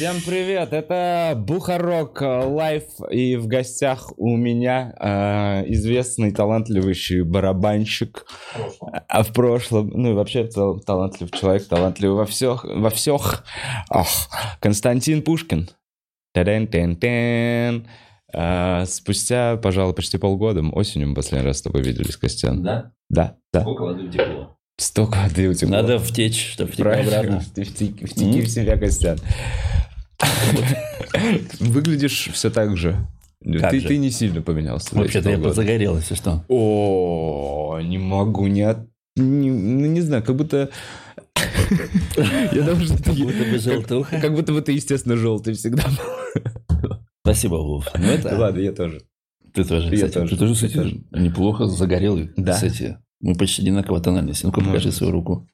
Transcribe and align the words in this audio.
Всем 0.00 0.16
привет, 0.24 0.72
это 0.72 1.34
Бухарог 1.36 2.22
Лайв, 2.22 2.84
и 3.10 3.36
в 3.36 3.46
гостях 3.46 4.10
у 4.16 4.34
меня 4.34 4.94
э, 4.98 5.70
известный 5.74 6.32
талантливый 6.32 6.94
барабанщик, 7.22 8.24
а 9.08 9.22
в 9.22 9.34
прошлом, 9.34 9.90
ну 9.90 10.12
и 10.12 10.14
вообще 10.14 10.44
в 10.44 10.48
целом 10.48 10.80
талантливый 10.80 11.38
человек, 11.38 11.68
талантливый 11.68 12.16
во 12.16 12.24
всех, 12.24 12.64
во 12.64 12.88
всех, 12.88 13.44
Ох, 13.90 14.08
Константин 14.60 15.20
Пушкин. 15.20 15.68
Та-дэн-тэн-тэн. 16.32 17.86
Э, 18.32 18.86
Спустя, 18.86 19.58
пожалуй, 19.58 19.92
почти 19.92 20.16
полгода, 20.16 20.62
осенью 20.62 21.08
мы 21.08 21.14
последний 21.14 21.46
раз 21.46 21.58
с 21.58 21.62
тобой 21.62 21.82
виделись, 21.82 22.16
Костян. 22.16 22.62
Да? 22.62 22.92
Да, 23.10 23.36
да. 23.52 23.60
Сколько 23.60 23.82
воды 23.82 24.04
утекло? 24.04 24.56
Столько 24.78 25.18
воды 25.18 25.50
утекло. 25.50 25.72
Надо 25.76 25.98
втечь, 25.98 26.52
чтобы 26.54 26.72
Правильно, 26.72 27.18
обратно. 27.18 27.40
Втеки 27.40 28.06
в 28.06 28.48
себя, 28.48 28.78
Костян. 28.78 29.18
Выглядишь 31.60 32.30
все 32.32 32.50
так 32.50 32.76
же. 32.76 32.96
Как 33.60 33.70
Ты, 33.70 33.80
же? 33.80 33.88
ты 33.88 33.96
не 33.96 34.10
сильно 34.10 34.42
поменялся. 34.42 34.94
Вообще-то 34.94 35.30
я 35.30 35.36
полгода. 35.36 35.54
подзагорелась, 35.54 36.10
и 36.10 36.14
что? 36.14 36.44
О, 36.48 37.80
не 37.82 37.96
могу 37.96 38.46
не 38.48 38.62
от... 38.62 38.86
Не, 39.16 39.50
ну, 39.50 39.86
не 39.86 40.02
знаю, 40.02 40.22
как 40.22 40.36
будто... 40.36 40.68
Я 42.52 42.62
думаю, 42.62 42.84
что 42.84 43.02
ты... 43.02 43.12
будто 43.12 43.44
бы 43.44 43.58
желтуха. 43.58 44.20
Как 44.20 44.34
будто 44.34 44.52
бы 44.52 44.60
ты, 44.60 44.72
естественно, 44.72 45.16
желтый 45.16 45.54
всегда 45.54 45.84
был. 45.84 46.98
Спасибо, 47.22 47.54
Вов. 47.56 47.88
Ну. 47.98 48.38
Ладно, 48.38 48.60
я 48.60 48.72
тоже. 48.72 49.00
Ты 49.54 49.64
тоже, 49.64 49.94
Я 49.94 50.08
тоже. 50.08 50.30
Ты 50.34 50.36
тоже, 50.38 50.54
кстати, 50.54 51.02
неплохо 51.12 51.66
загорелый. 51.66 52.30
Да. 52.36 52.52
Кстати, 52.54 52.98
мы 53.20 53.34
почти 53.34 53.62
одинаково 53.62 54.00
тональности. 54.00 54.44
Ну-ка, 54.46 54.60
Ну, 54.60 54.66
покажи 54.66 54.92
свою 54.92 55.12
руку. 55.12 55.48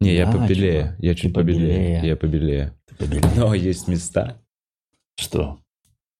Не, 0.00 0.14
я 0.14 0.30
побелее. 0.30 0.96
Я 0.98 1.14
чуть 1.14 1.32
побелее. 1.32 2.00
Я 2.04 2.16
побелее. 2.16 2.74
Но 3.36 3.54
есть 3.54 3.88
места, 3.88 4.40
Что? 5.18 5.58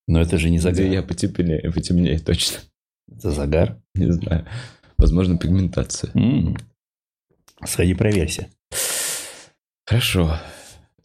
Но 0.08 0.20
это 0.20 0.38
же 0.38 0.50
не 0.50 0.58
загар. 0.58 0.84
где 0.84 0.92
я 0.94 1.02
потеплее, 1.02 1.70
потемнее 1.72 2.18
точно. 2.18 2.58
Это 3.10 3.30
загар. 3.30 3.78
Не 3.94 4.10
знаю. 4.12 4.46
Возможно, 4.98 5.38
пигментация. 5.38 6.10
М. 6.14 6.56
Сходи, 7.64 7.94
проверься. 7.94 8.48
Хорошо. 9.86 10.36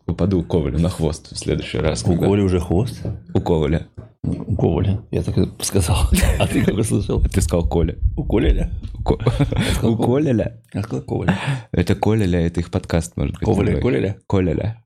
Упаду 0.07 0.43
Ковалю 0.43 0.79
на 0.79 0.89
хвост 0.89 1.31
в 1.31 1.37
следующий 1.37 1.79
раз. 1.79 2.03
У 2.03 2.07
когда- 2.13 2.27
Коли 2.27 2.41
уже 2.41 2.59
хвост? 2.59 3.01
У 3.33 3.41
Коваля. 3.41 3.87
У 4.23 4.55
Коваля. 4.55 5.01
Я 5.11 5.23
так 5.23 5.35
сказал. 5.63 5.97
А 6.39 6.47
ты 6.47 6.63
как 6.63 6.75
услышал? 6.75 7.21
Ты 7.21 7.41
сказал 7.41 7.67
Коля. 7.67 7.95
У 8.15 8.23
Коля? 8.23 8.71
У 9.03 9.87
У 9.87 9.97
Коляля. 9.97 10.61
Я 10.73 10.83
сказал 10.83 11.03
Коваля. 11.03 11.39
Это 11.71 11.95
Коляля, 11.95 12.39
это 12.45 12.59
их 12.59 12.69
подкаст, 12.71 13.17
может 13.17 13.35
быть. 13.35 13.45
Коваля. 13.45 13.81
Коляля? 13.81 14.17
Коляля. 14.27 14.84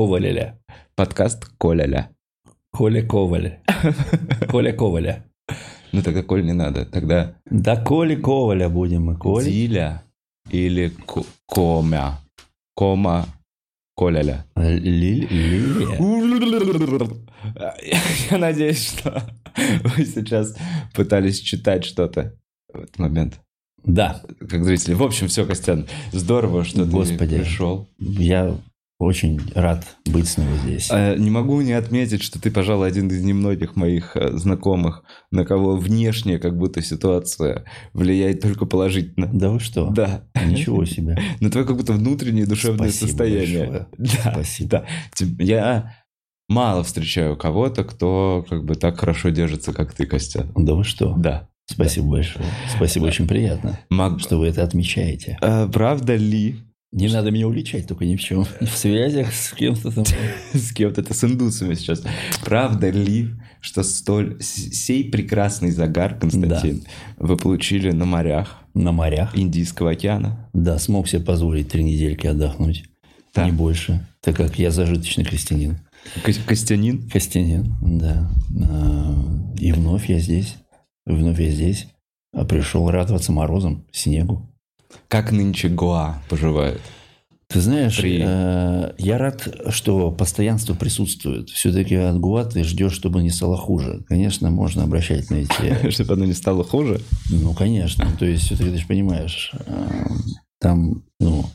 Коваля. 0.00 0.58
Подкаст 0.94 1.46
Коляля. 1.58 2.10
Коля 2.70 3.02
Коваля. 3.02 3.60
Коля 4.50 4.72
Коваля. 4.74 5.24
Ну 5.92 6.02
тогда 6.02 6.22
Коль 6.22 6.44
не 6.44 6.52
надо. 6.52 6.84
Тогда 6.84 7.34
Да 7.50 7.76
Коли 7.82 8.14
Коваля 8.16 8.68
будем 8.68 9.06
мы. 9.06 9.16
Коля. 9.16 9.44
Диля 9.46 10.02
или 10.52 10.90
Ко- 11.06 11.24
Комя. 11.48 12.18
Кома 12.74 13.24
Коляля. 13.96 14.44
Лили- 14.54 15.26
Лилия. 15.30 15.98
Я 18.30 18.36
надеюсь, 18.38 18.98
что 18.98 19.22
вы 19.96 20.04
сейчас 20.04 20.54
пытались 20.94 21.40
читать 21.40 21.86
что-то 21.86 22.34
в 22.70 22.80
этот 22.82 22.98
момент. 22.98 23.40
Да, 23.82 24.20
Как 24.50 24.62
зрители. 24.64 24.92
В 24.92 25.02
общем, 25.02 25.28
все, 25.28 25.46
Костян, 25.46 25.86
здорово, 26.12 26.64
что 26.64 26.84
Господи. 26.84 27.36
ты 27.36 27.42
пришел. 27.44 27.88
я 27.98 28.58
очень 28.98 29.38
рад 29.54 29.84
быть 30.06 30.26
снова 30.28 30.56
здесь. 30.64 30.88
Э, 30.90 31.16
Не 31.18 31.28
могу 31.30 31.60
не 31.60 31.72
отметить, 31.72 32.22
что 32.22 32.40
ты, 32.40 32.50
пожалуй, 32.50 32.88
один 32.88 33.08
из 33.08 33.22
немногих 33.22 33.76
моих 33.76 34.16
э, 34.16 34.36
знакомых, 34.38 35.02
на 35.30 35.44
кого 35.44 35.76
внешне 35.76 36.38
как 36.38 36.56
будто 36.56 36.80
ситуация 36.82 37.64
влияет 37.92 38.40
только 38.40 38.64
положительно. 38.64 39.28
Да 39.32 39.50
вы 39.50 39.60
что? 39.60 39.90
Да. 39.90 40.24
Ничего 40.46 40.84
себе. 40.86 41.18
На 41.40 41.50
твое 41.50 41.66
как 41.66 41.76
будто 41.76 41.92
внутреннее 41.92 42.46
душевное 42.46 42.88
Спасибо 42.88 43.08
состояние. 43.08 43.58
большое. 43.66 43.86
Да. 44.24 44.32
Спасибо. 44.32 44.68
Да. 44.70 44.84
Я 45.44 45.94
мало 46.48 46.82
встречаю 46.84 47.36
кого-то, 47.36 47.84
кто 47.84 48.46
как 48.48 48.64
бы 48.64 48.76
так 48.76 48.98
хорошо 48.98 49.28
держится, 49.28 49.72
как 49.74 49.92
ты, 49.92 50.06
Костян. 50.06 50.50
Да 50.56 50.74
вы 50.74 50.84
что? 50.84 51.14
Да. 51.18 51.48
Спасибо 51.68 52.06
большое. 52.12 52.44
Спасибо, 52.74 53.06
очень 53.06 53.26
приятно, 53.26 53.78
Мог- 53.90 54.20
что 54.20 54.38
вы 54.38 54.46
это 54.46 54.62
отмечаете. 54.62 55.36
Э, 55.42 55.66
Правда 55.68 56.14
ли, 56.14 56.60
Не 56.96 57.08
надо 57.08 57.30
меня 57.30 57.46
уличать 57.46 57.86
только 57.86 58.06
ни 58.06 58.16
в 58.16 58.20
чем. 58.20 58.44
В 58.60 58.76
связях 58.76 59.32
с 59.32 59.52
кем-то 59.52 59.90
там. 59.92 60.04
с 60.54 60.72
кем-то 60.72 61.02
это 61.02 61.12
с 61.14 61.22
индусами 61.22 61.74
сейчас, 61.74 62.02
правда 62.42 62.88
ли, 62.90 63.28
что 63.60 63.82
столь 63.82 64.38
сей 64.40 65.10
прекрасный 65.10 65.70
загар, 65.70 66.18
Константин, 66.18 66.82
вы 67.18 67.36
получили 67.36 67.90
на 67.90 68.06
морях 68.06 68.62
На 68.74 68.92
морях. 68.92 69.36
Индийского 69.36 69.90
океана? 69.90 70.48
Да, 70.54 70.78
смог 70.78 71.06
себе 71.06 71.20
позволить 71.22 71.68
три 71.68 71.84
недельки 71.84 72.26
отдохнуть. 72.26 72.84
Да. 73.34 73.44
Не 73.44 73.52
больше. 73.52 74.06
Так 74.22 74.36
как 74.36 74.58
я 74.58 74.70
зажиточный 74.70 75.24
крестьянин. 75.24 75.78
Ко- 76.24 76.32
Костянин? 76.46 77.06
Крестьянин, 77.10 77.74
да. 77.82 78.30
А, 78.70 79.52
И 79.58 79.70
вновь 79.72 80.08
я 80.08 80.18
здесь. 80.18 80.56
Вновь 81.04 81.38
я 81.40 81.50
здесь. 81.50 81.88
А 82.32 82.44
пришел 82.46 82.90
радоваться 82.90 83.32
морозам, 83.32 83.84
снегу. 83.92 84.50
Как 85.08 85.32
нынче 85.32 85.68
Гоа 85.68 86.22
поживает? 86.28 86.80
Ты 87.48 87.60
знаешь, 87.60 87.96
При- 87.98 88.20
э, 88.24 88.92
я 88.98 89.18
рад, 89.18 89.48
что 89.68 90.10
постоянство 90.10 90.74
присутствует. 90.74 91.48
Все-таки 91.50 91.94
от 91.94 92.18
Гуа 92.18 92.44
ты 92.44 92.64
ждешь, 92.64 92.92
чтобы 92.92 93.22
не 93.22 93.30
стало 93.30 93.56
хуже. 93.56 94.04
Конечно, 94.08 94.50
можно 94.50 94.82
обращать 94.82 95.30
на 95.30 95.36
эти... 95.36 95.90
Чтобы 95.90 96.14
оно 96.14 96.24
не 96.24 96.32
стало 96.32 96.64
хуже? 96.64 97.00
Ну, 97.30 97.54
конечно. 97.54 98.10
То 98.18 98.26
есть, 98.26 98.44
все-таки 98.46 98.70
ты 98.70 98.78
же 98.78 98.86
понимаешь, 98.86 99.52
э, 99.64 99.88
там, 100.60 101.04
ну, 101.20 101.46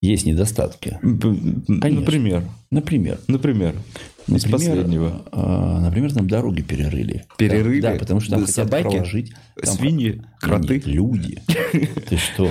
есть 0.00 0.26
недостатки. 0.26 0.98
Конечно. 1.02 2.00
Например. 2.00 2.44
Например, 2.70 3.18
Например. 3.26 3.74
Из 4.28 4.44
Например, 4.44 4.52
последнего. 4.76 5.22
э, 5.30 5.78
например, 5.82 6.12
там 6.12 6.26
дороги 6.28 6.60
перерыли. 6.60 7.26
Перерыли? 7.38 7.80
Да, 7.80 7.92
потому 7.92 8.18
что 8.20 8.30
там 8.32 8.40
Да, 8.40 8.46
хотят 8.46 8.66
собаки? 8.66 8.82
проложить. 8.82 9.32
Там 9.62 9.74
Свиньи? 9.76 10.22
Кроты? 10.40 10.74
Нет, 10.74 10.86
люди. 10.86 11.42
Ты 12.08 12.16
что? 12.16 12.50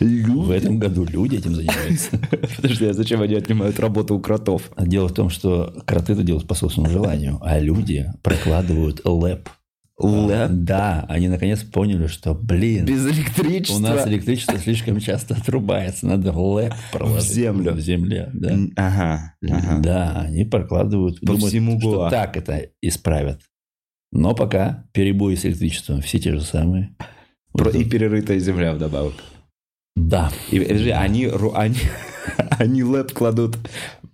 В 0.00 0.50
этом 0.50 0.78
году 0.78 1.04
люди 1.04 1.36
этим 1.36 1.54
занимаются. 1.54 2.18
Подожди, 2.56 2.86
а 2.86 2.92
зачем 2.94 3.20
они 3.20 3.34
отнимают 3.34 3.78
работу 3.78 4.14
у 4.14 4.20
кротов? 4.20 4.70
Дело 4.78 5.08
в 5.08 5.12
том, 5.14 5.28
что 5.28 5.82
кроты 5.86 6.14
это 6.14 6.22
делают 6.22 6.46
по 6.48 6.54
собственному 6.54 6.92
желанию, 6.92 7.38
а 7.42 7.58
люди 7.58 8.10
прокладывают 8.22 9.02
лэп. 9.04 9.48
Лэп? 10.06 10.50
Да, 10.50 11.04
они 11.08 11.28
наконец 11.28 11.62
поняли, 11.62 12.06
что, 12.06 12.34
блин, 12.34 12.86
Без 12.86 13.04
у 13.04 13.10
электричества? 13.10 13.78
нас 13.80 14.06
электричество 14.08 14.58
слишком 14.58 14.98
часто 15.00 15.34
отрубается, 15.34 16.06
надо 16.06 16.32
лэп 16.32 16.72
проложить. 16.92 17.30
В 17.30 17.32
землю. 17.34 17.72
В 17.72 17.80
земле, 17.80 18.30
да. 18.32 18.56
Ага. 18.76 19.34
ага. 19.48 19.78
Да, 19.80 20.20
они 20.22 20.44
прокладывают, 20.44 21.20
По 21.20 21.26
думают, 21.26 21.44
всему 21.44 21.78
что 21.80 22.08
так 22.10 22.36
это 22.36 22.68
исправят. 22.80 23.40
Но 24.12 24.34
пока 24.34 24.84
перебои 24.92 25.34
с 25.36 25.44
электричеством 25.44 26.00
все 26.02 26.18
те 26.18 26.32
же 26.32 26.40
самые. 26.40 26.96
Про- 27.52 27.70
И 27.70 27.84
перерытая 27.84 28.38
земля 28.38 28.72
вдобавок. 28.74 29.14
Да, 29.96 30.30
И, 30.50 30.58
они, 30.90 31.26
они, 31.54 31.76
они 32.58 32.82
лэп 32.84 33.12
кладут 33.12 33.58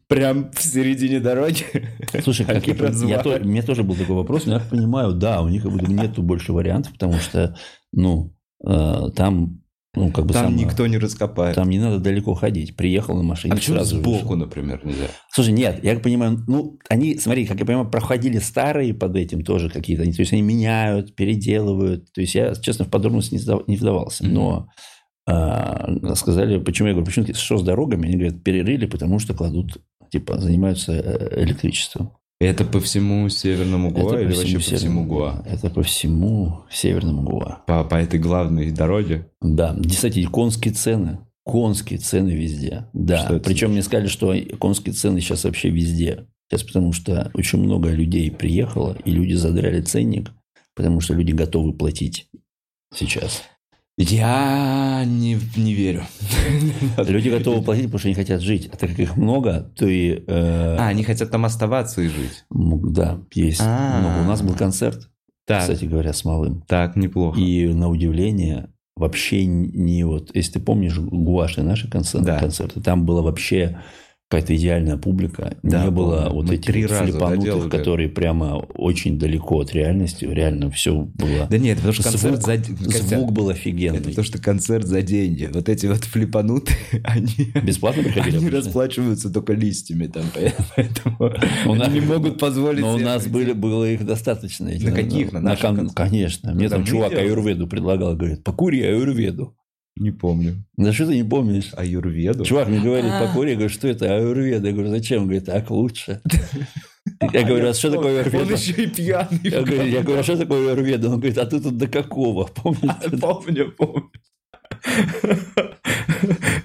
прям 0.08 0.50
в 0.52 0.62
середине 0.62 1.20
дороги. 1.20 1.64
Слушай, 2.22 2.46
как 2.46 2.66
я, 2.66 2.74
я 3.06 3.18
то- 3.22 3.40
у 3.42 3.44
меня 3.44 3.62
тоже 3.62 3.82
был 3.82 3.94
такой 3.94 4.16
вопрос, 4.16 4.46
но 4.46 4.54
я 4.54 4.60
понимаю, 4.60 5.12
да, 5.12 5.42
у 5.42 5.48
них 5.48 5.62
как 5.62 5.72
бы 5.72 5.80
нету 5.92 6.22
больше 6.22 6.52
вариантов, 6.52 6.92
потому 6.92 7.14
что, 7.14 7.56
ну, 7.92 8.32
э, 8.66 9.10
там, 9.16 9.60
ну, 9.94 10.10
как 10.10 10.26
бы 10.26 10.34
Там 10.34 10.46
сама- 10.50 10.56
никто 10.58 10.86
не 10.86 10.98
раскопает. 10.98 11.54
там 11.56 11.70
не 11.70 11.78
надо 11.78 11.98
далеко 11.98 12.34
ходить. 12.34 12.76
Приехал 12.76 13.16
на 13.16 13.22
машине, 13.22 13.54
а 13.54 13.56
почему 13.56 13.76
сразу 13.76 13.96
сбоку, 13.96 14.18
вышел. 14.24 14.36
например, 14.36 14.84
нельзя? 14.84 15.06
Слушай, 15.32 15.52
нет, 15.54 15.82
я 15.82 15.98
понимаю, 15.98 16.44
ну, 16.46 16.78
они, 16.90 17.16
смотри, 17.18 17.46
как 17.46 17.58
я 17.60 17.64
понимаю, 17.66 17.90
проходили 17.90 18.38
старые 18.38 18.92
под 18.92 19.16
этим 19.16 19.42
тоже 19.42 19.70
какие-то, 19.70 20.02
то 20.04 20.20
есть 20.20 20.32
они 20.32 20.42
меняют, 20.42 21.14
переделывают, 21.16 22.12
то 22.12 22.20
есть 22.20 22.34
я, 22.34 22.54
честно, 22.54 22.84
в 22.84 22.90
подробности 22.90 23.32
не, 23.34 23.38
сдав- 23.40 23.66
не 23.66 23.76
вдавался, 23.76 24.24
Мгм. 24.24 24.34
но 24.34 24.68
а, 25.28 26.14
сказали, 26.14 26.58
почему, 26.58 26.86
я 26.88 26.94
говорю, 26.94 27.06
почему 27.06 27.26
что 27.34 27.58
с 27.58 27.62
дорогами, 27.64 28.06
они 28.06 28.16
говорят, 28.16 28.44
перерыли, 28.44 28.86
потому 28.86 29.18
что 29.18 29.34
кладут, 29.34 29.78
типа, 30.18 30.38
занимаются 30.38 30.92
э, 30.92 31.44
электричеством. 31.44 32.12
Это 32.38 32.64
по 32.64 32.80
всему 32.80 33.28
северному 33.28 33.90
Гоа 33.90 34.12
Это 34.12 34.20
или 34.20 34.32
по 34.32 34.36
вообще 34.36 34.58
всему 34.58 34.70
по 34.70 34.76
всему 34.76 35.04
Гоа? 35.06 35.44
Это 35.46 35.70
по 35.70 35.82
всему 35.82 36.64
северному 36.70 37.22
Гоа. 37.22 37.62
По, 37.66 37.84
по 37.84 37.94
этой 37.94 38.20
главной 38.20 38.70
дороге? 38.70 39.30
Да, 39.40 39.76
кстати, 39.88 40.24
конские 40.24 40.74
цены. 40.74 41.18
Конские 41.44 41.98
цены 41.98 42.30
везде. 42.30 42.86
Да. 42.92 43.40
Причем 43.44 43.70
мне 43.70 43.82
сказали, 43.82 44.08
что 44.08 44.34
конские 44.58 44.94
цены 44.94 45.20
сейчас 45.20 45.44
вообще 45.44 45.70
везде. 45.70 46.26
Сейчас 46.50 46.62
потому 46.62 46.92
что 46.92 47.30
очень 47.34 47.58
много 47.58 47.90
людей 47.90 48.30
приехало, 48.30 48.96
и 49.04 49.10
люди 49.10 49.34
задрали 49.34 49.80
ценник, 49.80 50.30
потому 50.74 51.00
что 51.00 51.14
люди 51.14 51.32
готовы 51.32 51.72
платить 51.72 52.28
сейчас. 52.94 53.42
Я 53.98 55.04
не, 55.06 55.38
не 55.56 55.72
верю. 55.72 56.04
Люди 56.98 57.31
готовы 57.31 57.62
платить, 57.62 57.84
потому 57.84 57.98
что 57.98 58.08
они 58.08 58.14
хотят 58.14 58.43
жить. 58.43 58.69
А 58.72 58.76
так 58.76 58.90
как 58.90 58.98
их 59.00 59.16
много, 59.16 59.72
то 59.75 59.87
и... 59.88 60.22
э, 60.26 60.76
А, 60.78 60.88
они 60.88 61.02
хотят 61.02 61.31
там 61.31 61.46
оставаться 61.46 62.02
и 62.02 62.08
жить. 62.08 62.44
да, 62.50 63.20
есть 63.32 63.62
А. 63.62 64.00
много. 64.00 64.25
У 64.26 64.28
нас 64.28 64.43
был 64.43 64.54
концерт, 64.54 65.08
Так, 65.46 65.62
кстати 65.62 65.87
говоря, 65.87 66.12
с 66.12 66.25
малым. 66.26 66.62
так, 66.69 66.94
неплохо. 66.96 67.40
И 67.40 67.66
на 67.72 67.88
удивление 67.88 68.69
вообще 68.96 69.46
не 69.46 70.04
вот... 70.04 70.31
Если 70.34 70.52
ты 70.54 70.60
помнишь 70.60 70.99
гуаши 70.99 71.62
наши 71.62 71.88
концерты, 71.88 72.26
Да. 72.26 72.38
концерты 72.38 72.82
там 72.82 73.06
было 73.06 73.22
вообще 73.22 73.78
какая-то 74.28 74.56
идеальная 74.56 74.96
публика. 74.96 75.56
Да, 75.62 75.84
не 75.84 75.90
было 75.90 76.28
вот 76.32 76.50
этих 76.50 76.64
три 76.67 76.84
вот 76.87 77.19
доделали. 77.19 77.69
которые 77.70 78.08
прямо 78.08 78.56
очень 78.75 79.19
далеко 79.20 79.61
от 79.61 79.73
реальности. 79.73 80.25
Реально 80.25 80.70
все 80.70 80.94
было... 81.14 81.46
Да 81.49 81.58
нет, 81.58 81.76
потому 81.76 81.93
что 81.94 82.02
концерт 82.02 82.43
Звук- 82.43 82.46
за... 82.46 82.84
Костя, 82.84 83.17
Звук 83.19 83.32
был 83.32 83.50
Это 83.50 83.58
офигенный. 83.58 84.00
потому 84.00 84.25
что 84.25 84.38
концерт 84.43 84.84
за 84.87 85.02
деньги. 85.02 85.49
Вот 85.52 85.69
эти 85.69 85.87
вот 85.87 86.05
флипанутые, 86.05 86.76
они... 87.05 87.28
Бесплатно 87.62 88.02
приходили? 88.02 88.37
Они 88.38 88.46
обычно? 88.46 88.58
расплачиваются 88.58 89.32
только 89.32 89.52
листьями 89.52 90.08
там, 90.08 90.25
поэтому 90.76 91.32
У 91.67 91.75
нас- 91.75 91.93
не 91.93 92.00
могут 92.00 92.38
позволить 92.40 92.81
Но 92.81 92.94
у 92.94 92.99
нас 92.99 93.26
были, 93.28 93.52
было 93.52 93.84
их 93.88 94.05
достаточно. 94.05 94.69
На 94.70 94.90
каких? 94.90 95.32
На 95.32 95.55
кон-? 95.56 95.90
Конечно. 95.90 96.50
Мне 96.52 96.64
Когда 96.64 96.76
там 96.78 96.84
чувак 96.84 97.12
аюрведу 97.12 97.69
предлагал, 97.69 98.17
говорит, 98.17 98.43
покури 98.43 98.82
аюрведу. 98.82 99.56
Не 99.96 100.10
помню. 100.10 100.62
Да 100.76 100.93
что 100.93 101.06
ты 101.06 101.16
не 101.16 101.25
помнишь? 101.25 101.70
Аюрведу? 101.75 102.44
Чувак 102.44 102.69
мне 102.69 102.81
говорит, 102.81 103.10
А. 103.10 103.26
покури, 103.26 103.50
я 103.50 103.54
говорю, 103.56 103.70
что 103.72 103.88
это 103.88 104.14
аюрведа? 104.14 104.66
Я 104.69 104.72
говорю, 104.75 104.90
зачем? 104.90 105.22
Он 105.22 105.25
говорит, 105.28 105.46
так 105.46 105.70
лучше. 105.70 106.20
Я 107.32 107.43
говорю, 107.44 107.69
а 107.70 107.75
что 107.75 107.90
такое 107.90 108.20
Он 108.22 108.26
аюрведа? 108.26 108.52
еще 108.54 108.82
и 108.82 108.87
пьяный. 108.88 109.40
Я 109.43 110.02
говорю, 110.02 110.19
а 110.20 110.22
что 110.22 110.37
такое 110.37 110.69
аюрведа? 110.72 111.08
Он 111.08 111.14
говорит, 111.19 111.38
а 111.38 111.46
ты 111.46 111.60
тут 111.60 111.78
до 111.78 111.87
какого? 111.88 112.44
Помнишь? 112.44 112.93
Помню, 113.20 113.72
помню. 113.72 114.10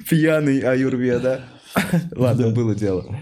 Пьяный 0.10 0.60
аюрведа. 0.60 1.42
Ладно, 2.16 2.50
было 2.52 2.76
дело. 2.76 3.16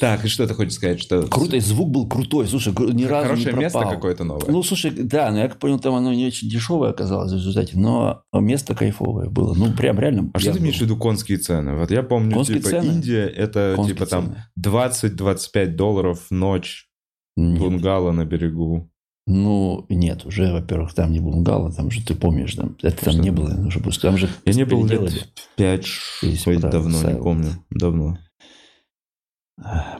Так, 0.00 0.24
и 0.24 0.28
что 0.28 0.46
ты 0.46 0.54
хочешь 0.54 0.74
сказать? 0.74 1.00
Что 1.00 1.22
Круто, 1.22 1.56
и 1.56 1.60
звук 1.60 1.90
был 1.90 2.06
крутой. 2.06 2.46
Слушай, 2.46 2.74
ни 2.92 3.04
разу 3.04 3.34
не 3.34 3.44
Хорошее 3.44 3.56
место 3.56 3.78
пропал. 3.78 3.94
какое-то 3.94 4.24
новое. 4.24 4.50
Ну, 4.50 4.62
слушай, 4.62 4.90
да, 4.90 5.30
но 5.30 5.38
я 5.38 5.48
как 5.48 5.58
понял, 5.58 5.78
там 5.78 5.94
оно 5.94 6.12
не 6.12 6.26
очень 6.26 6.48
дешевое 6.48 6.90
оказалось 6.90 7.32
в 7.32 7.36
результате, 7.36 7.78
но 7.78 8.22
место 8.32 8.74
кайфовое 8.74 9.28
было. 9.30 9.54
Ну, 9.54 9.72
прям 9.72 9.98
реально. 9.98 10.30
А 10.34 10.38
что 10.38 10.52
ты 10.52 10.58
имеешь 10.58 10.78
в 10.78 10.82
виду 10.82 10.96
конские 10.96 11.38
цены? 11.38 11.76
Вот 11.76 11.90
я 11.90 12.02
помню, 12.02 12.34
Конские 12.34 12.58
типа, 12.58 12.68
цены? 12.70 12.92
Индия, 12.92 13.26
это 13.26 13.72
Конские 13.76 13.96
типа 13.96 14.06
там 14.06 14.36
цены. 14.56 15.16
20-25 15.16 15.66
долларов 15.76 16.26
в 16.28 16.30
ночь, 16.30 16.88
Нет. 17.36 17.58
бунгало 17.58 18.12
на 18.12 18.24
берегу. 18.24 18.90
Ну, 19.28 19.86
нет, 19.88 20.24
уже, 20.24 20.52
во-первых, 20.52 20.94
там 20.94 21.10
не 21.10 21.18
бунгало, 21.18 21.72
там 21.72 21.90
же, 21.90 22.00
ты 22.04 22.14
помнишь, 22.14 22.54
там, 22.54 22.76
это 22.80 23.04
там 23.04 23.14
Что 23.14 23.22
не 23.22 23.30
было, 23.30 23.66
уже 23.66 23.80
просто 23.80 24.02
там 24.02 24.18
же 24.18 24.28
Я 24.44 24.52
не 24.52 24.64
был 24.64 24.86
лет 24.86 25.28
5 25.56 25.86
Есть 26.22 26.44
давно, 26.60 26.70
правда, 27.00 27.12
не 27.12 27.20
помню. 27.20 27.50
Давно. 27.70 28.18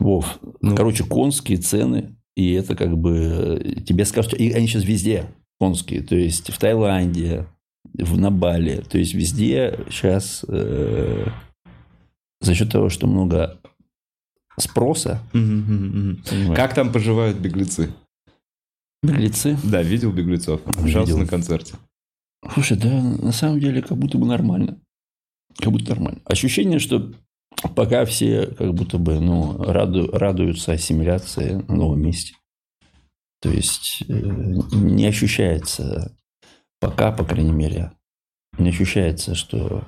Вов, 0.01 0.39
Ну. 0.61 0.75
короче, 0.77 1.05
конские 1.05 1.59
цены, 1.59 2.15
и 2.37 2.53
это 2.53 2.77
как 2.77 2.97
бы 2.99 3.61
э, 3.65 3.81
тебе 3.81 4.05
скажут, 4.05 4.35
и 4.35 4.53
они 4.53 4.67
сейчас 4.67 4.85
везде 4.85 5.27
конские, 5.59 6.03
то 6.03 6.15
есть 6.15 6.51
в 6.53 6.59
Таиланде, 6.59 7.47
в, 7.95 8.19
на 8.19 8.31
Бали, 8.31 8.83
то 8.89 8.99
есть 8.99 9.15
везде 9.15 9.81
сейчас 9.91 10.45
э, 10.49 11.27
за 12.43 12.55
счет 12.55 12.71
того, 12.71 12.91
что 12.91 13.07
много 13.07 13.59
спроса, 14.59 15.21
Как 16.55 16.75
там 16.75 16.93
поживают 16.93 17.39
беглецы? 17.39 17.91
беглецы, 19.03 19.57
Да, 19.65 19.83
видел 19.83 20.13
беглецов. 20.13 20.61
Видел. 20.83 21.19
на 21.19 21.27
концерте. 21.27 21.75
Слушай, 22.53 22.77
да, 22.77 23.03
на 23.03 23.33
самом 23.33 23.61
деле 23.61 23.81
как 23.83 23.97
будто 23.97 24.19
бы 24.19 24.27
нормально. 24.27 24.79
Как 25.59 25.73
будто 25.73 25.91
нормально. 25.91 26.21
Ощущение, 26.27 26.79
что 26.79 27.13
пока 27.75 28.05
все 28.05 28.47
как 28.47 28.75
будто 28.75 28.99
бы 28.99 29.21
ну, 29.21 29.57
раду, 29.63 30.11
радуются 30.13 30.73
ассимиляции 30.73 31.65
на 31.69 31.75
новом 31.75 32.01
месте. 32.01 32.35
То 33.41 33.51
есть 33.51 34.03
э, 34.09 34.13
не 34.13 35.07
ощущается 35.07 36.17
пока, 36.81 37.13
по 37.13 37.25
крайней 37.25 37.53
мере, 37.53 37.93
не 38.59 38.71
ощущается, 38.71 39.35
что... 39.35 39.85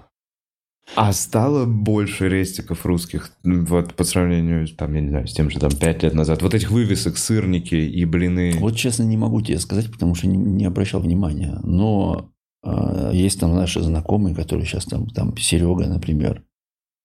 А 0.97 1.13
стало 1.13 1.67
больше 1.67 2.31
рестиков 2.31 2.87
русских, 2.87 3.33
вот 3.45 3.95
по 3.95 4.05
сравнению, 4.05 4.67
там, 4.69 4.95
я 4.95 5.03
не 5.03 5.11
знаю, 5.11 5.27
с 5.27 5.35
тем 5.35 5.51
же 5.51 5.59
там 5.59 5.71
5 5.71 6.03
лет 6.03 6.15
назад. 6.15 6.41
Вот 6.41 6.55
этих 6.55 6.71
вывесок, 6.71 7.19
сырники 7.19 7.75
и 7.75 8.05
блины. 8.07 8.55
Вот 8.59 8.75
честно 8.75 9.03
не 9.03 9.19
могу 9.19 9.43
тебе 9.43 9.59
сказать, 9.59 9.93
потому 9.93 10.15
что 10.15 10.29
не, 10.29 10.39
не 10.39 10.65
обращал 10.65 11.03
внимания. 11.03 11.61
Но 11.63 12.31
э, 12.65 13.11
есть 13.13 13.39
там 13.39 13.55
наши 13.55 13.83
знакомые, 13.83 14.35
которые 14.35 14.67
сейчас 14.67 14.87
там, 14.87 15.09
там 15.09 15.37
Серега, 15.37 15.87
например, 15.87 16.43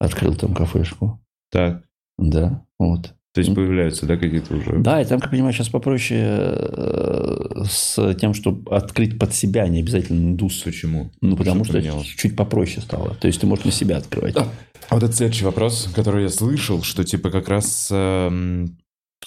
открыл 0.04 0.36
там 0.36 0.54
кафешку. 0.54 1.20
Так. 1.52 1.84
Да, 2.18 2.66
вот. 2.80 3.14
То 3.34 3.42
есть 3.42 3.56
появляются, 3.56 4.06
да, 4.06 4.16
какие-то 4.16 4.54
уже... 4.54 4.78
Да, 4.78 5.02
и 5.02 5.06
там, 5.06 5.20
как 5.20 5.32
я 5.32 5.38
понимаю, 5.38 5.54
сейчас 5.54 5.70
попроще 5.70 6.22
э, 6.24 7.64
с 7.68 8.14
тем, 8.20 8.36
чтобы 8.36 8.70
открыть 8.76 9.18
под 9.18 9.34
себя, 9.34 9.68
не 9.68 9.80
обязательно 9.80 10.20
индус. 10.20 10.62
Почему? 10.62 11.12
Ну, 11.20 11.36
потому 11.36 11.64
что 11.64 11.74
поменялось? 11.74 12.06
чуть 12.06 12.36
попроще 12.36 12.82
стало. 12.82 13.16
То 13.16 13.26
есть 13.26 13.42
ты 13.42 13.48
можешь 13.48 13.66
на 13.66 13.72
себя 13.72 13.98
открывать. 13.98 14.36
А 14.38 14.46
вот 14.92 15.02
это 15.02 15.14
следующий 15.14 15.46
вопрос, 15.46 15.90
который 15.96 16.24
я 16.24 16.30
слышал, 16.30 16.84
что 16.84 17.04
типа 17.04 17.32
как 17.32 17.50
раз 17.50 17.90
эм, 17.92 18.78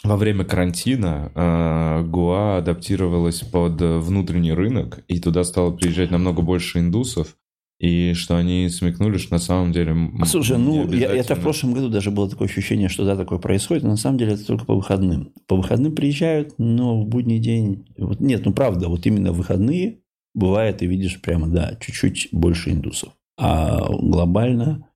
во 0.05 0.17
время 0.17 0.45
карантина 0.45 1.33
э, 1.35 2.03
Гуа 2.05 2.59
адаптировалась 2.59 3.41
под 3.41 3.83
э, 3.83 3.99
внутренний 3.99 4.53
рынок, 4.53 5.01
и 5.09 5.19
туда 5.19 5.43
стало 5.43 5.73
приезжать 5.73 6.13
намного 6.13 6.43
больше 6.43 6.79
индусов, 6.79 7.37
и 7.79 8.15
что 8.15 8.37
они 8.37 8.69
смекнули, 8.71 9.19
что 9.19 9.35
на 9.35 9.39
самом 9.39 9.73
деле... 9.73 9.91
м, 9.93 10.25
Слушай, 10.25 10.57
ну, 10.59 10.91
я, 10.91 11.07
это 11.07 11.09
в 11.09 11.11
обязательно- 11.13 11.43
прошлом 11.43 11.73
году 11.75 11.89
даже 11.91 12.11
было 12.11 12.29
такое 12.31 12.49
ощущение, 12.49 12.89
что 12.89 13.05
да, 13.05 13.17
такое 13.17 13.39
происходит, 13.39 13.83
но 13.83 13.91
на 13.91 13.97
самом 13.97 14.17
деле 14.19 14.33
это 14.35 14.47
только 14.47 14.65
по 14.65 14.75
выходным. 14.75 15.33
По 15.47 15.57
выходным 15.57 15.95
приезжают, 15.95 16.55
но 16.59 17.01
в 17.03 17.07
будний 17.07 17.39
день... 17.39 17.87
Вот, 17.99 18.21
нет, 18.21 18.45
ну 18.47 18.53
правда, 18.55 18.89
вот 18.89 19.05
именно 19.07 19.33
в 19.33 19.37
выходные 19.37 20.01
бывает, 20.35 20.79
ты 20.79 20.87
видишь 20.87 21.21
прямо, 21.21 21.49
да, 21.49 21.77
чуть-чуть 21.81 22.29
больше 22.33 22.71
индусов. 22.71 23.13
А 23.39 23.79
глобально 23.91 24.89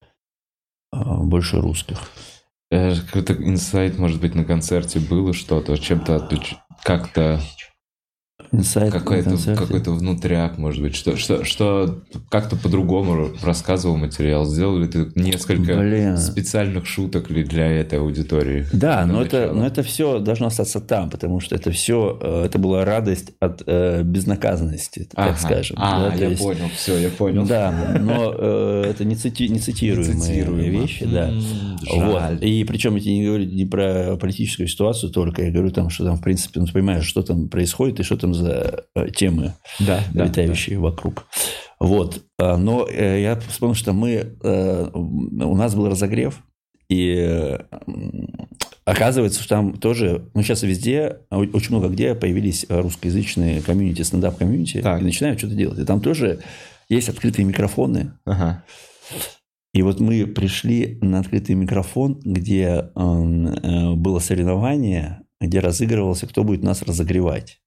а, 0.92 1.22
больше 1.22 1.60
русских. 1.60 1.98
Э, 2.70 2.94
Какой-то 2.94 3.34
инсайт, 3.34 3.98
может 3.98 4.20
быть, 4.20 4.34
на 4.34 4.44
концерте 4.44 5.00
было 5.00 5.32
что-то, 5.34 5.76
чем-то 5.76 6.28
как-то 6.82 7.40
Инсайт 8.52 8.92
какой-то 8.92 9.36
какой-то 9.56 9.92
внутряк, 9.92 10.58
может 10.58 10.82
быть, 10.82 10.94
что 10.96 11.16
что 11.16 11.44
что 11.44 12.00
как-то 12.28 12.56
по-другому 12.56 13.28
рассказывал 13.42 13.96
материал, 13.96 14.44
сделали 14.44 14.86
ты 14.86 15.10
несколько 15.14 15.76
Блин. 15.76 16.16
специальных 16.16 16.86
шуток 16.86 17.30
ли 17.30 17.44
для 17.44 17.66
этой 17.66 17.98
аудитории? 18.00 18.66
Да, 18.72 19.06
но 19.06 19.22
это, 19.22 19.52
но 19.54 19.66
это 19.66 19.82
все 19.82 20.18
должно 20.18 20.46
остаться 20.48 20.80
там, 20.80 21.10
потому 21.10 21.40
что 21.40 21.54
это 21.54 21.70
все, 21.70 22.18
это 22.46 22.58
была 22.58 22.84
радость 22.84 23.32
от 23.40 23.62
э, 23.66 24.02
безнаказанности, 24.02 25.08
так 25.14 25.28
Ага. 25.30 25.36
скажем. 25.38 25.76
А, 25.78 26.10
да, 26.10 26.14
я 26.16 26.28
есть- 26.30 26.42
понял, 26.42 26.68
все, 26.74 26.98
я 26.98 27.08
понял. 27.10 27.46
Да, 27.46 27.96
но 28.00 28.34
э, 28.36 28.84
это 28.90 29.04
не, 29.04 29.14
цити- 29.14 29.48
не 29.48 29.58
цитируемые 29.58 30.20
Цитируемо. 30.20 30.80
вещи, 30.82 31.04
да. 31.06 31.28
М, 31.28 31.42
Вот. 31.94 32.42
И 32.42 32.64
причем 32.64 32.96
я 32.96 33.12
не 33.12 33.24
говорю 33.26 33.44
не 33.44 33.64
про 33.66 34.16
политическую 34.16 34.68
ситуацию 34.68 35.10
только, 35.12 35.42
я 35.44 35.50
говорю 35.50 35.70
там, 35.70 35.90
что 35.90 36.04
там, 36.04 36.16
в 36.16 36.22
принципе, 36.22 36.60
ну, 36.60 36.66
понимаешь, 36.72 37.04
что 37.06 37.22
там 37.22 37.48
происходит 37.48 38.00
и 38.00 38.02
что 38.02 38.16
там 38.16 38.29
за 38.34 38.84
э, 38.94 39.08
темы, 39.10 39.54
Да, 39.78 40.00
да. 40.12 40.24
летающие 40.24 40.78
вокруг. 40.78 41.26
Вот. 41.78 42.22
А, 42.38 42.56
Но 42.56 42.86
э, 42.88 43.22
я 43.22 43.36
вспомнил, 43.40 43.74
что 43.74 43.92
мы, 43.92 44.36
э, 44.42 44.90
у 44.94 45.56
нас 45.56 45.74
был 45.74 45.88
разогрев, 45.88 46.42
и 46.88 47.14
э, 47.16 47.58
оказывается, 48.84 49.40
что 49.40 49.48
там 49.50 49.74
тоже, 49.74 50.28
ну, 50.34 50.42
сейчас 50.42 50.62
везде, 50.62 51.18
очень 51.30 51.70
много 51.70 51.88
где 51.88 52.14
появились 52.14 52.66
русскоязычные 52.68 53.62
комьюнити, 53.62 54.02
стендап-комьюнити, 54.02 54.78
и 54.78 55.04
начинают 55.04 55.38
что-то 55.38 55.54
делать. 55.54 55.78
И 55.78 55.84
там 55.84 56.00
тоже 56.00 56.40
есть 56.88 57.08
открытые 57.08 57.44
микрофоны, 57.44 58.12
Ага. 58.24 58.64
и 59.72 59.82
вот 59.82 60.00
мы 60.00 60.26
пришли 60.26 60.98
на 61.00 61.20
открытый 61.20 61.54
микрофон, 61.54 62.20
где 62.24 62.90
э, 62.94 63.92
было 63.94 64.18
соревнование, 64.18 65.20
где 65.40 65.60
разыгрывался, 65.60 66.26
кто 66.26 66.42
будет 66.44 66.62
нас 66.62 66.82
разогревать. 66.82 67.60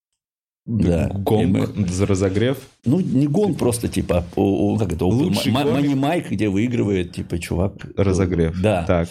Да. 0.66 1.10
Гонг 1.14 1.90
за 1.90 2.06
разогрев. 2.06 2.58
Ну, 2.86 3.00
не 3.02 3.28
гон, 3.28 3.56
просто 3.56 3.90
типа, 3.90 4.26
о- 4.36 4.74
о, 4.74 4.78
как 4.78 4.94
это, 4.94 5.06
Лучший 5.06 5.52
мани 5.52 5.94
майк, 5.96 6.32
где 6.32 6.48
выигрывает, 6.48 7.12
типа, 7.12 7.38
чувак. 7.38 7.74
Разогрев. 7.98 8.60
Да. 8.62 8.84
Так. 8.84 9.10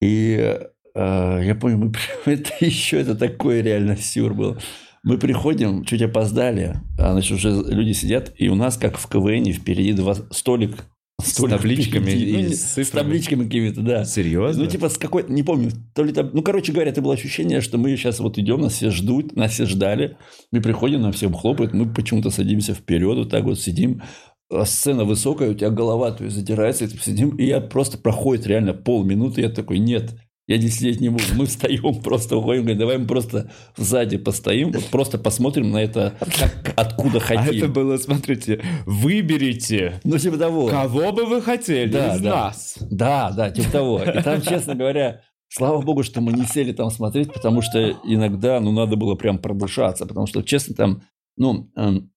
И 0.00 0.58
э, 0.94 1.40
я 1.44 1.54
помню, 1.54 1.78
мы, 1.78 1.92
это 2.32 2.52
еще 2.64 3.00
это 3.00 3.14
такой 3.14 3.62
реально 3.62 3.96
сюр 3.96 4.34
был. 4.34 4.56
Мы 5.04 5.18
приходим, 5.18 5.84
чуть 5.84 6.02
опоздали, 6.02 6.80
а 6.98 7.12
значит, 7.12 7.32
уже 7.32 7.50
люди 7.50 7.92
сидят, 7.92 8.32
и 8.36 8.48
у 8.48 8.56
нас, 8.56 8.76
как 8.76 8.98
в 8.98 9.08
КВН, 9.08 9.52
впереди 9.52 9.92
два 9.92 10.14
столик. 10.32 10.84
С 11.22 11.32
табличками 11.34 12.10
и 12.10 12.32
Ну, 12.32 12.38
не- 12.40 12.54
с 12.54 12.60
с 12.60 12.74
цифрами? 12.74 13.02
табличками 13.04 13.44
какими-то, 13.44 13.80
да. 13.80 14.04
Серьезно? 14.04 14.64
Ну, 14.64 14.70
типа, 14.70 14.88
с 14.90 14.98
какой 14.98 15.24
не 15.28 15.42
помню, 15.42 15.70
то 15.94 16.04
ли 16.04 16.12
там, 16.12 16.30
ну, 16.34 16.42
короче 16.42 16.72
говоря, 16.72 16.90
это 16.90 17.00
было 17.00 17.14
ощущение, 17.14 17.62
что 17.62 17.78
мы 17.78 17.96
сейчас 17.96 18.20
вот 18.20 18.36
идем, 18.38 18.60
нас 18.60 18.74
все 18.74 18.90
ждут, 18.90 19.34
нас 19.34 19.52
все 19.52 19.64
ждали, 19.64 20.18
мы 20.52 20.60
приходим, 20.60 21.00
нам 21.00 21.12
всем 21.12 21.32
хлопают, 21.32 21.72
мы 21.72 21.92
почему-то 21.92 22.30
садимся 22.30 22.74
вперед, 22.74 23.16
вот 23.16 23.30
так 23.30 23.44
вот 23.44 23.58
сидим, 23.58 24.02
а 24.50 24.66
сцена 24.66 25.04
высокая, 25.04 25.50
у 25.50 25.54
тебя 25.54 25.70
голова 25.70 26.10
то 26.12 26.22
есть 26.24 26.36
задирается, 26.36 26.84
и 26.84 26.88
ты 26.88 26.98
сидим, 26.98 27.30
и 27.36 27.46
я 27.46 27.60
просто 27.62 27.96
проходит 27.96 28.46
реально 28.46 28.74
полминуты, 28.74 29.40
я 29.40 29.48
такой, 29.48 29.78
нет, 29.78 30.14
я 30.48 30.58
здесь 30.58 30.76
сидеть 30.78 31.00
не 31.00 31.08
буду. 31.08 31.24
Мы 31.34 31.46
встаем, 31.46 31.94
просто 32.02 32.36
уходим, 32.36 32.62
говорим, 32.62 32.78
давай 32.78 32.98
мы 32.98 33.06
просто 33.06 33.50
сзади 33.76 34.16
постоим, 34.16 34.70
вот 34.72 34.84
просто 34.86 35.18
посмотрим 35.18 35.70
на 35.72 35.78
это, 35.78 36.14
как, 36.20 36.72
откуда 36.76 37.18
хотим. 37.20 37.42
А 37.42 37.56
это 37.56 37.68
было, 37.68 37.96
смотрите, 37.96 38.62
выберите, 38.86 40.00
ну, 40.04 40.18
типа 40.18 40.36
того. 40.38 40.68
кого 40.68 41.12
бы 41.12 41.24
вы 41.26 41.42
хотели 41.42 41.90
Да, 41.90 42.14
из 42.16 42.20
да. 42.20 42.30
нас. 42.30 42.78
Да, 42.90 43.32
да, 43.32 43.50
типа 43.50 43.70
того. 43.70 44.02
И 44.02 44.22
там, 44.22 44.40
честно 44.42 44.74
говоря, 44.74 45.22
слава 45.48 45.80
богу, 45.82 46.02
что 46.02 46.20
мы 46.20 46.32
не 46.32 46.44
сели 46.46 46.72
там 46.72 46.90
смотреть, 46.90 47.32
потому 47.32 47.62
что 47.62 47.90
иногда, 48.04 48.60
ну, 48.60 48.72
надо 48.72 48.96
было 48.96 49.14
прям 49.16 49.38
продышаться, 49.38 50.06
потому 50.06 50.26
что, 50.26 50.42
честно, 50.42 50.74
там, 50.74 51.02
ну, 51.36 51.70
эм, 51.76 52.10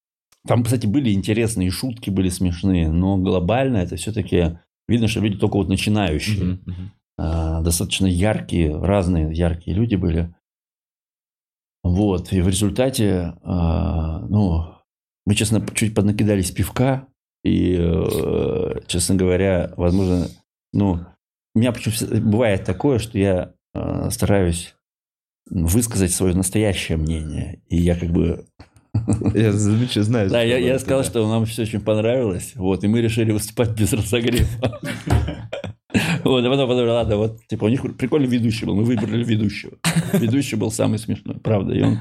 там, 0.47 0.63
кстати, 0.63 0.85
были 0.85 1.11
интересные 1.11 1.69
шутки, 1.71 2.09
были 2.09 2.29
смешные, 2.29 2.89
но 2.89 3.17
глобально 3.17 3.77
это 3.77 3.95
все-таки 3.95 4.59
видно, 4.87 5.07
что 5.07 5.19
люди 5.19 5.37
только 5.37 5.57
вот 5.57 5.67
начинающие. 5.67 6.43
Мгм, 6.43 6.61
мгм. 6.65 6.91
А, 7.21 7.61
достаточно 7.61 8.05
яркие, 8.05 8.79
разные 8.81 9.33
яркие 9.33 9.75
люди 9.75 9.95
были. 9.95 10.33
Вот, 11.83 12.31
и 12.31 12.39
в 12.39 12.47
результате, 12.47 13.33
а, 13.43 14.19
ну, 14.29 14.75
мы, 15.25 15.35
честно, 15.35 15.65
чуть 15.75 15.93
поднакидались 15.93 16.51
пивка, 16.51 17.07
и, 17.43 17.77
э, 17.77 18.81
честно 18.87 19.15
говоря, 19.15 19.73
возможно, 19.77 20.27
ну, 20.73 20.99
у 21.55 21.59
меня 21.59 21.71
почему 21.71 22.21
бывает 22.21 22.65
такое, 22.65 22.99
что 22.99 23.17
я 23.17 23.53
э, 23.73 24.09
стараюсь 24.11 24.75
высказать 25.49 26.11
свое 26.11 26.35
настоящее 26.35 26.97
мнение, 26.97 27.61
и 27.67 27.77
я 27.77 27.95
как 27.95 28.09
бы 28.09 28.45
Я 29.33 29.51
замечаю, 29.53 30.03
знаю. 30.05 30.29
да, 30.31 30.41
я, 30.41 30.57
я 30.57 30.79
сказал, 30.79 31.03
что 31.03 31.27
нам 31.29 31.45
все 31.45 31.63
очень 31.63 31.81
понравилось, 31.81 32.53
вот, 32.55 32.83
и 32.83 32.87
мы 32.87 33.01
решили 33.01 33.31
выступать 33.31 33.71
без 33.71 33.91
разогрева. 33.93 34.79
Вот, 36.23 36.43
а 36.45 36.49
потом 36.49 36.67
подумали, 36.69 36.89
ладно, 36.91 37.17
вот, 37.17 37.39
типа, 37.47 37.65
у 37.65 37.69
них 37.69 37.81
прикольный 37.97 38.27
ведущий 38.27 38.65
был, 38.65 38.75
мы 38.75 38.83
выбрали 38.83 39.23
ведущего. 39.23 39.73
Ведущий 40.13 40.55
был 40.55 40.71
самый 40.71 40.99
смешной, 40.99 41.37
правда, 41.39 41.73
и 41.73 41.81
он, 41.81 41.99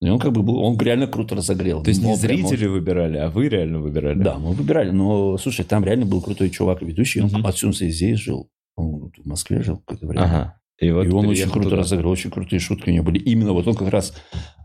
и 0.00 0.08
он 0.08 0.18
как 0.18 0.32
бы 0.32 0.42
был, 0.42 0.58
он 0.58 0.76
реально 0.78 1.06
круто 1.06 1.34
разогрел. 1.34 1.82
То 1.82 1.90
есть 1.90 2.00
не 2.00 2.04
прям 2.04 2.14
он- 2.14 2.18
зрители 2.48 2.66
выбирали, 2.66 3.16
а 3.18 3.30
вы 3.30 3.48
реально 3.48 3.80
выбирали? 3.80 4.18
Да, 4.22 4.38
мы 4.38 4.52
выбирали, 4.52 4.90
но, 4.90 5.36
слушай, 5.38 5.64
там 5.64 5.84
реально 5.84 6.06
был 6.06 6.20
крутой 6.22 6.50
чувак 6.50 6.82
ведущий, 6.82 7.20
он 7.20 7.28
Мгм. 7.30 7.46
отсюда 7.46 7.72
здесь 7.88 8.18
жил, 8.18 8.50
он 8.76 9.10
в 9.16 9.26
Москве 9.26 9.62
жил 9.62 9.78
какое-то 9.78 10.06
время. 10.06 10.24
Ага. 10.24 10.60
И, 10.80 10.90
вот 10.90 11.06
и 11.06 11.08
он 11.10 11.26
очень 11.28 11.48
круто 11.50 11.68
туда. 11.70 11.76
разыграл, 11.76 12.10
очень 12.10 12.30
крутые 12.30 12.58
шутки 12.58 12.90
у 12.90 12.92
него 12.92 13.04
были. 13.04 13.18
Именно 13.18 13.52
вот 13.52 13.68
он 13.68 13.74
как 13.74 13.90
раз, 13.90 14.12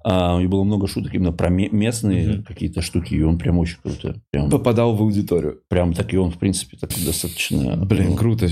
а, 0.03 0.35
у 0.35 0.39
него 0.39 0.51
было 0.53 0.63
много 0.63 0.87
шуток 0.87 1.13
именно 1.13 1.31
про 1.31 1.49
ме- 1.49 1.69
местные 1.69 2.27
Мгм. 2.29 2.43
какие-то 2.45 2.81
штуки, 2.81 3.13
и 3.13 3.21
он 3.21 3.37
прям 3.37 3.59
очень 3.59 3.77
круто. 3.83 4.19
Прям, 4.31 4.49
Попадал 4.49 4.95
в 4.95 5.01
аудиторию. 5.03 5.59
прям 5.69 5.93
так, 5.93 6.11
и 6.11 6.17
он, 6.17 6.31
в 6.31 6.39
принципе, 6.39 6.77
такой 6.77 7.03
достаточно... 7.05 7.77
Блин, 7.77 8.07
ну, 8.09 8.15
круто. 8.15 8.47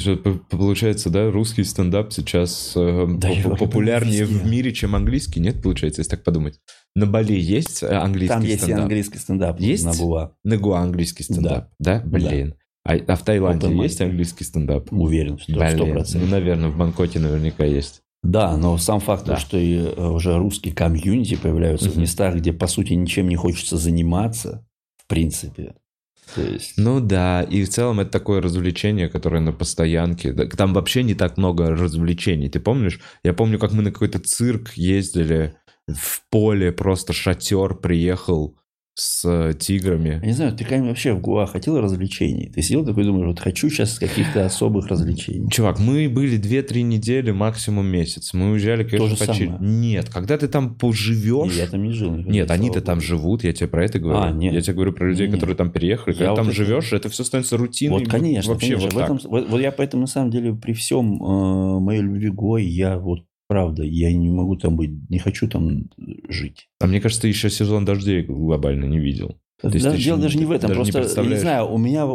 получается, 0.51 1.09
да, 1.09 1.31
русский 1.31 1.63
стендап 1.63 2.13
сейчас 2.13 2.73
э, 2.75 3.07
Да, 3.17 3.29
поп- 3.43 3.57
популярнее 3.59 4.25
в 4.25 4.45
мире, 4.45 4.71
чем 4.71 4.95
английский. 4.95 5.39
Нет, 5.39 5.61
получается, 5.63 6.01
если 6.01 6.11
так 6.11 6.23
подумать. 6.23 6.59
На 6.95 7.07
Бали 7.07 7.33
есть 7.33 7.81
э, 7.81 7.87
английский 7.87 8.33
Там 8.35 8.43
есть 8.43 8.55
и 8.61 8.63
стендап? 8.65 8.83
английский 8.83 9.17
стендап. 9.17 9.59
Есть? 9.59 9.85
На 9.85 9.93
Гуа. 9.95 10.31
На 10.43 10.57
Гуа 10.57 10.79
английский 10.81 11.23
стендап, 11.23 11.69
да? 11.79 12.03
Блин. 12.05 12.53
А, 12.87 12.95
а 13.07 13.15
в 13.15 13.23
Таиланде 13.23 13.67
Open 13.67 13.83
есть 13.83 14.01
английский 14.01 14.43
стендап? 14.43 14.91
Уверен, 14.91 15.37
что 15.37 15.53
Блин, 15.53 16.05
ну, 16.13 16.25
наверное, 16.27 16.69
в 16.69 16.77
Бангкоке 16.77 17.19
наверняка 17.19 17.65
есть. 17.65 18.01
Да, 18.23 18.57
но 18.57 18.77
сам 18.77 18.99
факт, 18.99 19.25
Да. 19.25 19.37
что 19.37 19.57
и 19.57 19.75
э, 19.77 20.07
уже 20.07 20.37
русские 20.37 20.73
комьюнити 20.73 21.35
появляются 21.35 21.89
в 21.89 21.93
Мгм. 21.93 22.01
местах, 22.01 22.35
где, 22.35 22.51
по 22.51 22.67
сути, 22.67 22.93
ничем 22.93 23.29
не 23.29 23.35
хочется 23.35 23.77
заниматься, 23.77 24.65
в 24.97 25.07
принципе. 25.07 25.75
То 26.35 26.41
есть... 26.41 26.73
Ну 26.77 26.99
да, 26.99 27.43
и 27.43 27.63
в 27.63 27.69
целом 27.69 27.99
это 28.01 28.11
такое 28.11 28.41
развлечение, 28.41 29.07
которое 29.07 29.39
на 29.39 29.53
постоянке. 29.53 30.33
Там 30.33 30.73
вообще 30.73 31.03
не 31.03 31.13
так 31.13 31.37
много 31.37 31.69
развлечений. 31.69 32.49
Ты 32.49 32.59
помнишь? 32.59 32.99
Я 33.23 33.33
помню, 33.33 33.59
как 33.59 33.71
мы 33.71 33.81
на 33.81 33.91
какой-то 33.91 34.19
цирк 34.19 34.73
ездили 34.73 35.55
в 35.87 36.21
поле, 36.29 36.71
просто 36.73 37.13
шатер 37.13 37.75
приехал 37.75 38.57
с 38.99 39.23
э, 39.25 39.53
тиграми. 39.53 40.19
Я 40.21 40.27
не 40.27 40.33
знаю, 40.33 40.53
ты 40.55 40.65
когда 40.65 40.87
вообще 40.87 41.13
в 41.13 41.21
Гуа 41.21 41.45
хотел 41.45 41.79
развлечений? 41.79 42.49
Ты 42.53 42.63
сидел 42.63 42.83
такой 42.83 43.03
думаешь, 43.03 43.27
вот 43.27 43.39
хочу 43.39 43.69
сейчас 43.69 43.99
каких-то 43.99 44.43
особых 44.43 44.87
развлечений. 44.87 45.47
Чувак, 45.51 45.79
мы 45.79 46.09
были 46.09 46.39
2-3 46.39 46.81
недели, 46.81 47.29
максимум 47.29 47.85
месяц. 47.85 48.33
Мы 48.33 48.49
уезжали, 48.51 48.83
конечно, 48.83 49.27
почили. 49.27 49.49
самое. 49.49 49.71
Нет, 49.71 50.09
когда 50.09 50.35
ты 50.39 50.47
там 50.47 50.73
поживешь... 50.73 51.53
я 51.53 51.67
там 51.67 51.83
не 51.83 51.91
жил. 51.91 52.09
никогда, 52.11 52.31
Нет, 52.31 52.49
они-то 52.49 52.81
там 52.81 52.99
живут, 52.99 53.43
я 53.43 53.53
тебе 53.53 53.67
про 53.67 53.85
это 53.85 53.99
говорю. 53.99 54.19
А, 54.19 54.31
нет. 54.31 54.53
Я 54.53 54.61
тебе 54.61 54.73
говорю 54.73 54.93
про 54.93 55.09
людей, 55.09 55.27
Не-не. 55.27 55.35
которые 55.35 55.55
там 55.55 55.69
переехали. 55.69 56.13
Я 56.15 56.17
Когда 56.17 56.31
вот 56.31 56.35
там 56.37 56.47
это- 56.47 56.55
живешь, 56.55 56.91
это 56.91 57.09
все 57.09 57.23
становится 57.23 57.55
рутиной. 57.57 57.99
Вот, 57.99 58.07
конечно, 58.09 58.51
Вообще 58.53 58.73
конечно. 58.75 58.85
вот 58.87 58.93
в 58.93 58.97
так. 58.97 59.05
этом, 59.05 59.31
вот, 59.31 59.49
вот 59.49 59.61
я 59.61 59.71
поэтому, 59.71 60.01
на 60.01 60.07
самом 60.07 60.31
деле, 60.31 60.55
при 60.55 60.73
всем 60.73 61.21
э, 61.21 61.79
моей 61.79 62.01
любви 62.01 62.29
к 62.29 62.33
Гоа, 62.33 62.57
я 62.59 62.97
вот, 62.97 63.19
правда, 63.47 63.83
я 63.83 64.11
не 64.13 64.29
могу 64.29 64.55
там 64.55 64.75
быть, 64.75 65.09
не 65.09 65.19
хочу 65.19 65.47
там 65.47 65.89
жить. 66.29 66.69
А 66.79 66.87
мне 66.87 67.01
кажется, 67.01 67.23
ты 67.23 67.27
еще 67.27 67.49
сезон 67.49 67.85
дождей 67.85 68.23
глобально 68.23 68.85
не 68.85 68.99
видел. 68.99 69.37
То 69.61 69.69
есть 69.69 69.83
Да, 69.83 69.97
дело 69.97 70.19
даже 70.19 70.37
не 70.37 70.45
в 70.45 70.51
этом, 70.51 70.69
даже 70.69 70.83
не 70.83 70.91
просто, 70.91 71.21
я 71.23 71.29
не 71.29 71.35
знаю, 71.35 71.71
у 71.71 71.77
меня, 71.77 72.05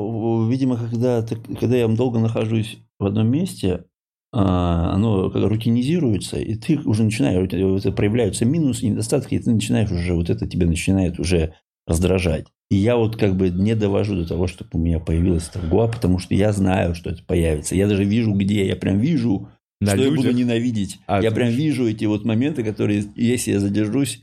видимо, 0.49 0.77
когда, 0.77 1.27
когда 1.59 1.77
я 1.77 1.89
долго 1.89 2.21
нахожусь 2.21 2.79
в 3.01 3.07
одном 3.07 3.29
месте, 3.29 3.85
а, 4.33 4.93
оно 4.95 5.29
как 5.29 5.45
рутинизируется, 5.45 6.39
и 6.39 6.55
ты 6.55 6.79
уже 6.79 7.03
начинаешь, 7.03 7.53
это 7.53 7.93
проявляются 7.93 8.45
минусы, 8.45 8.87
недостатки, 8.87 9.35
и 9.35 9.39
ты 9.39 9.51
начинаешь 9.51 9.91
уже, 9.91 10.15
вот 10.15 10.31
это 10.31 10.47
тебя 10.47 10.67
начинает 10.67 11.19
уже 11.19 11.55
раздражать. 11.87 12.47
И 12.71 12.77
я 12.77 12.97
вот 12.97 13.17
как 13.17 13.37
бы 13.37 13.51
не 13.51 13.75
довожу 13.75 14.15
до 14.15 14.27
того, 14.27 14.47
чтобы 14.47 14.71
у 14.75 14.79
меня 14.79 15.01
появилась 15.01 15.51
Гоа, 15.69 15.89
потому 15.89 16.19
что 16.19 16.35
я 16.35 16.53
знаю, 16.53 16.95
что 16.95 17.11
это 17.11 17.23
появится. 17.25 17.75
Я 17.75 17.89
даже 17.89 18.05
вижу, 18.05 18.33
где, 18.33 18.67
я 18.67 18.77
прям 18.77 18.99
вижу, 18.99 19.49
На 19.83 19.93
что 19.93 20.03
я 20.03 20.09
людях? 20.11 20.25
буду 20.25 20.37
ненавидеть. 20.37 20.99
А, 21.07 21.21
я 21.23 21.31
прям 21.31 21.49
вижу 21.51 21.89
эти 21.89 22.05
вот 22.05 22.25
моменты, 22.25 22.63
которые, 22.65 23.05
если 23.17 23.53
я 23.53 23.61
задержусь, 23.61 24.23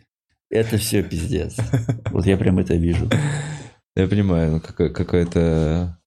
это 0.49 0.77
все 0.77 1.03
пиздец. 1.03 1.57
Вот 2.11 2.25
я 2.25 2.37
прям 2.37 2.59
это 2.59 2.75
вижу. 2.75 3.09
Я 3.95 4.07
понимаю, 4.07 4.51
ну, 4.53 4.59
какое- 4.61 4.89
какое-то 4.89 5.97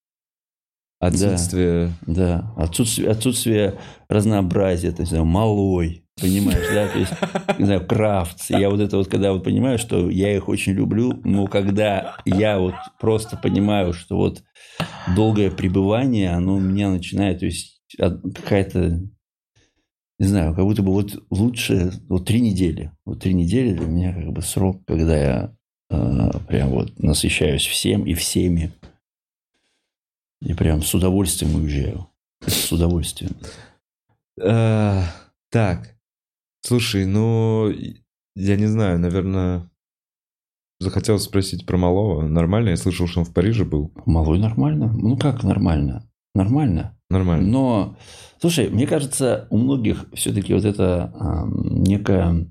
отсутствие... 1.00 1.92
Да, 2.06 2.52
отсутствие, 2.56 3.10
отсутствие 3.10 3.78
разнообразия, 4.08 4.92
то 4.92 5.02
есть, 5.02 5.12
малой, 5.12 6.04
понимаешь, 6.20 6.66
да, 6.72 6.88
то 6.88 6.98
есть, 6.98 7.12
не 7.58 7.64
знаю, 7.66 7.86
крафт. 7.86 8.38
Я 8.50 8.70
вот 8.70 8.80
это 8.80 8.96
вот, 8.96 9.08
когда 9.08 9.32
вот 9.32 9.44
понимаю, 9.44 9.78
что 9.78 10.08
я 10.10 10.34
их 10.34 10.48
очень 10.48 10.72
люблю, 10.72 11.20
но 11.24 11.46
когда 11.46 12.16
я 12.24 12.58
вот 12.58 12.74
просто 13.00 13.36
понимаю, 13.36 13.92
что 13.92 14.16
вот 14.16 14.42
долгое 15.16 15.50
пребывание, 15.50 16.30
оно 16.30 16.54
у 16.56 16.60
меня 16.60 16.88
начинает, 16.90 17.40
то 17.40 17.46
есть, 17.46 17.80
от- 17.98 18.22
какая-то, 18.34 19.00
не 20.22 20.28
знаю, 20.28 20.54
как 20.54 20.64
будто 20.64 20.84
бы 20.84 20.92
вот 20.92 21.20
лучше, 21.30 21.90
вот 22.08 22.26
три 22.26 22.40
недели, 22.40 22.92
вот 23.04 23.18
три 23.18 23.34
недели 23.34 23.72
для 23.72 23.86
меня 23.86 24.14
как 24.14 24.32
бы 24.32 24.40
срок, 24.40 24.80
когда 24.86 25.16
я 25.16 25.56
э, 25.90 26.30
прям 26.46 26.70
вот 26.70 26.96
насыщаюсь 27.02 27.66
всем 27.66 28.06
и 28.06 28.14
всеми. 28.14 28.70
И 30.40 30.54
прям 30.54 30.80
с 30.80 30.94
удовольствием 30.94 31.56
уезжаю. 31.56 32.06
С 32.46 32.70
удовольствием. 32.70 33.32
Э, 34.40 35.02
Так, 35.50 35.96
слушай, 36.60 37.04
ну, 37.04 37.68
я 38.36 38.56
не 38.56 38.66
знаю, 38.66 39.00
наверное... 39.00 39.68
Захотелось 40.78 41.24
спросить 41.24 41.66
про 41.66 41.76
Малого. 41.76 42.22
Нормально? 42.28 42.70
Я 42.70 42.76
слышал, 42.76 43.08
что 43.08 43.20
он 43.20 43.26
в 43.26 43.32
Париже 43.34 43.64
был. 43.64 43.92
Малой 44.06 44.38
нормально? 44.38 44.92
Ну 44.92 45.16
как 45.16 45.42
нормально? 45.42 46.08
Нормально. 46.34 46.96
Нормально. 47.10 47.48
Но, 47.48 47.96
слушай, 48.42 48.68
мне 48.68 48.88
кажется, 48.88 49.46
у 49.50 49.56
многих 49.56 50.06
все-таки 50.14 50.52
вот 50.52 50.64
это 50.64 51.12
а, 51.14 51.46
некое 51.46 52.50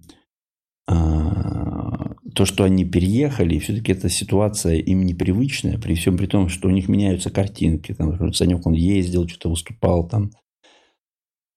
а, 0.88 2.14
то, 2.34 2.46
что 2.46 2.64
они 2.64 2.86
переехали, 2.86 3.60
все-таки 3.60 3.92
эта 3.92 4.08
ситуация 4.08 4.76
им 4.76 5.06
непривычная, 5.06 5.78
при 5.78 5.96
всем 5.96 6.18
при 6.18 6.28
том, 6.28 6.48
что 6.48 6.70
у 6.70 6.72
них 6.72 6.88
меняются 6.88 7.30
картинки. 7.30 7.94
Там, 7.94 8.34
Санек, 8.34 8.66
он 8.66 8.72
ездил, 8.72 9.28
что-то 9.28 9.50
выступал 9.50 10.08
там. 10.08 10.32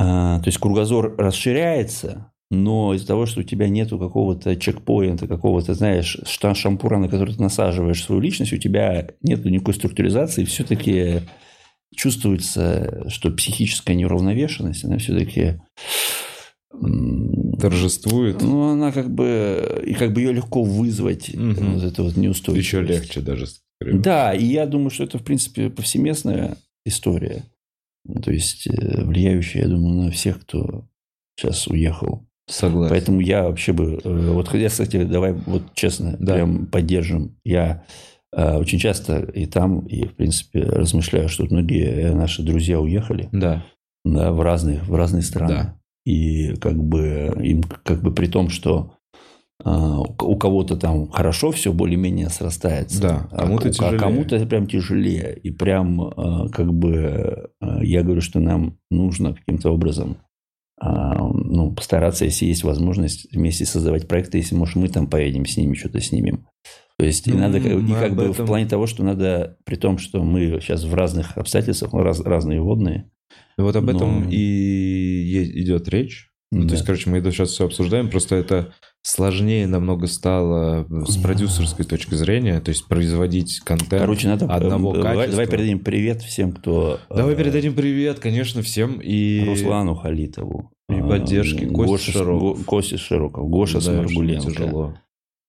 А, 0.01 0.41
то 0.41 0.49
есть 0.49 0.59
кругозор 0.59 1.15
расширяется, 1.17 2.33
но 2.51 2.93
из-за 2.95 3.07
того, 3.07 3.27
что 3.27 3.41
у 3.41 3.45
тебя 3.45 3.69
нету 3.69 4.01
какого-то 4.01 4.57
чекпоинта, 4.57 5.29
какого-то, 5.29 5.75
знаешь, 5.75 6.19
шампура, 6.27 6.99
на 6.99 7.09
который 7.09 7.37
ты 7.37 7.41
насаживаешь 7.41 8.03
свою 8.03 8.21
личность, 8.21 8.53
у 8.53 8.59
тебя 8.59 9.11
нету 9.23 9.49
никакой 9.49 9.75
структуризации, 9.75 10.45
все-таки 10.45 11.21
чувствуется, 11.97 13.05
что 13.09 13.31
психическая 13.31 13.97
неуравновешенность, 13.97 14.85
она 14.85 14.99
все-таки 14.99 15.61
Торжествует. 17.61 18.43
ну, 18.43 18.73
она 18.73 18.93
как 18.93 19.11
бы, 19.11 19.83
и 19.87 19.95
как 19.95 20.13
бы 20.13 20.21
ее 20.21 20.33
легко 20.33 20.63
вызвать, 20.63 21.33
Мгм. 21.35 21.75
вот 21.75 21.85
это 21.85 22.03
вот 22.03 22.17
неустойчивость. 22.17 22.67
Еще 22.67 22.83
легче 22.83 23.21
даже. 23.21 23.47
скорее. 23.47 23.99
Да, 24.01 24.35
и 24.35 24.45
я 24.45 24.67
думаю, 24.67 24.91
что 24.91 25.05
это, 25.05 25.19
в 25.19 25.23
принципе, 25.25 25.71
повсеместная 25.71 26.57
история. 26.85 27.45
Ну, 28.05 28.21
То 28.21 28.33
есть, 28.33 28.67
э, 28.67 29.03
влияющая, 29.05 29.63
я 29.63 29.69
думаю, 29.69 30.05
на 30.07 30.11
всех, 30.11 30.41
кто 30.43 30.87
сейчас 31.37 31.67
уехал. 31.69 32.27
Согласен. 32.47 32.91
Поэтому 32.91 33.21
я 33.21 33.45
вообще 33.45 33.73
бы... 33.73 34.01
э, 34.05 34.31
Вот, 34.33 34.53
я, 34.55 34.69
кстати, 34.69 35.03
давай 35.05 35.33
вот 35.33 35.63
честно, 35.75 36.17
Да. 36.21 36.35
прям 36.35 36.67
поддержим. 36.67 37.39
Я 37.45 37.85
очень 38.37 38.79
часто 38.79 39.19
и 39.21 39.47
там, 39.47 39.81
и, 39.81 40.07
в 40.07 40.15
принципе, 40.15 40.63
размышляю, 40.63 41.29
что 41.29 41.45
многие 41.45 42.13
наши 42.15 42.43
друзья 42.43 42.81
уехали 42.81 43.29
Да. 43.33 43.65
да, 44.05 44.33
в, 44.33 44.41
разные, 44.41 44.81
в 44.81 44.95
разные 44.95 45.23
страны. 45.23 45.55
Да. 45.55 45.77
И 46.05 46.55
как 46.57 46.77
бы 46.77 47.33
им 47.43 47.63
как 47.63 48.03
бы 48.03 48.13
при 48.13 48.27
том, 48.27 48.51
что 48.51 48.95
а, 49.63 50.01
у 50.01 50.37
кого-то 50.37 50.77
там 50.77 51.09
хорошо 51.11 51.53
все 51.53 51.73
более-менее 51.73 52.29
срастается. 52.29 53.01
Да, 53.01 53.29
а 53.31 53.43
кому-то 53.43 53.69
а 53.69 53.73
тяжелее. 53.73 53.99
кому-то 53.99 54.37
это 54.37 54.47
прям 54.47 54.67
тяжелее. 54.67 55.39
И 55.43 55.51
прям 55.51 56.01
а, 56.01 56.49
как 56.49 56.73
бы 56.73 57.51
а, 57.61 57.83
я 57.83 58.03
говорю, 58.03 58.21
что 58.21 58.41
нам 58.41 58.79
нужно 58.91 59.35
каким-то 59.35 59.71
образом 59.71 60.17
а, 60.17 60.34
ну, 60.81 61.73
постараться, 61.75 62.25
если 62.25 62.47
есть 62.47 62.65
возможность, 62.65 63.33
вместе 63.33 63.65
создавать 63.65 64.09
проекты, 64.09 64.39
если, 64.39 64.55
может, 64.55 64.77
мы 64.77 64.89
там 64.89 65.07
поедем 65.09 65.47
с 65.47 65.57
ними, 65.57 65.75
что-то 65.75 66.01
снимем. 66.01 66.47
То 66.99 67.07
есть, 67.07 67.27
и 67.27 67.33
Ну, 67.33 67.39
надо, 67.39 67.59
и 67.59 67.63
как 67.93 68.15
бы 68.15 68.25
этом- 68.25 68.45
в 68.45 68.47
плане 68.47 68.67
того, 68.67 68.87
что 68.87 69.03
надо, 69.05 69.57
при 69.65 69.77
том, 69.77 69.99
что 69.99 70.23
мы 70.23 70.61
сейчас 70.61 70.85
в 70.85 70.95
разных 70.95 71.37
обстоятельствах, 71.37 71.93
ну, 71.93 72.03
раз- 72.03 72.21
разные 72.21 72.61
водные, 72.61 73.11
вот 73.57 73.75
об 73.77 73.89
этом 73.89 74.25
Но- 74.25 74.31
и 74.31 75.61
идет 75.63 75.89
речь. 75.89 76.31
Ну, 76.51 76.63
Да. 76.63 76.69
То 76.69 76.75
есть, 76.75 76.87
короче, 76.87 77.11
мы 77.11 77.19
это 77.19 77.31
сейчас 77.33 77.51
все 77.51 77.67
обсуждаем, 77.67 78.11
просто 78.11 78.37
это 78.37 78.73
сложнее 79.03 79.67
намного 79.67 80.07
стало 80.07 80.87
с 81.07 81.17
продюсерской 81.17 81.85
точки 81.85 82.15
зрения, 82.15 82.61
то 82.61 82.71
есть 82.71 82.87
производить 82.87 83.61
контент. 83.61 84.01
Короче, 84.03 84.29
надо... 84.29 84.47
одного 84.47 84.93
э, 84.95 84.97
давай, 84.97 85.17
качества. 85.17 85.31
давай 85.33 85.47
передадим 85.47 85.79
привет 85.81 86.23
всем, 86.23 86.53
кто... 86.53 87.01
Давай 87.11 87.35
э, 87.35 87.37
передадим 87.37 87.75
привет, 87.75 88.19
конечно, 88.21 88.63
всем 88.63 89.01
и 89.01 89.45
Руслану 89.47 89.95
Халитову. 89.95 90.71
И 90.89 91.01
поддержки. 91.01 91.65
э, 91.65 91.67
Гоше 91.67 92.13
Широков. 92.13 92.65
Костя 92.65 92.99
Широков. 92.99 93.49
Гоша 93.49 93.75
Да, 93.75 93.81
Сморгуленко. 93.81 94.51
Тяжело. 94.51 94.95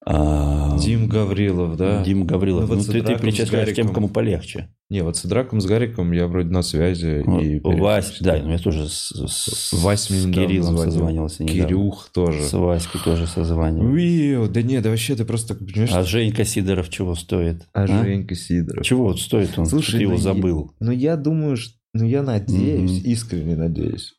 А, 0.08 0.78
Дим 0.78 1.08
Гаврилов, 1.08 1.78
да? 1.78 2.04
Дим 2.04 2.26
Гаврилов. 2.26 2.64
Ну, 2.64 2.68
Ну, 2.70 2.76
вот 2.76 2.84
с 2.84 2.88
ты, 2.88 3.02
ты 3.02 3.18
причисляешь 3.18 3.76
тем, 3.76 3.92
кому 3.92 4.08
полегче. 4.08 4.70
Не, 4.92 5.02
вот 5.02 5.18
с 5.18 5.24
Драком, 5.26 5.62
с 5.62 5.66
Гариком 5.66 6.12
я 6.12 6.28
вроде 6.28 6.50
на 6.50 6.62
связи. 6.62 7.24
и 7.44 7.60
Вась, 7.64 8.18
да, 8.20 8.38
ну 8.38 8.52
я 8.52 8.60
тоже 8.60 8.88
с, 8.88 9.10
с- 9.28 9.74
Вась 9.74 10.02
с 10.04 10.08
Кириллом 10.32 10.78
созванивался 10.78 11.44
недавно. 11.44 11.64
Кирюх 11.66 12.10
тоже. 12.14 12.44
С 12.44 12.54
Васькой 12.54 13.02
тоже 13.04 13.26
созванивался. 13.26 13.92
Уиу, 13.92 14.48
да 14.48 14.62
нет, 14.62 14.84
да 14.84 14.92
вообще 14.92 15.16
ты 15.16 15.26
просто, 15.26 15.56
понимаешь, 15.56 15.92
А 15.92 16.04
Женька 16.04 16.46
Сидоров 16.46 16.90
чего 16.90 17.16
стоит? 17.16 17.64
а 17.74 17.88
Женька 17.88 18.36
Сидоров. 18.36 18.86
Чего 18.86 19.06
вот 19.06 19.20
стоит 19.20 19.58
он? 19.58 19.66
Слушай, 19.66 19.94
ты 19.98 20.02
его 20.04 20.12
ну, 20.14 20.18
забыл. 20.20 20.72
Ну, 20.80 20.92
я 20.92 21.16
думаю, 21.18 21.58
что... 21.58 21.74
Ну, 21.96 22.06
я 22.06 22.22
надеюсь, 22.22 23.00
Мгм. 23.02 23.12
искренне 23.12 23.56
надеюсь. 23.56 24.14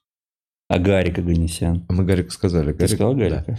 А 0.68 0.80
Гарик 0.80 1.18
Аганесян? 1.20 1.84
А 1.88 1.92
Мы 1.92 2.04
Гарик 2.04 2.32
сказали. 2.32 2.72
Ты 2.72 2.88
сказал 2.88 3.14
да. 3.14 3.20
Гарика? 3.20 3.58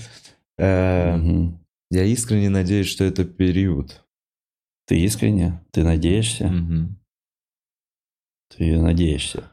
Э, 0.57 1.15
Мгм. 1.15 1.60
Я 1.89 2.03
искренне 2.03 2.50
надеюсь, 2.50 2.88
что 2.88 3.03
это 3.03 3.24
период. 3.25 4.03
Ты 4.88 5.00
искренне? 5.00 5.62
Ты 5.72 5.84
надеешься? 5.84 6.48
Мгм. 6.48 6.98
Ты 8.56 8.80
надеешься. 8.80 9.52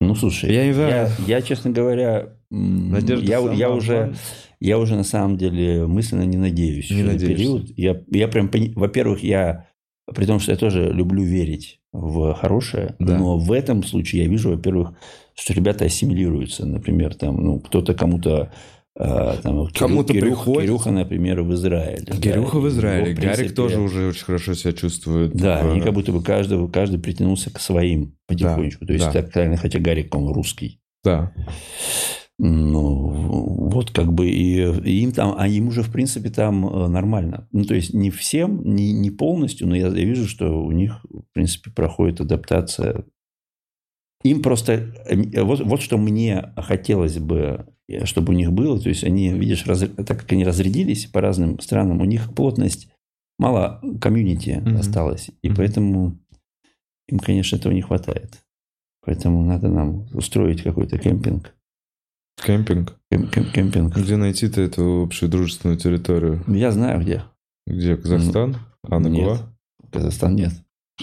Ну, 0.00 0.14
слушай, 0.14 0.52
Я 0.52 0.62
я, 0.62 0.66
не 0.66 0.72
знаю. 0.74 1.10
я, 1.26 1.42
честно 1.42 1.70
говоря, 1.70 2.34
Надежда 2.50 3.24
я, 3.26 3.38
я 3.52 3.70
уже, 3.70 4.14
я 4.60 4.78
уже 4.78 4.94
на 4.94 5.02
самом 5.04 5.36
деле 5.36 5.86
мысленно 5.86 6.22
не 6.22 6.36
надеюсь. 6.36 6.90
Не 6.90 7.02
надеешься. 7.02 7.36
период. 7.36 7.70
Я, 7.78 8.00
я 8.10 8.28
прям, 8.28 8.50
во-первых, 8.76 9.22
я, 9.24 9.68
при 10.14 10.26
том, 10.26 10.38
что 10.38 10.52
я 10.52 10.58
тоже 10.58 10.92
люблю 10.92 11.22
верить 11.24 11.80
в 11.92 12.34
хорошее, 12.34 12.94
Да. 12.98 13.18
но 13.18 13.38
в 13.38 13.50
этом 13.50 13.82
случае 13.82 14.24
я 14.24 14.28
вижу, 14.28 14.50
во-первых, 14.50 14.92
что 15.34 15.54
ребята 15.54 15.86
ассимилируются. 15.86 16.66
Например, 16.66 17.14
там, 17.14 17.42
ну, 17.42 17.58
кто-то 17.60 17.94
кому-то 17.94 18.52
там, 18.98 19.68
Кому-то 19.74 20.12
Кирюх- 20.14 20.20
приходит. 20.20 20.62
Кирюха, 20.62 20.90
например, 20.90 21.42
в 21.42 21.52
Израиле. 21.54 22.04
да, 22.06 22.16
Кирюха 22.18 22.58
в 22.58 22.66
и 22.66 22.68
Израиле. 22.70 23.10
его, 23.10 23.16
в 23.20 23.22
Гарик 23.22 23.34
принципе, 23.36 23.54
тоже 23.56 23.80
уже 23.80 24.06
очень 24.08 24.24
хорошо 24.24 24.54
себя 24.54 24.72
чувствует. 24.72 25.32
да, 25.34 25.62
в- 25.62 25.70
они 25.72 25.80
как 25.80 25.92
будто 25.92 26.12
бы 26.12 26.22
каждый, 26.22 26.68
каждый 26.70 26.98
притянулся 26.98 27.52
к 27.52 27.60
своим 27.60 28.16
потихонечку. 28.26 28.86
То 28.86 28.92
есть, 28.94 29.04
да. 29.06 29.12
так 29.12 29.32
правильно, 29.32 29.56
хотя 29.56 29.78
Гарик, 29.78 30.14
он 30.14 30.28
русский. 30.32 30.80
Да. 31.04 31.32
Ну, 32.38 33.08
вот 33.70 33.90
как 33.92 34.12
бы 34.12 34.28
и, 34.28 34.60
и 34.60 35.02
им 35.02 35.12
там, 35.12 35.34
а 35.38 35.48
им 35.48 35.68
уже, 35.68 35.82
в 35.82 35.90
принципе, 35.90 36.28
там 36.28 36.66
э, 36.66 36.86
нормально. 36.88 37.48
Ну, 37.50 37.64
то 37.64 37.74
есть, 37.74 37.94
не 37.94 38.10
всем, 38.10 38.62
не, 38.62 38.92
не 38.92 39.10
полностью, 39.10 39.66
но 39.66 39.74
я, 39.74 39.86
я 39.88 40.04
вижу, 40.04 40.26
что 40.28 40.62
у 40.62 40.70
них, 40.70 41.04
в 41.08 41.22
принципе, 41.32 41.70
проходит 41.70 42.20
адаптация. 42.20 43.04
Им 44.22 44.42
просто, 44.42 44.92
э, 45.08 45.42
вот, 45.42 45.60
вот 45.60 45.80
что 45.80 45.96
мне 45.96 46.52
хотелось 46.58 47.16
бы, 47.18 47.36
э, 47.38 47.64
чтобы 48.04 48.32
у 48.32 48.36
них 48.36 48.52
было, 48.52 48.80
то 48.80 48.88
есть, 48.88 49.04
они, 49.04 49.30
видишь, 49.30 49.66
раз- 49.66 49.80
так 49.96 50.20
как 50.20 50.32
они 50.32 50.44
разрядились 50.44 51.06
по 51.06 51.20
разным 51.20 51.58
странам, 51.60 52.00
у 52.00 52.04
них 52.04 52.34
плотность, 52.34 52.88
мало 53.38 53.80
комьюнити 54.00 54.60
Мгм. 54.64 54.76
осталось, 54.76 55.30
и 55.42 55.48
Мгм. 55.48 55.56
поэтому 55.56 56.18
им, 57.08 57.18
конечно, 57.18 57.56
этого 57.56 57.72
не 57.72 57.82
хватает. 57.82 58.42
Поэтому 59.04 59.44
надо 59.44 59.68
нам 59.68 60.06
устроить 60.12 60.62
какой-то 60.62 60.98
кемпинг. 60.98 61.54
Кемпинг. 62.44 62.98
Кем- 63.10 63.28
кем- 63.28 63.50
Кемпинг. 63.52 63.96
Где 63.96 64.16
найти-то 64.16 64.60
эту 64.60 65.02
общую 65.04 65.28
дружественную 65.30 65.78
территорию? 65.78 66.42
Я 66.48 66.72
знаю 66.72 67.00
где. 67.00 67.22
Где? 67.66 67.96
Казахстан? 67.96 68.56
А 68.82 68.98
на 68.98 69.06
Нет. 69.08 69.24
Гоа? 69.24 69.38
Казахстан 69.92 70.34
нет. 70.34 70.52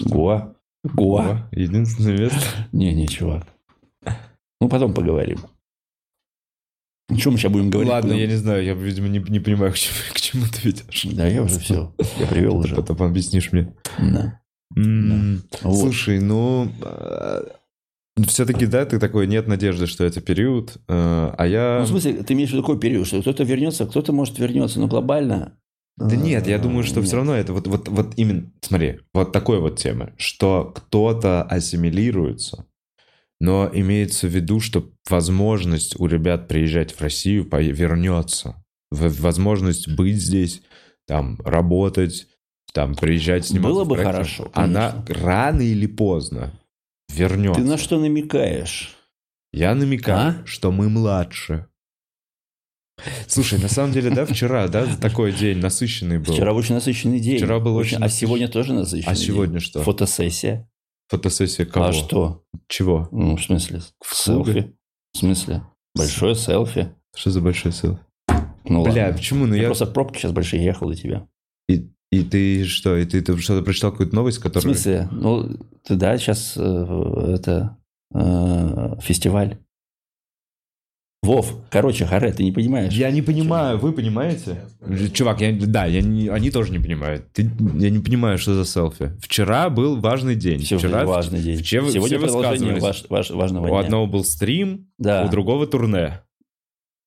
Гуа. 0.04 0.54
Гуа. 0.84 1.22
Гуа? 1.24 1.48
Единственное 1.52 2.18
место? 2.18 2.38
Не, 2.72 2.92
не, 2.94 3.08
чувак. 3.08 3.46
Ну, 4.60 4.68
потом 4.68 4.92
поговорим. 4.94 5.38
Что 7.16 7.30
мы 7.30 7.38
сейчас 7.38 7.52
будем 7.52 7.70
говорить? 7.70 7.92
Ладно, 7.92 8.12
я 8.12 8.26
не 8.26 8.36
знаю, 8.36 8.64
я, 8.64 8.74
видимо, 8.74 9.08
не, 9.08 9.18
не 9.18 9.40
понимаю, 9.40 9.72
к 9.72 9.76
чему, 9.76 9.98
к 10.12 10.20
чему 10.20 10.44
ты 10.46 10.68
ведешь. 10.68 11.06
Да, 11.12 11.26
я 11.26 11.42
уже 11.42 11.58
все. 11.58 11.94
Я 12.18 12.26
привел 12.26 12.56
уже. 12.56 12.74
Потом 12.74 13.02
объяснишь 13.02 13.52
мне. 13.52 13.74
Да. 13.98 14.40
Вот. 14.70 15.78
Слушай, 15.78 16.20
ну... 16.20 16.70
Все-таки, 18.28 18.66
да, 18.66 18.86
ты 18.86 19.00
такой, 19.00 19.26
нет 19.26 19.48
надежды, 19.48 19.86
что 19.86 20.04
это 20.04 20.20
период, 20.20 20.76
э, 20.86 21.34
а 21.36 21.46
я... 21.48 21.78
Ну, 21.80 21.84
в 21.84 21.88
смысле, 21.88 22.22
ты 22.22 22.34
имеешь 22.34 22.50
в 22.50 22.52
виду 22.52 22.62
такой 22.62 22.78
период, 22.78 23.08
что 23.08 23.20
кто-то 23.20 23.42
вернется, 23.42 23.86
кто-то 23.86 24.12
может 24.12 24.38
вернется, 24.38 24.78
но 24.78 24.86
глобально... 24.86 25.58
Да 25.96 26.14
э, 26.14 26.18
нет, 26.18 26.46
я 26.46 26.60
думаю, 26.60 26.84
что 26.84 27.00
нет. 27.00 27.08
все 27.08 27.16
равно 27.16 27.34
это 27.34 27.52
вот, 27.52 27.66
вот, 27.66 27.88
вот 27.88 28.12
именно, 28.14 28.52
смотри, 28.60 29.00
вот 29.12 29.32
такой 29.32 29.58
вот 29.58 29.80
тема, 29.80 30.12
что 30.16 30.72
кто-то 30.76 31.42
ассимилируется, 31.42 32.66
но 33.44 33.70
имеется 33.70 34.26
в 34.26 34.30
виду, 34.30 34.58
что 34.58 34.90
возможность 35.08 36.00
у 36.00 36.06
ребят 36.06 36.48
приезжать 36.48 36.92
в 36.92 37.00
Россию 37.02 37.44
вернется. 37.44 38.64
Возможность 38.90 39.86
быть 39.88 40.16
здесь, 40.16 40.62
там, 41.06 41.38
работать, 41.44 42.26
там, 42.72 42.94
приезжать, 42.94 43.46
сниматься. 43.46 43.68
Было 43.74 43.84
бы 43.84 43.96
хорошо, 43.96 44.50
Она 44.54 45.04
рано 45.08 45.60
или 45.60 45.86
поздно 45.86 46.52
вернется. 47.12 47.60
Ты 47.60 47.68
на 47.68 47.76
что 47.76 47.98
намекаешь? 48.00 48.96
Я 49.52 49.74
намекаю, 49.74 50.40
А? 50.42 50.46
что 50.46 50.72
мы 50.72 50.88
младше. 50.88 51.66
Слушай, 53.26 53.58
на 53.60 53.68
самом 53.68 53.92
деле, 53.92 54.08
да, 54.10 54.24
вчера, 54.24 54.68
да, 54.68 54.86
такой 55.00 55.32
день 55.32 55.58
насыщенный 55.58 56.18
был. 56.18 56.32
Вчера 56.32 56.54
очень 56.54 56.74
насыщенный 56.76 57.20
день. 57.20 57.36
Вчера 57.36 57.60
был 57.60 57.76
очень 57.76 57.98
А 57.98 58.00
насыщенный. 58.00 58.20
сегодня 58.28 58.48
тоже 58.48 58.72
насыщенный 58.72 59.12
А 59.12 59.14
день. 59.14 59.24
сегодня 59.26 59.60
что? 59.60 59.82
Фотосессия. 59.82 60.66
Фотосессия 61.08 61.66
кого? 61.66 61.86
А 61.86 61.92
что? 61.92 62.44
Чего? 62.68 63.08
Ну, 63.12 63.36
в 63.36 63.42
смысле? 63.42 63.80
Вслух? 64.00 64.46
Селфи. 64.46 64.74
В 65.12 65.18
смысле? 65.18 65.62
Большое 65.94 66.34
селфи. 66.34 66.94
Что 67.14 67.30
за 67.30 67.40
большой 67.40 67.72
селфи? 67.72 68.00
Ну 68.64 68.82
Бля, 68.82 69.04
ладно. 69.06 69.18
почему? 69.18 69.46
Ну 69.46 69.54
я, 69.54 69.62
я... 69.62 69.68
просто 69.68 69.86
пробки 69.86 70.18
сейчас 70.18 70.32
большие 70.32 70.64
ехал 70.64 70.88
до 70.88 70.96
тебя. 70.96 71.28
И, 71.68 71.90
и 72.10 72.24
ты 72.24 72.64
что? 72.64 72.96
И 72.96 73.04
ты, 73.04 73.20
ты 73.20 73.36
что-то 73.38 73.62
прочитал 73.62 73.90
какую-то 73.92 74.14
новость, 74.14 74.38
В 74.38 74.42
которая... 74.42 74.62
смысле? 74.74 75.08
Ну, 75.12 75.58
ты 75.84 75.96
да, 75.96 76.16
сейчас 76.18 76.56
это 76.56 77.76
э, 78.14 78.96
фестиваль. 79.02 79.58
Вов, 81.24 81.54
короче, 81.70 82.04
Харе, 82.06 82.32
ты 82.32 82.44
не 82.44 82.52
понимаешь. 82.52 82.92
Я 82.92 83.10
не 83.10 83.22
понимаю, 83.22 83.78
вы 83.78 83.92
понимаете? 83.92 84.64
Чувак, 85.12 85.40
я, 85.40 85.52
да, 85.52 85.86
я 85.86 86.02
не, 86.02 86.28
они 86.28 86.50
тоже 86.50 86.70
не 86.72 86.78
понимают. 86.78 87.32
Ты, 87.32 87.50
я 87.78 87.90
не 87.90 87.98
понимаю, 88.00 88.38
что 88.38 88.54
за 88.54 88.64
селфи. 88.64 89.12
Вчера 89.20 89.70
был 89.70 90.00
важный 90.00 90.36
день. 90.36 90.60
Сегодня 90.62 90.88
Вчера 90.88 91.04
важный 91.06 91.40
день. 91.40 91.56
вчера- 91.58 91.88
Сегодня 91.90 92.18
все 92.18 92.26
продолжение 92.28 92.80
ваш- 92.80 93.04
ваш- 93.08 93.30
важного 93.30 93.66
у 93.66 93.70
дня. 93.70 93.78
одного 93.80 94.06
был 94.06 94.24
стрим, 94.24 94.88
да, 94.98 95.24
у 95.24 95.30
другого 95.30 95.66
турне. 95.66 96.20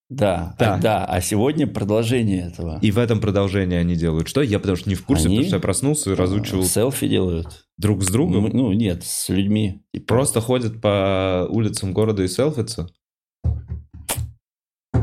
да, 0.09 0.55
Да. 0.57 0.75
а, 0.75 0.77
да, 0.79 1.05
а 1.05 1.19
сегодня 1.21 1.67
продолжение 1.67 2.47
этого. 2.47 2.79
И 2.81 2.91
в 2.91 2.97
этом 2.97 3.19
продолжении 3.19 3.77
они 3.77 3.95
делают 3.95 4.27
что? 4.29 4.41
Я 4.41 4.57
потому 4.59 4.77
что 4.77 4.87
не 4.89 4.95
в 4.95 5.03
курсе, 5.05 5.25
Они? 5.27 5.35
потому 5.37 5.47
что 5.49 5.55
я 5.57 5.61
проснулся 5.61 6.11
и 6.11 6.15
разучивал 6.15 6.63
Селфи 6.63 7.07
делают. 7.09 7.65
друг 7.77 8.03
с 8.03 8.07
другом. 8.07 8.45
Ну, 8.45 8.49
ну, 8.53 8.73
нет, 8.73 9.03
с 9.03 9.27
людьми. 9.29 9.81
Типа, 9.93 10.05
Просто 10.15 10.39
ходят 10.41 10.81
по 10.81 11.45
улицам 11.49 11.91
города 11.93 12.23
и 12.23 12.27
селфятся. 12.27 12.87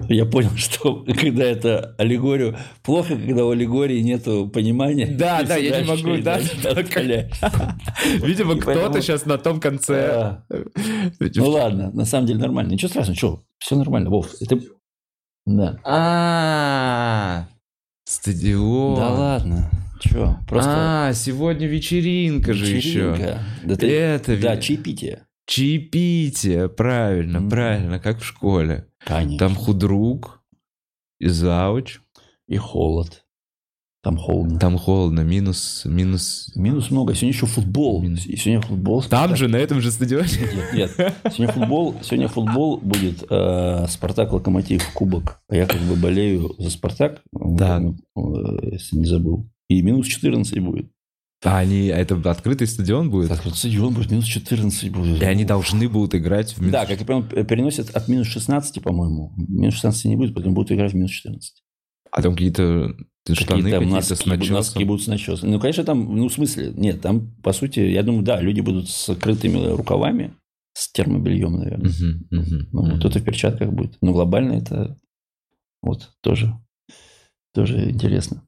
Я 0.09 0.25
понял, 0.27 0.51
что 0.57 1.05
когда 1.21 1.45
это 1.45 1.95
аллегорию... 1.99 2.57
Плохо, 2.83 3.17
когда 3.17 3.45
у 3.45 3.51
аллегории 3.51 4.01
нету 4.01 4.49
понимания. 4.53 5.07
Да, 5.07 5.43
да, 5.43 5.57
я 5.57 5.81
не 5.81 5.89
могу, 5.89 6.17
да. 6.23 6.39
Видимо, 8.23 8.57
кто-то 8.57 9.01
сейчас 9.03 9.27
на 9.27 9.39
том 9.39 9.61
конце. 9.61 10.11
А, 10.11 10.45
Ну 11.35 11.49
ладно, 11.49 11.91
на 11.93 12.05
самом 12.05 12.27
деле 12.27 12.41
нормально. 12.41 12.73
Ничего 12.73 12.89
страшного, 12.89 13.17
что? 13.17 13.43
Все 13.59 13.77
нормально, 13.77 14.11
Вов. 14.11 14.29
Это... 14.41 14.59
Да. 15.47 15.79
А, 15.85 17.47
стадион. 18.05 18.97
Да 18.97 19.11
ладно. 19.11 19.71
Чего? 20.01 20.39
Просто 20.49 20.71
А, 21.09 21.13
сегодня 21.15 21.67
вечеринка, 21.67 22.53
же 22.53 22.67
еще. 22.67 22.79
вечеринка. 23.13 23.39
Да, 23.65 23.77
ты- 23.77 23.91
Это 23.91 24.37
да, 24.39 24.57
чаепитие. 24.59 25.23
чаепитие, 25.47 26.69
правильно, 26.69 27.49
правильно, 27.49 27.99
как 27.99 28.21
в 28.21 28.25
школе. 28.25 28.87
Конечно. 29.05 29.39
Там 29.39 29.55
худрук 29.55 30.43
и 31.21 31.29
зауч. 31.29 32.01
И 32.47 32.57
холод. 32.57 33.25
Там 34.03 34.19
холодно. 34.19 34.59
Там 34.59 34.77
холодно, 34.77 35.21
минус, 35.21 35.83
минус. 35.87 36.53
Минус 36.55 36.91
много. 36.91 37.15
Сегодня 37.15 37.31
еще 37.33 37.47
футбол. 37.47 38.03
Минус. 38.03 38.27
И 38.27 38.37
Сегодня 38.37 38.61
футбол. 38.61 39.03
Там 39.03 39.35
же, 39.35 39.49
на 39.49 39.57
этом 39.57 39.81
же 39.81 39.91
стадионе. 39.91 40.29
Нет, 40.75 40.75
нет. 40.99 41.15
Сегодня 41.33 41.49
футбол, 41.55 41.95
сегодня 42.03 42.29
футбол 42.29 42.77
будет 42.77 43.25
э, 43.31 43.87
Спартак 43.89 44.33
Локомотив 44.35 44.87
Кубок. 44.93 45.41
А 45.49 45.57
я 45.57 45.67
как 45.67 45.81
бы 45.81 45.97
болею 45.97 46.55
за 46.59 46.69
Спартак, 46.69 47.23
Да. 47.33 47.81
э, 47.81 48.21
если 48.73 48.99
не 48.99 49.07
забыл. 49.07 49.49
И 49.69 49.81
минус 49.81 50.07
14 50.07 50.59
будет. 50.61 50.91
А 51.45 51.59
они, 51.59 51.91
а 51.91 51.99
это 51.99 52.17
открытый 52.31 52.67
стадион 52.67 53.11
будет? 53.11 53.31
Вот, 53.45 53.57
стадион 53.57 53.93
будет 53.93 54.11
минус 54.11 54.25
14 54.25 54.91
будет. 54.91 55.23
И 55.23 55.25
они 55.25 55.45
должны 55.45 55.89
будут 55.89 56.15
играть 56.15 56.53
в 56.53 56.61
минус. 56.61 56.73
Да, 56.73 56.87
как 56.87 56.99
я 57.01 57.07
понял, 57.07 57.23
переносят 57.25 57.91
от 57.91 58.09
минус 58.09 58.27
16, 58.29 58.83
по-моему. 58.83 59.33
Минус 59.37 59.75
16 59.75 60.07
не 60.07 60.17
будет, 60.17 60.35
поэтому 60.35 60.55
будут 60.55 60.73
играть 60.73 60.93
в 60.93 60.97
минус 60.97 61.11
14. 61.11 61.63
А 62.11 62.23
там 62.23 62.33
какие-то 62.33 62.95
штаны 63.33 63.63
Какие-то 63.63 63.79
какие-то 63.79 63.81
носки, 63.95 64.15
с 64.15 64.27
начесом. 64.27 64.55
носки 64.55 64.85
будут 64.85 65.03
с 65.03 65.07
начесом. 65.07 65.51
Ну, 65.51 65.61
конечно, 65.61 65.85
там, 65.85 66.17
ну, 66.17 66.29
в 66.29 66.33
смысле, 66.33 66.73
нет, 66.77 67.01
там, 67.01 67.35
по 67.43 67.53
сути, 67.53 67.81
я 67.81 68.03
думаю, 68.03 68.23
да, 68.23 68.41
люди 68.41 68.61
будут 68.61 68.89
с 68.89 69.13
скрытыми 69.13 69.75
рукавами, 69.75 70.35
с 70.73 70.91
термобельем, 70.93 71.53
наверное. 71.59 71.91
Мгм, 71.91 72.27
мгм, 72.31 72.69
Ну, 72.73 72.83
мгм. 72.83 72.99
кто-то 73.01 73.19
в 73.19 73.25
перчатках 73.25 73.71
будет. 73.71 73.97
Но 74.01 74.13
глобально 74.13 74.53
это 74.55 74.99
вот 75.83 76.11
тоже, 76.23 76.55
тоже 77.53 77.91
интересно. 77.91 78.43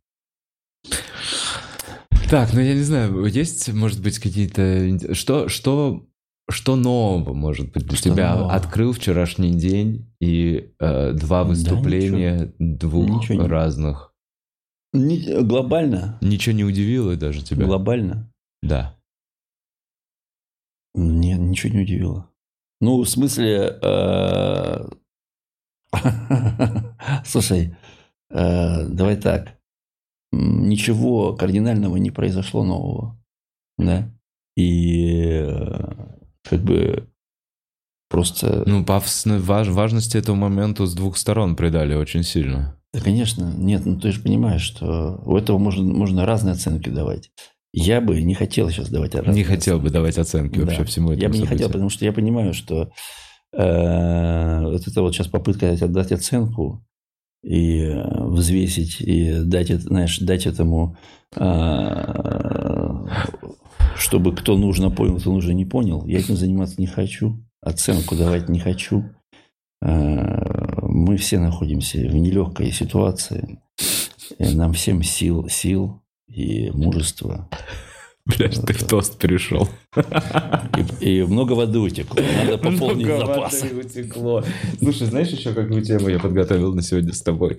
Так, 2.30 2.52
ну 2.52 2.60
я 2.60 2.74
не 2.74 2.82
знаю, 2.82 3.24
есть, 3.26 3.72
может 3.72 4.02
быть, 4.02 4.18
какие-то... 4.18 5.14
Что, 5.14 5.48
что, 5.48 6.06
что 6.50 6.74
нового, 6.74 7.32
может 7.34 7.70
быть, 7.72 7.86
для 7.86 7.96
Что 7.96 8.10
тебя 8.10 8.34
нового? 8.34 8.52
открыл 8.52 8.92
вчерашний 8.92 9.54
день 9.54 10.12
и 10.20 10.72
э, 10.80 11.12
два 11.12 11.42
Да, 11.44 11.48
выступления 11.50 12.52
двух 12.58 13.08
Ничего 13.30 13.46
разных? 13.46 14.12
Не- 14.92 15.42
глобально, 15.42 16.18
Ничего 16.20 16.54
не 16.54 16.64
удивило 16.64 17.16
даже 17.16 17.44
тебя? 17.44 17.64
глобально, 17.66 18.32
Да. 18.62 18.96
нет, 20.94 21.38
ничего 21.38 21.74
не 21.74 21.82
удивило. 21.82 22.30
Ну, 22.80 23.02
в 23.02 23.08
смысле, 23.08 23.78
э, 23.82 24.88
слушай, 27.24 27.76
э, 28.30 28.88
давай 28.88 29.16
так, 29.16 29.55
ничего 30.36 31.34
кардинального 31.34 31.96
не 31.96 32.10
произошло 32.10 32.64
нового, 32.64 33.18
да, 33.78 34.10
и 34.56 35.42
э, 35.46 35.92
как 36.44 36.62
бы 36.62 37.08
просто 38.08 38.62
Ну, 38.66 38.84
пафосно, 38.84 39.38
важ- 39.38 39.68
важности 39.68 40.16
этого 40.16 40.36
момента 40.36 40.86
с 40.86 40.94
двух 40.94 41.16
сторон 41.16 41.56
придали 41.56 41.94
очень 41.94 42.22
сильно. 42.22 42.78
Да, 42.94 43.00
конечно. 43.00 43.52
Нет, 43.56 43.84
ну 43.84 43.98
ты 44.00 44.12
же 44.12 44.20
понимаешь, 44.22 44.62
что 44.62 45.20
у 45.26 45.36
этого 45.36 45.58
можно, 45.58 45.82
можно 45.82 46.24
разные 46.24 46.52
оценки 46.52 46.88
давать. 46.88 47.30
Я 47.72 48.00
бы 48.00 48.22
не 48.22 48.32
хотел 48.34 48.70
сейчас 48.70 48.88
давать 48.88 49.14
разные 49.14 49.34
не 49.34 49.44
хотел 49.44 49.74
бы 49.76 49.82
оценки. 49.88 49.92
давать 49.92 50.18
оценки 50.18 50.58
вообще 50.60 50.78
Да. 50.78 50.84
всему 50.84 51.10
этому 51.10 51.22
Я 51.22 51.28
бы 51.28 51.34
не 51.34 51.38
событию. 51.40 51.58
хотел, 51.58 51.68
потому 51.68 51.90
что 51.90 52.04
я 52.06 52.12
понимаю, 52.12 52.54
что 52.54 52.90
э, 53.52 54.60
вот 54.62 54.86
это 54.86 55.02
вот 55.02 55.14
сейчас 55.14 55.28
попытка 55.28 55.76
дать 55.88 56.12
оценку 56.12 56.84
и 57.46 57.78
э, 57.78 58.24
взвесить, 58.24 59.00
и 59.00 59.40
дать, 59.44 59.70
это, 59.70 59.82
знаешь, 59.82 60.18
дать 60.18 60.46
этому, 60.46 60.96
э, 61.36 63.06
чтобы 63.96 64.34
кто 64.34 64.56
нужно 64.56 64.90
понял, 64.90 65.18
кто 65.18 65.32
нужно 65.32 65.52
не 65.52 65.64
понял. 65.64 66.04
Я 66.06 66.18
этим 66.18 66.36
заниматься 66.36 66.80
не 66.80 66.88
хочу, 66.88 67.38
оценку 67.62 68.16
давать 68.16 68.48
не 68.48 68.58
хочу. 68.58 69.04
Э, 69.80 70.82
Мы 70.82 71.16
все 71.16 71.38
находимся 71.38 71.98
в 71.98 72.14
нелегкой 72.14 72.72
ситуации. 72.72 73.60
Нам 74.40 74.72
всем 74.72 75.04
сил, 75.04 75.48
сил 75.48 76.02
и 76.26 76.70
мужества. 76.72 77.48
Блядь, 78.26 78.60
ты 78.66 78.72
в 78.74 78.82
тост 78.84 79.18
перешел. 79.18 79.68
И, 81.00 81.20
и 81.20 81.22
много 81.22 81.52
воды 81.52 81.78
утекло. 81.78 82.20
Надо 82.20 82.58
пополнить 82.58 83.06
Много 83.06 83.26
запасы. 83.26 83.68
воды 83.74 83.86
утекло. 83.86 84.44
Слушай, 84.80 85.06
знаешь 85.06 85.28
еще 85.28 85.52
какую 85.54 85.82
тему 85.82 86.08
я 86.08 86.18
подготовил 86.18 86.74
на 86.74 86.82
сегодня 86.82 87.12
с 87.12 87.22
тобой? 87.22 87.58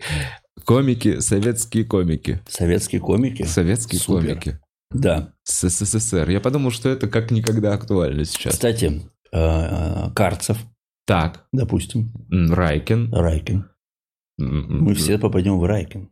Комики, 0.65 1.19
советские 1.19 1.86
комики. 1.86 2.41
Советские 2.49 2.99
комики. 2.99 3.43
Советские 3.43 3.99
Супер. 4.01 4.27
комики. 4.36 4.60
Да. 4.91 5.34
С 5.43 5.69
СССР. 5.69 6.30
Я 6.30 6.41
подумал, 6.41 6.71
что 6.71 6.89
это 6.89 7.08
как 7.08 7.32
никогда 7.32 7.73
актуально 7.73 8.25
сейчас. 8.25 8.53
Кстати, 8.53 9.03
э, 9.32 10.10
Карцев, 10.13 10.58
Так, 11.06 11.45
допустим, 11.53 12.12
Райкин. 12.30 13.13
Райкин. 13.13 13.69
Мы 14.38 14.93
все 14.95 15.17
попадем 15.17 15.58
в 15.60 15.63
Райкин. 15.65 16.10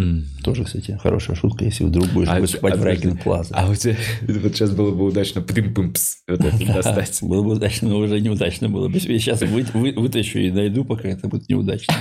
М. 0.00 0.26
Тоже, 0.42 0.64
кстати, 0.64 0.98
хорошая 1.02 1.36
шутка, 1.36 1.64
если 1.64 1.84
вдруг 1.84 2.08
будешь 2.08 2.28
А, 2.28 2.40
выступать 2.40 2.74
а, 2.74 2.76
в 2.78 2.82
Райкин. 2.84 3.18
Плаза. 3.18 3.54
А 3.54 3.68
у 3.70 3.74
тебя 3.74 3.96
вот 4.22 4.52
сейчас 4.54 4.70
было 4.72 4.90
бы 4.94 5.04
удачно 5.04 5.42
пым 5.42 5.74
пым 5.74 5.94
вот 6.28 6.40
это 6.40 6.72
достать. 6.74 7.18
Было 7.22 7.42
бы 7.42 7.52
удачно, 7.52 7.88
но 7.90 7.98
уже 7.98 8.20
неудачно 8.20 8.68
было 8.68 8.88
бы. 8.88 8.98
Сейчас 9.00 9.40
вы- 9.42 9.66
вы- 9.74 9.92
вытащу 9.92 10.38
и 10.38 10.50
найду, 10.50 10.84
пока 10.84 11.08
это 11.08 11.28
будет 11.28 11.48
неудачно. 11.48 11.94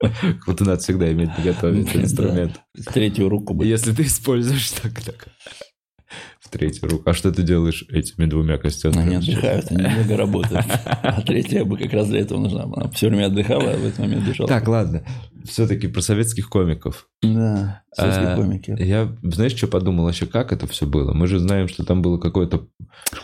Вот 0.46 0.60
надо 0.60 0.78
всегда 0.78 1.10
иметь 1.12 1.30
этот 1.44 1.60
Да. 1.60 2.00
инструмент. 2.02 2.60
Третью 2.92 3.28
руку. 3.28 3.60
Если 3.62 3.92
ты 3.92 4.02
используешь 4.04 4.70
так, 4.70 5.00
так. 5.02 5.28
В 6.52 6.58
третью 6.58 6.86
руку. 6.90 7.08
А 7.08 7.14
что 7.14 7.32
ты 7.32 7.42
делаешь 7.42 7.86
этими 7.88 8.26
двумя 8.26 8.58
костями? 8.58 8.98
Они 8.98 9.14
отдыхают, 9.16 9.70
они 9.70 9.86
много 9.86 10.18
работают. 10.18 10.66
А 10.84 11.22
третья 11.22 11.64
бы 11.64 11.78
как 11.78 11.94
раз 11.94 12.08
для 12.08 12.20
этого 12.20 12.40
нужна. 12.40 12.64
Она 12.64 12.90
все 12.90 13.08
время 13.08 13.26
отдыхала, 13.28 13.70
а 13.70 13.76
в 13.78 13.86
этот 13.86 13.98
момент 14.00 14.28
бежала. 14.28 14.48
Так, 14.48 14.68
ладно. 14.68 15.02
Все-таки 15.46 15.88
про 15.88 16.02
советских 16.02 16.50
комиков. 16.50 17.08
Да, 17.22 17.82
советские 17.94 18.28
А, 18.28 18.36
комики. 18.36 18.76
Я, 18.78 19.16
знаешь, 19.22 19.52
что 19.56 19.66
подумал 19.66 20.04
вообще, 20.04 20.26
как 20.26 20.52
это 20.52 20.66
все 20.66 20.86
было? 20.86 21.14
Мы 21.14 21.26
же 21.26 21.38
знаем, 21.38 21.68
что 21.68 21.84
там 21.86 22.02
было 22.02 22.18
какое-то 22.18 22.66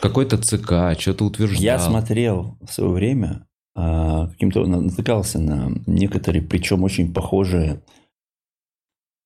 какой-то 0.00 0.38
ЦК, 0.38 0.98
что-то 0.98 1.26
утверждал. 1.26 1.62
Я 1.62 1.78
смотрел 1.78 2.56
в 2.66 2.72
свое 2.72 2.90
время, 2.90 3.44
а, 3.76 4.28
каким-то 4.28 4.64
на- 4.64 4.80
натыкался 4.80 5.38
на 5.38 5.70
некоторые, 5.86 6.40
причем 6.42 6.82
очень 6.82 7.12
похожие, 7.12 7.82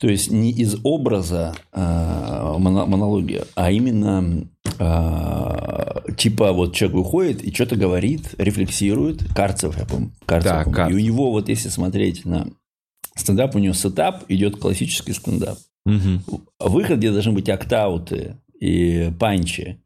то 0.02 0.08
есть 0.08 0.32
не 0.32 0.50
из 0.50 0.74
образа 0.82 1.54
а, 1.70 2.58
моно- 2.58 2.86
монология, 2.86 3.44
а 3.54 3.70
именно 3.70 4.48
а, 4.80 6.02
типа 6.16 6.52
вот 6.52 6.74
человек 6.74 6.96
выходит 6.96 7.44
и 7.44 7.54
что-то 7.54 7.76
говорит, 7.76 8.34
рефлексирует, 8.36 9.22
Карцев, 9.32 9.78
я 9.78 9.84
помню, 9.84 10.10
Карцев, 10.26 10.50
Да, 10.52 10.62
помню. 10.64 10.76
Карцев. 10.76 10.98
и 10.98 11.00
у 11.00 11.04
него 11.04 11.30
вот 11.30 11.48
если 11.48 11.68
смотреть 11.68 12.24
на 12.24 12.48
стендап, 13.14 13.54
у 13.54 13.60
него 13.60 13.74
сетап 13.74 14.24
идет 14.28 14.56
классический 14.56 15.12
стендап. 15.12 15.58
А 15.86 16.68
выход, 16.68 16.98
где 16.98 17.12
должны 17.12 17.32
быть 17.32 17.48
актауты 17.48 18.38
и 18.58 19.12
панчи, 19.20 19.78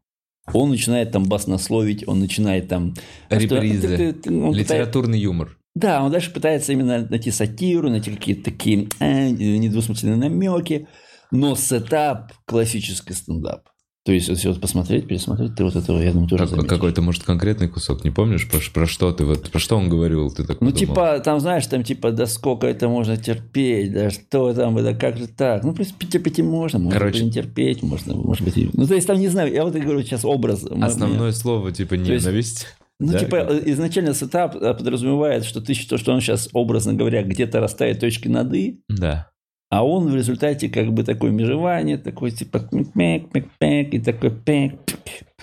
он 0.55 0.71
начинает 0.71 1.11
там 1.13 1.25
баснословить, 1.25 2.09
он 2.09 2.21
начинает 2.21 2.69
там... 2.69 2.95
Репризы. 3.29 3.89
Ты- 3.89 3.97
ты- 3.97 4.13
ты- 4.15 4.31
он 4.35 4.53
пытается- 4.55 4.75
Литературный 4.77 5.19
юмор. 5.21 5.59
Да, 5.77 6.03
он 6.03 6.11
дальше 6.11 6.33
пытается 6.33 6.73
именно 6.73 7.07
найти 7.09 7.31
сатиру, 7.31 7.91
найти 7.91 8.11
какие-то 8.11 8.45
такие 8.45 8.89
э, 8.99 9.29
недвусмысленные 9.29 10.17
намеки, 10.17 10.89
но 11.31 11.55
сетап 11.55 12.33
классический 12.47 13.13
стендап. 13.13 13.69
То 14.07 14.13
есть, 14.13 14.29
если 14.29 14.49
вот 14.49 14.61
посмотреть, 14.61 15.07
пересмотреть, 15.09 15.55
ты 15.57 15.65
вот 15.65 15.75
этого, 15.77 16.01
я 16.01 16.13
думаю, 16.13 16.29
тоже 16.29 16.45
Как- 16.45 16.51
заметишь. 16.51 16.69
какой-то, 16.71 17.03
может, 17.03 17.25
конкретный 17.25 17.69
кусок, 17.69 18.05
не 18.05 18.11
помнишь, 18.11 18.49
про, 18.49 18.61
про 18.73 18.87
что 18.87 19.13
ты, 19.13 19.25
вот, 19.25 19.51
про 19.51 19.59
что 19.59 19.77
он 19.77 19.89
говорил, 19.91 20.31
ты 20.31 20.45
так 20.45 20.61
Ну, 20.63 20.71
подумал? 20.71 20.79
типа, 20.79 21.21
там, 21.25 21.41
знаешь, 21.41 21.67
там, 21.67 21.83
типа, 21.83 22.11
да 22.13 22.27
сколько 22.27 22.67
это 22.69 22.89
можно 22.89 23.17
терпеть, 23.19 23.93
да 23.93 24.11
что 24.11 24.55
там, 24.55 24.77
да 24.83 24.95
как 24.95 25.19
же 25.19 25.27
так? 25.27 25.63
Ну, 25.65 25.73
в 25.73 25.75
принципе, 25.75 26.07
терпеть 26.07 26.39
и 26.39 26.43
можно, 26.43 26.79
можно 26.79 26.99
Короче. 27.01 27.23
не 27.25 27.33
терпеть, 27.33 27.83
можно, 27.83 28.15
может 28.15 28.45
быть, 28.45 28.57
и- 28.57 28.71
Ну, 28.73 28.87
то 28.87 28.95
есть, 28.95 29.09
там, 29.09 29.19
не 29.19 29.29
знаю, 29.29 29.53
я 29.53 29.65
вот 29.65 29.75
и 29.77 29.81
говорю 29.81 30.01
сейчас 30.03 30.25
образ. 30.25 30.65
Основное 30.65 31.33
слово, 31.33 31.71
типа, 31.73 31.95
есть- 31.95 32.25
ненависть. 32.25 32.67
Ну, 32.99 33.13
Да, 33.13 33.19
типа, 33.19 33.45
как? 33.45 33.67
изначально 33.69 34.15
сетап 34.15 34.57
э, 34.57 34.75
подразумевает, 34.75 35.45
что 35.45 35.61
ты 35.61 35.75
считаешь, 35.75 36.01
что 36.01 36.13
он 36.13 36.21
сейчас, 36.21 36.49
образно 36.53 36.95
говоря, 36.95 37.23
где-то 37.23 37.61
расставит 37.61 38.01
точки 38.01 38.29
над 38.29 38.55
«и», 38.55 38.81
Да. 38.89 39.31
а 39.71 39.85
он 39.87 40.09
в 40.09 40.17
результате 40.17 40.69
как 40.71 40.93
бы 40.93 41.03
такое 41.05 41.31
межевание, 41.31 41.99
такой 41.99 42.31
типа 42.31 42.69
мик 42.73 43.35
мик 43.35 43.49
мик 43.61 43.95
и 43.95 43.99
такой 44.01 44.31
пик 44.31 44.81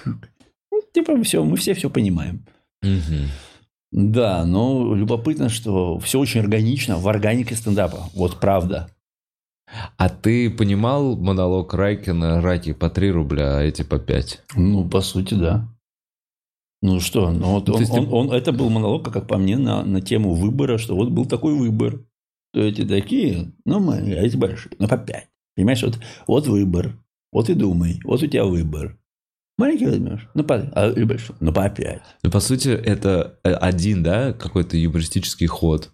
Ну, 0.06 0.82
Типа 0.94 1.22
все, 1.24 1.44
мы 1.44 1.58
все 1.58 1.74
все 1.74 1.90
понимаем. 1.90 2.46
Мгм. 2.82 3.28
Да, 3.92 4.44
но 4.46 4.96
любопытно, 4.96 5.50
что 5.50 6.00
все 6.00 6.20
очень 6.20 6.40
органично 6.40 6.98
в 6.98 7.08
органике 7.08 7.54
стендапа. 7.56 8.10
Вот 8.16 8.40
правда. 8.40 8.90
А 9.98 10.10
ты 10.10 10.50
понимал 10.50 11.16
монолог 11.16 11.74
Райкина 11.74 12.42
«Раки 12.42 12.74
по 12.74 12.90
3 12.90 13.12
рубля, 13.12 13.58
а 13.58 13.62
эти 13.62 13.84
по 13.84 13.96
5»? 13.96 14.40
Ну, 14.56 14.88
по 14.88 15.02
сути, 15.02 15.34
да. 15.36 15.68
Ну 16.84 17.00
что, 17.00 17.32
ну 17.32 17.46
вот 17.54 17.70
он, 17.70 17.80
есть 17.80 17.94
он- 17.94 18.12
он- 18.12 18.32
это 18.34 18.52
был 18.52 18.70
монолог, 18.70 19.10
как 19.10 19.26
по 19.26 19.38
мне, 19.38 19.58
на, 19.58 19.86
на 19.86 20.02
тему 20.02 20.34
выбора, 20.34 20.78
что 20.78 20.96
вот 20.98 21.12
был 21.12 21.26
такой 21.26 21.54
выбор. 21.56 22.02
То 22.52 22.60
эти 22.60 22.86
такие, 22.86 23.54
ну 23.66 23.80
мы, 23.80 23.96
а 23.96 24.22
эти 24.22 24.36
большие, 24.36 24.74
ну 24.80 24.90
по 24.90 24.98
пять. 24.98 25.30
Понимаешь, 25.56 25.82
вот, 25.82 25.98
вот 26.28 26.48
выбор, 26.48 27.00
вот 27.32 27.50
и 27.50 27.54
думай, 27.54 28.02
вот 28.04 28.22
у 28.22 28.28
тебя 28.28 28.44
выбор. 28.44 28.98
Маленький 29.58 29.86
возьмешь, 29.86 30.28
ну 30.34 30.44
по, 30.44 30.56
а, 30.56 30.90
или 30.92 31.06
большой, 31.06 31.38
ну 31.40 31.54
по 31.54 31.70
пять. 31.70 32.02
Ну, 32.22 32.30
по 32.30 32.42
сути, 32.42 32.68
это 32.68 33.40
э, 33.46 33.54
один, 33.54 34.04
да, 34.04 34.34
какой-то 34.34 34.76
юмористический 34.76 35.48
ход, 35.48 35.92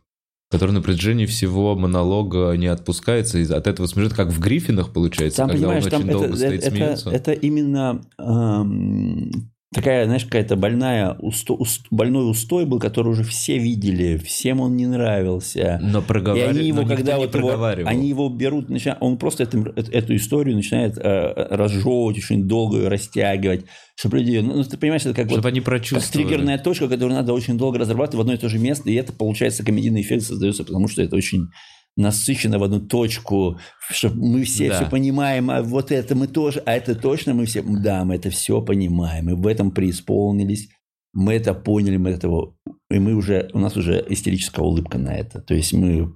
который 0.49 0.71
на 0.71 0.82
протяжении 0.82 1.28
всего 1.28 1.75
монолога 1.75 2.52
не 2.54 2.65
отпускается, 2.65 3.38
и 3.38 3.43
от 3.45 3.67
этого 3.67 3.86
смешит, 3.86 4.13
как 4.13 4.30
в 4.30 4.39
Гриффинах 4.39 4.91
получается, 4.91 5.38
Там, 5.38 5.49
когда 5.52 5.67
он 5.69 5.84
там 5.84 5.84
очень 5.99 6.10
это, 6.10 6.12
долго 6.12 6.36
стоит 6.36 6.63
это, 6.63 6.75
смеется. 6.75 7.10
это 7.12 7.32
именно 7.34 8.02
эм, 8.17 9.52
такая, 9.74 10.06
знаешь, 10.06 10.24
какая-то 10.26 10.56
больная, 10.56 11.14
усто, 11.20 11.54
уст- 11.56 11.86
больной 11.92 12.30
устой 12.30 12.66
был, 12.66 12.80
который 12.80 13.10
уже 13.10 13.24
все 13.24 13.58
видели, 13.60 14.18
всем 14.18 14.62
он 14.62 14.76
не 14.76 14.88
нравился. 14.88 15.80
Но 15.82 16.00
И 16.00 16.02
проговаривать, 16.02 16.58
они 16.58 16.68
его, 16.68 16.86
когда 16.86 17.18
вот 17.18 17.34
его, 17.36 17.48
проговаривал. 17.48 17.90
они 17.90 18.10
его 18.10 18.30
берут, 18.30 18.70
начинают, 18.70 19.02
он 19.02 19.18
просто 19.18 19.44
этим- 19.44 19.68
э- 19.76 19.84
эту 19.92 20.16
историю 20.16 20.56
начинает 20.56 20.98
э, 20.98 21.48
разжевывать, 21.52 22.18
очень 22.18 22.48
долго 22.48 22.78
ее 22.78 22.88
растягивать, 22.88 23.66
чтобы 23.96 24.20
люди, 24.20 24.38
ну, 24.38 24.64
ты 24.64 24.78
понимаешь, 24.78 25.02
это 25.04 25.14
как 25.14 25.26
Чтобы 25.28 25.42
вот 25.44 25.46
они 25.50 25.60
как 25.60 26.04
триггерная 26.14 26.58
точка, 26.58 26.88
которую 26.88 27.16
надо 27.16 27.34
очень 27.34 27.58
долго 27.58 27.78
разрабатывать 27.78 28.16
в 28.18 28.22
одно 28.22 28.34
и 28.34 28.38
то 28.38 28.50
же 28.50 28.58
место, 28.58 28.90
и 28.90 28.96
это, 28.96 29.14
получается, 29.14 29.64
комедийный 29.64 30.02
эффект 30.02 30.24
создается, 30.24 30.64
потому 30.64 30.88
что 30.88 31.02
это 31.04 31.16
очень 31.16 31.50
насыщенно 31.97 32.60
в 32.60 32.63
одну 32.63 32.80
точку, 32.80 33.60
чтобы 33.89 34.25
мы 34.25 34.43
все 34.43 34.69
Да. 34.69 34.75
все 34.75 34.89
понимаем, 34.89 35.49
а 35.52 35.62
вот 35.62 35.91
это 35.91 36.15
мы 36.15 36.28
тоже, 36.28 36.62
а 36.65 36.73
это 36.73 36.95
точно 36.95 37.34
мы 37.34 37.45
все, 37.45 37.62
да, 37.62 38.06
мы 38.06 38.15
это 38.15 38.30
все 38.30 38.62
понимаем, 38.62 39.25
мы 39.25 39.36
в 39.36 39.45
этом 39.47 39.71
преисполнились, 39.71 40.69
мы 41.13 41.34
это 41.34 41.54
поняли, 41.54 41.97
мы 41.97 42.12
этого, 42.12 42.56
и 42.89 42.99
мы 42.99 43.15
уже, 43.15 43.49
у 43.54 43.60
нас 43.60 43.75
уже 43.75 44.06
истерическая 44.10 44.62
улыбка 44.62 44.97
на 44.97 45.13
это, 45.15 45.41
то 45.41 45.54
есть 45.54 45.73
мы, 45.73 46.13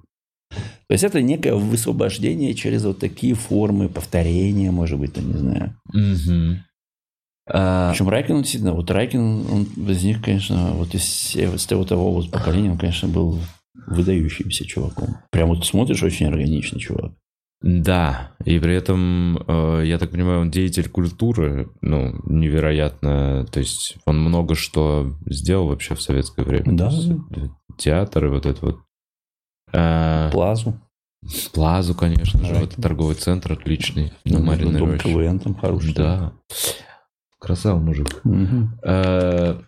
то 0.50 0.92
есть 0.92 1.04
это 1.04 1.20
некое 1.20 1.54
высвобождение 1.54 2.54
через 2.54 2.84
вот 2.84 2.98
такие 3.00 3.34
формы 3.34 3.88
повторения, 3.88 4.70
может 4.70 4.98
быть, 4.98 5.16
я 5.16 5.22
не 5.22 5.34
знаю. 5.34 5.76
Мгм. 5.92 6.64
А, 7.46 7.90
Причем 7.90 8.08
Райкин, 8.08 8.38
действительно, 8.38 8.72
вот 8.72 8.90
Райкин, 8.90 9.20
он 9.20 9.62
из 9.88 10.02
них, 10.02 10.22
конечно, 10.22 10.70
вот 10.72 10.94
из, 10.94 11.36
из 11.36 11.66
того, 11.66 11.84
того 11.84 12.10
вот 12.12 12.30
поколения, 12.30 12.70
он, 12.70 12.78
конечно, 12.78 13.06
был 13.08 13.38
выдающимся 13.86 14.64
чуваком. 14.64 15.16
Прям 15.30 15.48
вот 15.48 15.64
смотришь, 15.66 16.02
очень 16.02 16.26
органичный 16.26 16.80
чувак. 16.80 17.12
Да, 17.62 18.32
и 18.44 18.58
при 18.58 18.74
этом, 18.74 19.38
э, 19.46 19.84
я 19.86 19.98
так 19.98 20.10
понимаю, 20.10 20.40
он 20.40 20.50
деятель 20.50 20.88
культуры, 20.88 21.70
ну, 21.80 22.20
невероятно, 22.26 23.46
то 23.50 23.58
есть 23.58 23.96
он 24.04 24.20
много 24.20 24.54
что 24.54 25.16
сделал 25.24 25.68
вообще 25.68 25.94
в 25.94 26.02
советское 26.02 26.42
время. 26.44 26.76
Да. 26.76 26.90
Э, 27.30 27.46
Театр 27.78 28.26
и 28.26 28.28
вот 28.28 28.44
это 28.44 28.66
вот. 28.66 28.80
Э, 29.72 30.28
Плазу. 30.30 30.78
Плазу, 31.54 31.94
конечно 31.94 32.44
же, 32.44 32.54
вот 32.54 32.74
торговый 32.76 33.14
центр 33.14 33.52
отличный 33.54 34.12
Ну, 34.26 34.40
Дом 34.44 34.90
роще. 34.90 34.98
КВН 34.98 35.38
там 35.38 35.54
хороший. 35.54 35.94
Да. 35.94 36.32
Красава 37.38 37.78
мужик. 37.80 38.20
Э, 38.82 39.58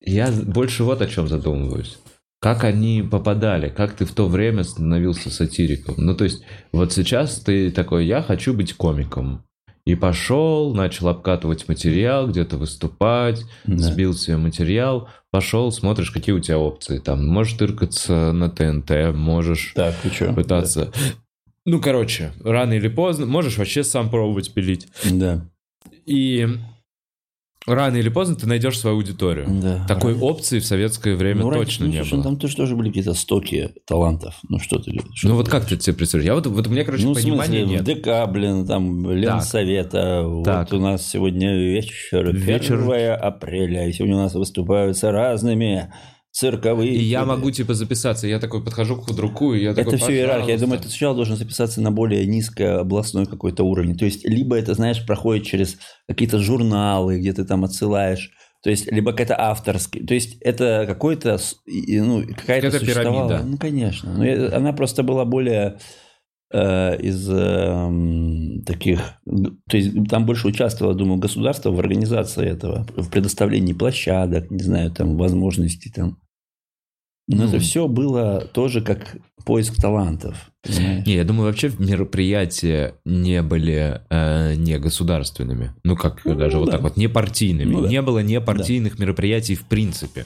Я 0.00 0.30
больше 0.32 0.84
вот 0.84 1.00
о 1.00 1.06
чем 1.06 1.28
задумываюсь. 1.28 1.98
Как 2.40 2.62
они 2.64 3.02
попадали? 3.02 3.68
Как 3.68 3.94
ты 3.94 4.04
в 4.04 4.12
то 4.12 4.28
время 4.28 4.62
становился 4.62 5.28
сатириком? 5.30 5.94
Ну, 5.98 6.14
то 6.14 6.24
есть, 6.24 6.42
вот 6.72 6.92
сейчас 6.92 7.40
ты 7.40 7.70
такой, 7.72 8.06
я 8.06 8.22
хочу 8.22 8.54
быть 8.54 8.74
комиком. 8.74 9.44
И 9.84 9.94
пошел, 9.94 10.74
начал 10.74 11.08
обкатывать 11.08 11.66
материал, 11.66 12.28
где-то 12.28 12.58
выступать, 12.58 13.44
Да. 13.64 13.78
сбил 13.78 14.12
себе 14.14 14.36
материал, 14.36 15.08
пошел, 15.30 15.72
смотришь, 15.72 16.10
какие 16.10 16.34
у 16.34 16.40
тебя 16.40 16.58
опции. 16.58 16.98
Там, 16.98 17.26
можешь 17.26 17.54
тыркаться 17.54 18.32
на 18.32 18.50
ТНТ, 18.50 19.14
можешь 19.16 19.72
Так, 19.74 19.94
и 20.04 20.08
что? 20.10 20.32
пытаться... 20.32 20.92
Ну, 21.64 21.80
короче, 21.80 22.32
рано 22.44 22.74
или 22.74 22.88
поздно, 22.88 23.26
можешь 23.26 23.58
вообще 23.58 23.82
сам 23.82 24.10
пробовать 24.10 24.52
пилить. 24.54 24.88
Да. 25.10 25.44
И 26.06 26.46
рано 27.68 27.96
или 27.96 28.08
поздно 28.08 28.34
ты 28.36 28.46
найдешь 28.46 28.78
свою 28.78 28.96
аудиторию. 28.96 29.46
да. 29.48 29.84
Такой 29.86 30.14
опции 30.18 30.58
в 30.58 30.64
советское 30.66 31.14
время 31.14 31.42
Ну, 31.42 31.50
раньше, 31.50 31.64
точно 31.66 31.86
ну, 31.86 31.92
не 31.92 31.96
слушай, 31.98 32.10
было. 32.12 32.16
ну, 32.18 32.22
Там 32.24 32.36
тоже, 32.38 32.56
тоже 32.56 32.76
были 32.76 32.88
какие-то 32.88 33.14
стоки 33.14 33.70
талантов. 33.86 34.34
Ну, 34.48 34.58
что 34.58 34.78
ты... 34.78 34.92
что 35.14 35.28
Ну 35.28 35.34
ты 35.34 35.36
вот 35.36 35.48
как 35.48 35.66
ты 35.66 35.78
себе 35.80 35.94
представляешь? 35.96 36.26
Я 36.28 36.34
вот, 36.34 36.46
вот 36.46 36.66
у 36.66 36.70
меня, 36.70 36.84
короче, 36.84 37.04
Ну, 37.04 37.14
понимания 37.14 37.64
смысле, 37.66 37.66
нет. 37.66 37.84
ДК, 37.84 38.30
блин, 38.32 38.66
там, 38.66 39.10
Ленсовета. 39.10 40.42
Так. 40.44 40.70
Вот 40.70 40.78
у 40.78 40.82
нас 40.82 41.06
сегодня 41.06 41.56
вечер, 41.56 42.32
Вечер. 42.32 42.74
1 42.80 43.12
апреля. 43.20 43.88
И 43.88 43.92
сегодня 43.92 44.16
у 44.16 44.20
нас 44.20 44.34
выступают 44.34 44.96
с 44.96 45.02
разными 45.02 45.92
цирковые... 46.30 46.92
И 46.92 47.02
я 47.02 47.24
могу, 47.24 47.50
типа, 47.50 47.74
записаться. 47.74 48.26
Я 48.26 48.38
такой 48.38 48.62
подхожу 48.64 48.96
к 48.96 49.06
худруку, 49.06 49.54
и 49.54 49.62
я 49.62 49.74
такой, 49.74 49.94
Это 49.94 50.04
все 50.04 50.12
иерархия. 50.14 50.54
Я 50.54 50.58
думаю, 50.60 50.78
ты 50.80 50.88
сначала 50.88 51.14
должен 51.14 51.36
записаться 51.36 51.80
на 51.80 51.90
более 51.90 52.26
низкий 52.26 52.64
областной 52.64 53.26
какой-то 53.26 53.64
уровень. 53.64 53.96
То 53.96 54.04
есть, 54.04 54.24
либо 54.24 54.56
это, 54.56 54.74
знаешь, 54.74 55.04
проходит 55.04 55.44
через 55.46 55.78
какие-то 56.06 56.38
журналы, 56.38 57.18
где 57.18 57.32
ты 57.32 57.44
там 57.44 57.64
отсылаешь. 57.64 58.30
То 58.62 58.70
есть, 58.70 58.90
либо 58.90 59.12
какая-то 59.12 59.40
авторская. 59.40 60.04
То 60.04 60.14
есть, 60.14 60.36
это 60.40 60.84
какой-то, 60.86 61.38
ну, 61.66 62.24
какая-то 62.36 62.70
существовала. 62.78 63.28
пирамида. 63.28 63.48
Ну, 63.50 63.56
конечно. 63.58 64.12
Но 64.14 64.24
я- 64.24 64.56
она 64.56 64.72
просто 64.72 65.02
была 65.02 65.24
более 65.24 65.78
из 66.52 67.28
эм, 67.30 68.62
таких... 68.64 69.00
То 69.70 69.76
есть, 69.76 70.08
там 70.08 70.24
больше 70.26 70.48
участвовало, 70.48 70.94
думаю, 70.94 71.18
государство 71.18 71.70
в 71.70 71.78
организации 71.78 72.46
этого, 72.46 72.86
в 72.96 73.10
предоставлении 73.10 73.74
площадок, 73.74 74.50
не 74.50 74.62
знаю, 74.62 74.90
там, 74.90 75.16
возможностей 75.16 75.90
там. 75.90 76.18
Но 77.30 77.42
Ну. 77.42 77.48
это 77.48 77.58
все 77.58 77.86
было 77.88 78.40
тоже 78.40 78.80
как 78.80 79.16
поиск 79.44 79.74
талантов. 79.76 80.50
понимаешь? 80.62 81.06
Не, 81.06 81.14
я 81.16 81.24
думаю, 81.24 81.48
вообще 81.48 81.70
мероприятия 81.78 82.94
не 83.04 83.42
были 83.42 84.00
э, 84.08 84.54
не 84.54 84.78
государственными. 84.78 85.74
Ну, 85.84 85.96
как 85.96 86.24
Ну, 86.24 86.34
даже 86.34 86.58
вот 86.58 86.66
да. 86.66 86.72
так 86.72 86.80
вот, 86.82 86.96
не 86.96 87.08
партийными. 87.08 87.70
Ну, 87.72 87.82
да. 87.82 87.88
Не 87.88 88.00
было 88.00 88.20
не 88.20 88.40
партийных 88.40 88.98
мероприятий 88.98 89.54
в 89.54 89.66
принципе. 89.66 90.24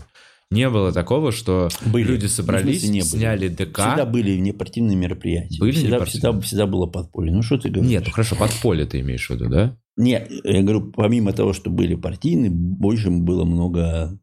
Не 0.53 0.69
было 0.69 0.93
такого, 0.93 1.33
что 1.33 1.71
Были. 1.87 2.05
люди 2.05 2.25
Ну, 2.25 2.29
собрались, 2.29 2.81
смысле, 2.81 2.89
не 2.91 3.01
были. 3.01 3.09
сняли 3.09 3.49
ДК. 3.49 3.79
Всегда 3.79 4.05
были 4.05 4.37
непартийные 4.37 4.97
мероприятия. 4.97 5.59
Были 5.59 5.73
всегда, 5.73 6.05
всегда, 6.05 6.39
всегда 6.41 6.67
было 6.67 6.87
подполье. 6.87 7.33
Ну, 7.33 7.43
что 7.43 7.57
ты 7.57 7.71
говоришь? 7.71 7.91
Нет, 7.91 8.05
ну 8.07 8.13
хорошо, 8.13 8.37
подполье 8.37 8.85
ты 8.85 9.01
имеешь 9.01 9.27
в 9.27 9.31
виду, 9.31 9.49
да? 9.49 9.79
Нет, 9.97 10.31
я 10.45 10.63
говорю, 10.63 10.93
помимо 10.93 11.33
того, 11.33 11.55
что 11.55 11.71
были 11.71 11.95
партийные, 11.95 12.51
больше 12.51 13.11
было 13.11 13.45
много 13.45 14.19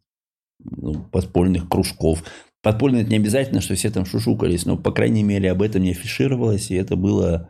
ну, 0.64 1.04
подпольных 1.12 1.68
кружков. 1.68 2.24
Подпольно 2.62 2.98
это 2.98 3.10
не 3.10 3.16
обязательно, 3.16 3.62
что 3.62 3.74
все 3.74 3.90
там 3.90 4.06
шушукались, 4.06 4.66
но, 4.66 4.78
по 4.78 4.92
крайней 4.92 5.24
мере, 5.24 5.52
об 5.52 5.62
этом 5.64 5.82
не 5.82 5.92
афишировалось, 5.92 6.70
и 6.70 6.76
это 6.76 6.96
было, 6.96 7.50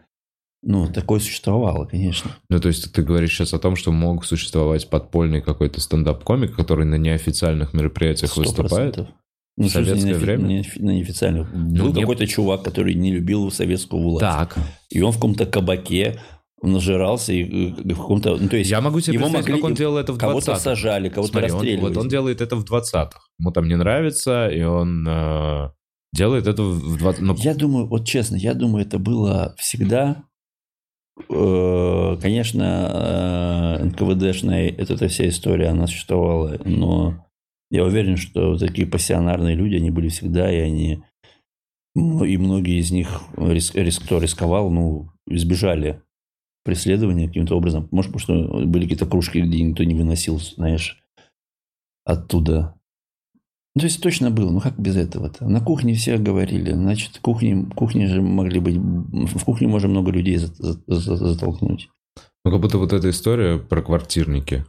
ну, 0.61 0.87
такое 0.91 1.19
существовало, 1.19 1.85
конечно. 1.85 2.31
Ну, 2.49 2.59
то 2.59 2.67
есть 2.67 2.91
ты 2.91 3.01
говоришь 3.01 3.31
сейчас 3.33 3.53
о 3.53 3.59
том, 3.59 3.75
что 3.75 3.91
мог 3.91 4.25
существовать 4.25 4.89
подпольный 4.89 5.41
какой-то 5.41 5.79
стендап-комик, 5.79 6.55
который 6.55 6.85
на 6.85 6.95
неофициальных 6.95 7.73
мероприятиях 7.73 8.31
Сто 8.31 8.41
выступает? 8.41 8.95
процентов. 8.95 9.07
Ну, 9.57 9.67
В 9.67 9.71
советское 9.71 10.07
не 10.07 10.13
время? 10.13 10.43
Не, 10.47 10.65
не 10.77 11.01
официально. 11.01 11.49
Ну, 11.53 11.83
Был 11.85 11.93
не- 11.93 12.01
какой-то 12.01 12.25
чувак, 12.27 12.63
который 12.63 12.93
не 12.93 13.11
любил 13.11 13.51
советскую 13.51 14.01
власть. 14.03 14.21
Так. 14.21 14.57
И 14.89 15.01
он 15.01 15.11
в 15.11 15.15
каком-то 15.15 15.45
кабаке 15.45 16.19
нажирался, 16.61 17.33
и, 17.33 17.43
и 17.43 17.93
в 17.93 17.97
каком-то... 17.97 18.35
Ну, 18.37 18.49
то 18.49 18.57
есть, 18.57 18.69
Я 18.69 18.81
могу 18.81 18.99
себе 18.99 19.13
его 19.13 19.23
представить, 19.25 19.47
могли- 19.47 19.55
как 19.55 19.63
он 19.65 19.73
делал 19.75 19.97
это 19.97 20.13
в 20.13 20.17
кого-то 20.17 20.51
20-х. 20.51 20.59
сажали, 20.59 21.09
кого-то 21.09 21.31
Смотри, 21.31 21.49
он- 21.51 21.55
расстреливали. 21.57 21.93
вот 21.93 21.97
он 22.03 22.09
делает 22.09 22.41
это 22.41 22.55
в 22.57 22.63
20-х. 22.65 23.19
Ему 23.39 23.51
там 23.51 23.67
не 23.67 23.75
нравится, 23.75 24.49
и 24.49 24.61
он 24.61 25.05
э, 25.07 25.69
делает 26.13 26.47
это 26.47 26.63
в 26.63 26.97
20 26.97 27.21
ну, 27.21 27.35
Я 27.37 27.53
думаю, 27.53 27.87
вот 27.87 28.05
честно, 28.05 28.35
я 28.35 28.53
думаю, 28.53 28.85
это 28.85 28.99
было 28.99 29.55
всегда. 29.57 30.23
Э, 31.27 32.17
Конечно, 32.21 33.77
э, 33.79 33.83
НКВДшная, 33.85 34.69
эта 34.69 35.07
вся 35.07 35.27
история, 35.27 35.67
она 35.69 35.87
существовала, 35.87 36.59
но 36.65 37.25
я 37.71 37.83
уверен, 37.83 38.17
что 38.17 38.57
такие 38.57 38.87
пассионарные 38.87 39.55
люди, 39.55 39.75
они 39.75 39.91
были 39.91 40.09
всегда, 40.09 40.51
и 40.51 40.57
они, 40.57 41.03
и 41.95 42.37
многие 42.37 42.79
из 42.79 42.91
них, 42.91 43.21
рис- 43.35 43.73
рис- 43.75 43.99
кто 44.03 44.19
рисковал, 44.19 44.71
ну, 44.71 45.11
избежали 45.27 46.01
преследования 46.63 47.27
каким-то 47.27 47.55
образом. 47.55 47.87
Может, 47.91 48.11
потому 48.13 48.19
что 48.47 48.65
были 48.65 48.83
какие-то 48.83 49.05
кружки, 49.05 49.39
где 49.41 49.61
никто 49.61 49.83
не 49.83 49.95
выносил, 49.95 50.39
знаешь, 50.39 51.01
оттуда. 52.05 52.78
Ну, 53.75 53.81
то 53.81 53.85
есть 53.85 54.01
точно 54.01 54.31
было. 54.31 54.49
Ну, 54.51 54.59
как 54.59 54.79
без 54.79 54.95
этого-то? 54.97 55.47
На 55.47 55.61
кухне 55.61 55.93
все 55.93 56.17
говорили. 56.17 56.71
Значит, 56.71 57.19
кухни, 57.19 57.69
кухни 57.75 58.05
же 58.07 58.21
могли 58.21 58.59
быть... 58.59 58.75
В 58.77 59.43
кухне 59.45 59.67
можно 59.67 59.87
много 59.89 60.11
людей 60.11 60.37
за- 60.37 60.53
за- 60.57 60.81
за- 60.87 61.15
затолкнуть. 61.15 61.89
ну, 62.43 62.51
как 62.51 62.59
будто 62.61 62.77
вот 62.77 62.93
эта 62.93 63.09
история 63.09 63.57
про 63.57 63.81
квартирники 63.81 64.65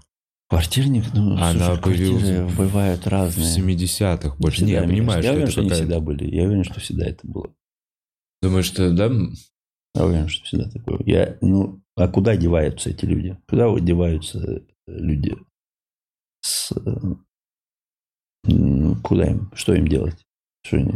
Квартирник, 0.51 1.05
ну, 1.15 1.35
Она 1.35 1.53
слушай, 1.53 1.81
квартиры 1.81 2.49
бывают 2.59 3.05
в 3.07 3.09
разные. 3.09 3.47
70-х 3.57 4.35
больше. 4.37 4.65
Не, 4.65 4.73
я 4.73 4.83
понимаю, 4.83 5.23
что 5.23 5.29
Я 5.29 5.33
уверен, 5.35 5.45
это 5.45 5.53
что 5.53 5.61
они 5.61 5.71
всегда 5.71 6.01
были. 6.01 6.35
Я 6.35 6.43
уверен, 6.43 6.65
что 6.65 6.81
всегда 6.81 7.07
это 7.07 7.21
было. 7.23 7.55
Думаешь, 8.43 8.65
что, 8.65 8.91
да? 8.93 9.11
Я 9.95 10.05
уверен, 10.05 10.27
что 10.29 10.45
всегда 10.45 10.69
такое. 10.69 10.99
Я, 11.07 11.39
ну, 11.41 11.81
а 11.97 12.09
куда 12.09 12.37
деваются 12.37 12.91
эти 12.91 13.05
люди? 13.05 13.39
Куда 13.49 13.73
деваются 13.79 14.63
люди? 14.89 15.37
С, 16.41 16.73
ну, 18.45 18.97
куда 19.03 19.27
им? 19.27 19.51
Что 19.55 19.75
им 19.75 19.87
делать? 19.89 20.17
Что 20.67 20.77
они? 20.79 20.95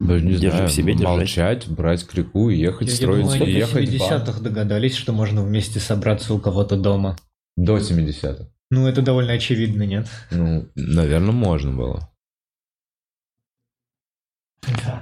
Да, 0.00 0.20
не 0.20 0.32
Держи 0.36 0.50
знаю, 0.56 0.68
в 0.68 0.72
себе, 0.72 0.92
держать. 0.94 1.08
молчать, 1.08 1.68
брать 1.68 2.06
крику 2.06 2.50
и 2.50 2.56
ехать, 2.58 2.88
Я 2.88 2.94
строить, 2.94 3.34
и 3.36 3.38
в 3.38 3.46
ехать 3.46 3.88
в 3.88 3.98
банк. 3.98 4.12
70-х 4.28 4.40
догадались, 4.40 4.94
что 4.96 5.12
можно 5.12 5.42
вместе 5.42 5.80
собраться 5.80 6.34
у 6.34 6.38
кого-то 6.38 6.76
дома. 6.76 7.16
До 7.56 7.78
70-х. 7.78 8.48
Ну, 8.70 8.86
это 8.88 9.02
довольно 9.02 9.32
очевидно, 9.34 9.84
нет? 9.84 10.08
Ну, 10.30 10.66
наверное, 10.74 11.32
можно 11.32 11.72
было. 11.72 12.10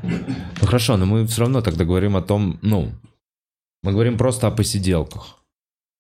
Ну 0.02 0.66
хорошо, 0.66 0.96
но 0.96 1.06
мы 1.06 1.26
все 1.26 1.42
равно 1.42 1.62
тогда 1.62 1.84
говорим 1.84 2.16
о 2.16 2.22
том, 2.22 2.58
ну, 2.62 2.90
мы 3.82 3.92
говорим 3.92 4.18
просто 4.18 4.46
о 4.48 4.50
посиделках, 4.50 5.38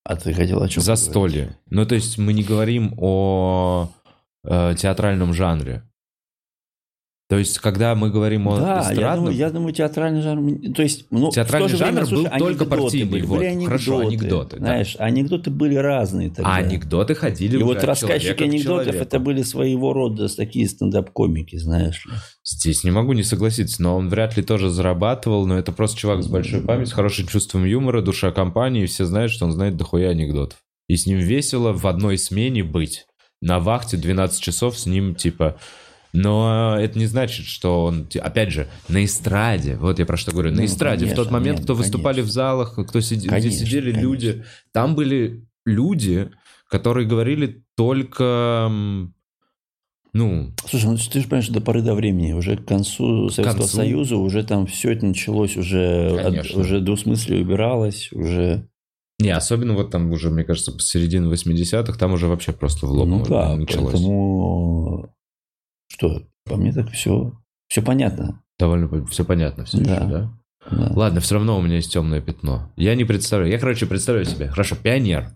А 0.04 0.16
ты 0.16 0.34
хотел 0.34 0.62
о 0.62 0.68
чем? 0.68 0.82
застолье. 0.82 1.56
Ну, 1.70 1.86
то 1.86 1.94
есть 1.94 2.18
мы 2.18 2.32
не 2.32 2.42
говорим 2.42 2.94
о 2.98 3.90
э, 4.44 4.74
театральном 4.76 5.32
жанре. 5.34 5.84
То 7.32 7.38
есть, 7.38 7.60
когда 7.60 7.94
мы 7.94 8.10
говорим 8.10 8.46
о 8.46 8.58
Да, 8.58 8.74
я 8.74 8.92
эстрадном, 8.92 9.24
думаю, 9.24 9.36
я 9.38 9.50
думаю, 9.50 9.72
театральный 9.72 10.20
жанр... 10.20 10.74
То 10.74 10.82
есть, 10.82 11.06
ну, 11.10 11.30
Театральный 11.30 11.70
же 11.70 11.78
время, 11.78 12.04
жанр 12.04 12.10
был 12.10 12.22
слушай, 12.24 12.38
только 12.38 12.64
партийный, 12.66 13.10
Были, 13.10 13.22
вот. 13.22 13.38
были 13.38 13.46
анекдоты, 13.46 13.66
Хорошо, 13.68 13.98
анекдоты, 14.00 14.56
да. 14.58 14.66
Знаешь, 14.66 14.96
анекдоты 14.98 15.50
были 15.50 15.74
разные 15.76 16.28
тогда. 16.28 16.50
а 16.50 16.56
анекдоты 16.56 17.14
ходили 17.14 17.58
И 17.58 17.62
вот 17.62 17.78
от 17.78 17.84
рассказчики 17.84 18.42
анекдотов 18.42 18.94
это 18.96 19.18
были 19.18 19.40
своего 19.44 19.94
рода 19.94 20.28
такие 20.28 20.68
стендап-комики, 20.68 21.56
знаешь. 21.56 22.06
Здесь 22.44 22.84
не 22.84 22.90
могу 22.90 23.14
не 23.14 23.22
согласиться, 23.22 23.82
но 23.82 23.96
он 23.96 24.10
вряд 24.10 24.36
ли 24.36 24.42
тоже 24.42 24.68
зарабатывал, 24.68 25.46
но 25.46 25.56
это 25.58 25.72
просто 25.72 26.00
чувак 26.00 26.22
с 26.22 26.26
большой 26.26 26.60
памятью, 26.60 26.88
с 26.88 26.92
хорошим 26.92 27.28
чувством 27.28 27.64
юмора, 27.64 28.02
душа 28.02 28.30
компании, 28.30 28.82
и 28.82 28.86
все 28.86 29.06
знают, 29.06 29.32
что 29.32 29.46
он 29.46 29.52
знает 29.52 29.78
дохуя 29.78 30.10
анекдотов. 30.10 30.58
И 30.86 30.96
с 30.96 31.06
ним 31.06 31.18
весело 31.20 31.72
в 31.72 31.86
одной 31.86 32.18
смене 32.18 32.62
быть. 32.62 33.06
На 33.42 33.58
вахте 33.60 33.98
12 33.98 34.40
часов 34.42 34.78
с 34.78 34.86
ним, 34.86 35.14
типа... 35.14 35.58
Но 36.14 36.76
это 36.78 36.98
не 36.98 37.06
значит, 37.06 37.46
что 37.46 37.84
он... 37.86 38.06
Опять 38.20 38.52
же, 38.52 38.68
на 38.88 39.02
эстраде, 39.04 39.76
вот 39.76 39.98
я 39.98 40.04
про 40.04 40.18
что 40.18 40.30
говорю, 40.30 40.50
на 40.50 40.58
Ну, 40.58 40.64
эстраде, 40.66 41.06
в 41.06 41.08
тот 41.08 41.16
конечно, 41.28 41.32
момент, 41.32 41.56
нет, 41.58 41.64
кто 41.64 41.74
выступали 41.74 42.16
конечно. 42.16 42.30
в 42.30 42.32
залах, 42.32 42.78
кто 42.86 43.00
сиди- 43.00 43.20
где 43.20 43.28
Конечно, 43.30 43.66
сидели 43.66 43.90
конечно. 43.92 44.00
люди, 44.02 44.44
там 44.72 44.94
были 44.94 45.46
люди, 45.64 46.30
которые 46.68 47.06
говорили 47.06 47.64
только... 47.76 48.70
Ну, 50.14 50.52
Слушай, 50.68 50.90
ну 50.90 50.96
ты 50.98 51.20
же 51.20 51.26
понимаешь, 51.26 51.48
до 51.48 51.62
поры 51.62 51.80
до 51.80 51.94
времени, 51.94 52.34
уже 52.34 52.58
к 52.58 52.66
концу 52.66 53.30
Советского 53.30 53.60
концу. 53.60 53.76
Союза, 53.76 54.16
уже 54.16 54.44
там 54.44 54.66
все 54.66 54.92
это 54.92 55.06
началось, 55.06 55.56
уже, 55.56 56.10
от- 56.20 56.24
Конечно. 56.24 56.60
уже 56.60 56.80
двусмыслие 56.80 57.40
убиралось, 57.40 58.10
уже... 58.12 58.68
Не, 59.22 59.30
особенно 59.30 59.74
вот 59.74 59.90
там 59.90 60.10
уже, 60.10 60.30
мне 60.30 60.44
кажется, 60.44 60.72
с 60.78 60.84
середины 60.84 61.32
80-х, 61.32 61.98
там 61.98 62.12
уже 62.12 62.26
вообще 62.26 62.52
просто 62.52 62.86
в 62.86 62.90
лоб 62.92 63.08
ну 63.08 63.24
да, 63.24 63.56
началось. 63.56 63.92
поэтому... 63.92 65.14
Что, 65.88 66.22
по 66.44 66.56
мне 66.56 66.72
так 66.72 66.90
все, 66.90 67.32
все 67.68 67.82
понятно. 67.82 68.42
Довольно 68.58 69.04
все 69.06 69.24
понятно 69.24 69.64
все 69.64 69.78
Да. 69.78 69.94
еще, 69.94 70.06
да? 70.06 70.38
Да. 70.70 70.92
Ладно, 70.94 71.20
все 71.20 71.34
равно 71.34 71.58
у 71.58 71.62
меня 71.62 71.76
есть 71.76 71.92
темное 71.92 72.20
пятно. 72.20 72.72
Я 72.76 72.94
не 72.94 73.04
представляю. 73.04 73.50
Я, 73.50 73.58
короче, 73.58 73.86
представляю 73.86 74.26
себе. 74.26 74.48
Хорошо, 74.48 74.76
пионер. 74.76 75.32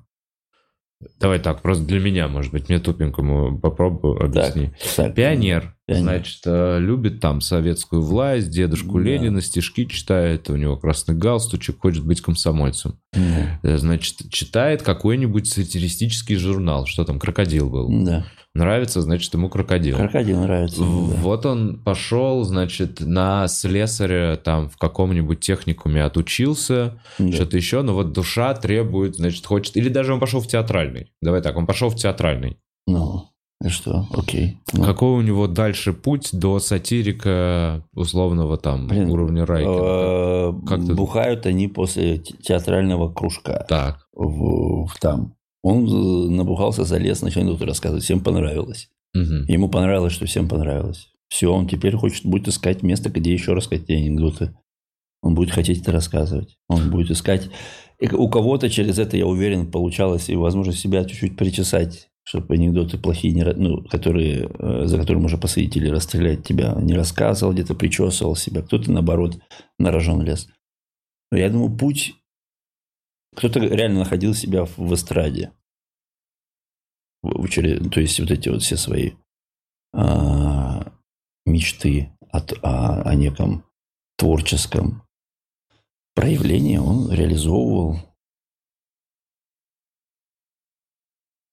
Давай 1.20 1.38
так, 1.38 1.62
просто 1.62 1.84
для 1.84 2.00
меня, 2.00 2.28
может 2.28 2.52
быть, 2.52 2.68
мне 2.68 2.78
тупенькому 2.78 3.58
попробую 3.58 4.22
объясни. 4.24 4.70
Так, 4.96 5.14
Пионер, 5.14 5.14
Пионер. 5.14 5.75
Значит, 5.88 6.40
э, 6.46 6.78
любит 6.80 7.20
там 7.20 7.40
советскую 7.40 8.02
власть, 8.02 8.50
дедушку 8.50 8.98
Да. 8.98 9.04
Ленина, 9.04 9.40
стишки 9.40 9.84
читает, 9.84 10.50
у 10.50 10.56
него 10.56 10.76
красный 10.76 11.14
галстучек, 11.14 11.80
хочет 11.80 12.04
быть 12.04 12.20
комсомольцем. 12.20 12.98
Да. 13.12 13.60
Э, 13.62 13.78
Значит, 13.78 14.30
читает 14.30 14.82
какой-нибудь 14.82 15.46
сатиристический 15.46 16.36
журнал, 16.36 16.86
что 16.86 17.04
там, 17.04 17.18
«Крокодил» 17.18 17.70
был. 17.70 17.88
Да. 18.04 18.24
Нравится, 18.54 19.02
значит, 19.02 19.32
ему 19.34 19.48
«Крокодил». 19.50 19.96
Крокодил 19.96 20.40
нравится. 20.40 20.80
Да. 20.80 20.86
Вот 20.86 21.46
он 21.46 21.78
пошел, 21.84 22.42
значит, 22.42 23.00
на 23.00 23.46
слесаря 23.48 24.36
там 24.36 24.68
в 24.70 24.78
каком-нибудь 24.78 25.40
техникуме 25.40 26.02
отучился, 26.02 27.00
Да. 27.18 27.32
что-то 27.32 27.56
еще, 27.56 27.82
но 27.82 27.94
вот 27.94 28.12
душа 28.12 28.54
требует, 28.54 29.16
значит, 29.16 29.44
хочет... 29.46 29.76
Или 29.76 29.88
даже 29.90 30.14
он 30.14 30.20
пошел 30.20 30.40
в 30.40 30.48
театральный. 30.48 31.12
Давай 31.22 31.42
так, 31.42 31.56
он 31.56 31.66
пошел 31.66 31.90
в 31.90 31.96
театральный. 31.96 32.56
Ну, 32.86 33.28
и 33.64 33.68
что? 33.68 34.06
Окей. 34.12 34.58
Ну, 34.74 34.84
Какой 34.84 35.10
у 35.18 35.22
него 35.22 35.46
дальше 35.46 35.92
путь 35.92 36.30
до 36.32 36.58
сатирика 36.58 37.84
условного 37.94 38.58
там 38.58 38.86
Блин, 38.86 39.10
уровня 39.10 39.46
Райкина? 39.46 39.72
э, 39.72 40.52
Как 40.66 40.80
Бухают 40.94 41.46
они 41.46 41.66
после 41.68 42.18
те- 42.18 42.34
театрального 42.36 43.12
кружка. 43.12 43.64
Так. 43.68 44.06
в, 44.12 44.86
в 44.86 44.98
там. 45.00 45.34
Он 45.62 45.86
э, 45.86 46.30
набухался, 46.30 46.84
залез, 46.84 47.22
начал 47.22 47.40
анекдоты 47.40 47.64
рассказывать. 47.66 48.04
Всем 48.04 48.20
понравилось. 48.20 48.88
Мгм. 49.14 49.44
Ему 49.48 49.68
понравилось, 49.68 50.12
что 50.12 50.26
всем 50.26 50.48
понравилось. 50.48 51.08
Все, 51.28 51.52
он 51.52 51.66
теперь 51.66 51.96
хочет, 51.96 52.24
будет 52.26 52.48
искать 52.48 52.82
место, 52.82 53.10
где 53.10 53.32
еще 53.32 53.52
рассказать 53.54 53.88
анекдоты. 53.90 54.54
Он 55.22 55.34
будет 55.34 55.50
хотеть 55.50 55.80
это 55.80 55.92
рассказывать. 55.92 56.56
Он 56.68 56.90
будет 56.90 57.10
искать... 57.10 57.48
И 57.98 58.08
у 58.14 58.28
кого-то 58.28 58.68
через 58.68 58.98
это, 58.98 59.16
я 59.16 59.26
уверен, 59.26 59.70
получалось 59.70 60.28
и 60.28 60.36
возможность 60.36 60.78
себя 60.78 61.04
чуть-чуть 61.06 61.36
причесать, 61.38 62.08
чтобы 62.26 62.54
анекдоты 62.54 62.98
плохие, 62.98 63.32
не, 63.32 63.44
ну, 63.44 63.84
которые, 63.84 64.50
э, 64.58 64.86
за 64.86 64.98
которые 64.98 65.22
можно 65.22 65.38
посадить 65.38 65.76
или 65.76 65.88
расстрелять 65.88 66.42
тебя, 66.44 66.74
не 66.74 66.94
рассказывал, 66.94 67.52
где-то 67.52 67.76
причесывал 67.76 68.34
себя. 68.34 68.62
Кто-то, 68.62 68.90
наоборот, 68.90 69.38
на 69.78 69.92
рожон. 69.92 70.26
Но 71.30 71.38
я 71.38 71.48
думаю, 71.48 71.76
путь... 71.76 72.16
Кто-то 73.36 73.60
реально 73.60 74.00
находил 74.00 74.34
себя 74.34 74.64
в, 74.64 74.92
эстраде. 74.92 75.52
В- 77.22 77.38
очередь- 77.40 77.90
то 77.92 78.00
есть 78.00 78.18
вот 78.18 78.30
эти 78.30 78.48
вот 78.48 78.62
все 78.62 78.76
свои 78.76 79.12
а, 79.92 80.92
мечты 81.44 82.10
от, 82.30 82.54
о, 82.64 83.02
о 83.02 83.14
неком 83.14 83.64
творческом 84.16 85.02
проявлении 86.14 86.78
он 86.78 87.12
реализовывал. 87.12 87.98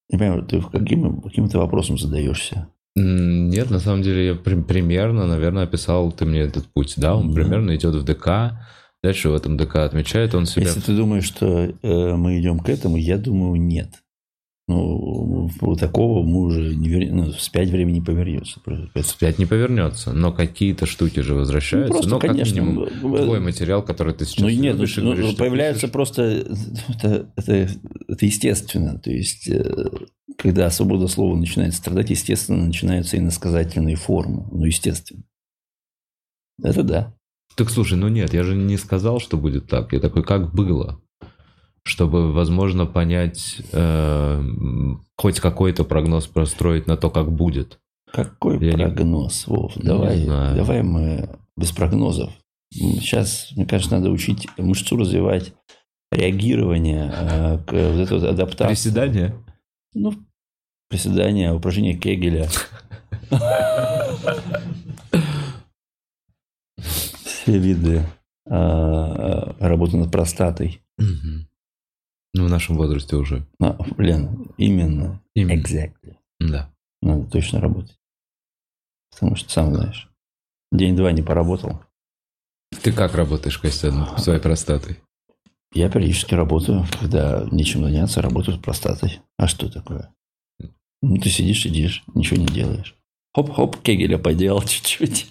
Не 0.10 0.18
понимаю, 0.18 0.44
ты 0.44 0.62
каким, 0.62 1.22
каким 1.22 1.48
ты 1.50 1.58
вопросом 1.58 1.98
задаешься? 1.98 2.68
Нет, 2.96 3.72
на 3.72 3.80
самом 3.80 4.04
деле 4.04 4.28
я 4.28 4.36
при- 4.36 4.62
примерно, 4.62 5.26
наверное, 5.26 5.64
описал 5.64 6.12
ты 6.12 6.26
мне 6.26 6.42
этот 6.42 6.68
путь. 6.74 6.94
Да, 6.98 7.16
он 7.16 7.30
Да. 7.30 7.42
примерно 7.42 7.76
идет 7.76 7.96
в 7.96 8.04
ДК. 8.04 8.60
Дальше 9.02 9.30
в 9.30 9.34
этом 9.34 9.58
ДК 9.58 9.78
отмечает 9.78 10.36
он 10.36 10.46
себя. 10.46 10.64
Если 10.68 10.80
ты 10.80 10.96
думаешь, 10.96 11.26
что 11.26 11.48
э, 11.82 12.16
мы 12.16 12.40
идем 12.40 12.60
к 12.60 12.70
этому, 12.70 12.98
я 12.98 13.18
думаю, 13.18 13.60
нет. 13.60 14.03
Ну, 14.70 15.50
такого 15.78 16.24
мы 16.24 16.44
уже 16.44 16.74
не 16.74 16.88
вер... 16.88 17.12
ну, 17.12 17.32
вспять 17.34 17.70
времени 17.70 17.96
не 17.96 18.02
повернется. 18.02 18.62
Вспять 18.96 19.38
не 19.38 19.46
повернется, 19.46 20.14
но 20.14 20.32
какие-то 20.32 20.86
штуки 20.86 21.20
же 21.20 21.36
возвращаются. 21.36 21.90
Ну, 21.90 22.00
просто, 22.00 22.10
но 22.10 22.20
как 22.20 22.32
конечно, 22.32 22.62
минимум 22.62 22.84
э, 22.84 23.24
твой 23.24 23.42
материал, 23.42 23.84
который 23.84 24.14
ты 24.14 24.24
сейчас 24.26 24.42
Ну 24.42 24.50
нет, 24.50 24.76
любишь 24.76 24.96
ну, 24.98 25.14
говоришь, 25.14 25.36
появляется 25.36 25.82
пишешь. 25.82 25.92
просто 25.92 26.24
это, 26.88 27.30
это, 27.36 27.70
это 28.08 28.26
естественно. 28.26 28.98
То 29.00 29.12
есть, 29.12 29.50
э, 29.50 29.90
когда 30.38 30.70
свобода 30.70 31.10
слова 31.10 31.36
начинает 31.36 31.74
страдать, 31.74 32.10
естественно, 32.12 32.66
начинаются 32.66 33.18
иносказательные 33.18 33.98
формы. 33.98 34.48
Ну, 34.50 34.64
естественно. 34.64 35.24
Это 36.64 36.84
да. 36.84 37.14
Так 37.58 37.70
слушай, 37.70 37.98
ну 37.98 38.08
нет, 38.08 38.34
я 38.34 38.44
же 38.44 38.56
не 38.56 38.78
сказал, 38.78 39.20
что 39.20 39.38
будет 39.38 39.68
так. 39.68 39.92
Я 39.92 40.00
такой, 40.00 40.24
как 40.24 40.54
было? 40.54 41.02
Чтобы, 41.86 42.32
возможно, 42.32 42.86
понять, 42.86 43.58
э, 43.74 44.42
хоть 45.18 45.40
какой-то 45.42 45.84
прогноз 45.84 46.28
простроить 46.28 46.88
на 46.88 46.96
то, 46.96 47.10
как 47.10 47.30
будет. 47.32 47.80
Какой 48.12 48.58
Я 48.64 48.74
не- 48.74 48.86
прогноз, 48.86 49.48
Вов? 49.48 49.76
Не 49.76 49.84
Давай, 49.84 50.24
знаю. 50.24 50.56
давай 50.56 50.82
мы 50.84 51.30
без 51.58 51.72
прогнозов. 51.72 52.32
Сейчас, 52.72 53.52
мне 53.56 53.66
кажется, 53.66 53.96
надо 53.96 54.10
учить 54.12 54.48
мышцу 54.58 54.96
развивать, 54.98 55.54
реагирование, 56.12 57.12
э, 57.14 57.58
к 57.66 57.72
вот 57.74 58.00
этой 58.00 58.20
вот 58.20 58.28
адаптации. 58.30 58.70
Приседания? 58.74 59.36
Ну, 59.94 60.14
приседания, 60.90 61.54
упражнения 61.54 61.96
Кегеля. 61.98 62.48
Все 66.78 67.58
виды 67.58 68.04
а, 68.50 69.56
работы 69.60 69.98
над 69.98 70.12
простатой. 70.12 70.82
Ну, 72.34 72.46
в 72.46 72.50
нашем 72.50 72.78
возрасте 72.78 73.16
уже. 73.16 73.46
А, 73.62 73.78
блин, 73.96 74.52
именно. 74.58 75.22
Именно. 75.36 75.62
Exactly. 75.62 76.16
Да. 76.40 76.72
Надо 77.02 77.30
точно 77.30 77.62
работать. 77.62 77.98
Потому 79.12 79.36
что, 79.36 79.50
сам 79.50 79.74
знаешь, 79.76 80.10
день-два 80.72 81.12
не 81.12 81.22
поработал. 81.22 81.82
Ты 82.82 82.92
как 82.92 83.14
работаешь, 83.14 83.58
Костя, 83.60 83.92
над 83.92 84.20
своей 84.20 84.40
простатой? 84.40 85.00
Я 85.74 85.90
периодически 85.90 86.34
работаю, 86.34 86.86
когда 87.00 87.48
нечем 87.52 87.84
заняться, 87.84 88.22
работаю 88.22 88.58
с 88.58 88.62
простатой. 88.62 89.22
А 89.38 89.48
что 89.48 89.70
такое? 89.70 90.14
Ну, 91.02 91.18
ты 91.18 91.30
сидишь, 91.30 91.62
сидишь, 91.62 92.04
ничего 92.16 92.40
не 92.40 92.48
делаешь. 92.48 92.96
Хоп-хоп, 93.36 93.82
Кегеля 93.82 94.18
поделал 94.18 94.62
чуть-чуть. 94.66 95.30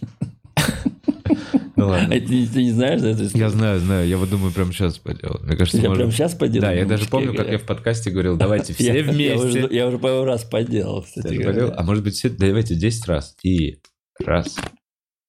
Ну 1.85 1.89
ладно. 1.91 2.15
А 2.15 2.21
ты, 2.21 2.47
ты 2.47 2.63
не 2.63 2.71
знаешь? 2.71 3.01
То 3.01 3.09
есть, 3.09 3.35
Я 3.35 3.51
знаю, 3.51 3.81
знаю. 3.81 4.07
Я 4.09 4.17
вот 4.19 4.31
думаю, 4.31 4.53
прям 4.53 4.73
сейчас 4.73 4.99
поделал. 4.99 5.41
Мне 5.43 5.57
кажется, 5.57 5.79
я 5.79 5.89
можно- 5.89 6.05
прям 6.05 6.13
сейчас 6.13 6.35
поделал. 6.35 6.63
Да, 6.69 6.73
я 6.73 6.85
даже 6.85 7.07
помню, 7.09 7.35
как 7.35 7.49
я 7.51 7.59
в 7.59 7.63
подкасте 7.65 8.11
говорил, 8.11 8.37
давайте 8.39 8.73
все 8.75 8.95
Я, 8.99 9.03
вместе. 9.05 9.47
уже, 9.47 9.69
я 9.71 9.87
уже 9.89 9.99
пару 9.99 10.25
раз 10.25 10.45
поделал, 10.45 11.03
кстати. 11.03 11.35
А 11.43 11.83
может 11.83 12.05
быть, 12.05 12.15
все, 12.15 12.29
давайте 12.31 12.75
10 12.75 13.07
раз. 13.07 13.35
И 13.43 13.79
раз. 14.25 14.57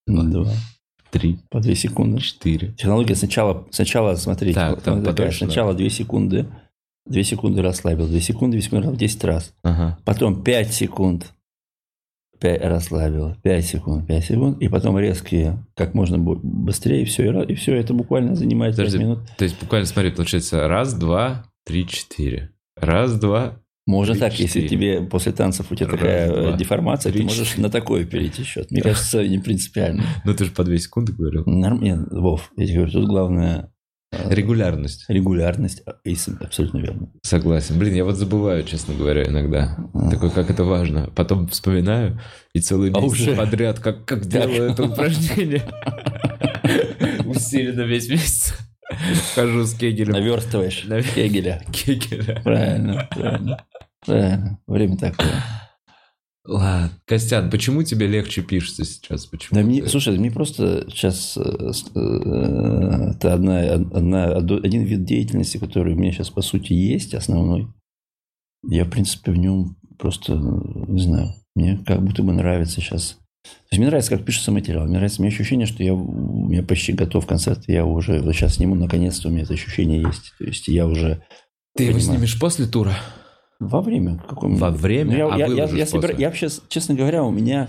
Ну, 0.07 0.23
Два. 0.29 0.51
три, 1.11 1.39
по 1.49 1.59
2 1.61 1.75
секунды. 1.75 2.21
четыре. 2.21 2.73
Технология 2.73 3.15
сначала, 3.15 3.65
сначала 3.71 4.15
смотрите, 4.15 4.55
Так, 4.55 4.81
там 4.81 5.03
такая, 5.03 5.31
сначала 5.31 5.73
2 5.73 5.89
секунды, 5.89 6.45
2 7.07 7.23
секунды 7.23 7.61
расслабил, 7.61 8.07
2 8.07 8.19
секунды, 8.19 8.57
2 8.57 8.61
секунды, 8.65 8.97
10 8.97 9.23
раз. 9.23 9.53
Ага. 9.63 9.97
Потом 10.05 10.43
5 10.43 10.73
секунд 10.73 11.31
5 12.43 12.61
расслабил, 12.63 13.35
5 13.41 13.65
секунд, 13.65 14.05
5 14.05 14.25
секунд, 14.25 14.61
и 14.61 14.67
потом 14.67 14.99
резкие, 14.99 15.65
как 15.75 15.93
можно 15.93 16.17
быстрее, 16.19 17.03
и 17.03 17.05
все, 17.05 17.41
и, 17.43 17.55
все, 17.55 17.73
это 17.75 17.93
буквально 17.93 18.35
занимает 18.35 18.75
5 18.75 18.85
Подожди, 18.85 19.03
минут. 19.03 19.19
То 19.37 19.45
есть 19.45 19.57
буквально, 19.61 19.87
смотри, 19.87 20.11
получается 20.11 20.67
раз, 20.67 20.93
два, 20.93 21.45
три, 21.65 21.87
четыре. 21.87 22.51
Раз, 22.75 23.17
два. 23.17 23.59
Можно 23.85 24.13
Три, 24.13 24.21
так, 24.21 24.39
если 24.39 24.61
четыре. 24.61 24.67
тебе 24.67 25.01
после 25.07 25.31
танцев 25.33 25.69
у 25.71 25.75
тебя 25.75 25.87
Раз, 25.87 25.99
такая 25.99 26.31
э, 26.31 26.41
два, 26.49 26.57
деформация, 26.57 27.11
три, 27.11 27.21
ты 27.21 27.27
можешь 27.27 27.47
четыре. 27.47 27.63
на 27.63 27.69
такой 27.69 28.05
перейти 28.05 28.43
счет. 28.43 28.71
Мне 28.71 28.81
кажется, 28.81 29.25
не 29.27 29.39
принципиально. 29.39 30.03
Ну 30.25 30.33
ты 30.33 30.45
же 30.45 30.51
по 30.51 30.63
две 30.63 30.77
секунды 30.79 31.11
говорил. 31.13 31.43
Норм- 31.45 31.81
нет, 31.81 31.99
Вов, 32.11 32.49
я 32.57 32.65
тебе 32.65 32.75
говорю, 32.77 32.91
тут 32.93 33.07
главное 33.07 33.72
Регулярность. 34.29 35.05
регулярность, 35.07 35.83
с- 36.05 36.27
абсолютно 36.27 36.79
верно. 36.79 37.09
Согласен. 37.23 37.77
Блин, 37.79 37.93
я 37.95 38.03
вот 38.05 38.15
забываю, 38.15 38.63
честно 38.63 38.93
говоря, 38.93 39.23
иногда. 39.25 39.77
Такой, 40.11 40.29
как 40.31 40.49
это 40.49 40.63
важно. 40.63 41.09
Потом 41.15 41.47
вспоминаю 41.47 42.19
и 42.53 42.59
целый 42.59 42.91
А 42.93 42.99
месяц 43.01 43.19
уже? 43.21 43.35
подряд, 43.35 43.79
как, 43.79 44.05
как 44.05 44.25
делаю 44.25 44.71
это 44.71 44.83
упражнение. 44.83 45.63
Усиленно 47.25 47.81
весь 47.81 48.09
месяц. 48.09 48.53
Хожу 49.35 49.63
с 49.63 49.73
кегелем. 49.73 50.13
Наверстываешь 50.13 50.83
Навер- 50.85 51.13
Кегеля. 51.15 51.61
Кегеля. 51.71 52.41
Правильно, 52.43 53.07
правильно. 53.11 53.65
Правильно. 54.05 54.59
Время 54.67 54.97
такое. 54.97 55.29
Ладно. 56.45 56.91
Костян, 57.05 57.49
почему 57.49 57.83
тебе 57.83 58.05
легче 58.07 58.41
пишется 58.41 58.83
сейчас? 58.83 59.25
Почему 59.27 59.59
Да 59.59 59.65
мне, 59.65 59.87
слушай, 59.87 60.17
мне 60.17 60.29
просто 60.29 60.85
сейчас 60.89 61.37
э, 61.37 61.41
э, 61.95 63.11
это 63.15 63.33
одна, 63.33 63.59
одна, 63.61 64.25
один 64.35 64.83
вид 64.83 65.05
деятельности, 65.05 65.57
который 65.57 65.93
у 65.93 65.97
меня 65.97 66.11
сейчас 66.11 66.29
по 66.29 66.41
сути 66.41 66.73
есть, 66.73 67.13
основной. 67.13 67.69
Я, 68.67 68.83
в 68.83 68.89
принципе, 68.89 69.31
в 69.31 69.37
нем 69.37 69.77
просто, 69.97 70.33
не 70.35 71.01
знаю, 71.01 71.33
мне 71.55 71.77
как 71.85 72.03
будто 72.03 72.23
бы 72.23 72.33
нравится 72.33 72.81
сейчас. 72.81 73.17
То 73.43 73.49
есть 73.71 73.79
мне 73.79 73.87
нравится, 73.87 74.11
как 74.11 74.25
пишется 74.25 74.51
материал. 74.51 74.83
Мне 74.85 74.95
нравится, 74.97 75.21
у 75.21 75.25
меня 75.25 75.33
ощущение, 75.33 75.65
что 75.65 75.83
я, 75.83 75.93
у 75.93 76.47
меня 76.49 76.63
почти 76.63 76.93
готов 76.93 77.25
концерт. 77.25 77.63
Я 77.67 77.85
уже 77.85 78.19
вот 78.21 78.33
сейчас 78.33 78.55
сниму, 78.55 78.75
наконец-то 78.75 79.29
у 79.29 79.31
меня 79.31 79.43
это 79.43 79.53
ощущение 79.53 80.01
есть. 80.01 80.33
То 80.37 80.45
есть 80.45 80.67
я 80.67 80.87
уже 80.87 81.23
Ты 81.75 81.83
его 81.83 81.97
понимаю. 81.97 82.17
снимешь 82.17 82.39
после 82.39 82.67
тура? 82.67 82.95
Во 83.67 83.81
время? 83.81 84.21
Каком... 84.27 84.55
Во 84.55 84.69
время? 84.69 85.11
Ну, 85.11 85.17
я, 85.17 85.27
А 85.27 85.37
я, 85.37 85.45
я, 85.47 85.65
я, 85.65 85.83
собира- 85.85 86.15
я 86.19 86.27
вообще, 86.27 86.49
честно 86.69 86.95
говоря, 86.95 87.23
у 87.23 87.31
меня... 87.31 87.67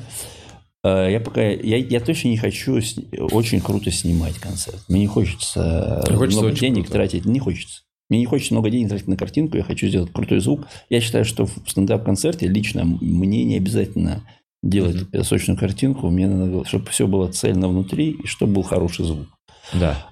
э, 0.85 1.09
я 1.13 1.21
пока... 1.21 1.43
Я, 1.43 1.77
я 1.79 2.01
точно 2.01 2.29
не 2.29 2.37
хочу 2.37 2.81
с- 2.81 2.99
очень 3.33 3.61
круто 3.61 3.91
снимать 3.91 4.35
концерт. 4.39 4.83
Мне 4.89 5.01
не 5.01 5.07
хочется, 5.07 6.03
э, 6.09 6.15
Хочется 6.17 6.41
много 6.43 6.57
денег 6.57 6.85
круто. 6.85 6.93
тратить. 6.93 7.25
Не 7.25 7.39
хочется. 7.39 7.83
Мне 8.11 8.19
не 8.21 8.27
хочется 8.27 8.53
много 8.55 8.69
денег 8.71 8.89
тратить 8.91 9.09
на 9.09 9.17
картинку. 9.17 9.57
Я 9.57 9.63
хочу 9.63 9.87
сделать 9.89 10.13
крутой 10.13 10.41
звук. 10.41 10.67
Я 10.91 11.01
считаю, 11.01 11.25
что 11.25 11.47
в 11.47 11.53
стендап-концерте 11.67 12.47
лично 12.49 12.85
мне 12.85 13.45
не 13.45 13.57
обязательно 13.57 14.23
делать 14.63 15.07
э, 15.13 15.23
сочную 15.23 15.59
картинку. 15.59 16.11
Мне 16.11 16.27
надо, 16.27 16.65
чтобы 16.67 16.87
все 16.91 17.07
было 17.07 17.29
цельно 17.33 17.69
внутри 17.69 18.11
и 18.11 18.27
чтобы 18.27 18.55
был 18.55 18.63
хороший 18.63 19.05
звук. 19.07 19.27
Да. 19.73 20.07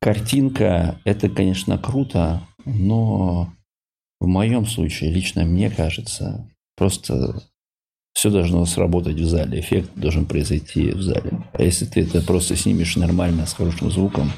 Картинка– 0.00 1.00
это, 1.04 1.28
конечно, 1.28 1.76
круто, 1.76 2.42
но 2.64 3.52
в 4.20 4.26
моем 4.26 4.66
случае, 4.66 5.12
лично 5.12 5.44
мне 5.44 5.70
кажется, 5.70 6.48
просто 6.76 7.42
все 8.12 8.30
должно 8.30 8.64
сработать 8.66 9.16
в 9.16 9.28
зале, 9.28 9.60
эффект 9.60 9.90
должен 9.94 10.26
произойти 10.26 10.90
в 10.90 11.02
зале. 11.02 11.44
А 11.52 11.62
если 11.62 11.84
ты 11.84 12.02
это 12.02 12.20
просто 12.20 12.56
снимешь 12.56 12.96
нормально, 12.96 13.46
с 13.46 13.52
хорошим 13.52 13.90
звуком, 13.90 14.32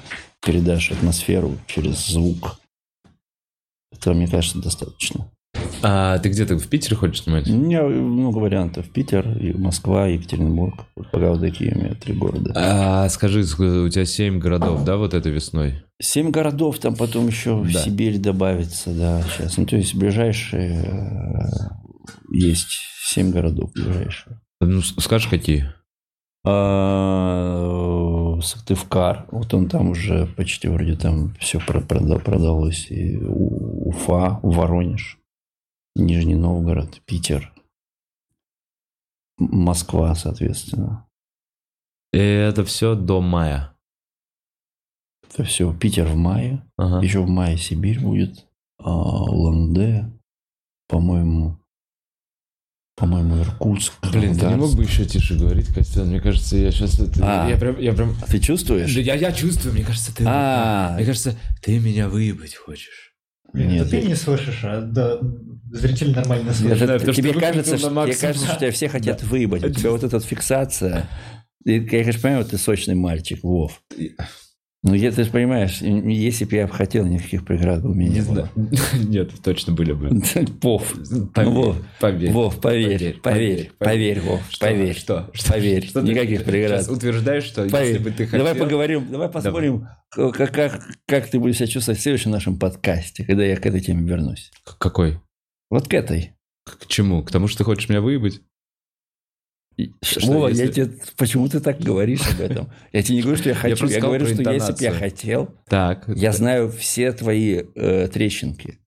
передашь 0.45 0.91
атмосферу 0.91 1.57
через 1.67 2.07
звук, 2.07 2.61
это, 3.91 4.13
мне 4.13 4.29
кажется, 4.29 4.61
достаточно. 4.61 5.31
А 5.83 6.19
ты 6.19 6.29
где-то 6.29 6.59
в 6.59 6.67
Питере 6.69 6.97
хочешь 6.97 7.23
снимать? 7.25 7.49
У 7.49 7.57
меня 7.57 7.83
много 7.85 8.39
вариантов. 8.39 8.89
Питер, 8.91 9.37
и 9.39 9.53
Москва, 9.53 10.07
Екатеринбург. 10.07 10.85
Вот 10.97 11.11
пока 11.11 11.31
вот 11.31 11.41
такие 11.41 11.75
у 11.75 11.79
меня 11.79 11.95
три 11.95 12.15
города. 12.15 12.53
А, 12.55 13.09
скажи, 13.09 13.41
ск- 13.43 13.85
у 13.87 13.89
тебя 13.89 14.05
семь 14.05 14.39
городов, 14.39 14.85
да, 14.85 14.97
вот 14.97 15.15
этой 15.15 15.33
весной? 15.33 15.83
Семь 16.01 16.31
городов, 16.31 16.79
там 16.79 16.95
потом 16.97 17.27
еще 17.27 17.63
Да. 17.65 17.81
Сибирь 17.81 18.19
добавится, 18.19 18.91
да, 18.93 19.23
сейчас. 19.23 19.57
Ну, 19.57 19.67
то 19.67 19.77
есть 19.77 19.95
ближайшие 19.95 20.83
э, 20.85 21.49
есть 22.33 22.69
семь 23.07 23.31
городов 23.31 23.71
ближайшие. 23.75 24.41
Ну, 24.61 24.83
скажешь, 24.83 25.29
какие? 25.29 25.67
А, 26.45 28.39
Сыктывкар, 28.43 29.27
вот 29.31 29.53
он 29.55 29.69
там 29.69 29.91
уже 29.91 30.27
почти 30.37 30.69
вроде 30.69 30.97
там 30.97 31.35
все 31.39 31.59
продалось. 31.61 32.87
И 32.91 33.17
Уфа, 33.19 34.41
Воронеж, 34.43 35.19
Нижний 35.97 36.37
Новгород, 36.37 37.01
Питер, 37.05 37.53
Москва, 39.39 40.15
соответственно. 40.15 41.07
И 42.13 42.19
это 42.19 42.65
все 42.65 42.95
до 42.95 43.21
мая. 43.21 43.75
Это 45.23 45.45
все. 45.45 45.73
Питер 45.77 46.07
в 46.07 46.17
мае. 46.17 46.65
Ага. 46.77 47.05
Еще 47.05 47.21
в 47.21 47.29
мае 47.29 47.57
Сибирь 47.57 48.01
будет. 48.01 48.47
А, 48.79 48.91
Ланде, 48.91 50.11
по-моему, 50.89 51.61
по-моему, 53.01 53.39
Иркутск. 53.39 53.95
Блин, 54.13 54.37
ты 54.37 54.47
не 54.47 54.57
мог 54.57 54.75
бы 54.75 54.83
еще 54.83 55.07
тише 55.07 55.39
говорить, 55.39 55.73
Костян? 55.73 56.09
Мне 56.09 56.21
кажется, 56.21 56.59
я 56.59 56.71
сейчас... 56.71 56.99
Это, 56.99 57.45
А. 57.45 57.49
Я 57.49 57.57
прям... 57.57 57.79
Я 57.79 57.95
прям... 57.95 58.15
Ты 58.29 58.39
чувствуешь? 58.41 58.95
Да 58.95 59.01
я, 59.01 59.15
я 59.15 59.33
чувствую, 59.33 59.73
мне 59.73 59.85
кажется, 59.85 60.15
ты... 60.15 60.25
А. 60.27 60.97
Мне 60.97 61.07
кажется, 61.07 61.35
ты 61.63 61.79
меня 61.79 62.11
выебать 62.11 62.55
хочешь. 62.55 63.10
Нет, 63.53 63.85
да 63.85 63.91
ты 63.91 64.03
не 64.03 64.15
слышишь, 64.15 64.61
а 64.63 64.81
да, 64.81 65.19
зритель 65.71 66.13
нормально 66.15 66.53
слышит. 66.53 67.15
тебе 67.15 67.33
кажется, 67.35 67.79
что, 67.79 67.89
тебе 67.89 68.15
кажется, 68.15 68.47
что 68.47 68.57
тебя 68.59 68.71
все 68.71 68.89
хотят 68.89 69.23
выебать. 69.23 69.65
У 69.65 69.71
тебя 69.71 69.91
вот 69.91 70.05
эта 70.05 70.21
фиксация. 70.21 71.09
Я, 71.65 71.87
конечно, 71.87 72.23
понимаю, 72.23 72.45
ты 72.45 72.57
сочный 72.59 72.95
мальчик, 72.95 73.43
Вов. 73.43 73.83
Ну, 74.83 74.95
я, 74.95 75.13
ты 75.13 75.25
же 75.25 75.31
понимаешь, 75.31 75.83
если 75.83 76.47
бы 76.47 76.57
я 76.57 76.67
хотел, 76.67 77.05
никаких 77.05 77.45
преград 77.45 77.83
бы 77.83 77.91
у 77.91 77.95
меня 77.95 78.09
не, 78.09 78.21
Не 78.21 78.23
было. 78.23 78.51
Нет, 78.95 79.31
точно 79.43 79.75
были 79.75 79.93
бы. 79.93 80.09
Вов, 80.63 80.95
Поверь, 81.35 81.53
Вов, 81.53 81.77
поверь. 82.01 82.33
Вов, 82.33 82.61
поверь, 82.61 83.21
поверь, 83.21 83.73
поверь, 83.79 84.21
Вов, 84.21 84.41
поверь. 84.59 84.97
Что? 84.97 85.31
Поверь, 85.49 85.91
никаких 86.03 86.45
преград. 86.45 86.89
утверждаешь, 86.89 87.45
что 87.45 87.65
если 87.65 87.99
бы 87.99 88.11
ты 88.11 88.25
хотел... 88.25 88.39
Давай 88.39 88.55
поговорим, 88.55 89.07
давай 89.11 89.29
посмотрим, 89.29 89.87
как, 90.11 91.29
ты 91.29 91.39
будешь 91.39 91.57
себя 91.57 91.67
чувствовать 91.67 92.01
в 92.01 92.03
следующем 92.03 92.31
нашем 92.31 92.59
подкасте, 92.59 93.25
когда 93.25 93.45
я 93.45 93.57
к 93.57 93.67
этой 93.67 93.81
теме 93.81 94.09
вернусь. 94.09 94.51
К- 94.65 94.79
Какой? 94.79 95.21
Вот 95.69 95.89
к 95.89 95.95
этой. 95.95 96.33
К 96.65 96.87
чему? 96.87 97.23
К 97.23 97.31
тому, 97.31 97.49
что 97.49 97.59
ты 97.59 97.65
хочешь 97.65 97.89
меня 97.91 98.01
выебать? 98.01 98.41
И- 99.77 99.93
Вова, 100.25 100.49
если- 100.49 100.67
я 100.67 100.69
тебе, 100.73 100.91
почему 101.17 101.49
ты 101.49 101.61
так 101.61 101.79
говоришь 101.81 102.21
об 102.33 102.41
этом? 102.41 102.71
Я 102.93 103.03
тебе 103.03 103.17
не 103.17 103.23
говорю, 103.23 103.39
что 103.39 103.49
я 103.49 103.55
хочу, 103.55 103.85
я, 103.87 103.93
сказал 103.93 104.11
говорю, 104.11 104.27
что 104.27 104.53
если 104.53 104.73
бы 104.73 104.79
я 104.83 104.93
хотел, 104.93 105.55
Так. 105.69 106.05
я 106.09 106.33
знаю 106.33 106.71
все 106.71 107.13
твои 107.13 107.63
э, 107.75 108.09
трещинки. 108.13 108.79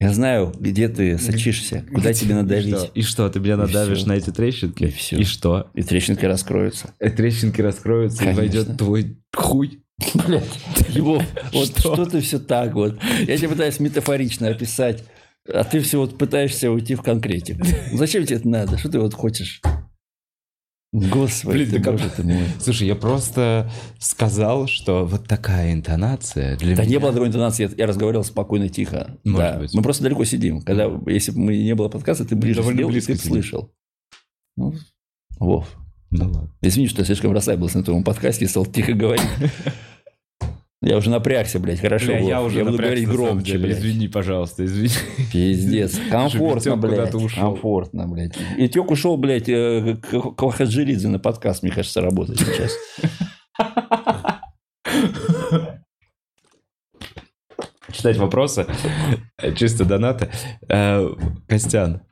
Я 0.00 0.12
знаю, 0.12 0.52
где 0.58 0.88
ты 0.88 1.16
сочишься, 1.18 1.84
куда 1.94 2.12
тебе 2.12 2.30
И 2.32 2.34
надавить. 2.34 2.76
что? 2.76 2.90
И 2.94 3.02
что, 3.02 3.28
ты 3.30 3.40
меня 3.40 3.56
надавишь 3.56 4.04
на 4.04 4.12
эти 4.14 4.30
трещинки? 4.30 4.84
И 4.84 4.90
всё. 4.90 5.16
И 5.16 5.24
что? 5.24 5.70
И 5.74 5.82
трещинки 5.82 6.24
раскроются. 6.24 6.92
Э, 6.98 7.10
Трещинки 7.10 7.60
раскроются, 7.60 8.16
и 8.22 8.26
Конечно. 8.26 8.42
войдет 8.42 8.76
твой 8.76 9.16
хуй. 9.34 9.80
Блять, 10.26 10.44
его, 10.88 11.22
вот 11.52 11.68
Что? 11.68 11.94
что? 11.94 12.04
ты 12.06 12.20
все 12.20 12.40
так 12.40 12.74
вот. 12.74 12.98
Я 13.28 13.36
тебе 13.38 13.48
пытаюсь 13.50 13.78
метафорично 13.78 14.48
описать, 14.48 15.04
а 15.52 15.64
ты 15.64 15.80
все 15.80 15.98
вот 15.98 16.16
пытаешься 16.18 16.70
уйти 16.70 16.94
в 16.94 17.02
конкретику. 17.02 17.64
Зачем 17.92 18.24
тебе 18.24 18.36
это 18.36 18.48
надо? 18.48 18.78
Что 18.78 18.88
ты 18.90 18.98
вот 19.00 19.14
хочешь? 19.14 19.60
Господи, 20.92 21.56
Блин, 21.56 21.70
ты, 21.72 21.82
как- 21.82 21.94
боже 21.94 22.08
ты 22.08 22.22
мой. 22.22 22.44
Слушай, 22.60 22.86
я 22.86 22.94
просто 22.94 23.68
сказал, 23.98 24.68
что 24.68 25.04
вот 25.04 25.26
такая 25.26 25.72
интонация 25.72 26.56
для 26.56 26.76
Да 26.76 26.82
меня... 26.82 26.90
не 26.92 26.98
было 27.00 27.12
такой 27.12 27.26
интонации, 27.28 27.64
я, 27.64 27.70
я 27.78 27.86
разговаривал 27.88 28.22
спокойно, 28.22 28.68
тихо. 28.68 29.18
Может 29.24 29.38
Да. 29.54 29.58
быть. 29.58 29.74
Мы 29.74 29.82
просто 29.82 30.04
далеко 30.04 30.24
сидим. 30.24 30.62
Когда, 30.62 30.84
если 31.06 31.32
бы 31.32 31.40
мы 31.40 31.56
не 31.56 31.74
было 31.74 31.88
подкаста, 31.88 32.24
ты 32.24 32.36
ближе 32.36 32.60
Довольно 32.60 32.76
сидел, 32.78 32.88
близко 32.90 33.12
ты 33.14 33.18
слышал. 33.18 33.72
Ну, 34.56 34.72
Вов, 35.40 35.66
Ну 36.12 36.26
ладно. 36.26 36.54
извини, 36.62 36.86
что 36.86 37.00
я 37.00 37.06
слишком 37.06 37.32
расслабился 37.32 37.78
на 37.78 37.84
твоем 37.84 38.04
подкасте 38.04 38.44
и 38.44 38.48
стал 38.48 38.64
тихо 38.64 38.92
говорить. 38.92 39.26
Я 40.84 40.98
уже 40.98 41.08
напрягся, 41.08 41.58
блядь, 41.58 41.80
хорошо. 41.80 42.08
Бля, 42.08 42.18
я 42.18 42.42
уже 42.42 42.58
буду 42.58 42.72
напрягся, 42.72 43.04
говорить 43.04 43.08
громче, 43.08 43.52
деле. 43.52 43.64
блядь. 43.64 43.78
Извини, 43.78 44.08
пожалуйста, 44.08 44.64
извини. 44.66 44.90
Пиздец. 45.32 45.98
Комфортно, 46.10 46.76
блядь. 46.76 47.10
Комфортно, 47.34 48.06
блядь. 48.06 48.34
И 48.58 48.68
Тёк 48.68 48.90
ушел, 48.90 49.16
блядь, 49.16 49.46
к 49.46 50.50
Хаджилидзе 50.50 51.08
на 51.08 51.18
подкаст, 51.18 51.62
мне 51.62 51.72
кажется, 51.72 52.02
работать 52.02 52.38
сейчас. 52.38 52.72
читать 57.94 58.16
вопросы. 58.16 58.66
Чисто 59.56 59.84
донаты. 59.84 60.28
Э, 60.68 61.08
Костян, 61.48 62.02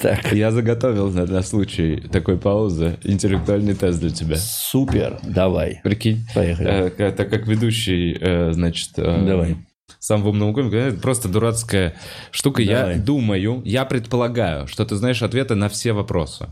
Так, 0.00 0.32
я 0.32 0.50
заготовил 0.50 1.10
на, 1.10 1.26
на 1.26 1.42
случай 1.42 1.96
такой 2.12 2.38
паузы 2.38 2.98
интеллектуальный 3.04 3.74
тест 3.74 4.00
для 4.00 4.10
тебя. 4.10 4.36
супер, 4.36 5.18
давай, 5.22 5.80
Прикинь, 5.84 6.24
поехали. 6.34 6.68
э, 6.68 6.92
это 6.98 7.24
как 7.24 7.46
ведущий, 7.46 8.16
э, 8.20 8.52
значит... 8.52 8.90
э, 8.96 9.24
Давай. 9.26 9.56
Сам 9.98 10.22
в 10.22 10.28
умном 10.28 10.56
это 10.56 10.96
просто 10.98 11.28
дурацкая 11.28 11.94
штука. 12.30 12.64
Давай. 12.64 12.96
Я 12.96 13.02
думаю, 13.02 13.60
я 13.64 13.84
предполагаю, 13.84 14.66
что 14.66 14.84
ты 14.86 14.96
знаешь 14.96 15.22
ответы 15.22 15.56
на 15.56 15.68
все 15.68 15.92
вопросы. 15.92 16.48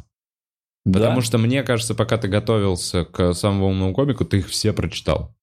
Потому 0.85 1.17
Да? 1.17 1.23
что 1.23 1.39
мне 1.39 1.63
кажется, 1.63 1.95
пока 1.95 2.17
ты 2.19 2.29
готовился 2.29 3.05
к 3.05 3.33
самому 3.35 3.69
умному 3.69 3.95
комику, 3.95 4.25
ты 4.25 4.39
их 4.39 4.49
все 4.49 4.73
прочитал. 4.73 5.35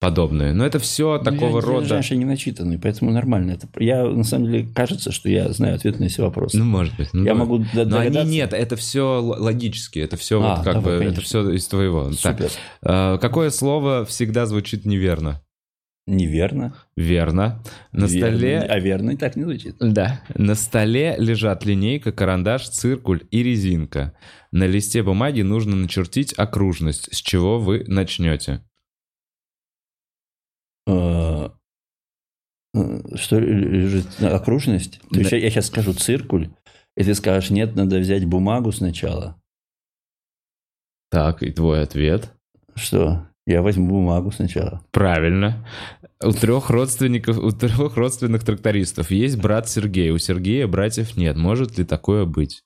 Ой, 0.00 0.08
Подобные. 0.08 0.52
Но 0.52 0.64
это 0.64 0.78
все 0.78 1.18
ну, 1.18 1.24
такого 1.24 1.60
я, 1.60 1.66
рода... 1.66 1.94
Я, 1.96 2.00
я 2.02 2.16
не 2.16 2.24
начитанный, 2.24 2.78
поэтому 2.78 3.10
нормально. 3.10 3.52
Это, 3.52 3.68
я, 3.82 4.04
на 4.04 4.22
самом 4.24 4.46
деле, 4.50 4.68
кажется, 4.74 5.10
что 5.10 5.28
я 5.28 5.48
знаю 5.52 5.74
ответы 5.74 6.00
на 6.00 6.08
все 6.08 6.22
вопросы. 6.22 6.56
Ну, 6.56 6.64
может 6.64 6.96
быть. 6.96 7.08
ну, 7.12 7.24
я 7.24 7.32
давай. 7.34 7.40
могу 7.46 7.58
д- 7.58 7.66
Но 7.84 7.98
они 7.98 8.10
догадаться. 8.10 8.32
нет, 8.32 8.52
это 8.52 8.76
все 8.76 9.20
логически, 9.20 9.98
это 9.98 10.16
все 10.16 10.40
А, 10.40 10.56
вот 10.56 10.64
как 10.64 10.74
давай, 10.74 10.98
бы, 10.98 11.04
это 11.04 11.20
все 11.20 11.50
из 11.50 11.66
твоего. 11.66 12.10
Так, 12.22 12.38
Супер. 12.38 12.50
э, 12.82 13.18
какое 13.20 13.50
слово 13.50 14.04
всегда 14.04 14.46
звучит 14.46 14.84
неверно? 14.86 15.42
Неверно. 16.06 16.74
Верно. 16.96 17.62
На 17.92 18.06
Верно. 18.06 18.08
столе... 18.38 18.58
А 18.60 18.78
верно 18.78 19.10
и 19.10 19.16
так 19.16 19.36
не 19.36 19.42
звучит. 19.42 19.76
Да. 19.78 20.22
На 20.34 20.54
столе 20.54 21.16
лежат 21.18 21.66
линейка, 21.66 22.12
карандаш, 22.12 22.68
циркуль 22.70 23.24
и 23.30 23.42
резинка. 23.42 24.14
На 24.50 24.64
листе 24.66 25.02
бумаги 25.02 25.42
нужно 25.42 25.76
начертить 25.76 26.32
окружность. 26.38 27.14
С 27.14 27.18
чего 27.20 27.58
вы 27.58 27.84
начнете? 27.88 28.62
Э, 30.88 31.50
э, 32.74 33.16
Что 33.16 33.38
лежит? 33.38 34.06
Окружность? 34.22 35.00
То 35.10 35.18
есть 35.18 35.30
Да. 35.30 35.36
я, 35.36 35.50
сейчас 35.50 35.66
скажу 35.66 35.92
циркуль, 35.92 36.50
и 36.96 37.04
ты 37.04 37.14
скажешь, 37.14 37.50
нет, 37.50 37.76
надо 37.76 37.98
взять 37.98 38.24
бумагу 38.24 38.72
сначала. 38.72 39.40
Так, 41.10 41.42
и 41.42 41.50
твой 41.52 41.82
ответ? 41.82 42.32
Что? 42.74 43.26
Я 43.46 43.62
возьму 43.62 43.88
бумагу 43.88 44.30
сначала. 44.30 44.84
Правильно. 44.90 45.66
У 46.22 46.32
трех 46.32 46.68
родственников, 46.68 47.38
у 47.38 47.50
трех 47.50 47.96
родственных 47.96 48.44
трактористов 48.44 49.10
есть 49.10 49.38
брат 49.38 49.68
Сергей. 49.68 50.10
У 50.10 50.18
Сергея 50.18 50.66
братьев 50.66 51.16
нет. 51.16 51.36
Может 51.36 51.78
ли 51.78 51.84
такое 51.84 52.26
быть? 52.26 52.62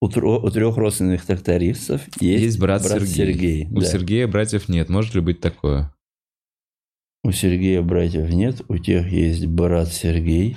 У, 0.00 0.08
тро- 0.08 0.40
у 0.44 0.50
трех 0.50 0.76
родственных 0.76 1.24
трактористов 1.24 2.02
есть, 2.20 2.42
Есть, 2.44 2.58
брат, 2.58 2.82
Сергей. 2.82 3.06
Сергей. 3.06 3.66
У 3.70 3.78
да. 3.80 3.86
Сергея 3.86 4.26
братьев 4.26 4.68
нет. 4.68 4.88
Может 4.88 5.14
ли 5.14 5.20
быть 5.20 5.40
такое? 5.40 5.94
У 7.24 7.30
Сергея 7.30 7.82
братьев 7.82 8.28
нет, 8.30 8.62
у 8.68 8.78
тех 8.78 9.06
есть 9.10 9.46
брат 9.46 9.88
Сергей. 9.88 10.56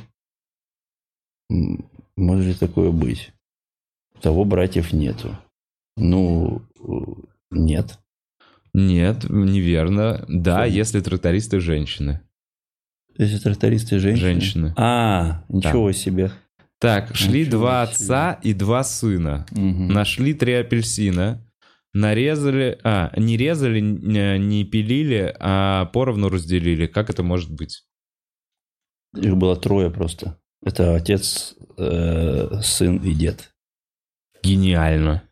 Может 2.17 2.45
ли 2.47 2.53
такое 2.55 2.91
быть? 2.91 3.31
У 4.15 4.19
того 4.19 4.45
братьев 4.45 4.91
нету. 4.93 5.37
Ну, 5.97 6.61
э, 6.79 6.91
нет. 7.51 7.99
Нет, 8.73 9.29
неверно. 9.29 10.25
Да, 10.27 10.65
Что? 10.65 10.75
если 10.75 10.99
трактористы 11.01 11.59
женщины. 11.59 12.21
Если 13.17 13.37
трактористы 13.37 13.99
женщины. 13.99 14.27
Женщины. 14.27 14.73
А, 14.75 15.45
ничего 15.47 15.91
себе. 15.91 16.31
Так, 16.79 17.15
шли 17.15 17.41
Ничего 17.41 17.59
два 17.59 17.85
себе. 17.85 17.93
отца 17.93 18.33
и 18.43 18.53
два 18.53 18.83
сына. 18.83 19.45
Мгм. 19.51 19.87
Нашли 19.87 20.33
три 20.33 20.53
апельсина. 20.53 21.41
Нарезали, 21.95 22.77
а, 22.83 23.17
не 23.17 23.37
резали, 23.37 23.79
не, 23.79 24.37
не 24.37 24.65
пилили, 24.65 25.33
а 25.39 25.85
поровну 25.85 26.27
разделили. 26.27 26.87
Как 26.87 27.09
это 27.09 27.23
может 27.23 27.49
быть? 27.49 27.85
Их 29.15 29.37
было 29.37 29.55
трое 29.55 29.89
просто. 29.89 30.37
Это 30.61 30.93
отец, 30.95 31.55
э, 31.77 32.59
сын 32.61 32.97
и 32.97 33.13
дед. 33.13 33.53
Гениально. 34.43 35.23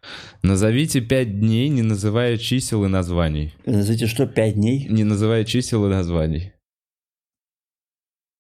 Назовите 0.42 1.02
пять 1.02 1.38
дней, 1.38 1.68
не 1.68 1.82
называя 1.82 2.38
чисел 2.38 2.86
и 2.86 2.88
названий. 2.88 3.54
Знаете, 3.66 4.08
что, 4.08 4.26
пять 4.26 4.56
дней? 4.56 4.88
Не 4.88 5.04
называя 5.04 5.44
чисел 5.44 5.86
и 5.86 5.90
названий. 5.90 6.54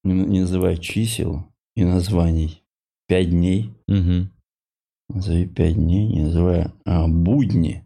Не, 0.05 0.13
не 0.13 0.39
называя 0.39 0.77
чисел 0.77 1.53
и 1.75 1.83
названий. 1.83 2.63
Пять 3.09 3.31
дней. 3.31 3.73
Мгм. 3.89 4.31
Назови 5.09 5.45
пять 5.45 5.75
дней, 5.75 6.07
не 6.07 6.21
называя 6.21 6.73
а, 6.85 7.05
будни. 7.09 7.85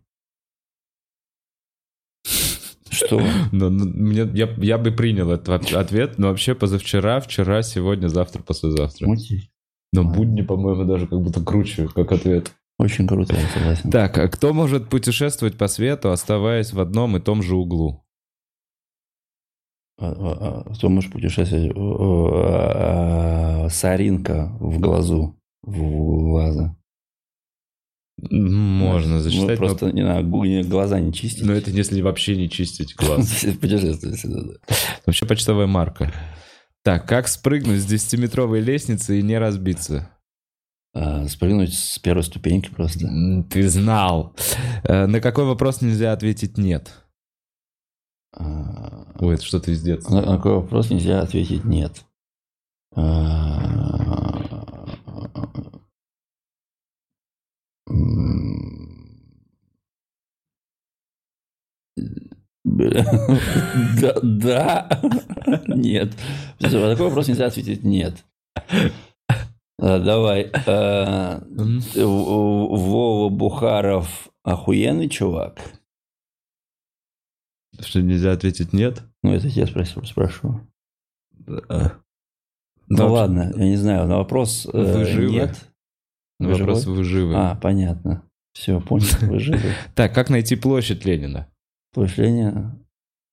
Что? 2.97 3.21
Но, 3.51 3.69
ну, 3.69 3.85
мне, 3.85 4.29
я, 4.33 4.49
я 4.57 4.77
бы 4.77 4.91
принял 4.91 5.31
этот 5.31 5.49
от- 5.49 5.73
ответ, 5.73 6.17
но 6.17 6.27
вообще 6.29 6.55
позавчера, 6.55 7.19
вчера, 7.19 7.61
сегодня, 7.61 8.07
завтра, 8.07 8.41
послезавтра. 8.41 9.07
Мути. 9.07 9.49
Но 9.93 10.01
Ладно. 10.01 10.17
будни, 10.17 10.41
по-моему, 10.41 10.83
даже 10.85 11.07
как 11.07 11.21
будто 11.21 11.41
круче, 11.43 11.87
как 11.87 12.11
ответ. 12.11 12.51
Очень 12.79 13.07
круто, 13.07 13.35
я 13.35 13.47
согласен. 13.47 13.89
Так, 13.89 14.17
а 14.17 14.27
кто 14.27 14.53
может 14.53 14.89
путешествовать 14.89 15.57
по 15.57 15.67
свету, 15.67 16.11
оставаясь 16.11 16.73
в 16.73 16.79
одном 16.79 17.17
и 17.17 17.19
том 17.19 17.41
же 17.41 17.55
углу? 17.55 18.03
А, 19.99 20.11
а, 20.11 20.63
а, 20.67 20.73
Кто 20.73 20.89
может 20.89 21.11
путешествовать? 21.11 21.71
Соринка 23.73 24.55
в 24.59 24.79
глазу. 24.79 25.35
В 25.63 25.79
глаза. 25.79 26.76
Можно 28.19 29.15
Ну, 29.15 29.19
зачитать, 29.19 29.59
но- 29.59 29.67
Просто 29.67 29.91
не 29.91 30.03
надо 30.03 30.23
глаза 30.67 30.99
не 30.99 31.13
чистить. 31.13 31.45
но 31.45 31.53
это 31.53 31.69
если 31.69 32.01
вообще 32.01 32.35
не 32.35 32.49
чистить 32.49 32.95
глаз. 32.95 33.45
Путешествовать. 33.61 34.57
Вообще 35.05 35.25
почтовая 35.27 35.67
марка. 35.67 36.11
Так, 36.83 37.07
как 37.07 37.27
спрыгнуть 37.27 37.79
с 37.81 37.85
10-метровой 37.91 38.59
лестницы 38.61 39.19
и 39.19 39.21
не 39.21 39.37
разбиться? 39.37 40.09
А, 40.95 41.27
Спрыгнуть 41.27 41.73
с 41.77 41.99
первой 41.99 42.23
ступеньки 42.23 42.69
просто. 42.69 43.07
Ты 43.51 43.67
знал. 43.69 44.35
Э, 44.83 45.05
На 45.05 45.19
какой 45.21 45.45
вопрос 45.45 45.81
нельзя 45.81 46.11
ответить 46.13 46.57
«нет»? 46.57 46.91
А, 48.35 49.05
Ой, 49.19 49.35
это 49.35 49.43
что-то 49.43 49.69
из 49.71 49.81
детства. 49.83 50.13
На 50.15 50.21
на 50.21 50.37
какой 50.37 50.53
вопрос 50.55 50.89
нельзя 50.89 51.21
ответить 51.21 51.65
нет. 51.65 52.03
А, 52.95 53.59
м, 57.89 59.31
бля, 61.95 62.56
Да, 64.01 64.13
да, 64.21 65.01
нет. 65.67 66.13
На 66.59 66.69
такой 66.69 67.07
вопрос 67.07 67.27
нельзя 67.27 67.47
ответить 67.47 67.83
нет. 67.83 68.23
А, 69.79 69.99
Давай. 69.99 70.51
а, 70.65 71.41
Вова 71.95 73.29
Бухаров 73.29 74.29
охуенный 74.43 75.07
чувак. 75.09 75.59
Что 77.79 78.01
нельзя 78.01 78.31
ответить 78.31 78.73
«нет»? 78.73 79.03
Ну, 79.21 79.33
это 79.33 79.47
я 79.47 79.67
спросил, 79.67 80.03
спрашиваю. 80.03 80.67
А. 81.69 81.91
Ну 82.89 82.97
Да, 82.97 83.05
ладно, 83.05 83.53
я 83.55 83.65
не 83.65 83.75
знаю, 83.75 84.07
на 84.07 84.17
вопрос 84.17 84.67
э, 84.71 84.97
Вы 84.97 85.05
живы? 85.05 85.31
нет. 85.31 85.55
на 86.39 86.47
Вы 86.47 86.53
Вопрос 86.55 86.83
живой? 86.83 86.97
«Вы 86.97 87.03
живы?» 87.03 87.33
А, 87.35 87.55
понятно. 87.55 88.23
Все, 88.53 88.79
понял, 88.81 89.05
вы 89.21 89.39
живы. 89.39 89.59
Так, 89.93 90.15
как 90.15 90.29
найти 90.31 90.55
площадь 90.55 91.05
Ленина? 91.05 91.47
Площадь 91.97 92.53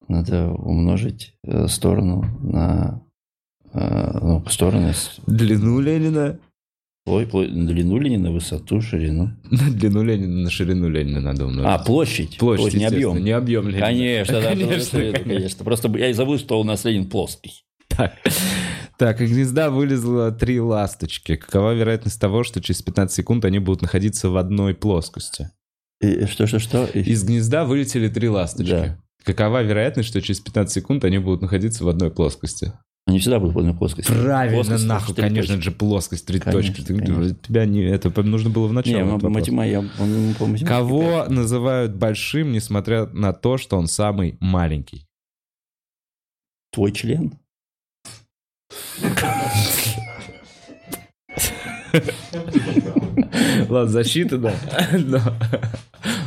надо 0.08 0.50
умножить 0.52 1.34
э, 1.44 1.66
сторону 1.68 2.24
на... 2.42 3.02
э, 3.74 4.18
Ну, 4.22 4.44
стороны... 4.48 4.94
Длину 5.26 5.80
Ленина? 5.80 6.38
Ой, 7.06 7.24
пло- 7.26 7.46
длину 7.46 7.98
Ленина, 7.98 8.30
высоту, 8.30 8.80
ширину. 8.80 9.28
На 9.50 9.70
длину 9.70 10.02
Ленина, 10.02 10.44
на 10.44 10.50
ширину 10.50 10.88
Ленина 10.88 11.20
надо 11.20 11.44
умножить. 11.44 11.66
А, 11.70 11.78
площадь. 11.78 12.38
Площадь, 12.38 12.72
не 12.74 12.84
естественно, 12.84 13.10
объем. 13.10 13.24
Не 13.24 13.30
объем 13.32 13.68
Ленина. 13.68 13.86
Конечно, 13.86 14.40
да, 14.40 14.48
Конечно, 14.50 14.98
конечно, 14.98 15.24
конечно. 15.24 15.64
Просто 15.64 15.98
я 15.98 16.08
и 16.08 16.12
забыл, 16.14 16.38
что 16.38 16.58
у 16.58 16.64
нас 16.64 16.84
Ленин 16.86 17.10
плоский. 17.10 17.64
Так. 17.88 18.14
Так, 18.96 19.20
из 19.20 19.30
гнезда 19.30 19.70
вылезло 19.70 20.32
три 20.32 20.58
ласточки. 20.60 21.36
Какова 21.36 21.74
вероятность 21.74 22.18
того, 22.18 22.44
что 22.44 22.62
через 22.62 22.80
15 22.80 23.14
секунд 23.14 23.44
они 23.44 23.58
будут 23.58 23.82
находиться 23.82 24.30
в 24.30 24.38
одной 24.38 24.74
плоскости? 24.74 25.50
И 26.04 26.26
Что, 26.26 26.46
что, 26.46 26.58
что? 26.58 26.84
И- 26.86 27.00
Из 27.02 27.24
гнезда 27.24 27.64
вылетели 27.64 28.08
три 28.08 28.28
ласточки. 28.28 28.70
Да. 28.70 28.98
Какова 29.24 29.62
вероятность, 29.62 30.08
что 30.08 30.20
через 30.20 30.40
15 30.40 30.72
секунд 30.74 31.04
они 31.04 31.18
будут 31.18 31.42
находиться 31.42 31.84
в 31.84 31.88
одной 31.88 32.10
плоскости? 32.10 32.72
Они 33.06 33.18
всегда 33.18 33.38
будут 33.38 33.54
в 33.54 33.58
одной 33.58 33.74
плоскости. 33.74 34.10
Правильно, 34.10 34.56
Плоскость, 34.56 34.86
нахуй, 34.86 35.14
конечно, 35.14 35.54
точки. 35.56 35.64
же 35.64 35.70
плоскость, 35.72 36.26
три 36.26 36.40
Конечно, 36.40 36.74
точки. 36.74 36.86
Конечно. 36.86 37.34
Тебя 37.34 37.66
не, 37.66 37.82
это 37.84 38.22
нужно 38.22 38.48
было 38.50 38.66
в 38.66 38.72
начале. 38.72 38.96
Не, 38.96 39.04
по 39.04 39.10
вопрос. 39.12 39.32
матема- 39.32 39.66
я 39.68 39.82
по- 39.82 39.88
по 39.98 40.04
математике 40.46 40.66
Кого 40.66 41.02
пять. 41.02 41.28
называют 41.30 41.94
большим, 41.94 42.52
несмотря 42.52 43.06
на 43.06 43.32
то, 43.34 43.58
что 43.58 43.76
он 43.76 43.86
самый 43.88 44.36
маленький? 44.40 45.06
Твой 46.72 46.92
член? 46.92 47.34
Ладно, 53.68 53.88
защита, 53.88 54.38
да. 54.38 54.54
Но 54.92 55.20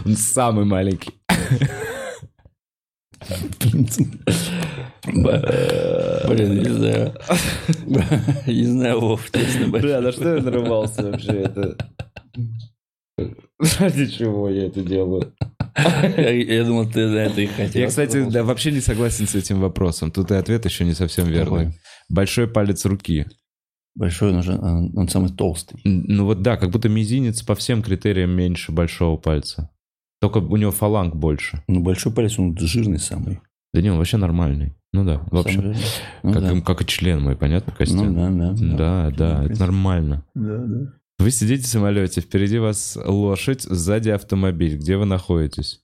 Он 0.05 0.15
самый 0.15 0.65
маленький. 0.65 1.11
Блин, 5.05 6.59
не 6.59 6.69
знаю. 6.69 7.13
Не 8.45 8.63
знаю, 8.63 8.99
Вов, 8.99 9.29
честно. 9.31 9.67
Бля, 9.67 10.01
на 10.01 10.11
что 10.11 10.35
я 10.35 10.41
нарывался 10.41 11.03
вообще? 11.03 11.31
Это... 11.31 11.77
Ради 13.79 14.05
чего 14.07 14.49
я 14.49 14.67
это 14.67 14.81
делаю? 14.81 15.33
Я, 16.17 16.31
я 16.31 16.63
думал, 16.63 16.89
ты 16.89 17.07
на 17.07 17.17
это 17.19 17.41
и 17.41 17.47
хотел. 17.47 17.81
Я, 17.81 17.87
кстати, 17.87 18.27
да, 18.29 18.43
вообще 18.43 18.71
не 18.71 18.79
согласен 18.79 19.27
с 19.27 19.35
этим 19.35 19.59
вопросом. 19.59 20.11
Тут 20.11 20.31
и 20.31 20.35
ответ 20.35 20.65
еще 20.65 20.85
не 20.85 20.93
совсем 20.93 21.27
верный. 21.27 21.73
Большой 22.09 22.47
палец 22.47 22.85
руки. 22.85 23.25
Большой 23.97 24.31
нужен, 24.31 24.63
он, 24.63 24.91
он 24.95 25.07
самый 25.09 25.31
толстый. 25.31 25.81
Ну 25.83 26.25
вот 26.25 26.43
да, 26.43 26.55
как 26.55 26.69
будто 26.69 26.87
мизинец 26.87 27.41
по 27.41 27.55
всем 27.55 27.81
критериям 27.81 28.29
меньше 28.29 28.71
большого 28.71 29.17
пальца. 29.17 29.71
Только 30.21 30.37
у 30.37 30.55
него 30.55 30.69
фаланг 30.71 31.15
больше. 31.15 31.63
Ну, 31.67 31.79
большой 31.81 32.13
палец, 32.13 32.37
он 32.37 32.55
жирный 32.57 32.99
самый. 32.99 33.39
Да 33.73 33.81
не, 33.81 33.89
он 33.91 33.97
вообще 33.97 34.17
нормальный. 34.17 34.75
Ну 34.93 35.03
да, 35.03 35.17
в 35.31 35.37
общем, 35.37 35.61
Самый 35.61 35.73
жирный. 35.73 35.89
Ну, 36.23 36.33
как, 36.33 36.41
да. 36.43 36.51
им- 36.51 36.61
как 36.61 36.81
и 36.81 36.85
член 36.85 37.21
мой, 37.23 37.35
понятно, 37.35 37.71
Ну, 37.73 37.77
Костян? 37.77 38.15
да, 38.15 38.29
да, 38.29 38.53
Да, 38.77 39.11
да, 39.17 39.37
Ну, 39.41 39.47
в 39.47 39.51
это 39.51 39.59
нормально. 39.59 40.23
Да, 40.35 40.57
да. 40.65 40.93
Вы 41.19 41.31
сидите 41.31 41.63
в 41.63 41.67
самолете, 41.67 42.21
впереди 42.21 42.59
вас 42.59 42.97
лошадь, 43.03 43.63
сзади 43.63 44.09
автомобиль. 44.09 44.77
Где 44.77 44.97
вы 44.97 45.05
находитесь? 45.05 45.81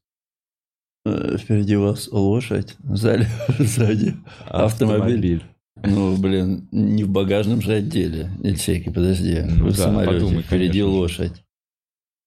Э, 1.06 1.38
Впереди 1.40 1.76
вас 1.76 2.08
лошадь, 2.12 2.76
сзади, 2.84 3.28
сзади 3.60 4.16
автомобиль. 4.46 5.44
Ну, 5.76 6.18
блин, 6.18 6.68
не 6.72 7.04
в 7.04 7.10
багажном 7.10 7.62
же 7.62 7.74
отделе. 7.74 8.30
Ячейки, 8.42 8.90
подожди. 8.90 9.42
Ну 9.42 9.66
вы 9.66 9.72
в 9.72 9.78
да, 9.78 9.84
самолете, 9.84 10.14
подумай, 10.14 10.44
впереди 10.44 10.80
конечно 10.80 10.90
лошадь. 10.90 11.44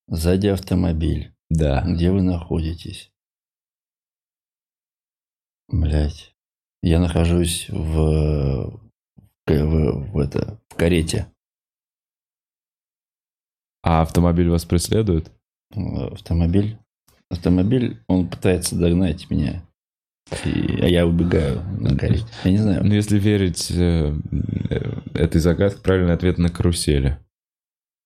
Сзади 0.07 0.47
автомобиль. 0.47 1.33
Да. 1.49 1.83
Где 1.87 2.11
вы 2.11 2.21
находитесь? 2.21 3.11
Блять. 5.69 6.33
Я 6.81 6.99
нахожусь 6.99 7.67
в, 7.69 8.79
в, 9.45 9.47
в, 9.47 10.11
в 10.11 10.17
это, 10.19 10.59
в 10.69 10.75
карете. 10.75 11.31
А 13.83 14.01
автомобиль 14.01 14.49
вас 14.49 14.65
преследует? 14.65 15.31
Автомобиль. 15.71 16.77
Автомобиль, 17.29 18.01
он 18.07 18.29
пытается 18.29 18.77
догнать 18.77 19.29
меня. 19.29 19.66
И- 20.45 20.79
а 20.81 20.87
я 20.87 21.05
убегаю 21.07 21.61
на 21.79 21.95
карете. 21.97 22.25
Я 22.43 22.51
не 22.51 22.57
знаю. 22.57 22.83
Ну, 22.85 22.93
если 22.93 23.17
верить 23.19 23.71
э, 23.71 24.13
э, 24.69 24.91
этой 25.13 25.39
загадке, 25.41 25.81
правильный 25.81 26.13
ответ 26.13 26.37
на 26.37 26.49
карусели. 26.49 27.17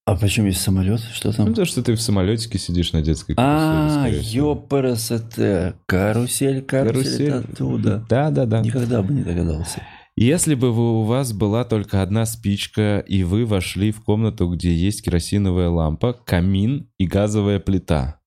А 0.04 0.16
почему 0.16 0.48
есть 0.48 0.60
самолет? 0.60 1.00
Что 1.00 1.28
Ну, 1.28 1.34
там? 1.34 1.54
то, 1.54 1.64
что 1.64 1.82
ты 1.82 1.94
в 1.94 2.00
самолетике 2.02 2.58
сидишь 2.58 2.92
на 2.92 3.02
детской 3.02 3.34
А, 3.38 4.02
карусели, 4.04 4.22
всего. 4.22 4.46
ёпрст. 4.50 5.38
Карусель, 5.86 6.62
карусель, 6.62 7.22
это 7.28 7.38
оттуда. 7.38 8.06
Да, 8.08 8.30
да, 8.30 8.46
да. 8.46 8.60
Никогда 8.62 9.02
бы 9.02 9.14
не 9.14 9.22
догадался. 9.22 9.80
Если 10.16 10.54
бы 10.56 10.72
вы, 10.72 11.00
у 11.00 11.02
вас 11.04 11.32
была 11.32 11.64
только 11.64 12.02
одна 12.02 12.26
спичка, 12.26 12.98
и 12.98 13.22
вы 13.22 13.46
вошли 13.46 13.92
в 13.92 14.02
комнату, 14.04 14.48
где 14.48 14.74
есть 14.74 15.02
керосиновая 15.04 15.68
лампа, 15.70 16.12
камин 16.12 16.90
и 16.98 17.06
газовая 17.06 17.60
плита, 17.60 18.20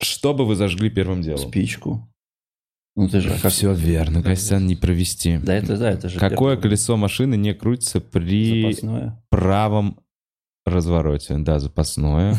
что 0.00 0.34
бы 0.34 0.44
вы 0.44 0.54
зажгли 0.54 0.90
первым 0.90 1.22
делом? 1.22 1.48
Спичку. 1.48 2.08
Ну 2.96 3.08
ты 3.08 3.20
же... 3.20 3.28
как- 3.38 3.52
Все 3.52 3.72
верно, 3.74 4.22
Костян, 4.22 4.66
не 4.66 4.74
провести. 4.74 5.36
Да, 5.38 5.54
это 5.54 5.76
да, 5.76 5.90
это 5.90 6.08
же... 6.08 6.18
Какое 6.18 6.54
первое. 6.56 6.62
колесо 6.62 6.96
машины 6.96 7.36
не 7.36 7.52
крутится 7.54 8.00
при 8.00 8.62
Запасное. 8.62 9.22
правом 9.30 10.00
развороте? 10.64 11.36
Да, 11.38 11.58
запасное. 11.60 12.32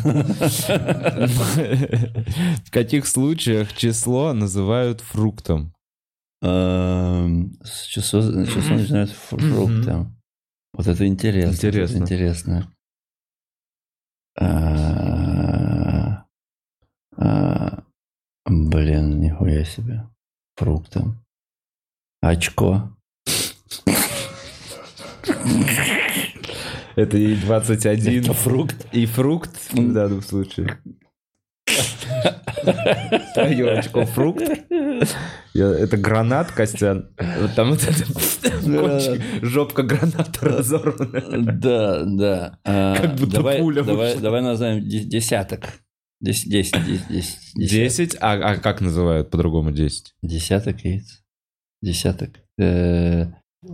В 2.64 2.70
каких 2.70 3.06
случаях 3.06 3.72
число 3.74 4.32
называют 4.32 5.00
фруктом? 5.00 5.72
Эм, 6.42 7.52
Число 7.88 8.20
начинают 8.22 9.10
ф- 9.10 9.34
фруктом. 9.38 10.16
Вот 10.72 10.86
это 10.86 11.06
интересно. 11.06 11.50
Интересно. 11.52 11.96
Интересно. 11.98 12.72
А, 14.38 16.24
а, 17.16 17.82
Блин, 18.46 19.20
нихуя 19.20 19.64
себе. 19.64 20.08
Фруктом. 20.58 21.24
Очко. 22.20 22.90
Это 26.96 27.16
и 27.16 27.36
21, 27.36 28.24
Это 28.24 28.32
фрукт. 28.34 28.86
и 28.90 29.06
фрукт 29.06 29.50
в 29.72 29.92
данном 29.92 30.20
случае. 30.20 30.78
Твое 33.34 33.70
очко 33.78 34.04
фрукт. 34.04 34.42
Это 35.54 35.96
гранат, 35.96 36.50
Костян. 36.50 37.08
Там 37.54 37.70
вот 37.70 37.84
это 37.84 39.22
жопка 39.42 39.84
граната 39.84 40.40
разорванная. 40.44 41.52
Да, 41.52 42.02
да. 42.04 42.58
А, 42.64 42.96
Как 42.96 43.14
будто 43.14 43.42
пуля 43.42 43.82
давай, 43.84 44.42
назовем 44.42 44.80
де- 44.88 45.04
десяток. 45.04 45.60
Десять, 46.20 46.50
десять, 46.50 46.84
десять, 46.84 47.08
десять. 47.08 47.54
Десять? 47.54 48.16
А, 48.20 48.32
а 48.32 48.56
как 48.56 48.80
называют 48.80 49.30
по-другому 49.30 49.70
10? 49.70 50.14
Десяток 50.22 50.84
яиц. 50.84 51.22
Десяток. 51.80 52.30
Э, 52.58 53.26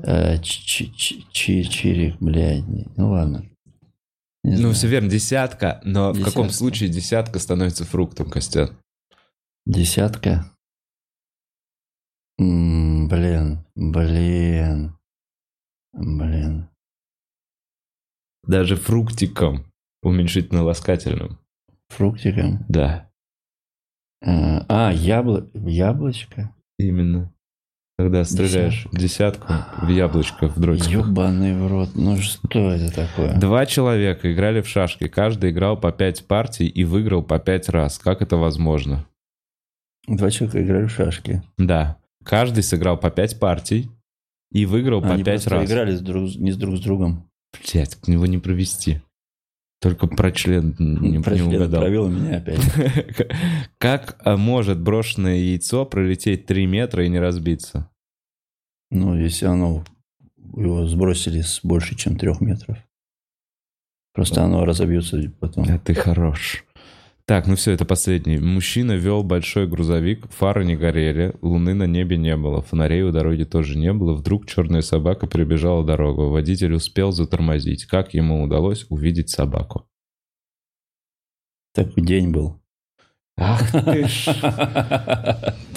э, 0.02 0.38
чи- 0.42 0.92
чи- 0.94 1.24
Чирик, 1.64 2.16
блядь. 2.20 2.64
Ну 2.96 3.10
ладно. 3.10 3.48
Не 4.42 4.52
Ну, 4.52 4.56
знаю. 4.58 4.74
все 4.74 4.88
верно, 4.88 5.08
десятка, 5.08 5.80
но 5.84 6.12
в 6.12 6.22
каком 6.22 6.50
случае 6.50 6.90
десятка 6.90 7.38
становится 7.38 7.86
фруктом, 7.86 8.28
Костян? 8.30 8.76
Десятка. 9.64 10.50
Блин, 12.36 13.64
блин, 13.74 14.98
блин. 15.94 16.68
Даже 18.46 18.76
фруктиком, 18.76 19.64
уменьшительно-ласкательным. 20.02 21.38
Фруктиком. 21.88 22.64
Да, 22.68 23.10
Э, 24.26 24.60
А, 24.68 24.90
ябло... 24.92 25.50
яблочко? 25.54 26.54
именно. 26.78 27.30
Когда 27.96 28.24
стреляешь 28.24 28.88
десятку 28.92 29.52
в 29.80 29.88
яблочко 29.88 30.48
в 30.48 30.58
дротиках. 30.58 30.90
Ёбаный 30.90 31.54
в 31.56 31.68
рот. 31.68 31.90
Ну 31.94 32.16
что 32.16 32.72
это 32.72 32.92
такое? 32.92 33.38
Два 33.38 33.66
человека 33.66 34.32
играли 34.32 34.62
в 34.62 34.66
шашки, 34.68 35.06
каждый 35.06 35.50
играл 35.50 35.78
по 35.78 35.92
пять 35.92 36.26
партий 36.26 36.66
и 36.66 36.82
выиграл 36.84 37.22
по 37.22 37.38
пять 37.38 37.68
раз. 37.68 37.98
Как 38.00 38.20
это 38.22 38.36
возможно? 38.36 39.06
Два 40.08 40.30
человека 40.32 40.64
играли 40.64 40.86
в 40.86 40.90
шашки. 40.90 41.42
Да, 41.56 41.98
каждый 42.24 42.64
сыграл 42.64 42.96
по 42.98 43.10
пять 43.10 43.38
партий 43.38 43.88
и 44.50 44.66
выиграл 44.66 45.00
по 45.00 45.12
Они 45.14 45.22
пять 45.22 45.46
раз. 45.46 45.64
играли 45.70 45.94
с 45.94 46.00
друг, 46.00 46.34
не 46.34 46.50
с 46.50 46.56
друг 46.56 46.76
с 46.78 46.80
другом. 46.80 47.30
Блять, 47.72 47.96
его 48.08 48.26
не 48.26 48.38
провести. 48.38 49.02
Только 49.84 50.06
про 50.06 50.32
член 50.32 50.74
не, 50.78 51.10
не 51.10 51.18
Про 51.18 51.36
член 51.36 51.48
угадал. 51.48 51.82
Провел 51.82 52.08
меня 52.08 52.38
опять. 52.38 52.58
Как 53.78 54.16
а, 54.24 54.38
может 54.38 54.80
брошенное 54.80 55.36
яйцо 55.36 55.84
пролететь 55.84 56.46
3 56.46 56.64
метра 56.64 57.04
и 57.04 57.10
не 57.10 57.20
разбиться? 57.20 57.90
Ну, 58.90 59.14
если 59.14 59.44
оно... 59.44 59.84
Его 60.56 60.86
сбросили 60.86 61.42
с 61.42 61.60
больше, 61.62 61.96
чем 61.96 62.16
трех 62.16 62.40
метров. 62.40 62.78
Просто 64.14 64.42
оно 64.42 64.64
разобьется 64.64 65.20
потом. 65.38 65.66
А 65.68 65.78
ты 65.78 65.92
хорош. 65.92 66.64
Так, 67.26 67.46
ну 67.46 67.56
все, 67.56 67.72
это 67.72 67.86
последний. 67.86 68.38
Мужчина 68.38 68.92
вел 68.92 69.22
большой 69.22 69.66
грузовик, 69.66 70.30
фары 70.30 70.66
не 70.66 70.76
горели, 70.76 71.34
луны 71.40 71.72
на 71.72 71.86
небе 71.86 72.18
не 72.18 72.36
было, 72.36 72.60
фонарей 72.60 73.02
у 73.02 73.12
дороги 73.12 73.44
тоже 73.44 73.78
не 73.78 73.94
было. 73.94 74.12
Вдруг 74.12 74.46
черная 74.46 74.82
собака 74.82 75.26
перебежала 75.26 75.82
дорогу. 75.82 76.28
Водитель 76.28 76.74
успел 76.74 77.12
затормозить. 77.12 77.86
Как 77.86 78.12
ему 78.12 78.42
удалось 78.42 78.84
увидеть 78.90 79.30
собаку? 79.30 79.88
Такой 81.72 82.04
день 82.04 82.30
был. 82.30 82.63
Ах 83.36 83.72
ты 83.72 84.06
ж. 84.08 84.28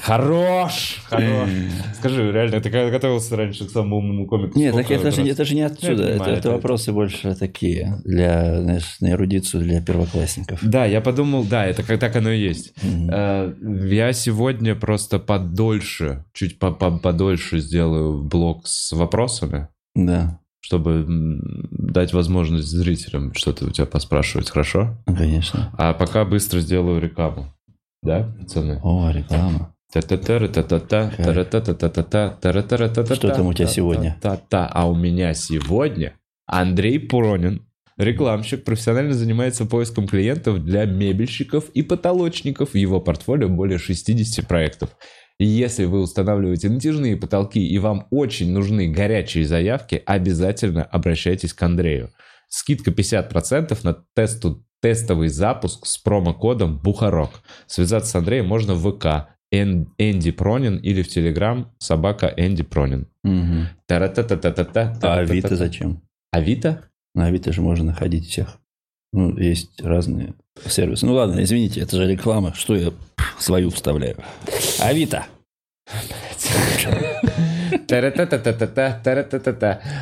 Хорош! 0.01 1.01
Хорош! 1.09 1.49
Скажи, 1.95 2.31
реально, 2.31 2.61
ты 2.61 2.69
готовился 2.69 3.35
раньше 3.35 3.65
к 3.65 3.71
самому 3.71 3.97
умному 3.97 4.27
комику? 4.27 4.57
Нет, 4.57 4.73
так 4.75 4.89
это 4.91 5.11
же, 5.11 5.27
это 5.27 5.43
же 5.43 5.55
не 5.55 5.61
отсюда. 5.63 6.03
Я 6.03 6.09
это, 6.09 6.17
понимаю, 6.19 6.31
это 6.37 6.39
это- 6.39 6.51
вопросы 6.51 6.91
больше 6.93 7.35
такие 7.35 7.99
для, 8.05 8.61
знаешь, 8.61 8.97
на 9.01 9.11
эрудицию 9.11 9.63
для 9.63 9.81
первоклассников. 9.81 10.59
Да, 10.63 10.85
я 10.85 11.01
подумал, 11.01 11.43
да, 11.43 11.65
это 11.65 11.83
как 11.83 11.99
так 11.99 12.15
оно 12.15 12.29
и 12.31 12.39
есть. 12.39 12.73
Э, 13.11 13.53
Я 13.89 14.13
сегодня 14.13 14.75
просто 14.75 15.19
подольше, 15.19 16.23
чуть 16.33 16.59
по- 16.59 16.71
по- 16.71 16.97
подольше 16.97 17.59
сделаю 17.59 18.23
блок 18.23 18.67
с 18.67 18.91
вопросами, 18.93 19.67
Да, 19.95 20.39
чтобы 20.68 21.05
дать 21.72 22.11
возможность 22.11 22.68
зрителям 22.68 23.34
что-то 23.34 23.65
у 23.65 23.70
тебя 23.70 23.86
поспрашивать, 23.86 24.49
хорошо? 24.49 24.97
конечно. 25.05 25.74
А 25.78 25.93
пока 25.93 26.26
быстро 26.26 26.59
сделаю 26.59 26.99
рекламу. 26.99 27.53
Да, 28.03 28.36
пацаны? 28.38 28.82
О, 28.84 29.09
реклама. 29.09 29.74
Что 33.15 33.30
там 33.34 33.47
у 33.47 33.53
тебя 33.53 33.68
сегодня? 33.68 34.18
А 34.68 34.89
у 34.89 34.95
меня 34.95 35.34
сегодня 35.34 36.18
Андрей 36.45 36.99
Пронин, 36.99 37.65
рекламщик, 37.95 38.65
профессионально 38.65 39.13
занимается 39.13 39.65
поиском 39.65 40.05
клиентов 40.05 40.65
для 40.65 40.84
мебельщиков 40.84 41.70
и 41.70 41.82
потолочников. 41.82 42.72
В 42.72 42.76
его 42.76 42.99
портфолио 42.99 43.47
более 43.47 43.78
60 43.78 44.45
проектов. 44.45 44.89
И 45.39 45.45
если 45.45 45.85
вы 45.85 46.01
устанавливаете 46.01 46.69
натяжные 46.69 47.15
потолки 47.15 47.59
и 47.65 47.77
вам 47.79 48.07
очень 48.09 48.51
нужны 48.51 48.88
горячие 48.88 49.45
заявки, 49.45 50.01
обязательно 50.05 50.83
обращайтесь 50.83 51.53
к 51.53 51.61
Андрею. 51.61 52.11
Скидка 52.49 52.91
50% 52.91 53.77
на 53.83 53.93
тесту, 54.15 54.65
тестовый 54.81 55.27
запуск 55.29 55.85
с 55.85 55.97
промокодом 55.97 56.79
Бухарок. 56.79 57.41
Связаться 57.67 58.11
с 58.11 58.15
Андреем 58.15 58.47
можно 58.47 58.73
в 58.73 58.91
ВК 58.91 59.27
Эн- 59.53 59.88
Энди 59.97 60.31
Пронин 60.31 60.77
или 60.77 61.01
в 61.03 61.07
Телеграм 61.07 61.71
собака 61.77 62.33
Энди 62.35 62.63
Пронин. 62.63 63.07
Та-ра-та-та-та-та-та. 63.85 64.97
А 65.01 65.19
Авито 65.19 65.55
зачем? 65.55 66.01
Авито? 66.31 66.83
На 67.13 67.27
Авито 67.27 67.51
же 67.53 67.61
можно 67.61 67.85
находить 67.85 68.27
всех. 68.27 68.57
Ну, 69.13 69.38
есть 69.38 69.81
разные 69.81 70.33
сервисы. 70.67 71.05
Ну 71.05 71.13
ладно, 71.13 71.43
извините, 71.43 71.81
это 71.81 71.97
же 71.97 72.07
реклама. 72.07 72.53
Что 72.55 72.75
я 72.75 72.91
свою 73.39 73.69
вставляю? 73.69 74.17
Авито. 74.79 75.25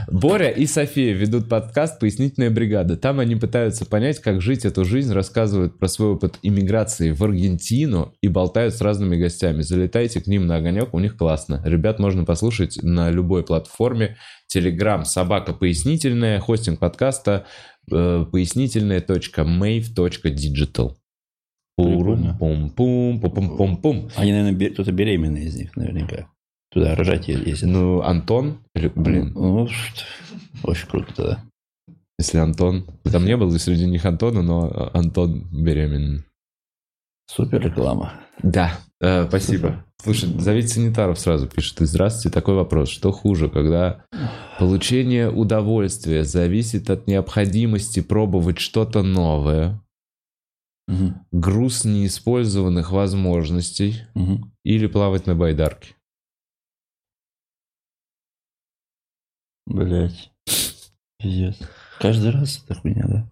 Боря 0.08 0.50
и 0.50 0.66
София 0.66 1.14
ведут 1.14 1.48
подкаст 1.48 2.00
«Пояснительная 2.00 2.50
бригада». 2.50 2.98
Там 2.98 3.20
они 3.20 3.36
пытаются 3.36 3.86
понять, 3.86 4.20
как 4.20 4.42
жить 4.42 4.66
эту 4.66 4.86
жизнь, 4.86 5.14
рассказывают 5.14 5.78
про 5.78 5.88
свой 5.88 6.10
опыт 6.10 6.40
иммиграции 6.42 7.12
в 7.12 7.24
Аргентину 7.24 8.14
и 8.22 8.28
болтают 8.28 8.74
с 8.74 8.82
разными 8.82 9.16
гостями. 9.18 9.62
Залетайте 9.62 10.22
к 10.22 10.28
ним 10.28 10.48
на 10.48 10.58
огонек, 10.58 10.94
у 10.94 11.00
них 11.00 11.16
классно. 11.18 11.62
Ребят 11.64 12.00
можно 12.00 12.26
послушать 12.26 12.80
на 12.82 13.12
любой 13.12 13.44
платформе. 13.44 14.18
Телеграм, 14.48 15.06
собака 15.06 15.54
пояснительная, 15.54 16.40
хостинг 16.40 16.80
подкаста 16.80 17.46
э, 17.92 18.26
пояснительная.mave.digital. 18.32 20.96
Прикольно. 21.78 22.38
Пум-пум, 22.40 23.20
пум-пум-пум-пум. 23.20 24.10
Они, 24.16 24.32
наверное, 24.32 24.70
кто-то 24.72 24.92
беременный 24.94 25.44
из 25.46 25.56
них 25.58 25.76
наверняка. 25.76 26.30
Туда 26.72 26.96
рожать 26.96 27.28
е- 27.28 27.38
ездят. 27.46 27.70
Ну, 27.70 28.02
Антон, 28.02 28.60
блин, 28.74 29.34
Ну, 29.36 29.68
что- 29.68 30.06
очень 30.64 30.88
круто 30.88 31.14
тогда. 31.16 31.44
Если 32.18 32.38
Антон... 32.38 32.86
Там 33.04 33.26
не 33.26 33.36
было 33.36 33.52
среди 33.58 33.86
них 33.86 34.06
Антона, 34.06 34.42
но 34.42 34.90
Антон 34.94 35.44
беременен. 35.52 36.24
Супер 37.30 37.60
реклама. 37.62 38.14
Да, 38.42 38.80
э, 39.02 39.28
спасибо. 39.28 39.84
Слушай, 40.06 40.30
зовите 40.40 40.68
санитаров 40.68 41.20
сразу, 41.20 41.48
пишет. 41.48 41.82
И 41.82 41.86
здравствуйте, 41.86 42.30
такой 42.30 42.54
вопрос. 42.54 42.90
Что 42.90 43.12
хуже, 43.12 43.50
когда 43.50 44.06
получение 44.60 45.32
удовольствия 45.32 46.24
зависит 46.24 46.92
от 46.92 47.08
необходимости 47.08 48.02
пробовать 48.02 48.60
что-то 48.60 49.02
новое, 49.02 49.82
Мгм. 50.88 51.26
груз 51.32 51.86
неиспользованных 51.86 52.92
возможностей 52.92 54.04
Мгм. 54.14 54.52
или 54.64 54.86
плавать 54.86 55.26
на 55.26 55.34
байдарке? 55.34 55.96
Блять. 59.66 60.32
Пиздец. 61.18 61.58
Каждый 62.00 62.30
раз 62.30 62.64
эта 62.64 62.80
хуйня, 62.80 63.06
да? 63.08 63.28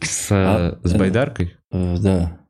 С, 0.00 0.32
А, 0.32 0.80
с 0.82 0.92
э, 0.92 0.98
байдаркой? 0.98 1.56
Э, 1.70 1.96
да. 2.00 2.41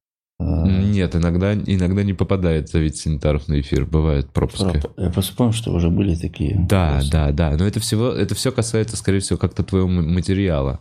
Нет, 0.66 1.14
иногда, 1.16 1.54
иногда 1.54 2.02
не 2.02 2.12
попадает 2.14 2.68
зовите 2.68 2.96
санитаров 2.96 3.48
на 3.48 3.60
эфир. 3.60 3.86
Бывают 3.86 4.30
пропуски. 4.30 4.80
проп- 4.80 4.98
Я 4.98 5.10
просто 5.10 5.34
помню, 5.36 5.52
что 5.52 5.72
уже 5.72 5.90
были 5.90 6.14
такие. 6.14 6.56
Да, 6.68 6.86
вопросы. 6.92 7.10
да, 7.12 7.32
да. 7.32 7.56
Но 7.56 7.64
это 7.66 7.80
всего, 7.80 8.08
это 8.08 8.34
все 8.34 8.52
касается, 8.52 8.96
скорее 8.96 9.20
всего, 9.20 9.38
как-то 9.38 9.62
твоего 9.62 9.88
материала. 9.88 10.80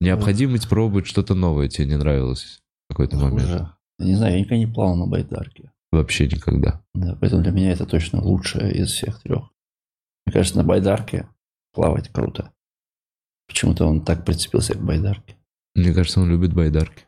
Необходимость 0.00 0.68
пробовать 0.68 1.06
что-то 1.06 1.34
новое 1.34 1.68
тебе 1.68 1.86
не 1.86 1.96
нравилось 1.96 2.60
в 2.88 2.94
какой-то 2.94 3.16
момент. 3.16 3.42
Хуже. 3.42 3.68
Я 3.98 4.06
не 4.06 4.14
знаю, 4.16 4.32
я 4.34 4.40
никогда 4.40 4.56
не 4.58 4.66
плавал 4.66 4.96
на 4.96 5.06
байдарке. 5.06 5.70
Вообще 5.92 6.26
никогда. 6.26 6.80
Да, 6.94 7.16
поэтому 7.20 7.42
для 7.42 7.52
меня 7.52 7.70
это 7.72 7.86
точно 7.86 8.20
лучшее 8.22 8.72
из 8.72 8.88
всех 8.90 9.20
трех. 9.22 9.50
Мне 10.26 10.32
кажется, 10.32 10.58
на 10.58 10.64
байдарке 10.64 11.28
плавать 11.72 12.08
круто. 12.08 12.50
Почему-то 13.46 13.86
он 13.86 14.04
так 14.04 14.24
прицепился 14.24 14.74
к 14.74 14.82
байдарке. 14.82 15.36
Мне 15.74 15.92
кажется, 15.92 16.20
он 16.20 16.28
любит 16.30 16.52
байдарки. 16.54 17.04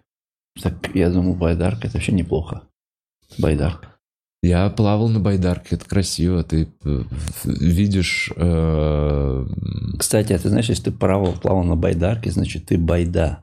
Так, 0.63 0.95
я 0.95 1.11
думал, 1.11 1.35
байдарка 1.35 1.87
это 1.89 1.95
вообще 1.97 2.13
неплохо. 2.13 2.63
Байдарка. 3.39 3.95
Я 4.43 4.69
плавал 4.69 5.09
на 5.09 5.21
байдарке, 5.21 5.75
это 5.77 5.87
красиво. 5.87 6.45
Ты 6.45 6.69
э, 6.85 7.03
видишь... 7.45 8.31
э, 8.37 9.47
Кстати, 9.99 10.35
а 10.35 10.39
ты 10.39 10.51
знаешь, 10.51 10.69
если 10.69 10.85
ты 10.85 10.93
плавал, 10.93 11.33
плавал 11.33 11.65
на 11.65 11.77
байдарке, 11.77 12.31
значит, 12.31 12.67
ты 12.67 12.77
байда. 12.77 13.43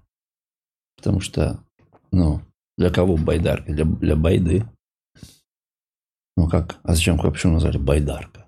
Потому 0.97 1.19
что, 1.19 1.59
ну, 2.11 2.41
для 2.77 2.91
кого 2.91 3.17
байдарка? 3.17 3.73
Для, 3.73 3.85
для 3.85 4.15
байды. 4.15 4.63
Ну 6.37 6.47
как? 6.47 6.79
А 6.83 6.93
зачем, 6.93 7.17
почему 7.17 7.53
назвали 7.53 7.77
байдарка? 7.79 8.45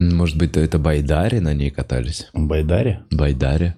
Может 0.00 0.38
быть, 0.38 0.56
это 0.56 0.78
байдари 0.78 1.40
на 1.40 1.54
ней 1.54 1.70
катались? 1.70 2.30
Байдаре? 2.32 3.04
Байдари. 3.10 3.74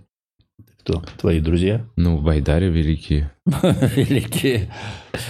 Кто? 0.81 1.05
Твои 1.18 1.41
друзья? 1.41 1.87
Ну, 1.97 2.18
байдари 2.18 2.70
великие. 2.70 3.31
Великие. 3.47 4.72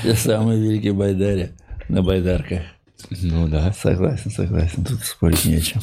Те 0.03 0.15
самые 0.15 0.61
великие 0.61 0.93
байдари 0.93 1.51
на 1.89 2.03
байдарках. 2.03 2.63
Ну 3.11 3.49
да. 3.49 3.73
Согласен, 3.73 4.31
согласен. 4.31 4.85
Тут 4.85 5.01
спорить 5.01 5.45
не 5.45 5.57
о 5.57 5.61
чем. 5.61 5.81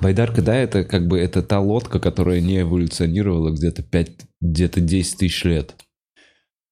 Байдарка, 0.00 0.40
да, 0.40 0.54
это 0.54 0.84
как 0.84 1.08
бы 1.08 1.18
это 1.18 1.42
та 1.42 1.60
лодка, 1.60 1.98
которая 1.98 2.40
не 2.40 2.60
эволюционировала 2.60 3.50
где-то 3.50 3.82
5, 3.82 4.10
где-то 4.40 4.80
10 4.80 5.18
тысяч 5.18 5.44
лет. 5.44 5.74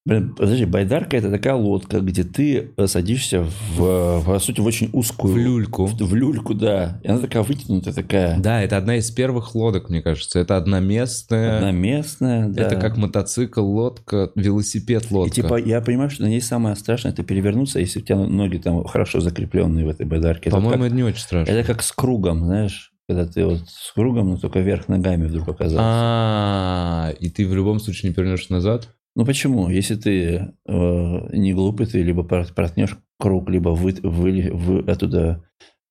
Блин, 0.06 0.34
подожди, 0.34 0.66
байдарка 0.66 1.16
это 1.16 1.30
такая 1.30 1.54
лодка, 1.54 2.00
где 2.00 2.24
ты 2.24 2.72
э, 2.76 2.86
садишься 2.86 3.46
в, 3.74 4.22
по 4.22 4.38
сути, 4.38 4.60
в 4.60 4.66
очень 4.66 4.90
узкую... 4.92 5.32
В 5.32 5.38
люльку. 5.38 5.86
В, 5.86 5.96
в 5.96 6.14
люльку, 6.14 6.52
да. 6.52 7.00
И 7.02 7.08
она 7.08 7.20
такая 7.20 7.42
вытянутая, 7.42 7.94
такая 7.94 8.38
Да, 8.38 8.60
это 8.60 8.76
одна 8.76 8.96
из 8.96 9.10
первых 9.10 9.54
лодок, 9.54 9.88
мне 9.88 10.02
кажется. 10.02 10.40
Это 10.40 10.58
одноместная. 10.58 11.56
одноместная. 11.56 12.48
Да. 12.48 12.64
Это 12.64 12.76
как 12.76 12.98
мотоцикл, 12.98 13.64
лодка, 13.64 14.30
велосипед, 14.34 15.06
И 15.10 15.14
лодка. 15.14 15.34
типа, 15.36 15.56
я 15.56 15.80
понимаю, 15.80 16.10
что 16.10 16.24
на 16.24 16.28
ней 16.28 16.42
самое 16.42 16.76
страшное 16.76 17.12
это 17.12 17.22
перевернуться, 17.22 17.80
если 17.80 18.00
у 18.00 18.02
тебя 18.02 18.16
ноги 18.18 18.58
там 18.58 18.84
хорошо 18.84 19.20
закрепленные 19.20 19.86
в 19.86 19.88
этой 19.88 20.04
байдарке. 20.04 20.50
Это 20.50 20.56
По-моему, 20.56 20.82
как- 20.82 20.86
это 20.88 20.96
не 20.96 21.02
очень 21.02 21.20
страшно. 21.20 21.50
это 21.50 21.66
как 21.66 21.82
с 21.82 21.92
кругом, 21.92 22.44
знаешь, 22.44 22.92
когда 23.08 23.24
ты 23.24 23.46
вот 23.46 23.60
с 23.70 23.90
кругом, 23.94 24.28
но 24.28 24.36
только 24.36 24.60
вверх 24.60 24.86
ногами 24.88 25.24
вдруг 25.26 25.48
оказался. 25.48 25.80
А, 25.82 27.10
и 27.18 27.30
ты 27.30 27.48
в 27.48 27.54
любом 27.54 27.80
случае 27.80 28.10
не 28.10 28.14
повернешь 28.14 28.50
назад? 28.50 28.90
Ну 29.16 29.24
почему? 29.24 29.68
Если 29.70 29.94
ты 29.96 30.54
э, 30.66 31.36
не 31.36 31.52
глупый, 31.54 31.86
ты 31.86 32.02
либо 32.02 32.22
проткнешь 32.24 32.96
круг, 33.18 33.48
либо 33.48 33.68
вы, 33.70 33.94
вы- 34.02 34.50
вы- 34.52 34.80
оттуда 34.90 35.44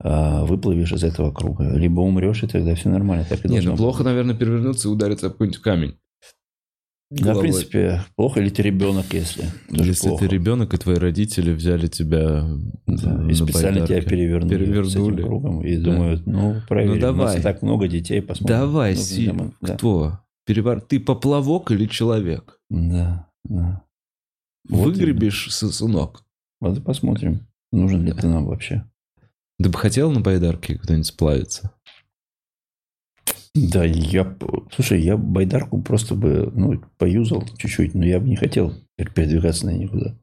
э, 0.03 0.43
выплывешь 0.45 0.91
из 0.91 1.03
этого 1.03 1.31
круга, 1.31 1.71
либо 1.75 2.01
умрешь, 2.01 2.43
и 2.43 2.47
тогда 2.47 2.75
все 2.75 2.89
нормально. 2.89 3.25
Так 3.29 3.45
и 3.45 3.47
Не, 3.47 3.55
должно 3.55 3.71
ну 3.71 3.77
быть. 3.77 3.81
плохо, 3.83 4.03
наверное, 4.03 4.35
перевернуться 4.35 4.89
и 4.89 4.91
удариться 4.91 5.27
об 5.27 5.33
какой-нибудь 5.33 5.61
камень. 5.61 5.95
Да, 7.11 7.35
в 7.35 7.41
принципе, 7.41 8.01
плохо, 8.15 8.39
или 8.39 8.49
ты 8.49 8.63
ребенок, 8.63 9.05
если. 9.13 9.45
Если 9.69 10.07
плохо. 10.07 10.25
ты 10.27 10.33
ребенок, 10.33 10.73
и 10.73 10.77
твои 10.77 10.95
родители 10.95 11.53
взяли 11.53 11.85
тебя 11.85 12.43
Да, 12.87 13.13
на 13.13 13.29
и 13.29 13.33
специально 13.35 13.81
байдарке. 13.81 14.01
тебя 14.01 14.09
перевернули, 14.09 14.49
Перевернули. 14.57 14.89
с 14.89 14.95
этим 14.95 15.17
кругом 15.17 15.61
и 15.61 15.77
Да. 15.77 15.83
думают, 15.91 16.25
ну, 16.25 16.55
проверим. 16.67 16.99
Ну, 16.99 17.07
У 17.09 17.11
нас 17.11 17.15
давай. 17.35 17.41
так 17.41 17.61
много 17.61 17.87
детей, 17.87 18.19
посмотрим. 18.21 18.57
Давай, 18.59 18.95
Ну, 18.95 18.99
Си, 18.99 19.31
да. 19.61 19.75
кто? 19.77 20.19
Перевар... 20.45 20.81
Ты 20.81 20.99
поплавок 20.99 21.69
или 21.71 21.85
человек? 21.85 22.59
Да, 22.73 23.29
да. 23.43 23.83
Вот 24.67 24.85
Выгребешь 24.87 25.53
сосунок. 25.53 26.25
Вот 26.59 26.77
и 26.77 26.81
посмотрим, 26.81 27.45
нужен 27.71 28.03
ли 28.03 28.13
ты 28.13 28.27
нам 28.27 28.45
вообще. 28.45 28.89
Ты 29.61 29.69
бы 29.69 29.77
хотел 29.77 30.11
на 30.11 30.21
байдарке 30.21 30.79
куда-нибудь 30.79 31.05
сплавиться? 31.05 31.71
Да, 33.53 33.85
я... 33.85 34.35
Слушай, 34.71 35.03
я 35.03 35.15
байдарку 35.17 35.79
просто 35.83 36.15
бы, 36.15 36.51
ну, 36.55 36.81
поюзал 36.97 37.45
чуть-чуть, 37.57 37.93
но 37.93 38.03
я 38.03 38.19
бы 38.19 38.27
не 38.27 38.35
хотел 38.35 38.73
передвигаться 38.97 39.67
на 39.67 39.71
ней 39.71 39.83
никуда. 39.83 40.17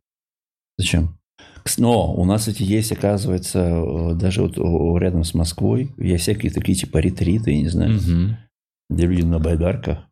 Зачем? 0.76 1.16
Но 1.78 2.12
у 2.12 2.24
нас 2.24 2.48
эти 2.48 2.64
есть, 2.64 2.90
оказывается, 2.90 3.60
э, 3.60 4.14
даже 4.14 4.42
вот 4.42 4.56
рядом 5.00 5.22
с 5.22 5.34
Москвой, 5.34 5.92
есть 5.98 6.22
всякие 6.22 6.50
такие 6.50 6.76
типа 6.76 6.98
ретриты, 6.98 7.52
я 7.52 7.58
не 7.60 7.68
знаю, 7.68 7.94
Мгм. 8.00 8.36
где 8.88 9.06
люди 9.06 9.22
на 9.22 9.38
байдарках 9.38 10.08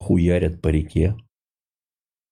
хуярят 0.00 0.62
по 0.62 0.68
реке. 0.68 1.16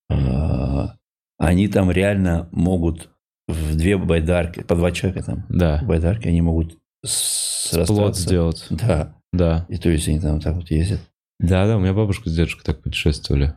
А, 0.08 0.94
Они 1.38 1.68
там 1.68 1.90
реально 1.90 2.48
могут 2.52 3.10
в 3.48 3.76
две 3.76 3.96
байдарки, 3.98 4.62
по 4.62 4.74
два 4.74 4.90
человека 4.90 5.22
там, 5.24 5.46
Да. 5.48 5.80
в 5.82 5.86
байдарке, 5.86 6.30
они 6.30 6.40
могут 6.40 6.78
с- 7.04 7.68
Сплот 7.70 7.88
расстаться. 7.88 8.22
сделать. 8.22 8.66
Да. 8.70 9.14
Да. 9.32 9.66
И 9.68 9.76
то 9.76 9.88
есть 9.90 10.08
они 10.08 10.18
там 10.20 10.40
так 10.40 10.54
вот 10.56 10.70
ездят. 10.70 11.00
Да, 11.38 11.66
да, 11.66 11.76
у 11.76 11.80
меня 11.80 11.92
бабушка 11.92 12.30
с 12.30 12.34
дедушкой 12.34 12.64
так 12.64 12.82
путешествовали 12.82 13.54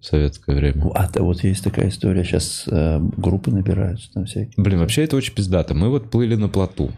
в 0.00 0.04
советское 0.04 0.56
время. 0.56 0.90
А 0.94 1.08
то 1.08 1.22
вот 1.22 1.44
есть 1.44 1.62
такая 1.62 1.88
история, 1.88 2.24
сейчас 2.24 2.64
группы 2.66 3.50
набираются 3.52 4.12
там 4.12 4.24
всякие. 4.24 4.54
Блин, 4.56 4.80
вообще 4.80 5.04
это 5.04 5.16
очень 5.16 5.34
пиздато. 5.34 5.74
Мы 5.74 5.88
вот 5.88 6.10
плыли 6.10 6.34
на 6.34 6.48
плоту. 6.48 6.90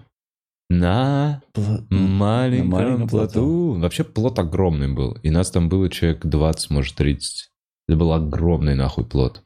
На 0.70 1.42
Пла- 1.52 1.84
маленьком, 1.90 2.70
на 2.70 2.76
маленьком 2.76 3.08
плоту. 3.08 3.72
Вообще 3.78 4.04
плот 4.04 4.38
огромный 4.38 4.90
был. 4.92 5.12
И 5.22 5.28
нас 5.30 5.50
там 5.50 5.68
было 5.68 5.90
человек 5.90 6.24
20, 6.24 6.70
может 6.70 6.94
30. 6.94 7.50
Это 7.92 7.98
был 7.98 8.14
огромный 8.14 8.74
нахуй 8.74 9.04
плот. 9.04 9.42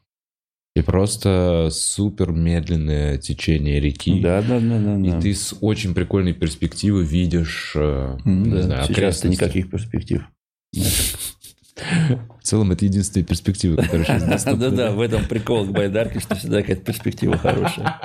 И 0.73 0.81
просто 0.81 1.67
супер 1.69 2.31
медленное 2.31 3.17
течение 3.17 3.81
реки. 3.81 4.21
Да, 4.21 4.41
да, 4.41 4.61
да, 4.61 4.79
да. 4.79 4.95
И 5.05 5.11
да. 5.11 5.19
ты 5.19 5.33
с 5.33 5.53
очень 5.59 5.93
прикольной 5.93 6.31
перспективы 6.31 7.03
видишь, 7.03 7.73
М, 7.75 8.43
не 8.43 8.51
да. 8.51 8.61
знаю, 8.61 8.83
Сейчас-то 8.83 8.93
окрестности. 8.93 9.43
никаких 9.43 9.69
перспектив. 9.69 10.23
В 10.71 12.43
целом, 12.43 12.71
это 12.71 12.85
единственные 12.85 13.25
перспективы, 13.25 13.75
которые 13.75 14.05
сейчас 14.05 14.23
доступны. 14.29 14.69
Да-да, 14.69 14.91
в 14.93 15.01
этом 15.01 15.25
прикол 15.25 15.65
к 15.65 15.71
байдарке, 15.71 16.21
что 16.21 16.35
всегда 16.35 16.61
какая-то 16.61 16.85
перспектива 16.85 17.37
хорошая. 17.37 17.99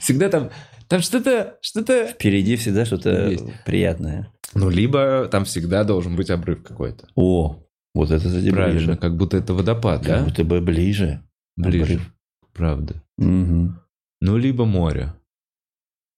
Всегда 0.00 0.30
там, 0.30 0.50
там 0.88 1.02
что-то, 1.02 1.58
что-то... 1.60 2.06
Впереди 2.06 2.56
всегда 2.56 2.86
что-то 2.86 3.36
приятное. 3.66 4.32
Ну, 4.54 4.70
либо 4.70 5.28
там 5.30 5.44
всегда 5.44 5.84
должен 5.84 6.16
быть 6.16 6.30
обрыв 6.30 6.62
какой-то. 6.62 7.08
О, 7.14 7.63
вот 7.94 8.10
это, 8.10 8.26
кстати, 8.26 8.50
Правильно, 8.50 8.78
ближе. 8.80 8.96
как 8.96 9.16
будто 9.16 9.36
это 9.36 9.54
водопад, 9.54 10.00
Как 10.04 10.08
да? 10.20 10.24
будто 10.24 10.44
бы 10.44 10.60
ближе. 10.60 11.22
Ближе, 11.56 11.94
Обрыв. 11.94 12.14
правда. 12.52 13.02
Мгм. 13.18 13.80
Ну, 14.20 14.36
либо 14.36 14.64
море. 14.64 15.14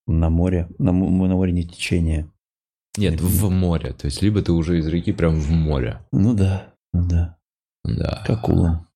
На 0.06 0.30
море. 0.30 0.68
На, 0.78 0.92
на 0.92 1.34
море 1.34 1.52
не 1.52 1.64
течение. 1.66 2.30
Нет, 2.96 3.20
в 3.20 3.50
море. 3.50 3.92
То 3.92 4.06
есть, 4.06 4.22
либо 4.22 4.40
ты 4.42 4.52
уже 4.52 4.78
из 4.78 4.86
реки 4.86 5.12
прям 5.12 5.34
в 5.38 5.50
море. 5.50 6.00
Ну 6.12 6.34
да, 6.34 6.72
ну 6.94 7.06
да. 7.06 7.36
Да. 7.84 8.24
Как 8.26 8.48
улом. 8.48 8.86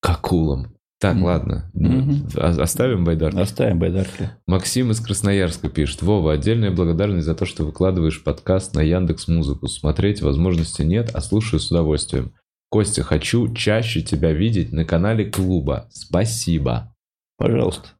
К 0.00 0.10
акулам. 0.10 0.74
Так, 1.00 1.14
Мгм. 1.14 1.24
ладно. 1.24 1.70
О- 2.36 2.60
Оставим 2.62 3.04
байдарки. 3.04 3.38
Оставим 3.38 3.78
байдарки. 3.78 4.30
Максим 4.48 4.90
из 4.90 4.98
Красноярска 5.00 5.68
пишет. 5.68 6.02
Вова, 6.02 6.32
отдельная 6.32 6.72
благодарность 6.72 7.24
за 7.26 7.36
то, 7.36 7.46
что 7.46 7.64
выкладываешь 7.64 8.22
подкаст 8.24 8.74
на 8.74 8.80
Яндекс 8.80 9.28
Музыку. 9.28 9.68
Смотреть 9.68 10.22
возможности 10.22 10.82
нет, 10.82 11.10
а 11.14 11.20
слушаю 11.20 11.60
с 11.60 11.70
удовольствием. 11.70 12.32
Костя, 12.70 13.02
хочу 13.04 13.54
чаще 13.54 14.02
тебя 14.02 14.32
видеть 14.32 14.72
на 14.72 14.84
канале 14.84 15.24
клуба. 15.30 15.86
Спасибо. 15.92 16.92
Пожалуйста. 17.38 17.90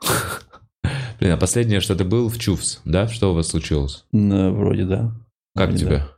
Блин, 1.20 1.32
а 1.32 1.36
последнее, 1.36 1.80
что 1.80 1.94
ты 1.94 2.04
был 2.04 2.28
в 2.28 2.38
Чувс, 2.38 2.80
да? 2.84 3.06
Что 3.08 3.32
у 3.32 3.34
вас 3.34 3.48
случилось? 3.48 4.04
Ну, 4.12 4.52
вроде 4.54 4.84
да. 4.84 5.12
Как 5.54 5.68
Вроде 5.68 5.78
тебе? 5.84 5.96
да. 5.98 6.08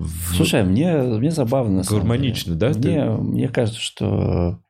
В- 0.00 0.34
Слушай, 0.36 0.64
мне, 0.64 0.96
мне 0.96 1.30
забавно. 1.30 1.82
Гармонично, 1.88 2.54
да, 2.54 2.68
Мне, 2.70 2.76
ты? 2.80 3.04
мне 3.10 3.48
кажется, 3.48 3.80
что... 3.80 4.60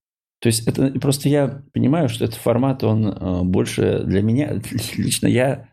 То 0.40 0.48
есть 0.48 0.66
это 0.68 0.90
просто 1.00 1.28
я 1.28 1.62
понимаю, 1.72 2.08
что 2.08 2.24
этот 2.24 2.36
формат, 2.36 2.84
он 2.84 3.06
э, 3.06 3.42
больше 3.42 4.04
для 4.04 4.22
меня... 4.22 4.60
Лично 4.96 5.26
я 5.26 5.68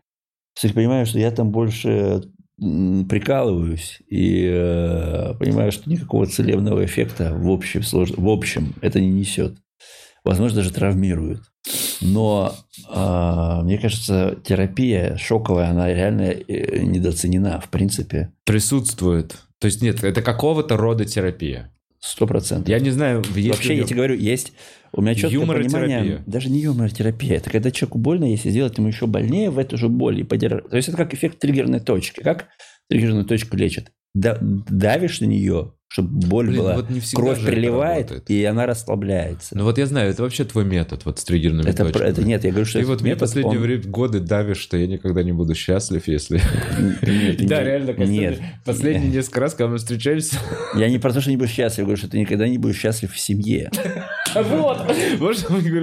все 0.54 0.72
понимаю, 0.72 1.06
что 1.06 1.18
я 1.18 1.30
там 1.30 1.50
больше 1.50 2.22
прикалываюсь 2.58 4.00
и 4.08 4.48
э, 4.50 5.34
понимаю, 5.38 5.70
что 5.72 5.90
никакого 5.90 6.26
целебного 6.26 6.84
эффекта 6.84 7.34
в 7.34 7.50
общем, 7.50 7.82
слож- 7.82 8.14
в 8.16 8.28
общем 8.28 8.74
это 8.80 8.98
не 8.98 9.10
несет. 9.10 9.58
Возможно, 10.24 10.56
даже 10.56 10.72
травмирует. 10.72 11.42
Но 12.00 12.54
э, 12.90 13.60
мне 13.62 13.78
кажется, 13.78 14.38
терапия 14.44 15.16
шоковая, 15.18 15.70
она 15.70 15.92
реально 15.92 16.22
э, 16.22 16.82
недооценена, 16.82 17.60
в 17.60 17.68
принципе, 17.68 18.32
Присутствует. 18.44 19.36
То 19.58 19.66
есть 19.66 19.82
нет, 19.82 20.02
это 20.02 20.22
какого-то 20.22 20.76
рода 20.76 21.04
терапия. 21.04 21.72
Сто 22.06 22.26
процентов. 22.26 22.68
Я 22.68 22.78
не 22.80 22.90
знаю, 22.90 23.22
есть 23.34 23.48
Вообще, 23.50 23.76
я 23.76 23.84
тебе 23.84 23.96
говорю, 23.96 24.14
есть 24.16 24.52
у 24.92 25.02
меня 25.02 25.14
четкое 25.14 25.40
Юморотерапия. 25.40 25.80
понимание, 25.98 26.22
даже 26.26 26.48
не 26.50 26.60
юморотерапия, 26.60 27.36
это 27.36 27.50
когда 27.50 27.70
человеку 27.70 27.98
больно, 27.98 28.24
если 28.24 28.50
сделать 28.50 28.78
ему 28.78 28.88
еще 28.88 29.06
больнее 29.06 29.50
в 29.50 29.58
эту 29.58 29.76
же 29.76 29.88
боль 29.88 30.20
и 30.20 30.22
подер- 30.22 30.66
То 30.68 30.76
есть 30.76 30.88
это 30.88 30.96
как 30.96 31.12
эффект 31.14 31.38
триггерной 31.38 31.80
точки. 31.80 32.20
Как 32.20 32.46
триггерную 32.88 33.24
точку 33.24 33.56
лечат? 33.56 33.90
Да- 34.14 34.38
давишь 34.40 35.20
на 35.20 35.26
нее, 35.26 35.72
чтобы 35.96 36.10
боль 36.28 36.48
Блин, 36.48 36.58
была, 36.60 36.74
вот 36.74 36.90
не 36.90 37.00
кровь 37.14 37.42
приливает, 37.42 38.10
работает. 38.10 38.28
и 38.30 38.44
она 38.44 38.66
расслабляется. 38.66 39.56
Ну 39.56 39.64
вот 39.64 39.78
я 39.78 39.86
знаю, 39.86 40.10
это 40.10 40.22
вообще 40.22 40.44
твой 40.44 40.66
метод, 40.66 41.06
вот 41.06 41.18
с 41.18 41.24
триггерными 41.24 41.66
это, 41.66 41.84
точками. 41.86 42.06
это 42.06 42.22
нет, 42.22 42.44
я 42.44 42.50
говорю, 42.50 42.66
что 42.66 42.74
Ты 42.74 42.80
этот 42.80 42.88
вот 42.90 43.00
мне 43.00 43.10
метод, 43.12 43.20
последнее 43.20 43.56
он- 43.56 43.62
время 43.62 43.82
годы 43.84 44.20
давишь, 44.20 44.58
что 44.58 44.76
я 44.76 44.88
никогда 44.88 45.22
не 45.22 45.32
буду 45.32 45.54
счастлив, 45.54 46.06
если... 46.06 46.38
Да, 47.46 47.62
реально, 47.64 47.92
нет. 48.04 48.40
последние 48.66 49.10
несколько 49.10 49.40
раз, 49.40 49.54
когда 49.54 49.70
мы 49.70 49.78
встречаемся... 49.78 50.36
Я 50.74 50.90
не 50.90 50.98
про 50.98 51.14
то, 51.14 51.22
что 51.22 51.30
не 51.30 51.38
будешь 51.38 51.52
счастлив, 51.52 51.78
я 51.78 51.84
говорю, 51.84 51.96
что 51.96 52.10
ты 52.10 52.18
никогда 52.18 52.46
не 52.46 52.58
будешь 52.58 52.76
счастлив 52.76 53.10
в 53.10 53.18
семье. 53.18 53.70
Вот! 54.42 54.78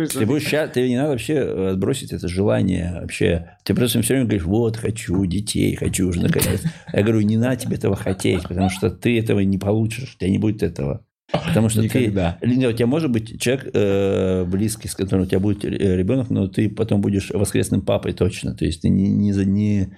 Что. 0.05 0.19
Ты 0.19 0.25
будешь 0.25 0.47
ща- 0.47 0.67
ты 0.67 0.87
не 0.87 0.97
надо 0.97 1.09
вообще 1.11 1.33
э, 1.33 1.69
отбросить 1.71 2.11
это 2.11 2.27
желание 2.27 2.99
вообще. 3.01 3.57
Ты 3.63 3.73
просто 3.73 4.01
все 4.01 4.13
время 4.13 4.25
говоришь, 4.27 4.45
вот, 4.45 4.77
хочу 4.77 5.25
детей, 5.25 5.75
хочу 5.75 6.07
уже 6.07 6.21
наконец. 6.21 6.61
Я 6.91 7.01
говорю, 7.03 7.21
не 7.21 7.37
надо 7.37 7.55
тебе 7.57 7.75
этого 7.77 7.95
хотеть, 7.95 8.43
потому 8.43 8.69
что 8.69 8.89
ты 8.89 9.17
этого 9.19 9.39
не 9.41 9.57
получишь, 9.57 10.15
у 10.15 10.19
тебя 10.19 10.29
не 10.29 10.37
будет 10.39 10.63
этого. 10.63 11.05
Потому 11.31 11.69
что 11.69 11.81
Никогда. 11.81 12.37
ты... 12.41 12.47
Нет, 12.47 12.73
у 12.73 12.77
тебя 12.77 12.85
может 12.85 13.09
быть 13.09 13.41
человек 13.41 13.69
э, 13.73 14.45
близкий, 14.45 14.87
с 14.87 14.93
которым 14.93 15.23
у 15.23 15.25
тебя 15.27 15.39
будет 15.39 15.65
э, 15.65 15.69
ребенок, 15.95 16.29
но 16.29 16.47
ты 16.47 16.69
потом 16.69 17.01
будешь 17.01 17.31
воскресным 17.31 17.81
папой 17.81 18.13
точно. 18.13 18.53
То 18.55 18.65
есть 18.65 18.81
ты 18.83 18.89
не, 18.89 19.09
не, 19.09 19.33
за- 19.33 19.45
не- 19.45 19.97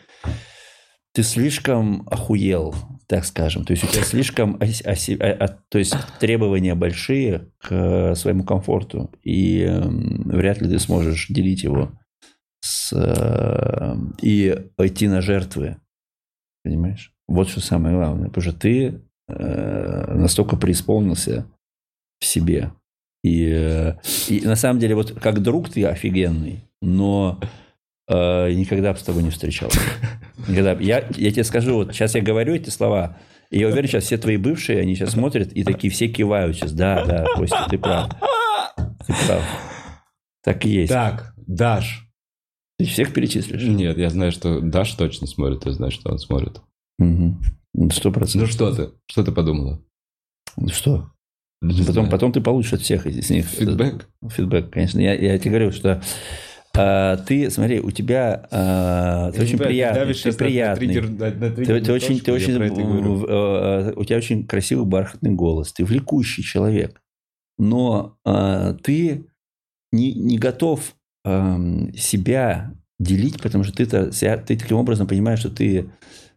ты 1.13 1.23
слишком 1.23 2.07
охуел, 2.09 2.73
так 3.07 3.25
скажем. 3.25 3.65
То 3.65 3.71
есть 3.71 3.83
у 3.83 3.87
тебя 3.87 4.03
слишком 4.03 4.55
оси- 4.57 5.17
а- 5.19 5.45
а- 5.45 5.59
то 5.69 5.77
есть 5.77 5.95
требования 6.19 6.75
большие 6.75 7.51
к 7.59 8.15
своему 8.15 8.43
комфорту, 8.43 9.11
и 9.23 9.61
эм, 9.61 10.23
вряд 10.25 10.61
ли 10.61 10.69
ты 10.69 10.79
сможешь 10.79 11.27
делить 11.29 11.63
его 11.63 11.91
с, 12.61 12.91
э, 12.93 13.95
и 14.21 14.67
пойти 14.75 15.07
на 15.07 15.21
жертвы. 15.21 15.77
Понимаешь? 16.63 17.13
Вот 17.27 17.49
что 17.49 17.61
самое 17.61 17.95
главное. 17.95 18.29
Потому 18.29 18.43
что 18.43 18.59
ты 18.59 19.01
э, 19.27 20.13
настолько 20.15 20.57
преисполнился 20.57 21.45
в 22.19 22.25
себе. 22.25 22.71
И, 23.23 23.49
э, 23.51 23.95
и 24.29 24.41
на 24.45 24.55
самом 24.55 24.79
деле, 24.79 24.95
вот 24.95 25.11
как 25.19 25.41
друг 25.41 25.69
ты 25.69 25.85
офигенный, 25.85 26.63
но 26.81 27.39
э, 28.07 28.51
никогда 28.53 28.93
бы 28.93 28.99
с 28.99 29.03
тобой 29.03 29.23
не 29.23 29.29
встречался. 29.29 29.79
Никогда. 30.47 30.73
Я, 30.73 31.07
я 31.15 31.31
тебе 31.31 31.43
скажу, 31.43 31.75
вот 31.75 31.93
сейчас 31.93 32.15
я 32.15 32.21
говорю 32.21 32.55
эти 32.55 32.69
слова, 32.69 33.17
и 33.51 33.59
я 33.59 33.67
уверен, 33.67 33.87
сейчас 33.87 34.05
все 34.05 34.17
твои 34.17 34.37
бывшие, 34.37 34.79
они 34.81 34.95
сейчас 34.95 35.11
смотрят 35.11 35.51
и 35.53 35.63
такие 35.63 35.91
все 35.91 36.07
кивают 36.07 36.55
сейчас. 36.57 36.71
Да, 36.73 37.05
да, 37.05 37.25
Костя, 37.35 37.65
ты 37.69 37.77
прав. 37.77 38.09
Ты 39.07 39.13
прав. 39.27 39.43
Так 40.43 40.65
и 40.65 40.69
есть. 40.69 40.91
Так, 40.91 41.33
Даш. 41.47 42.07
Ты 42.77 42.85
всех 42.85 43.13
перечислишь? 43.13 43.63
Нет, 43.63 43.97
я 43.97 44.09
знаю, 44.09 44.31
что 44.31 44.59
Даш 44.59 44.91
точно 44.93 45.27
смотрит, 45.27 45.65
я 45.65 45.71
знаю, 45.71 45.91
что 45.91 46.11
он 46.11 46.19
смотрит. 46.19 46.61
Мгм. 46.99 47.41
Сто 47.91 48.09
Ну 48.09 48.13
процентов. 48.13 48.51
что 48.51 48.73
ты? 48.73 48.89
Что 49.09 49.23
ты 49.23 49.31
подумала? 49.31 49.81
Ну 50.57 50.67
что? 50.69 51.09
Не 51.61 51.79
Потом, 51.79 51.93
знаю. 51.93 52.09
потом 52.11 52.31
ты 52.33 52.41
получишь 52.41 52.73
от 52.73 52.81
всех 52.81 53.05
из 53.07 53.29
них 53.29 53.45
Фидбэк? 53.45 54.07
Фидбэк, 54.29 54.69
конечно. 54.71 54.99
Я, 54.99 55.13
я 55.13 55.37
тебе 55.39 55.51
говорю, 55.51 55.71
что 55.71 56.01
а, 56.77 57.17
ты, 57.17 57.49
смотри, 57.49 57.79
у 57.79 57.91
тебя 57.91 58.47
а, 58.51 59.31
ты 59.31 59.41
очень 59.41 59.57
приятный, 59.57 60.13
ты 60.13 60.31
приятный. 60.33 60.87
Ты, 61.81 61.91
очень, 61.91 62.19
ты 62.19 62.31
очень, 62.31 62.53
э, 62.55 63.93
у 63.95 64.03
тебя 64.03 64.17
очень 64.17 64.45
красивый 64.45 64.85
бархатный 64.85 65.31
голос, 65.31 65.73
ты 65.73 65.85
влекущий 65.85 66.43
человек, 66.43 67.01
но 67.57 68.17
а, 68.25 68.73
ты 68.73 69.25
не, 69.91 70.13
не 70.13 70.37
готов 70.37 70.95
ам, 71.23 71.93
себя 71.95 72.73
делить, 72.99 73.41
потому 73.41 73.63
что 73.63 73.75
ты, 73.75 73.85
ты 73.85 74.57
таким 74.57 74.77
образом 74.77 75.07
понимаешь, 75.07 75.39
что 75.39 75.49
ты 75.49 75.89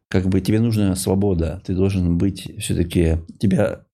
как 0.08 0.26
бы 0.28 0.40
тебе 0.40 0.60
нужна 0.60 0.94
свобода, 0.96 1.62
ты 1.66 1.74
должен 1.74 2.16
быть 2.18 2.50
все-таки 2.60 3.18
тебя 3.38 3.84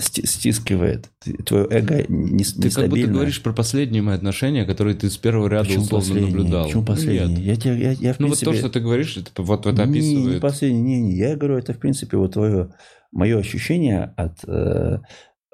стискивает, 0.00 1.10
твое 1.46 1.66
эго 1.70 2.04
не, 2.08 2.44
Ты 2.44 2.52
как 2.52 2.56
будто 2.58 2.66
нестабильно. 2.66 3.12
говоришь 3.14 3.42
про 3.42 3.52
последние 3.52 4.02
мои 4.02 4.14
отношения, 4.16 4.64
которые 4.64 4.94
ты 4.96 5.10
с 5.10 5.16
первого 5.16 5.48
ряда 5.48 5.64
Почему 5.68 5.82
условно 5.84 6.06
последние? 6.08 6.34
наблюдал. 6.36 6.64
Почему 6.66 6.84
последние? 6.84 7.28
Нет. 7.28 7.38
Я, 7.40 7.56
тебе, 7.56 7.80
я, 7.80 7.90
я, 7.92 8.14
в 8.14 8.20
Ну 8.20 8.28
вот 8.28 8.38
принципе, 8.38 8.44
то, 8.46 8.54
что 8.54 8.68
ты 8.70 8.80
говоришь, 8.80 9.16
это 9.16 9.42
вот 9.42 9.66
это 9.66 9.84
не, 9.86 10.00
не 10.00 10.14
описывает. 10.16 10.40
последний, 10.42 10.80
не, 10.80 11.00
не. 11.00 11.14
Я 11.16 11.36
говорю, 11.36 11.56
это 11.58 11.72
в 11.74 11.78
принципе 11.78 12.16
вот 12.16 12.32
твое, 12.32 12.70
мое 13.12 13.38
ощущение 13.38 14.12
от... 14.16 14.38
э, 14.46 14.98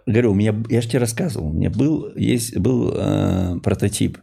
говорю, 0.06 0.32
у 0.32 0.34
меня, 0.34 0.54
я 0.68 0.80
же 0.80 0.88
тебе 0.88 0.98
рассказывал, 1.00 1.48
у 1.48 1.52
меня 1.52 1.70
был, 1.70 2.12
есть, 2.16 2.56
был 2.58 2.92
э, 2.94 3.58
прототип 3.62 4.18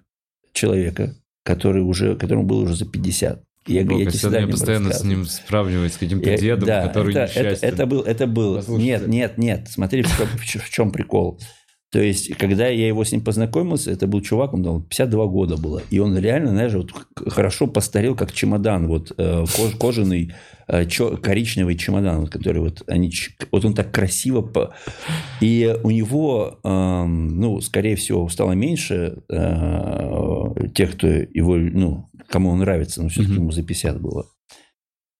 человека, 0.53 1.15
который 1.43 1.82
уже, 1.82 2.15
которому 2.15 2.45
было 2.45 2.61
уже 2.63 2.76
за 2.76 2.86
50. 2.86 3.43
Я, 3.68 3.84
Бог, 3.86 3.99
я 3.99 4.05
я 4.05 4.09
всегда 4.09 4.47
постоянно 4.47 4.91
с 4.91 5.03
ним 5.03 5.26
сравнивать, 5.26 5.93
с 5.93 5.97
каким-то 5.97 6.30
Я- 6.30 6.38
дедом, 6.38 6.66
да, 6.68 6.88
который 6.88 7.12
это, 7.14 7.24
несчастен. 7.24 7.45
это, 7.45 7.66
это 7.68 7.86
был, 7.86 8.01
это 8.01 8.28
был. 8.28 8.55
Послушайте. 8.55 8.86
Нет, 8.91 9.07
нет, 9.07 9.38
нет. 9.38 9.68
Смотри, 9.70 10.01
в 10.03 10.18
чем, 10.18 10.62
в 10.62 10.70
чем 10.70 10.91
прикол. 10.91 11.39
То 11.91 11.99
есть, 12.01 12.34
когда 12.38 12.68
я 12.68 12.88
его 12.88 13.03
с 13.03 13.12
ним 13.12 13.22
познакомился, 13.22 13.91
это 13.91 14.07
был 14.07 14.22
чувак, 14.22 14.53
ему 14.53 14.64
там 14.64 14.82
52 14.84 15.26
года 15.28 15.57
было. 15.57 15.82
И 15.89 15.99
он 15.99 16.18
реально, 16.18 16.51
знаешь, 16.51 16.74
вот 16.74 16.89
хорошо 17.28 17.68
постарел, 17.68 18.16
как 18.16 18.32
чемодан, 18.32 18.88
вот 18.88 19.12
э, 19.18 19.43
кож- 19.57 19.78
кожаный, 19.78 20.32
э, 20.70 20.86
чё- 20.86 21.18
коричневый 21.18 21.76
чемодан, 21.76 22.22
вот, 22.22 22.30
который 22.30 22.62
вот 22.62 22.82
они, 22.88 23.12
вот 23.51 23.66
он 23.66 23.74
так 23.74 23.91
красиво... 23.91 24.41
по- 24.41 24.74
И 25.41 25.76
у 25.84 25.91
него, 25.91 26.62
эм, 26.64 27.38
ну, 27.41 27.59
скорее 27.59 27.97
всего, 27.97 28.30
стало 28.30 28.53
меньше 28.53 29.18
э, 29.30 30.68
тех, 30.74 30.93
кто 30.93 31.07
его, 31.07 31.57
ну, 31.57 32.09
кому 32.32 32.49
он 32.49 32.59
нравится, 32.59 33.03
но 33.03 33.09
все-таки 33.09 33.36
ему 33.36 33.51
за 33.51 33.63
50 33.63 34.01
было. 34.01 34.25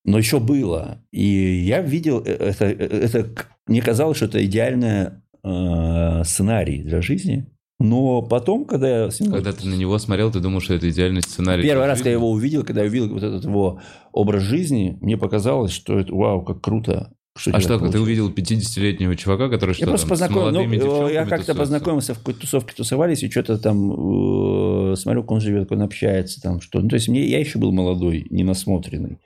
Но 0.04 0.18
еще 0.18 0.40
было. 0.40 1.04
И 1.12 1.24
я 1.66 1.82
видел 1.82 2.24
э, 2.26 2.32
это, 2.32 2.66
это 2.66 3.24
к- 3.26 3.48
мне 3.68 3.82
казалось, 3.82 4.18
что 4.18 4.26
это 4.26 4.44
идеальная 4.44 5.24
э, 5.44 6.24
сценарий 6.24 6.82
для 6.82 7.02
жизни. 7.02 7.46
Но 7.80 8.22
потом, 8.22 8.66
когда 8.66 9.06
я 9.06 9.12
с 9.12 9.20
ним... 9.20 9.32
Когда 9.32 9.54
ты 9.54 9.68
на 9.68 9.74
него 9.76 9.98
смотрел, 9.98 10.32
ты 10.32 10.40
думал, 10.40 10.60
что 10.60 10.74
это 10.76 10.90
идеальный 10.90 11.22
сценарий. 11.24 11.64
Первый 11.64 11.88
раз, 11.88 11.98
когда 12.00 12.12
я 12.12 12.16
жизни? 12.16 12.26
его 12.26 12.32
увидел, 12.32 12.64
когда 12.64 12.82
я 12.82 12.88
увидел 12.88 13.10
вот 13.10 13.24
этот 13.24 13.44
его 13.44 13.82
образ 14.12 14.44
жизни, 14.44 14.98
мне 15.02 15.18
показалось, 15.18 15.72
что 15.72 16.00
это 16.00 16.14
вау, 16.14 16.44
как 16.44 16.62
круто. 16.62 17.14
Что 17.38 17.52
А 17.56 17.62
что, 17.62 17.76
ты 17.76 17.80
получилось. 17.80 18.04
увидел 18.08 18.30
50-летнего 18.30 19.16
чувака, 19.16 19.48
который 19.50 19.74
что 19.74 19.84
Я 19.84 19.88
просто 19.88 20.08
там, 20.08 20.18
с 20.18 20.30
молодыми 20.30 20.76
ну, 20.76 20.84
девчонками 20.84 21.14
я 21.14 21.26
как-то 21.26 21.56
познакомился 21.56 22.14
в 22.14 22.18
какой-то 22.20 22.42
тусовке, 22.42 22.74
тусовались, 22.76 23.24
и 23.24 23.30
что-то 23.32 23.58
там 23.58 24.92
э, 24.92 24.96
смотрю, 24.98 25.22
как 25.22 25.32
он 25.32 25.42
живет, 25.42 25.70
как 25.70 25.78
он 25.78 25.82
общается, 25.84 26.42
там 26.42 26.60
что. 26.60 26.82
Ну, 26.82 26.90
то 26.90 26.96
есть 26.96 27.08
мне, 27.08 27.26
я 27.26 27.40
еще 27.40 27.58
был 27.58 27.72
молодой, 27.72 28.28
ненасмотренный. 28.30 29.20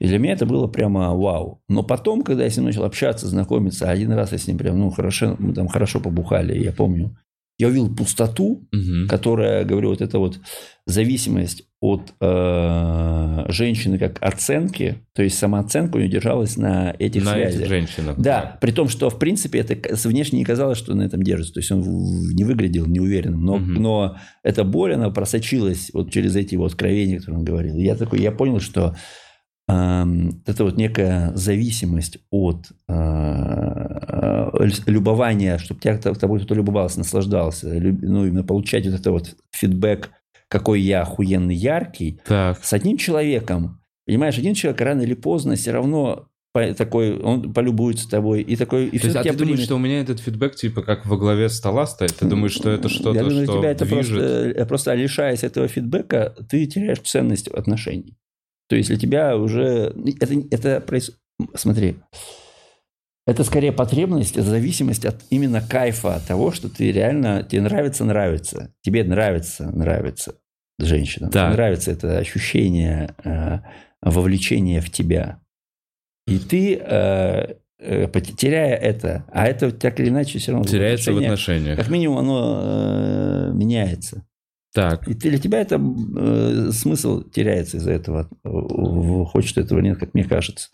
И 0.00 0.06
для 0.06 0.18
меня 0.18 0.32
это 0.32 0.46
было 0.46 0.66
прямо 0.68 1.14
вау. 1.14 1.62
Но 1.68 1.82
потом, 1.82 2.22
когда 2.22 2.44
я 2.44 2.50
с 2.50 2.56
ним 2.56 2.64
начал 2.66 2.84
общаться, 2.84 3.28
знакомиться, 3.28 3.90
один 3.90 4.12
раз 4.12 4.32
я 4.32 4.38
с 4.38 4.46
ним 4.46 4.56
прям, 4.58 4.78
ну, 4.78 4.90
хорошо, 4.90 5.36
мы 5.38 5.52
там 5.52 5.68
хорошо 5.68 6.00
побухали, 6.00 6.58
я 6.58 6.72
помню. 6.72 7.16
Я 7.58 7.68
увидел 7.68 7.94
пустоту, 7.94 8.66
Мгм. 8.72 9.06
которая, 9.06 9.64
говорю, 9.64 9.90
вот 9.90 10.00
эта 10.00 10.18
вот 10.18 10.40
зависимость 10.86 11.64
от 11.84 12.14
э, 12.18 13.44
женщины 13.48 13.98
как 13.98 14.16
оценки, 14.22 15.02
то 15.14 15.22
есть 15.22 15.36
самооценка 15.38 15.96
у 15.96 15.98
нее 15.98 16.08
держалась 16.08 16.56
на 16.56 16.94
этих 16.98 17.22
на 17.24 17.32
связях. 17.32 17.60
этих 17.60 17.68
женщинах. 17.68 18.18
Да, 18.18 18.56
при 18.62 18.70
том, 18.70 18.88
что, 18.88 19.10
в 19.10 19.18
принципе, 19.18 19.58
это 19.58 19.76
внешне 20.08 20.38
не 20.38 20.46
казалось, 20.46 20.78
что 20.78 20.94
на 20.94 21.02
этом 21.02 21.22
держится. 21.22 21.52
То 21.52 21.60
есть 21.60 21.70
он 21.72 21.82
не 22.34 22.44
выглядел 22.44 22.86
неуверенным. 22.86 23.44
Но, 23.44 23.56
Мгм. 23.58 23.74
но 23.74 24.16
эта 24.42 24.64
боль, 24.64 24.94
она 24.94 25.10
просочилась 25.10 25.90
вот 25.92 26.10
через 26.10 26.34
эти 26.36 26.56
вот 26.56 26.72
откровения, 26.72 27.18
которые 27.18 27.40
он 27.40 27.44
говорил. 27.44 27.76
Я 27.76 27.96
такой, 27.96 28.20
я 28.20 28.32
понял, 28.32 28.60
что 28.60 28.96
эм, 29.68 30.42
это 30.46 30.64
вот 30.64 30.78
некая 30.78 31.32
зависимость 31.34 32.16
от 32.30 32.66
э, 32.88 32.92
э, 32.94 34.68
любования, 34.86 35.58
чтобы 35.58 35.80
тебя 35.80 35.98
тобой 35.98 36.38
кто-то 36.38 36.54
любовался, 36.54 36.98
наслаждался, 36.98 37.76
люб- 37.78 38.00
ну, 38.02 38.26
именно 38.26 38.42
получать 38.44 38.86
вот 38.86 38.94
это 39.00 39.10
вот 39.12 39.34
фидбэк, 39.52 40.10
какой 40.54 40.80
я 40.80 41.02
охуенный 41.02 41.56
яркий, 41.56 42.20
Так. 42.24 42.64
с 42.64 42.72
одним 42.72 42.96
человеком, 42.96 43.80
понимаешь, 44.06 44.38
один 44.38 44.54
человек 44.54 44.80
рано 44.80 45.02
или 45.02 45.14
поздно 45.14 45.56
все 45.56 45.72
равно 45.72 46.28
по- 46.52 46.72
такой, 46.74 47.18
он 47.20 47.52
полюбуется 47.52 48.08
тобой, 48.08 48.42
и 48.42 48.54
такой, 48.54 48.86
и 48.86 48.90
То 48.92 48.98
все 48.98 49.06
есть, 49.08 49.16
а 49.16 49.22
ты 49.24 49.36
думаешь, 49.36 49.58
что 49.58 49.74
у 49.74 49.78
меня 49.80 50.00
этот 50.00 50.20
фидбэк 50.20 50.54
типа 50.54 50.82
как 50.82 51.06
во 51.06 51.16
главе 51.16 51.48
стола 51.48 51.86
стоит? 51.88 52.14
Ты 52.14 52.26
думаешь, 52.26 52.52
что 52.52 52.70
это 52.70 52.88
что-то, 52.88 53.18
Я 53.18 53.24
думаю, 53.24 53.44
что 53.46 53.58
тебя 53.58 53.70
это 53.72 53.84
движет? 53.84 54.16
просто, 54.18 54.48
э, 54.62 54.66
просто 54.66 54.94
лишаясь 54.94 55.42
этого 55.42 55.66
фидбэка, 55.66 56.36
ты 56.48 56.64
теряешь 56.66 57.00
ценность 57.00 57.48
отношений. 57.48 58.16
То 58.68 58.76
есть 58.76 58.88
для 58.90 58.96
тебя 58.98 59.36
уже... 59.36 59.92
Это, 60.20 60.34
это 60.52 60.84
проис- 60.86 61.14
Смотри, 61.56 61.96
это 63.26 63.42
скорее 63.42 63.72
потребность, 63.72 64.36
это 64.36 64.48
зависимость 64.48 65.04
от 65.04 65.16
именно 65.30 65.60
кайфа 65.60 66.14
от 66.14 66.26
того, 66.28 66.52
что 66.52 66.68
ты 66.68 66.92
реально... 66.92 67.42
Тебе 67.42 67.62
нравится, 67.62 68.04
нравится. 68.04 68.72
Тебе 68.82 69.02
нравится, 69.02 69.70
нравится 69.72 70.36
женщина. 70.78 71.28
Тебе 71.28 71.40
Так. 71.40 71.52
нравится 71.54 71.92
это 71.92 72.18
ощущение 72.18 73.14
э, 73.24 73.58
вовлечения 74.02 74.80
в 74.80 74.90
тебя. 74.90 75.40
И 76.26 76.38
ты, 76.38 76.76
э, 76.76 77.54
э, 77.78 78.06
теряя 78.32 78.74
это, 78.76 79.24
а 79.32 79.46
это 79.46 79.70
так 79.72 80.00
или 80.00 80.08
иначе 80.08 80.38
все 80.38 80.52
равно... 80.52 80.66
Теряется 80.66 81.12
в 81.12 81.18
отношениях- 81.18 81.76
как 81.76 81.88
минимум 81.90 82.18
оно 82.18 82.60
э, 82.62 83.52
меняется. 83.54 84.26
Так. 84.72 85.06
И 85.06 85.14
для 85.14 85.38
тебя 85.38 85.60
это 85.60 85.76
э, 85.76 86.70
смысл 86.72 87.22
теряется 87.22 87.76
из-за 87.76 87.92
этого. 87.92 88.28
Э, 88.44 88.48
ты 88.48 89.60
этого 89.60 89.78
или 89.78 89.88
нет, 89.88 89.98
как 89.98 90.14
мне 90.14 90.24
кажется. 90.24 90.70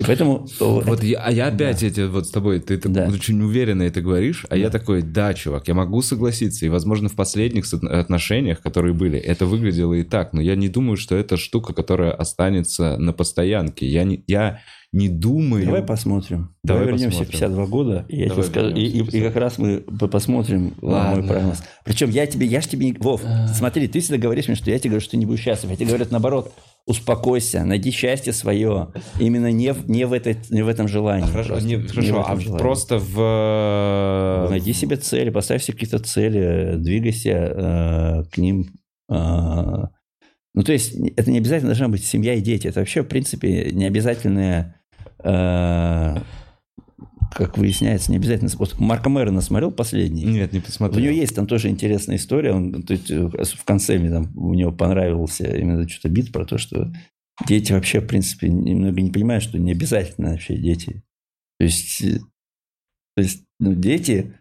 И 0.00 0.04
поэтому... 0.04 0.46
Вот 0.60 1.02
я, 1.02 1.18
а 1.24 1.32
я 1.32 1.48
опять 1.48 1.82
эти 1.82 2.02
вот 2.06 2.26
с 2.28 2.30
тобой, 2.30 2.60
ты, 2.60 2.78
ты 2.78 2.88
Да. 2.88 3.08
очень 3.12 3.42
уверенно 3.42 3.82
это 3.82 4.00
говоришь, 4.00 4.46
а 4.48 4.56
я 4.56 4.70
Да. 4.70 4.78
такой, 4.78 5.02
да, 5.02 5.34
чувак, 5.34 5.66
я 5.66 5.74
могу 5.74 6.02
согласиться, 6.02 6.64
и, 6.64 6.68
возможно, 6.68 7.08
в 7.08 7.16
последних 7.16 7.64
отношениях, 7.72 8.60
которые 8.60 8.94
были, 8.94 9.18
это 9.18 9.44
выглядело 9.46 9.94
и 9.94 10.04
так, 10.04 10.32
но 10.32 10.40
я 10.40 10.54
не 10.54 10.68
думаю, 10.68 10.96
что 10.96 11.16
это 11.16 11.36
штука, 11.36 11.72
которая 11.72 12.12
останется 12.12 12.96
на 12.96 13.12
постоянке. 13.12 13.86
Я 13.88 14.04
не, 14.04 14.22
я 14.28 14.60
не 14.92 15.08
думаю... 15.10 15.66
Давай 15.66 15.82
посмотрим. 15.82 16.54
Давай 16.64 16.84
Давай, 16.84 16.94
вернемся 16.94 17.18
в 17.24 17.26
посмотрим. 17.30 17.40
52 17.40 17.66
года, 17.66 18.06
и, 18.08 18.16
я 18.20 18.28
тебе 18.30 18.42
скажу, 18.42 18.68
и, 18.70 18.72
в 18.72 18.76
и- 18.76 18.86
и 18.98 19.02
52. 19.02 19.28
как 19.28 19.36
раз 19.36 19.58
мы 19.58 19.78
по- 19.80 20.08
посмотрим 20.08 20.68
э, 20.68 20.72
Ладно. 20.80 21.16
мой 21.20 21.28
прогноз. 21.28 21.62
Причем 21.84 22.08
я 22.10 22.26
тебе, 22.26 22.46
я 22.46 22.60
ж 22.62 22.66
тебе 22.66 22.86
не... 22.86 22.92
Вов, 22.94 23.22
смотри, 23.54 23.86
ты 23.86 24.00
всегда 24.00 24.16
говоришь 24.16 24.46
мне, 24.48 24.56
что 24.56 24.70
я 24.70 24.78
тебе 24.78 24.90
говорю, 24.90 25.02
что 25.02 25.10
ты 25.10 25.16
не 25.18 25.26
будешь 25.26 25.40
счастлив. 25.40 25.70
Я 25.70 25.76
тебе 25.76 25.88
говорю 25.88 26.06
наоборот, 26.10 26.54
успокойся, 26.86 27.64
найди 27.64 27.90
счастье 27.90 28.32
свое. 28.32 28.88
Именно 29.20 29.52
не 29.52 29.74
в, 29.74 29.90
не 29.90 30.06
в, 30.06 30.12
этой, 30.14 30.38
не 30.48 30.62
в 30.62 30.68
этом 30.68 30.88
желании. 30.88 31.26
Хорошо, 31.30 31.50
просто. 31.50 31.68
не- 31.68 31.74
Не 31.76 31.82
в 31.82 31.90
хорошо, 31.90 32.08
этом 32.08 32.22
а 32.32 32.40
желании. 32.40 32.58
просто 32.58 32.98
в... 32.98 34.46
Найди 34.50 34.72
себе 34.72 34.96
цели, 34.96 35.28
поставь 35.30 35.62
себе 35.62 35.74
какие-то 35.74 35.98
цели, 35.98 36.76
двигайся 36.78 37.30
э, 37.30 38.24
к 38.32 38.38
ним. 38.38 38.70
э. 39.10 39.14
ну, 39.14 40.62
то 40.64 40.72
есть, 40.72 40.94
это 41.16 41.30
не 41.30 41.38
обязательно 41.38 41.68
должна 41.70 41.88
быть 41.88 42.04
семья 42.04 42.34
и 42.34 42.40
дети. 42.40 42.66
Это 42.68 42.80
вообще, 42.80 43.02
в 43.02 43.06
принципе, 43.06 43.70
не 43.72 43.84
обязательное, 43.84 44.74
э, 44.76 44.77
как 47.38 47.58
выясняется, 47.58 48.10
не 48.10 48.16
обязательно. 48.16 48.50
Вот 48.56 48.78
Марка 48.78 49.08
Мэрона 49.08 49.40
смотрел 49.40 49.70
последний? 49.70 50.24
Нет, 50.24 50.52
не 50.52 50.60
У 50.60 50.62
посмотрел. 50.62 51.04
него 51.04 51.14
есть 51.14 51.34
там 51.34 51.46
тоже 51.46 51.68
интересная 51.68 52.16
история. 52.16 52.52
Он, 52.52 52.82
то 52.82 52.92
есть, 52.92 53.10
э, 53.10 53.28
в 53.28 53.64
конце 53.64 53.98
мне 53.98 54.10
там, 54.10 54.36
у 54.36 54.54
него 54.54 54.72
понравился 54.72 55.44
именно 55.56 55.86
что-то 55.88 56.08
бит 56.08 56.32
про 56.32 56.44
то, 56.44 56.58
что 56.58 56.92
дети 57.46 57.72
вообще, 57.72 58.00
в 58.00 58.06
принципе, 58.06 58.48
немного 58.48 59.00
не 59.00 59.10
понимают, 59.10 59.44
что 59.44 59.58
не 59.58 59.72
обязательно 59.72 60.30
вообще 60.30 60.56
дети. 60.56 61.02
То 61.58 61.64
есть, 61.64 62.02
э, 62.02 62.18
то 63.14 63.22
есть 63.22 63.44
ну, 63.60 63.74
дети, 63.74 64.34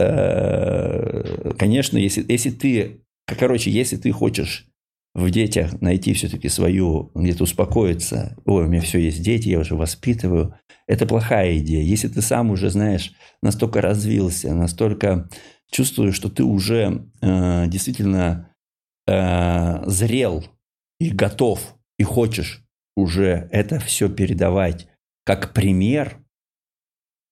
э, 0.00 1.52
конечно, 1.58 1.96
если, 1.96 2.24
если 2.28 2.50
ты, 2.50 3.00
короче, 3.26 3.70
если 3.70 3.96
ты 3.96 4.10
хочешь 4.10 4.67
в 5.18 5.30
детях 5.30 5.80
найти 5.80 6.12
все-таки 6.14 6.48
свою, 6.48 7.10
где-то 7.14 7.42
успокоиться, 7.42 8.36
ой, 8.44 8.64
у 8.64 8.68
меня 8.68 8.80
все 8.80 8.98
есть 8.98 9.22
дети, 9.22 9.48
я 9.48 9.58
уже 9.58 9.74
воспитываю, 9.74 10.54
это 10.86 11.06
плохая 11.06 11.58
идея. 11.58 11.82
Если 11.82 12.08
ты 12.08 12.22
сам 12.22 12.50
уже, 12.50 12.70
знаешь, 12.70 13.12
настолько 13.42 13.80
развился, 13.80 14.54
настолько 14.54 15.28
чувствуешь, 15.70 16.14
что 16.14 16.30
ты 16.30 16.44
уже 16.44 17.10
э, 17.20 17.66
действительно 17.66 18.54
э, 19.06 19.82
зрел 19.86 20.44
и 21.00 21.10
готов, 21.10 21.74
и 21.98 22.04
хочешь 22.04 22.64
уже 22.96 23.48
это 23.50 23.80
все 23.80 24.08
передавать 24.08 24.88
как 25.24 25.52
пример, 25.52 26.24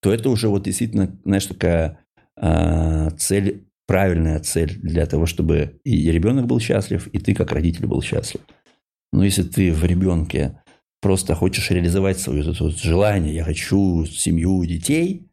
то 0.03 0.12
это 0.12 0.28
уже 0.28 0.49
вот 0.49 0.64
действительно, 0.64 1.18
знаешь, 1.24 1.47
такая 1.47 2.05
э, 2.37 3.11
цель, 3.16 3.65
правильная 3.87 4.41
цель 4.41 4.78
для 4.80 5.07
того, 5.07 5.26
чтобы 5.26 5.80
и 5.84 6.11
ребенок 6.11 6.47
был 6.47 6.61
счастлив, 6.61 7.07
и 7.09 7.18
ты 7.18 7.34
как 7.34 7.53
родитель 7.53 7.87
был 7.87 8.03
счастлив. 8.03 8.41
Но 9.12 9.24
если 9.24 9.43
ты 9.43 9.72
в 9.72 9.84
ребенке 9.84 10.61
просто 11.01 11.34
хочешь 11.34 11.70
реализовать 11.70 12.18
свое 12.18 12.51
это 12.51 12.64
вот 12.64 12.76
желание, 12.76 13.34
я 13.34 13.45
хочу 13.45 14.05
семью, 14.07 14.64
детей, 14.64 15.28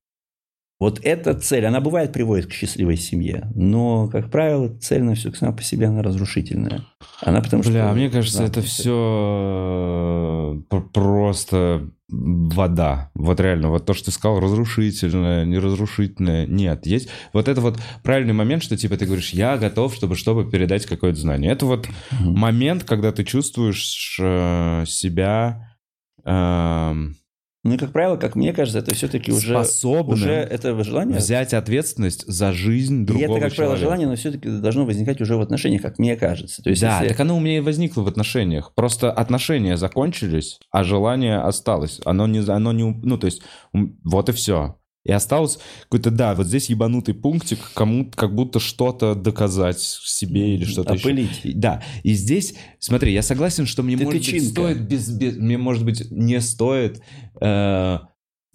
вот 0.80 1.00
эта 1.04 1.34
цель, 1.34 1.66
она 1.66 1.80
бывает 1.80 2.12
приводит 2.12 2.48
к 2.48 2.52
счастливой 2.52 2.98
семье, 2.98 3.50
но, 3.56 4.10
как 4.10 4.30
правило, 4.30 4.78
цель 4.80 5.02
на 5.02 5.16
все 5.16 5.32
сама 5.32 5.54
по 5.54 5.64
себе, 5.64 5.88
она 5.88 6.04
разрушительная. 6.04 6.84
Она 7.22 7.42
потому 7.42 7.64
Бля, 7.64 7.88
что... 7.88 7.96
мне 7.96 8.10
кажется, 8.10 8.44
это 8.44 8.62
все 8.62 10.62
просто 10.92 11.90
вода. 12.14 13.10
Вот 13.16 13.40
реально, 13.40 13.70
вот 13.70 13.86
то, 13.86 13.94
что 13.94 14.06
ты 14.06 14.12
сказал, 14.12 14.40
разрушительное, 14.40 15.46
неразрушительное. 15.46 16.46
Нет, 16.46 16.86
есть 16.86 17.10
вот 17.34 17.48
это 17.48 17.62
вот 17.62 17.80
правильный 18.04 18.34
момент, 18.34 18.64
что 18.64 18.78
типа 18.78 18.98
ты 18.98 19.06
говоришь, 19.06 19.32
я 19.32 19.58
готов, 19.58 19.96
чтобы, 19.96 20.16
чтобы 20.16 20.50
передать 20.50 20.86
какое-то 20.86 21.20
знание. 21.20 21.52
Это 21.52 21.66
вот 21.66 21.88
Мгм. 22.12 22.38
момент, 22.38 22.84
когда 22.84 23.12
ты 23.12 23.24
чувствуешь 23.24 24.18
э, 24.22 24.84
себя 24.86 25.76
эм, 26.26 27.16
Ну 27.66 27.76
и, 27.76 27.78
как 27.78 27.94
правило, 27.94 28.18
как 28.18 28.36
мне 28.36 28.52
кажется, 28.52 28.80
это 28.80 28.94
все-таки 28.94 29.32
уже... 29.32 29.58
Уже 30.06 30.32
это 30.34 30.84
желание... 30.84 31.18
взять 31.18 31.54
ответственность 31.54 32.26
за 32.28 32.52
жизнь 32.52 33.04
И 33.04 33.06
другого 33.06 33.38
это, 33.38 33.48
как 33.48 33.56
правило, 33.56 33.76
человека. 33.76 33.80
желание, 33.80 34.08
но 34.08 34.16
все-таки 34.16 34.50
должно 34.50 34.86
возникать 34.86 35.22
уже 35.22 35.38
в 35.38 35.42
отношениях, 35.42 35.82
как 35.82 35.98
мне 35.98 36.18
кажется. 36.18 36.62
То 36.62 36.70
есть, 36.70 36.82
да, 36.82 36.98
если- 37.00 37.10
так 37.10 37.20
оно 37.22 37.38
у 37.38 37.40
меня 37.40 37.58
и 37.58 37.62
возникло 37.62 38.02
в 38.02 38.08
отношениях. 38.08 38.74
Просто 38.76 39.12
отношения 39.12 39.78
закончились, 39.78 40.60
а 40.72 40.84
желание 40.84 41.38
осталось. 41.38 42.02
Оно 42.04 42.28
не, 42.28 42.40
оно 42.40 42.74
не, 42.74 42.84
ну 42.84 43.18
то 43.18 43.28
есть 43.28 43.42
вот 43.72 44.28
и 44.28 44.34
все. 44.34 44.76
И 45.06 45.12
осталось 45.12 45.60
какой-то, 45.84 46.12
да, 46.12 46.34
вот 46.34 46.48
здесь 46.48 46.70
ебанутый 46.70 47.14
пунктик, 47.14 47.60
кому 47.74 48.10
как 48.10 48.34
будто 48.34 48.60
что-то 48.62 49.16
доказать 49.16 49.80
себе 49.82 50.56
или 50.56 50.64
что-то 50.64 50.94
еще. 50.94 51.10
опылить. 51.10 51.42
Да, 51.60 51.84
и 52.04 52.14
здесь, 52.14 52.56
смотри, 52.80 53.12
я 53.14 53.22
согласен, 53.22 53.66
что 53.66 53.84
мне, 53.84 53.98
Ты 53.98 54.06
может 54.06 54.20
быть, 54.22 54.26
тычинка. 54.32 54.50
стоит 54.50 54.82
без, 54.88 55.10
без- 55.12 55.36
мне, 55.38 55.58
может 55.58 55.84
быть, 55.84 56.10
не 56.10 56.40
стоит 56.40 57.02
э, 57.42 58.00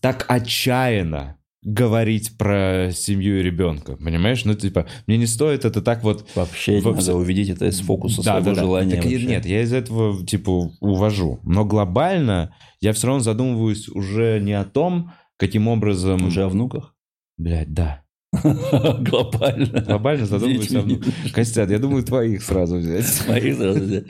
так 0.01 0.25
отчаянно 0.29 1.37
говорить 1.63 2.39
про 2.39 2.91
семью 2.95 3.41
и 3.41 3.43
ребенка, 3.43 3.97
понимаешь? 3.97 4.45
Ну, 4.47 4.55
типа, 4.55 4.87
мне 5.07 5.19
не 5.19 5.27
стоит 5.27 5.65
это 5.67 5.83
так 5.83 6.03
вот 6.03 6.27
Вообще 6.35 6.81
Во- 6.81 6.95
надо 6.95 7.15
увидеть 7.15 7.51
это 7.51 7.67
из 7.67 7.81
фокуса 7.81 8.23
своего 8.23 8.55
желания. 8.55 8.97
Так 8.97 9.05
и- 9.05 9.09
вообще. 9.17 9.27
нет, 9.27 9.45
я 9.45 9.63
из 9.63 9.73
этого, 9.75 10.25
типа, 10.25 10.71
увожу. 10.81 11.41
Но 11.43 11.65
глобально 11.67 12.55
я 12.81 12.93
все 12.95 13.09
равно 13.09 13.23
задумываюсь 13.23 13.89
уже 13.89 14.41
не 14.41 14.53
о 14.55 14.65
том, 14.65 15.13
каким 15.39 15.69
образом... 15.69 16.27
Уже 16.27 16.45
о 16.45 16.49
внуках? 16.49 16.95
Блядь, 17.39 17.73
да. 17.73 18.05
Глобально. 18.43 19.81
Глобально 19.81 20.27
задумываюсь 20.27 20.75
о 20.75 20.83
внуках. 20.83 21.15
Костян, 21.33 21.71
я 21.71 21.79
думаю, 21.79 22.03
твоих 22.03 22.43
сразу 22.43 22.77
взять. 22.77 23.27
Моих 23.29 23.57
сразу 23.57 23.81
взять. 23.81 24.05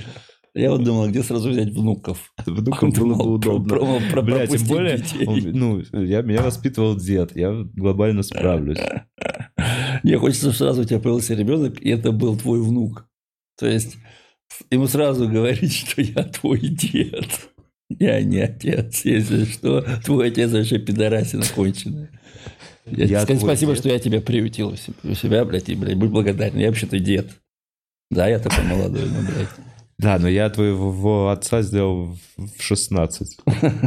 Я 0.55 0.71
вот 0.73 0.83
думал, 0.83 1.09
где 1.09 1.23
сразу 1.23 1.51
взять 1.51 1.71
внуков. 1.71 2.33
Внукам 2.45 2.91
было 2.91 3.15
бы 3.15 3.35
удобно. 3.35 3.69
Про, 3.69 3.87
про, 3.87 4.11
про, 4.11 4.23
Бля, 4.23 4.47
тем 4.47 4.67
более, 4.67 4.97
детей. 4.97 5.53
ну, 5.53 5.81
я, 5.93 6.23
меня 6.23 6.43
воспитывал 6.43 6.97
дед, 6.97 7.37
я 7.37 7.53
глобально 7.75 8.25
справлюсь. 8.25 8.79
Мне 10.03 10.19
хочется, 10.19 10.53
чтобы 10.53 10.57
сразу 10.57 10.83
у 10.83 10.85
тебя 10.85 10.99
появился 10.99 11.35
ребенок, 11.35 11.81
и 11.81 11.91
это 11.91 12.11
был 12.11 12.37
твой 12.37 12.61
внук. 12.61 13.07
То 13.57 13.67
есть 13.67 13.99
ему 14.71 14.87
сразу 14.87 15.29
говорить, 15.29 15.75
что 15.75 16.01
я 16.01 16.25
твой 16.25 16.61
дед. 16.61 17.51
Я 17.89 18.23
не 18.23 18.39
отец. 18.41 19.05
Если 19.05 19.45
что, 19.45 19.83
твой 20.05 20.29
отец 20.29 20.51
вообще 20.53 20.79
пидорасина 20.79 21.45
конченая. 21.55 22.11
Я, 22.87 23.05
Я 23.05 23.27
твой 23.27 23.39
спасибо, 23.39 23.73
дед. 23.73 23.81
что 23.81 23.89
я 23.91 23.99
тебя 23.99 24.21
приютил 24.21 24.75
у 25.03 25.15
себя, 25.15 25.45
блядь, 25.45 25.69
и, 25.69 25.75
блядь, 25.75 25.97
будь 25.97 26.11
благодарен. 26.11 26.59
Я 26.59 26.69
вообще-то 26.69 26.99
дед. 26.99 27.31
Да, 28.11 28.27
я 28.29 28.39
такой 28.39 28.65
молодой, 28.65 29.05
ну, 29.07 29.21
блядь. 29.23 29.49
Да, 29.99 30.19
но 30.19 30.29
я 30.29 30.49
твоего 30.49 31.29
отца 31.31 31.63
сделал 31.63 32.17
в 32.37 32.47
в 32.57 32.63
16. 32.63 33.39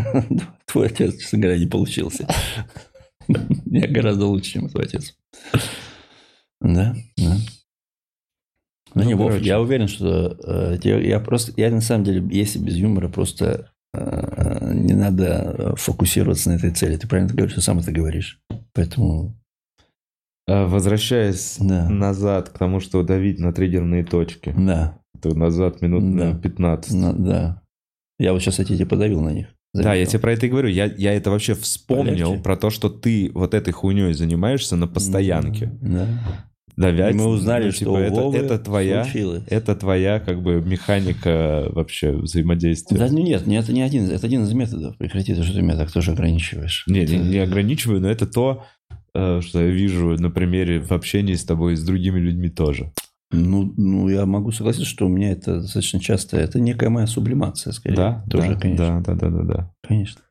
Твой 0.66 0.88
отец, 0.88 1.18
честно 1.18 1.40
говоря, 1.40 1.58
не 1.58 1.68
получился. 1.68 2.28
Я 3.28 3.88
гораздо 3.88 4.26
лучше, 4.26 4.52
чем 4.52 4.70
твой 4.70 4.84
отец. 4.86 5.16
Да, 6.60 6.96
да. 7.18 7.38
Ну, 8.94 8.94
Ну, 8.96 9.04
не, 9.04 9.14
Вов, 9.16 9.30
короче. 9.30 9.46
я 9.46 9.62
уверен, 9.62 9.88
что 9.88 10.38
э, 10.44 10.78
я 10.84 11.20
просто, 11.22 11.54
я 11.56 11.72
на 11.72 11.80
самом 11.82 12.04
деле, 12.04 12.28
если 12.30 12.60
без 12.60 12.76
юмора, 12.76 13.08
просто 13.08 13.71
не 13.94 14.94
надо 14.94 15.56
э, 15.58 15.74
фокусироваться 15.76 16.50
на 16.50 16.56
этой 16.56 16.72
цели. 16.72 16.98
Ты 16.98 17.08
правильно 17.08 17.34
говоришь, 17.34 17.56
сам 17.64 17.80
это 17.80 17.92
говоришь. 17.92 18.40
Поэтому, 18.74 19.36
А, 20.48 20.66
Возвращаясь 20.68 21.58
да, 21.60 21.88
назад 21.90 22.50
к 22.50 22.58
тому, 22.58 22.80
что 22.80 23.04
давить 23.04 23.40
на 23.40 23.54
триггерные 23.54 24.04
точки. 24.04 24.54
да, 24.58 24.98
То 25.22 25.34
назад 25.36 25.82
минут 25.82 26.02
Да. 26.18 26.30
на 26.34 26.40
15. 26.40 26.94
на- 26.94 27.14
да. 27.14 27.62
Я 28.20 28.34
вот 28.34 28.42
сейчас 28.42 28.56
тебе 28.56 28.86
подавил 28.86 29.22
на 29.22 29.30
них. 29.30 29.48
Да, 29.74 29.82
я 29.82 30.06
Заметил. 30.06 30.10
тебе 30.12 30.20
про 30.20 30.34
это 30.34 30.46
и 30.46 30.50
говорю. 30.50 30.68
Я, 30.70 30.86
я 30.86 31.14
это 31.14 31.32
вообще 31.32 31.54
вспомнил, 31.56 32.28
Полегче. 32.30 32.44
про 32.44 32.58
то, 32.58 32.70
что 32.70 32.90
ты 32.90 33.32
вот 33.34 33.54
этой 33.54 33.72
хуйней 33.72 34.14
занимаешься 34.14 34.76
на 34.76 34.88
постоянке. 34.88 35.72
Да. 35.82 36.08
Давять, 36.78 37.14
И 37.14 37.18
мы 37.18 37.26
узнали, 37.28 37.66
ну, 37.66 37.72
что 37.72 37.80
типа, 37.80 37.90
у 37.90 37.98
это, 37.98 38.14
Вовы 38.16 38.38
это 38.38 38.60
твоя, 38.60 39.04
случилось. 39.04 39.44
это 39.48 39.76
твоя 39.76 40.20
как 40.20 40.42
бы 40.42 40.62
механика 40.62 41.68
вообще 41.72 42.12
взаимодействия. 42.14 42.98
Да, 42.98 43.08
ну 43.12 43.20
нет, 43.20 43.46
не- 43.48 43.58
это 43.58 43.74
не 43.74 43.82
один, 43.82 44.10
это 44.10 44.26
один 44.26 44.44
из 44.44 44.54
методов. 44.54 44.98
Прекрати, 44.98 45.34
ты 45.36 45.44
что 45.44 45.54
ты 45.54 45.62
меня 45.62 45.76
так 45.76 45.92
тоже 45.92 46.12
ограничиваешь. 46.12 46.84
Не, 46.88 47.02
Это- 47.02 47.16
не, 47.18 47.30
не 47.30 47.38
ограничиваю, 47.40 48.02
но 48.02 48.10
это 48.10 48.26
то, 48.26 48.64
э, 49.14 49.42
что 49.42 49.62
я 49.62 49.70
вижу 49.70 50.16
на 50.20 50.30
примере 50.30 50.80
в 50.82 50.92
общении 50.92 51.36
с 51.36 51.44
тобой 51.44 51.74
и 51.74 51.76
с 51.76 51.84
другими 51.84 52.20
людьми 52.20 52.50
тоже. 52.50 52.92
Ну, 53.34 53.74
ну, 53.78 54.10
я 54.10 54.26
могу 54.26 54.52
согласиться, 54.52 54.88
что 54.90 55.06
у 55.06 55.10
меня 55.10 55.32
это 55.32 55.62
достаточно 55.62 56.00
часто, 56.02 56.38
это 56.38 56.60
некая 56.60 56.90
моя 56.90 57.08
сублимация, 57.08 57.72
скорее. 57.72 57.96
Да, 57.96 58.26
Тоже, 58.30 58.56
да, 58.56 58.60
конечно. 58.60 59.02
да, 59.06 59.16
да, 59.16 59.30
да, 59.30 59.30
да, 59.38 59.44
да. 59.54 59.72
Конечно. 59.88 60.22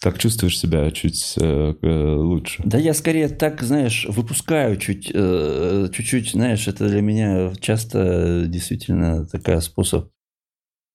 Так 0.00 0.16
чувствуешь 0.18 0.58
себя 0.58 0.90
чуть 0.92 1.34
э, 1.40 1.74
э, 1.82 2.14
лучше. 2.14 2.62
Да 2.64 2.78
я 2.78 2.94
скорее 2.94 3.28
так, 3.28 3.62
знаешь, 3.62 4.06
выпускаю 4.08 4.76
чуть, 4.76 5.10
э, 5.12 5.88
чуть-чуть, 5.92 6.30
знаешь, 6.30 6.68
это 6.68 6.88
для 6.88 7.00
меня 7.00 7.52
часто 7.60 8.44
действительно 8.46 9.26
такой 9.26 9.60
способ 9.60 10.10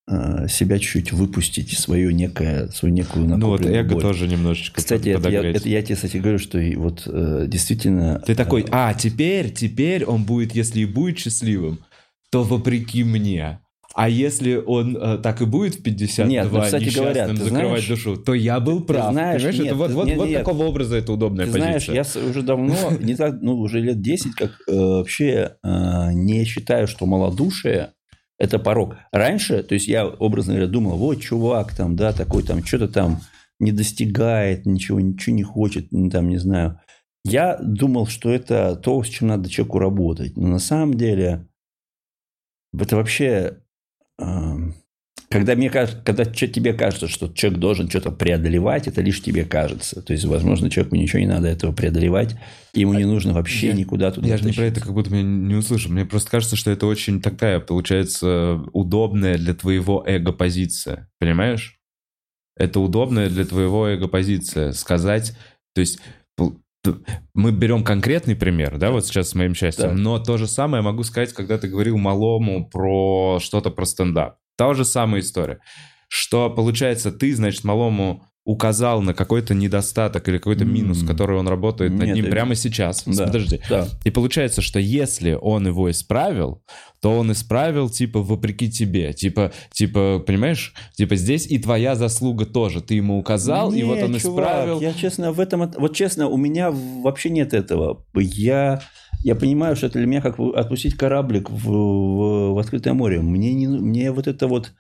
э, 0.07 0.47
себя 0.47 0.79
чуть-чуть 0.79 1.11
выпустить, 1.11 1.77
свою 1.77 2.11
некое, 2.11 2.69
свою 2.69 2.95
некую 2.95 3.27
Ну 3.27 3.47
вот 3.47 3.65
эго 3.65 3.95
боль. 3.95 4.01
тоже 4.01 4.25
немножечко 4.29 4.77
Кстати, 4.77 5.09
это 5.09 5.29
я, 5.29 5.43
это 5.49 5.67
я 5.67 5.81
тебе, 5.81 5.95
кстати, 5.95 6.17
говорю, 6.17 6.39
что 6.39 6.57
и 6.57 6.77
вот 6.77 7.03
э, 7.05 7.43
действительно... 7.49 8.23
Ты 8.25 8.35
такой, 8.35 8.65
а, 8.71 8.93
теперь, 8.93 9.51
теперь 9.51 10.05
он 10.05 10.23
будет, 10.23 10.55
если 10.55 10.79
и 10.79 10.85
будет 10.85 11.19
счастливым, 11.19 11.79
то 12.31 12.43
вопреки 12.43 13.03
мне. 13.03 13.59
А 13.95 14.09
если 14.09 14.55
он 14.55 14.97
э, 14.97 15.17
так 15.19 15.41
и 15.41 15.45
будет 15.45 15.75
в 15.75 15.83
52 15.83 16.25
Нет, 16.31 16.47
ну, 16.51 16.61
кстати 16.61 16.95
говоря, 16.95 17.27
ты 17.27 17.35
закрывать 17.35 17.83
знаешь- 17.83 17.87
душу, 17.87 18.17
то 18.17 18.33
я 18.33 18.59
был 18.59 18.81
прав. 18.83 19.11
знаешь, 19.11 19.41
Понимаешь, 19.41 19.57
нет, 19.59 19.67
это 19.67 19.75
вот, 19.75 19.87
ты- 19.87 19.93
вот, 19.93 20.07
нет, 20.07 20.17
вот 20.17 20.27
нет. 20.29 20.39
какого 20.39 20.63
образа 20.65 20.95
это 20.95 21.13
удобная 21.13 21.45
Ты 21.45 21.51
позиция. 21.51 21.81
знаешь, 21.81 22.15
я 22.15 22.29
уже 22.29 22.41
давно, 22.41 22.75
не 22.99 23.15
так, 23.15 23.35
ну, 23.41 23.59
уже 23.59 23.79
лет 23.81 24.01
10, 24.01 24.33
как 24.35 24.51
э, 24.67 24.75
вообще 24.75 25.57
э, 25.63 26.13
не 26.13 26.43
считаю, 26.45 26.87
что 26.87 27.05
малодушие– 27.05 27.91
это 28.39 28.57
порог. 28.57 28.95
Раньше, 29.11 29.61
то 29.61 29.75
есть 29.75 29.87
я, 29.87 30.07
образно 30.07 30.53
говоря, 30.53 30.67
думал, 30.71 30.97
вот 30.97 31.21
чувак 31.21 31.75
там, 31.75 31.95
да, 31.95 32.13
такой 32.13 32.41
там, 32.43 32.65
что-то 32.65 32.87
там 32.87 33.21
не 33.59 33.71
достигает, 33.71 34.65
ничего, 34.65 34.99
ничего 34.99 35.35
не 35.35 35.43
хочет, 35.43 35.91
ну, 35.91 36.09
там, 36.09 36.29
не 36.29 36.37
знаю. 36.37 36.79
Я 37.23 37.57
думал, 37.61 38.07
что 38.07 38.31
это 38.31 38.75
то, 38.75 39.01
с 39.03 39.07
чем 39.07 39.27
надо 39.29 39.49
человеку 39.49 39.77
работать. 39.79 40.35
Но 40.35 40.47
на 40.47 40.59
самом 40.59 40.95
деле 40.95 41.47
это 42.77 42.95
вообще... 42.95 43.59
э, 44.20 44.55
когда, 45.30 45.55
мне 45.55 45.72
кажется, 45.72 45.99
когда 46.05 46.26
тебе 46.26 46.74
кажется, 46.74 47.07
что 47.07 47.28
человек 47.34 47.59
должен 47.59 47.89
что-то 47.89 48.11
преодолевать, 48.11 48.88
это 48.88 49.01
лишь 49.01 49.22
тебе 49.22 49.45
кажется. 49.45 50.01
То 50.01 50.14
есть, 50.14 50.26
возможно, 50.26 50.70
человеку 50.70 50.95
ничего 50.95 51.20
не 51.20 51.26
надо 51.26 51.47
этого 51.47 51.72
преодолевать, 51.72 52.36
ему 52.76 52.93
не 52.93 53.05
нужно 53.05 53.34
вообще 53.34 53.68
я- 53.68 53.74
никуда 53.74 54.11
туда 54.11 54.28
Я 54.28 54.38
же 54.38 54.45
не 54.45 54.51
про 54.51 54.66
это 54.66 54.80
как 54.80 54.93
будто 54.93 55.09
меня 55.11 55.24
не 55.24 55.55
услышал. 55.55 55.91
Мне 55.91 56.05
просто 56.05 56.30
кажется, 56.30 56.55
что 56.55 56.70
это 56.70 56.86
очень 56.86 57.20
такая, 57.22 57.59
получается, 57.59 58.61
удобная 58.74 59.38
для 59.38 59.55
твоего 59.55 60.03
эго-позиция. 60.05 61.09
Понимаешь? 61.20 61.80
Это 62.55 62.80
удобная 62.80 63.30
для 63.30 63.45
твоего 63.45 63.88
эго-позиция. 63.88 64.72
Сказать, 64.74 65.36
то 65.74 65.82
есть 65.82 65.99
мы 67.34 67.51
берем 67.51 67.84
конкретный 67.84 68.36
пример, 68.36 68.77
да, 68.77 68.91
вот 68.91 69.05
сейчас 69.05 69.29
с 69.29 69.36
моим 69.36 69.55
счастьем, 69.55 69.89
Так. 69.89 69.97
но 69.97 70.19
то 70.19 70.38
же 70.38 70.47
самое 70.47 70.84
могу 70.84 71.03
сказать, 71.03 71.34
когда 71.34 71.57
ты 71.57 71.67
говорил 71.67 71.97
малому 71.97 72.69
про 72.69 73.39
что-то 73.39 73.69
про 73.69 73.86
стендап. 73.86 74.38
Та 74.57 74.73
же 74.73 74.86
самая 74.86 75.21
история. 75.21 75.59
Что, 76.09 76.49
получается, 76.49 77.11
ты, 77.11 77.34
значит, 77.36 77.63
малому 77.63 78.23
указал 78.45 79.02
на 79.02 79.14
какой-то 79.14 79.53
недостаток 79.53 80.28
или 80.28 80.38
какой-то 80.38 80.65
минус, 80.65 81.02
который 81.03 81.38
он 81.38 81.48
работает 81.48 81.94
над 81.94 82.07
Нет, 82.07 82.15
ним 82.15 82.26
это- 82.26 82.32
прямо 82.34 82.56
сейчас. 82.56 83.03
Да. 83.06 83.26
Подожди. 83.28 83.61
Да. 83.70 83.88
И 84.03 84.10
получается, 84.11 84.61
что 84.61 84.80
если 84.80 85.38
он 85.41 85.65
его 85.68 85.90
исправил, 85.90 86.61
то 87.02 87.18
он 87.18 87.32
исправил, 87.32 87.90
типа, 87.90 88.22
вопреки 88.22 88.70
тебе. 88.70 89.14
Типа, 89.14 89.53
типа, 89.72 90.22
понимаешь? 90.28 90.74
Типа, 90.95 91.15
здесь 91.15 91.48
и 91.48 91.57
твоя 91.57 91.95
заслуга 91.95 92.45
тоже. 92.45 92.82
Ты 92.82 92.95
ему 92.95 93.18
указал, 93.18 93.72
и 93.72 93.78
Не, 93.78 93.84
вот 93.86 94.03
он 94.03 94.14
чувак, 94.20 94.45
исправил. 94.48 94.82
Я, 94.82 94.94
честно, 94.94 95.32
в 95.32 95.40
этом... 95.40 95.61
от- 95.61 95.78
Вот 95.78 95.95
честно, 95.95 96.28
у 96.28 96.36
меня 96.38 96.70
вообще 96.72 97.30
нет 97.30 97.53
этого. 97.53 98.06
Я, 98.14 98.82
я 99.24 99.36
понимаю, 99.36 99.78
что 99.78 99.88
это 99.88 99.99
для 99.99 100.07
меня 100.07 100.22
как 100.22 100.38
отпустить 100.40 100.95
кораблик 100.95 101.49
в, 101.49 101.70
в, 101.70 102.53
в 102.56 102.57
открытое 102.60 102.94
море. 102.94 103.22
Мне, 103.22 103.53
не, 103.53 103.68
мне 103.68 104.11
вот 104.11 104.28
это 104.28 104.48
вот... 104.48 104.74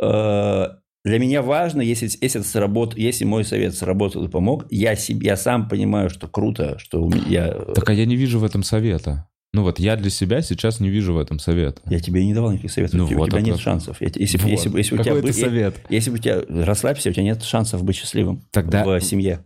э, 0.00 0.66
для 1.04 1.18
меня 1.18 1.42
важно, 1.42 1.80
если, 1.80 2.06
если, 2.20 2.40
это 2.40 2.48
сработ, 2.48 2.96
если 2.96 3.24
мой 3.24 3.44
совет 3.44 3.74
сработал 3.74 4.24
и 4.24 4.28
помог, 4.28 4.66
я, 4.70 4.96
себе, 4.96 5.26
я 5.28 5.36
сам 5.36 5.68
понимаю, 5.68 6.10
что 6.10 6.28
круто, 6.28 6.78
что 6.78 7.02
у 7.02 7.08
меня, 7.10 7.24
я, 7.28 7.52
Так, 7.74 7.88
а 7.88 7.92
я 7.92 8.04
не 8.06 8.16
вижу 8.16 8.38
в 8.38 8.44
этом 8.44 8.62
совета. 8.62 9.28
Ну 9.54 9.62
вот, 9.62 9.78
я 9.78 9.96
для 9.96 10.10
себя 10.10 10.42
сейчас 10.42 10.78
не 10.78 10.90
вижу 10.90 11.14
в 11.14 11.18
этом 11.18 11.38
совета. 11.38 11.80
я 11.86 12.00
тебе 12.00 12.24
не 12.26 12.34
давал 12.34 12.52
никаких 12.52 12.70
советов. 12.70 12.98
Ну 12.98 13.04
у 13.06 13.14
вот, 13.14 13.30
тебя 13.30 13.40
нет 13.40 13.54
как? 13.54 13.62
шансов. 13.62 13.96
Если, 14.00 14.36
бы- 14.36 14.42
Вот. 14.42 14.50
если, 14.50 14.68
бы- 14.68 14.78
если, 14.78 14.94
бы 14.94 15.00
у 15.00 15.04
тебя 15.04 15.14
Какой 15.14 15.22
бы- 15.22 15.28
это 15.30 15.38
совет? 15.38 15.74
если 15.88 16.10
бы 16.10 16.16
у 16.16 16.20
тебя... 16.20 16.42
Расслабься, 16.66 17.08
у 17.08 17.12
тебя 17.12 17.22
нет 17.22 17.42
шансов 17.42 17.82
быть 17.82 17.96
счастливым 17.96 18.42
Тогда 18.50 18.84
в 18.84 19.00
семье. 19.00 19.44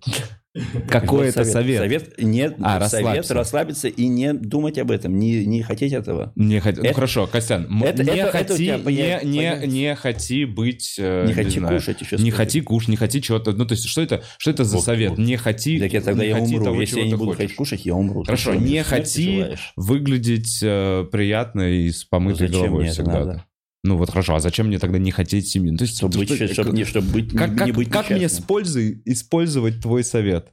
какой 0.88 1.28
это 1.28 1.44
совет? 1.44 1.78
Совет, 1.78 2.22
нет, 2.22 2.56
А, 2.60 2.86
совет 2.88 3.06
расслабься. 3.06 3.34
расслабиться 3.34 3.88
и 3.88 4.06
не 4.08 4.34
думать 4.34 4.76
об 4.78 4.90
этом, 4.90 5.18
не, 5.18 5.46
не 5.46 5.62
хотеть 5.62 5.92
этого. 5.92 6.32
Не 6.36 6.60
хоти... 6.60 6.76
Ну 6.78 6.84
Это- 6.84 6.94
хорошо, 6.94 7.26
Костян, 7.26 7.64
это- 7.82 8.04
не, 8.04 8.10
это- 8.10 8.28
это 8.38 8.48
хоти, 8.48 8.56
тебя 8.64 8.76
не, 8.76 8.82
поня- 8.82 9.24
не, 9.24 9.66
не 9.66 9.94
хоти 9.94 10.44
быть... 10.44 10.96
э, 10.98 11.26
Не 11.26 11.32
хоти 11.32 11.58
знаю, 11.58 11.78
кушать 11.78 12.00
еще 12.02 12.16
Не 12.16 12.30
хоти 12.30 12.60
кушать, 12.60 12.88
не 12.90 12.96
хоти 12.96 13.20
чего-то. 13.20 13.52
Ну, 13.52 13.64
то 13.64 13.72
есть, 13.72 13.86
что 13.88 14.02
это, 14.02 14.22
что 14.38 14.50
это 14.50 14.64
за 14.64 14.78
совет? 14.78 15.16
Не 15.16 15.36
хоти... 15.36 15.78
Так 15.80 15.92
я 15.92 16.00
тогда 16.02 16.22
не 16.22 16.28
я 16.30 16.36
умру. 16.36 16.64
того, 16.64 16.80
Если 16.80 17.00
я 17.00 17.06
не 17.06 17.14
буду 17.14 17.32
хотеть 17.32 17.54
кушать, 17.56 17.86
я 17.86 17.94
умру. 17.94 18.24
Хорошо, 18.24 18.54
не 18.54 18.82
хоти 18.82 19.56
выглядеть 19.76 20.60
э, 20.62 21.04
приятно 21.10 21.62
и 21.62 21.90
с 21.90 22.02
Ну, 22.04 22.08
помытой 22.10 22.48
головой 22.48 22.84
это 22.84 22.92
всегда. 22.92 23.46
Ну 23.84 23.96
вот 23.96 24.10
хорошо, 24.10 24.36
а 24.36 24.40
зачем 24.40 24.68
мне 24.68 24.78
тогда 24.78 24.98
не 24.98 25.10
хотеть 25.10 25.48
семью? 25.48 25.72
Ну, 25.72 25.78
То 25.78 25.84
есть, 25.84 25.96
Чтобы 25.96 26.18
быть, 26.18 26.30
что- 26.32 26.48
чтобы, 26.54 26.70
не, 26.72 26.84
чтобы 26.84 27.09
быть, 27.10 27.34
как, 27.34 27.50
не, 27.50 27.56
как, 27.56 27.66
не 27.66 27.72
быть 27.72 27.90
как 27.90 28.10
мне 28.10 28.28
с 28.28 28.38
пользой 28.38 29.02
использовать 29.04 29.80
твой 29.80 30.04
совет? 30.04 30.52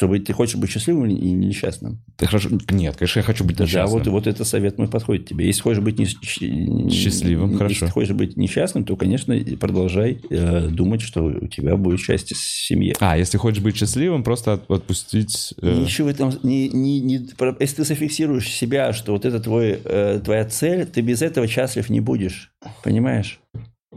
Чтобы 0.00 0.18
ты 0.18 0.32
хочешь 0.32 0.56
быть 0.56 0.70
счастливым 0.70 1.10
и 1.10 1.30
несчастным. 1.32 2.02
Ты 2.16 2.24
хорошо... 2.26 2.48
Нет, 2.70 2.96
конечно, 2.96 3.18
я 3.18 3.22
хочу 3.22 3.44
быть 3.44 3.58
Да, 3.58 3.64
несчастным. 3.64 3.98
вот, 3.98 4.06
вот 4.06 4.26
это 4.26 4.46
совет 4.46 4.78
мой 4.78 4.88
подходит 4.88 5.26
тебе. 5.28 5.44
Если 5.46 5.60
хочешь 5.60 5.82
быть 5.82 5.98
не- 5.98 6.06
Счастливым, 6.06 7.48
если 7.50 7.58
хорошо. 7.58 7.86
ты 7.86 7.92
хочешь 7.92 8.14
быть 8.14 8.34
несчастным, 8.38 8.84
то, 8.84 8.96
конечно, 8.96 9.38
продолжай 9.60 10.18
э, 10.30 10.68
думать, 10.68 11.02
что 11.02 11.24
у 11.24 11.46
тебя 11.48 11.76
будет 11.76 12.00
счастье 12.00 12.34
в 12.34 12.40
семье. 12.40 12.94
А, 13.00 13.18
если 13.18 13.36
хочешь 13.36 13.62
быть 13.62 13.76
счастливым, 13.76 14.22
просто 14.24 14.54
от- 14.54 14.70
отпустить... 14.70 15.52
э, 15.60 15.84
в 15.84 16.06
этом, 16.06 16.32
не, 16.42 16.70
не, 16.70 17.00
не- 17.00 17.28
если 17.60 17.76
ты 17.76 17.84
зафиксируешь 17.84 18.48
себя, 18.48 18.94
что 18.94 19.12
вот 19.12 19.26
это 19.26 19.38
твой, 19.38 19.80
э, 19.84 20.18
твоя 20.24 20.46
цель, 20.46 20.86
ты 20.86 21.02
без 21.02 21.20
этого 21.20 21.46
счастлив 21.46 21.90
не 21.90 22.00
будешь, 22.00 22.54
понимаешь? 22.82 23.38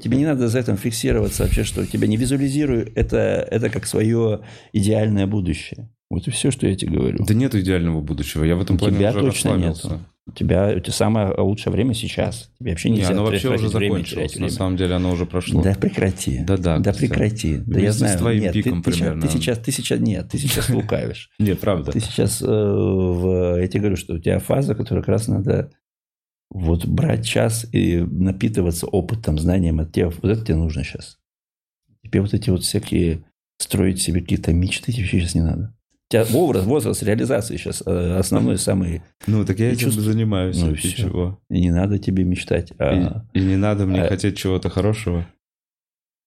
Тебе 0.02 0.18
не 0.18 0.26
надо 0.26 0.48
за 0.48 0.60
этим 0.60 0.76
фиксироваться 0.78 1.44
вообще, 1.44 1.64
что 1.64 1.86
тебя 1.86 2.08
не 2.08 2.18
визуализируй 2.18 2.92
это, 2.96 3.18
это 3.18 3.70
как 3.70 3.86
свое 3.86 4.42
идеальное 4.72 5.28
будущее. 5.28 5.90
Вот 6.10 6.28
и 6.28 6.32
все, 6.32 6.52
что 6.52 6.68
я 6.68 6.76
тебе 6.76 6.98
говорю. 6.98 7.24
Да 7.26 7.34
нет 7.34 7.56
идеального 7.56 8.02
будущего. 8.02 8.44
Я 8.44 8.56
в 8.56 8.62
этом 8.62 8.76
У 8.76 8.80
плане 8.80 8.98
тебя 8.98 9.10
уже 9.12 9.22
точно 9.22 9.56
нету. 9.56 10.00
У 10.26 10.32
тебя 10.32 10.70
это 10.72 10.92
самое 10.92 11.34
лучшее 11.38 11.74
время 11.74 11.94
сейчас. 11.94 12.50
Тебе 12.58 12.72
вообще 12.72 12.90
Не, 12.90 12.98
нельзя 12.98 13.10
оно 13.12 13.26
вообще 13.26 13.50
уже 13.54 13.68
закончилось. 13.68 14.36
На 14.38 14.50
самом 14.50 14.78
деле 14.78 14.96
оно 14.96 15.12
уже 15.12 15.26
прошло. 15.26 15.62
Да 15.62 15.76
прекрати. 15.76 16.40
Да-да, 16.44 16.80
Да 16.80 16.92
Костя. 16.92 17.08
прекрати. 17.08 17.58
Да 17.58 17.80
я 17.80 17.86
Вместе 17.88 17.92
с 17.92 17.98
знаю. 17.98 18.18
твоим 18.20 18.42
нет, 18.44 18.54
пиком 18.54 18.82
ты, 18.82 18.92
примерно. 18.92 19.22
Ты 19.22 19.28
сейчас, 19.30 19.58
ты 19.60 19.72
сейчас, 19.72 20.00
нет, 20.00 20.30
ты 20.30 20.38
сейчас 20.38 20.70
лукавишь. 20.70 21.30
Нет, 21.40 21.60
правда. 21.60 21.92
Ты 21.92 22.00
сейчас, 22.00 22.42
э, 22.42 22.46
я 22.46 23.68
тебе 23.68 23.82
говорю, 23.82 23.98
что 23.98 24.14
у 24.14 24.20
тебя 24.20 24.40
фаза, 24.40 24.76
которая 24.76 25.04
как 25.04 25.10
раз 25.10 25.28
надо 25.28 25.72
вот 26.54 26.86
брать 26.86 27.26
час 27.26 27.66
и 27.72 27.98
напитываться 28.00 28.86
опытом, 28.88 29.38
знанием 29.40 29.80
от 29.80 29.92
тебя. 29.92 30.10
Вот 30.10 30.24
это 30.26 30.46
тебе 30.46 30.56
нужно 30.56 30.84
сейчас. 30.84 31.18
Тебе 32.04 32.22
вот 32.22 32.34
эти 32.34 32.50
вот 32.50 32.64
всякие 32.64 33.24
строить 33.58 34.02
себе 34.02 34.22
какие-то 34.22 34.54
мечты 34.54 34.92
тебе 34.92 35.06
сейчас 35.08 35.36
не 35.36 35.42
надо. 35.42 35.76
У 36.10 36.12
тебя 36.14 36.26
образ, 36.36 36.66
возраст, 36.66 37.02
реализации 37.02 37.58
сейчас 37.58 37.82
э, 37.86 38.18
основной, 38.18 38.58
самый. 38.60 39.02
Ну, 39.26 39.44
так 39.46 39.58
я 39.60 39.70
И 39.70 39.74
этим 39.74 39.86
чувств- 39.88 40.02
занимаюсь. 40.02 40.60
Ну, 40.62 40.72
и 40.72 40.76
всё. 40.76 40.90
чего? 40.96 41.40
И 41.50 41.60
не 41.62 41.72
надо 41.72 41.98
тебе 41.98 42.24
мечтать. 42.24 42.72
а- 42.78 43.26
И, 43.34 43.40
и 43.40 43.42
не 43.44 43.56
надо 43.56 43.86
мне 43.88 44.04
а- 44.04 44.08
хотеть 44.10 44.38
чего-то 44.38 44.70
хорошего. 44.70 45.26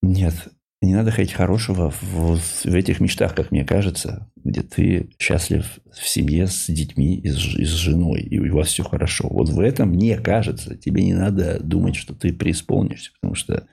Нет, 0.02 0.34
не 0.82 0.94
надо 0.94 1.10
хотеть 1.10 1.32
хорошего 1.32 1.90
в, 1.90 2.38
в 2.38 2.66
этих 2.66 3.00
мечтах, 3.00 3.34
как 3.34 3.50
мне 3.50 3.64
кажется, 3.64 4.30
где 4.36 4.62
ты 4.62 5.10
счастлив 5.18 5.78
в 5.90 6.06
семье 6.06 6.46
с 6.46 6.66
детьми 6.66 7.16
и 7.18 7.28
с, 7.28 7.54
и 7.56 7.64
с 7.64 7.70
женой, 7.70 8.20
и 8.20 8.38
у 8.38 8.56
вас 8.56 8.68
все 8.68 8.84
хорошо. 8.84 9.28
Вот 9.28 9.48
в 9.48 9.58
этом, 9.60 9.90
мне 9.90 10.18
кажется, 10.18 10.76
тебе 10.76 11.02
не 11.02 11.14
надо 11.14 11.60
думать, 11.60 11.96
что 11.96 12.14
ты 12.14 12.32
преисполнишься, 12.32 13.12
потому 13.20 13.34
что, 13.34 13.66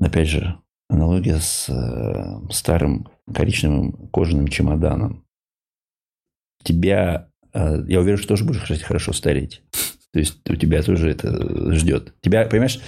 опять 0.00 0.28
же, 0.28 0.58
аналогия 0.88 1.38
с 1.38 1.68
э, 1.68 2.52
старым 2.52 3.08
коричневым 3.32 4.08
кожаным 4.08 4.48
чемоданом. 4.48 5.24
Тебя, 6.62 7.28
э, 7.52 7.84
я 7.86 8.00
уверен, 8.00 8.18
что 8.18 8.28
тоже 8.28 8.44
будешь 8.44 8.82
хорошо 8.82 9.12
стареть. 9.12 9.62
То 10.14 10.20
есть 10.20 10.36
у 10.48 10.54
тебя 10.54 10.80
тоже 10.80 11.10
это 11.10 11.74
ждет. 11.74 12.14
Тебя, 12.20 12.44
понимаешь, 12.46 12.78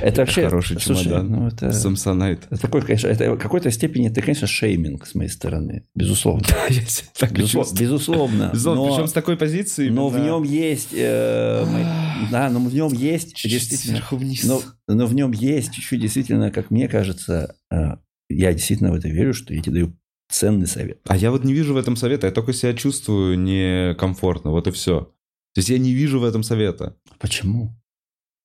это 0.00 0.22
вообще... 0.22 0.44
Хороший 0.48 0.80
слушай, 0.80 1.04
чемодан. 1.04 1.30
ну, 1.30 1.48
это, 1.48 1.70
Самсонайт. 1.70 2.46
это 2.50 2.62
такой, 2.62 2.80
конечно, 2.80 3.08
это 3.08 3.30
в 3.34 3.36
какой-то 3.38 3.70
степени, 3.70 4.08
это, 4.08 4.22
конечно, 4.22 4.46
шейминг 4.46 5.06
с 5.06 5.14
моей 5.14 5.28
стороны. 5.28 5.84
Безусловно. 5.94 6.42
Я 6.70 6.80
себя 6.86 7.08
так 7.18 7.32
и 7.32 7.34
Безусловно. 7.42 7.78
Безусловно. 7.78 8.52
Но- 8.54 8.86
Причем 8.88 9.06
с 9.06 9.12
такой 9.12 9.36
позиции. 9.36 9.90
но 9.90 10.08
в 10.08 10.14
именно- 10.16 10.24
нем 10.28 10.42
есть, 10.44 10.88
э, 10.94 11.64
мы- 11.66 12.28
да, 12.30 12.48
но 12.48 12.58
в 12.58 12.72
нем 12.74 12.90
есть 12.94 13.34
Чуть-чуть 13.34 13.50
действительно, 13.50 13.96
сверху 13.98 14.16
вниз. 14.16 14.42
но, 14.44 14.62
но 14.88 15.06
в 15.06 15.14
нем 15.14 15.32
есть 15.32 15.72
чуть-чуть 15.74 16.00
действительно, 16.00 16.50
как 16.50 16.70
мне 16.70 16.88
кажется, 16.88 17.54
э, 17.70 17.96
я 18.30 18.54
действительно 18.54 18.92
в 18.92 18.94
это 18.94 19.08
верю, 19.08 19.34
что 19.34 19.52
я 19.52 19.60
тебе 19.60 19.74
даю 19.74 19.96
ценный 20.30 20.66
совет. 20.66 21.00
А 21.06 21.18
я 21.18 21.30
вот 21.32 21.44
не 21.44 21.52
вижу 21.52 21.74
в 21.74 21.76
этом 21.76 21.96
совета, 21.96 22.28
я 22.28 22.32
только 22.32 22.54
себя 22.54 22.72
чувствую 22.72 23.38
некомфортно, 23.38 24.52
вот 24.52 24.66
и 24.68 24.70
все. 24.70 25.12
То 25.54 25.58
есть 25.58 25.68
я 25.68 25.78
не 25.78 25.92
вижу 25.92 26.18
в 26.20 26.24
этом 26.24 26.42
совета. 26.42 26.96
Почему? 27.18 27.76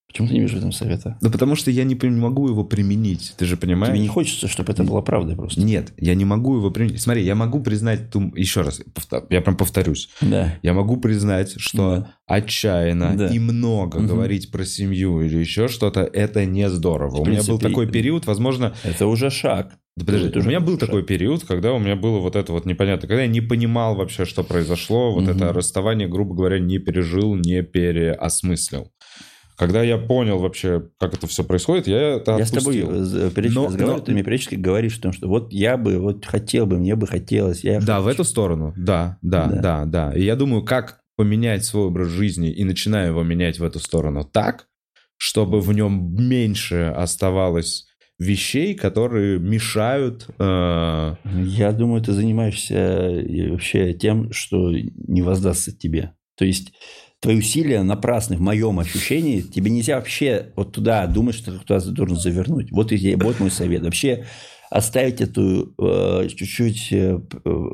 Почему 0.08 0.30
ты 0.30 0.34
не 0.36 0.40
видишь 0.40 0.56
в 0.56 0.58
этом 0.58 0.72
совета? 0.72 1.18
Да 1.22 1.30
потому 1.30 1.56
что 1.56 1.70
я 1.70 1.84
не, 1.84 1.96
могу 1.96 2.48
его 2.48 2.64
применить, 2.64 3.34
ты 3.38 3.46
же 3.46 3.58
понимаешь? 3.58 3.92
Тебе 3.94 4.02
не 4.02 4.08
хочется, 4.08 4.48
чтобы 4.48 4.72
это 4.72 4.84
была 4.86 5.02
правда 5.02 5.36
просто. 5.36 5.60
Нет, 5.62 5.92
я 5.98 6.16
не 6.16 6.24
могу 6.24 6.56
его 6.56 6.72
применить. 6.72 7.02
Смотри, 7.02 7.24
я 7.24 7.36
могу 7.36 7.60
признать, 7.62 8.10
ту... 8.10 8.34
еще 8.34 8.62
раз, 8.62 8.82
я 9.30 9.42
прям 9.42 9.58
повторюсь. 9.58 10.10
Да. 10.22 10.58
Я 10.64 10.74
могу 10.74 10.96
признать, 10.98 11.56
что 11.58 11.98
Да. 11.98 12.14
отчаянно 12.26 13.16
Да. 13.18 13.28
и 13.28 13.38
много 13.40 14.00
Мгм. 14.00 14.08
говорить 14.08 14.50
про 14.50 14.66
семью 14.66 15.22
или 15.22 15.38
еще 15.40 15.68
что-то, 15.68 16.02
это 16.02 16.46
не 16.46 16.70
здорово. 16.70 17.18
В 17.18 17.22
у 17.22 17.26
меня 17.26 17.40
был 17.40 17.46
принципе, 17.58 17.68
такой 17.68 17.88
период, 17.88 18.26
возможно, 18.26 18.74
Это 18.84 19.08
уже 19.08 19.30
шаг. 19.30 19.78
Да 19.98 20.06
подожди, 20.06 20.32
у 20.36 20.40
уже 20.40 20.48
меня 20.48 20.60
был 20.60 20.74
шаг. 20.80 20.82
такой 20.82 21.04
период, 21.04 21.44
когда 21.44 21.74
у 21.74 21.80
меня 21.80 21.96
было 21.96 22.20
вот 22.20 22.36
это 22.36 22.54
вот 22.54 22.66
непонятно, 22.66 23.08
когда 23.08 23.24
я 23.24 23.28
не 23.28 23.42
понимал 23.42 23.96
вообще, 23.96 24.26
что 24.26 24.44
произошло, 24.44 25.12
вот 25.12 25.24
Мгм. 25.24 25.32
это 25.36 25.52
расставание, 25.54 26.08
грубо 26.08 26.36
говоря, 26.36 26.60
не 26.60 26.78
пережил, 26.78 27.36
не 27.36 27.64
переосмыслил. 27.64 28.92
Когда 29.58 29.82
я 29.82 29.98
понял 29.98 30.38
вообще, 30.38 30.84
как 31.00 31.16
это 31.16 31.26
все 31.26 31.44
происходит, 31.44 31.88
я 31.88 32.18
это 32.18 32.38
Я 32.38 32.46
с 32.46 32.52
тобой 32.52 32.80
отпустил. 32.84 33.18
э, 33.26 33.32
периодически 33.32 33.56
Но- 33.60 33.66
разговариваю, 33.66 33.98
но- 34.00 34.06
ты 34.06 34.12
мне 34.12 34.24
периодически 34.24 34.54
говоришь 34.56 35.00
о 35.00 35.02
том, 35.02 35.14
что 35.14 35.28
вот 35.28 35.52
я 35.52 35.78
бы, 35.78 35.98
вот 35.98 36.26
хотел 36.28 36.68
бы, 36.68 36.78
мне 36.78 36.96
бы 36.96 37.08
хотелось. 37.08 37.64
Я 37.64 37.82
Да, 37.82 38.00
в 38.00 38.04
хочу. 38.04 38.14
эту 38.16 38.24
сторону, 38.24 38.74
да, 38.78 39.18
да, 39.24 39.48
Да. 39.48 39.62
да, 39.62 39.86
да. 39.86 40.14
И 40.16 40.24
я 40.24 40.36
думаю, 40.36 40.64
как 40.64 41.00
поменять 41.16 41.66
свой 41.66 41.86
образ 41.88 42.10
жизни 42.10 42.52
и 42.52 42.64
начинаю 42.64 43.08
его 43.10 43.24
менять 43.24 43.58
в 43.58 43.64
эту 43.64 43.80
сторону 43.80 44.24
так, 44.32 44.68
чтобы 45.18 45.60
в 45.60 45.74
нем 45.74 46.14
меньше 46.16 46.94
оставалось 46.96 47.87
вещей, 48.20 48.74
которые 48.74 49.40
мешают... 49.40 50.28
э, 50.40 51.16
Я 51.26 51.72
думаю, 51.72 52.02
ты 52.02 52.14
занимаешься 52.14 52.76
э, 52.76 53.52
вообще 53.52 53.94
тем, 53.94 54.32
что 54.32 54.72
не 54.72 55.22
воздастся 55.22 55.78
тебе. 55.78 56.14
То 56.38 56.46
есть 56.46 56.74
твои 57.20 57.38
усилия 57.38 57.84
напрасны 57.84 58.38
в 58.38 58.42
моем 58.42 58.80
ощущении. 58.80 59.42
Тебе 59.42 59.72
нельзя 59.72 59.98
вообще 59.98 60.52
вот 60.56 60.74
туда 60.74 61.06
думать, 61.08 61.36
что 61.36 61.52
ты 61.52 61.60
туда 61.60 61.80
должен 61.92 62.18
завернуть. 62.18 62.72
Вот, 62.72 62.92
и, 62.92 63.16
вот 63.16 63.40
мой 63.40 63.52
совет. 63.52 63.84
Вообще 63.84 64.26
оставить 64.70 65.22
эту 65.22 65.74
э, 65.80 66.28
чуть-чуть... 66.30 66.92
э, 66.92 67.20
э, 67.46 67.66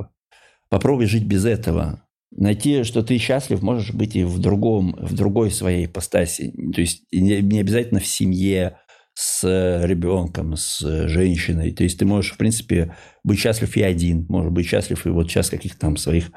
попробуй 0.70 1.06
жить 1.06 1.26
без 1.26 1.46
этого. 1.46 2.04
Найти, 2.36 2.84
что 2.84 3.04
ты 3.04 3.18
счастлив, 3.20 3.62
можешь 3.62 3.94
быть 3.94 4.16
и 4.16 4.24
в 4.24 4.40
другом, 4.40 4.98
в 5.00 5.14
другой 5.14 5.52
своей 5.52 5.86
ипостаси. 5.86 6.52
То 6.74 6.82
есть 6.82 7.04
не, 7.12 7.42
не 7.42 7.60
обязательно 7.60 8.00
в 8.00 8.08
семье, 8.08 8.80
с 9.16 9.44
ребенком, 9.84 10.56
с 10.56 10.80
женщиной. 11.08 11.72
То 11.72 11.84
есть 11.84 12.00
ты 12.00 12.06
можешь, 12.06 12.32
в 12.32 12.38
принципе, 12.38 12.96
быть 13.24 13.40
счастлив 13.40 13.76
и 13.78 13.84
один, 13.84 14.26
может 14.30 14.52
быть 14.52 14.66
счастлив 14.66 15.06
и 15.06 15.10
вот 15.10 15.30
сейчас 15.30 15.50
каких-то 15.50 15.80
там 15.80 15.98
своих, 15.98 16.32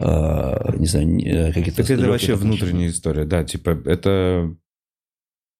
э, 0.00 0.76
не 0.76 0.86
знаю, 0.86 1.18
э, 1.20 1.52
каких-то... 1.52 1.82
Так 1.82 1.90
это 1.90 2.08
вообще 2.08 2.34
внутренняя 2.34 2.90
история, 2.90 3.24
да, 3.24 3.44
типа 3.44 3.70
это... 3.86 4.54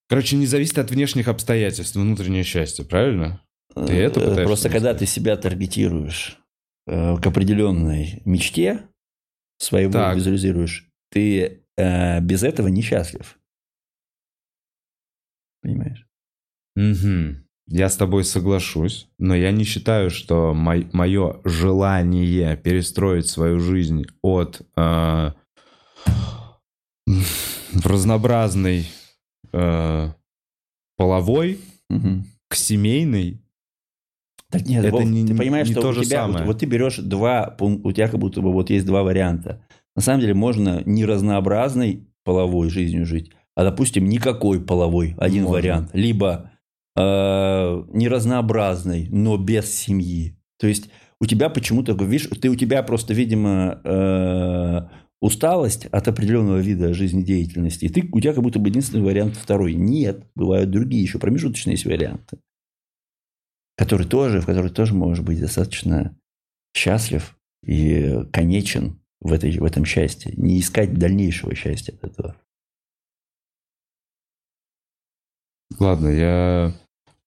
Короче, 0.08 0.36
не 0.36 0.46
зависит 0.46 0.78
от 0.78 0.90
внешних 0.90 1.28
обстоятельств, 1.28 1.96
внутреннее 1.96 2.42
счастье, 2.42 2.84
правильно? 2.84 3.42
Ты 3.74 3.94
это 3.94 4.20
Э, 4.20 4.24
пытаешься 4.24 4.44
Просто 4.46 4.70
когда 4.70 4.94
ты 4.94 5.06
себя 5.06 5.36
таргетируешь 5.36 6.38
э, 6.86 7.16
к 7.16 7.26
определенной 7.26 8.22
мечте, 8.24 8.88
своего 9.58 9.92
Так. 9.92 10.16
визуализируешь, 10.16 10.88
ты 11.10 11.64
э, 11.76 12.20
без 12.20 12.42
этого 12.42 12.68
несчастлив. 12.68 13.38
Понимаешь? 15.62 16.07
Мгм. 16.78 17.44
Я 17.70 17.88
с 17.90 17.96
тобой 17.96 18.24
соглашусь, 18.24 19.08
но 19.18 19.34
я 19.34 19.50
не 19.50 19.64
считаю, 19.64 20.10
что 20.10 20.54
мое 20.54 21.40
желание 21.44 22.56
перестроить 22.56 23.26
свою 23.26 23.58
жизнь 23.60 24.06
от 24.22 24.62
э, 24.76 25.32
разнообразной 27.84 28.86
э, 29.52 30.08
половой 30.96 31.58
Мгм. 31.90 32.24
к 32.48 32.54
семейной. 32.54 33.42
Так 34.50 34.64
нет, 34.66 34.84
Это 34.84 34.96
Вов, 34.96 35.04
не- 35.04 35.26
ты 35.26 35.36
понимаешь, 35.36 35.66
не 35.68 35.72
что 35.74 35.82
то 35.82 35.88
у 35.88 35.92
же 35.92 36.04
тебя, 36.04 36.22
самое. 36.22 36.38
Вот, 36.46 36.46
вот 36.54 36.60
ты 36.60 36.66
берешь 36.66 36.96
два 36.98 37.54
у 37.60 37.92
тебя 37.92 38.08
как 38.08 38.18
будто 38.18 38.40
бы 38.40 38.52
вот 38.52 38.70
есть 38.70 38.86
два 38.86 39.02
варианта. 39.02 39.60
На 39.94 40.00
самом 40.00 40.20
деле 40.20 40.32
можно 40.32 40.82
не 40.86 41.04
разнообразной 41.04 42.06
половой 42.24 42.70
жизнью 42.70 43.04
жить, 43.04 43.32
а, 43.54 43.64
допустим, 43.64 44.08
никакой 44.08 44.60
половой, 44.60 45.14
один 45.18 45.42
Можно. 45.42 45.56
вариант. 45.58 45.90
Либо 45.92 46.50
э, 46.98 47.84
не 47.92 48.08
разнообразной, 48.08 49.08
но 49.10 49.36
без 49.36 49.72
семьи. 49.74 50.36
То 50.58 50.66
есть 50.66 50.90
у 51.20 51.26
тебя 51.26 51.48
почему-то, 51.48 51.92
видишь, 51.92 52.28
ты 52.40 52.48
у 52.48 52.56
тебя 52.56 52.82
просто, 52.82 53.14
видимо, 53.14 53.80
э, 53.84 54.80
усталость 55.20 55.86
от 55.86 56.08
определенного 56.08 56.58
вида 56.58 56.94
жизнедеятельности, 56.94 57.84
и 57.84 57.88
ты, 57.88 58.08
у 58.12 58.20
тебя 58.20 58.32
как 58.32 58.42
будто 58.42 58.58
бы 58.58 58.68
единственный 58.68 59.02
вариант 59.02 59.36
второй. 59.36 59.74
Нет, 59.74 60.24
бывают 60.34 60.70
другие 60.70 61.02
еще 61.02 61.18
промежуточные 61.18 61.74
есть 61.74 61.86
варианты 61.86 62.38
который 63.78 64.08
тоже, 64.08 64.40
в 64.40 64.46
который 64.46 64.72
тоже 64.72 64.92
можешь 64.92 65.24
быть 65.24 65.40
достаточно 65.40 66.18
счастлив 66.74 67.38
и 67.64 68.24
конечен 68.32 69.00
в, 69.20 69.32
этой, 69.32 69.56
в 69.56 69.64
этом 69.64 69.84
счастье. 69.84 70.34
Не 70.36 70.58
искать 70.58 70.94
дальнейшего 70.94 71.54
счастья 71.54 71.92
от 71.92 72.04
этого. 72.04 72.36
Ладно, 75.78 76.08
я... 76.08 76.74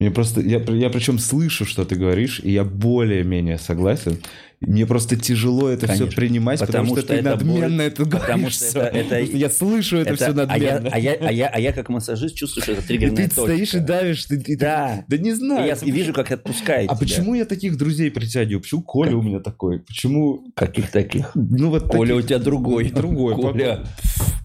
Мне 0.01 0.09
просто... 0.09 0.41
Я, 0.41 0.57
я 0.59 0.89
причем 0.89 1.19
слышу, 1.19 1.63
что 1.63 1.85
ты 1.85 1.93
говоришь, 1.95 2.41
и 2.43 2.51
я 2.51 2.63
более-менее 2.63 3.59
согласен. 3.59 4.17
Мне 4.59 4.87
просто 4.87 5.15
тяжело 5.15 5.69
это 5.69 5.85
все 5.87 5.97
Конечно. 5.99 6.15
принимать, 6.15 6.59
потому, 6.59 6.89
Потому 6.89 6.95
что, 6.95 7.01
что 7.01 7.07
ты 7.09 7.19
это 7.19 7.29
надменно 7.29 7.77
боль- 7.77 7.81
это 7.83 8.05
потому 8.05 8.25
говоришь. 8.37 8.53
что 8.55 8.65
всё. 8.65 8.79
это- 8.81 8.97
это- 8.97 9.09
Потому 9.09 9.25
что 9.27 9.37
я 9.37 9.49
слышу 9.51 9.97
это, 9.97 10.15
все 10.15 10.25
а, 10.25 10.27
я, 10.29 10.33
надменно. 10.33 10.89
а, 10.91 10.97
я, 10.99 11.13
а, 11.13 11.31
я, 11.31 11.47
а 11.49 11.59
я 11.59 11.71
как 11.71 11.89
массажист 11.89 12.35
чувствую, 12.35 12.63
что 12.63 12.71
это 12.71 12.81
И 12.81 12.85
триггерная 12.87 13.15
ты 13.15 13.23
точка. 13.35 13.41
стоишь 13.41 13.73
и 13.75 13.79
давишь. 13.79 14.25
Ты, 14.25 14.39
ты- 14.39 14.57
Да. 14.57 15.05
Да 15.07 15.17
не 15.17 15.29
И 15.29 15.33
знаю. 15.33 15.67
я 15.67 15.73
и 15.75 15.91
вижу, 15.91 16.13
как 16.13 16.31
отпускает 16.31 16.89
А 16.89 16.95
тебя. 16.95 16.99
почему 16.99 17.35
я 17.35 17.45
таких 17.45 17.77
друзей 17.77 18.09
притягиваю? 18.09 18.61
Почему 18.61 18.81
Коля 18.81 19.15
у 19.15 19.21
меня 19.21 19.39
такой? 19.39 19.79
Почему... 19.81 20.45
Каких 20.55 20.89
таких? 20.89 21.29
Ну 21.35 21.69
вот 21.69 21.83
Коля 21.87 22.13
у 22.15 22.17
таких- 22.17 22.29
тебя 22.29 22.39
другой. 22.39 22.89
Другой. 22.89 23.35
Коля. 23.35 23.83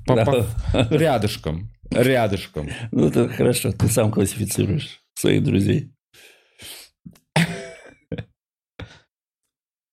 По- 0.06 0.16
по- 0.24 0.46
Да. 0.74 0.88
Рядышком. 0.90 1.70
рядышком. 1.90 2.68
Ну, 2.92 3.08
это 3.08 3.28
хорошо, 3.28 3.72
ты 3.72 3.86
сам 3.88 4.10
классифицируешь 4.12 5.00
своих 5.16 5.42
друзей. 5.42 5.92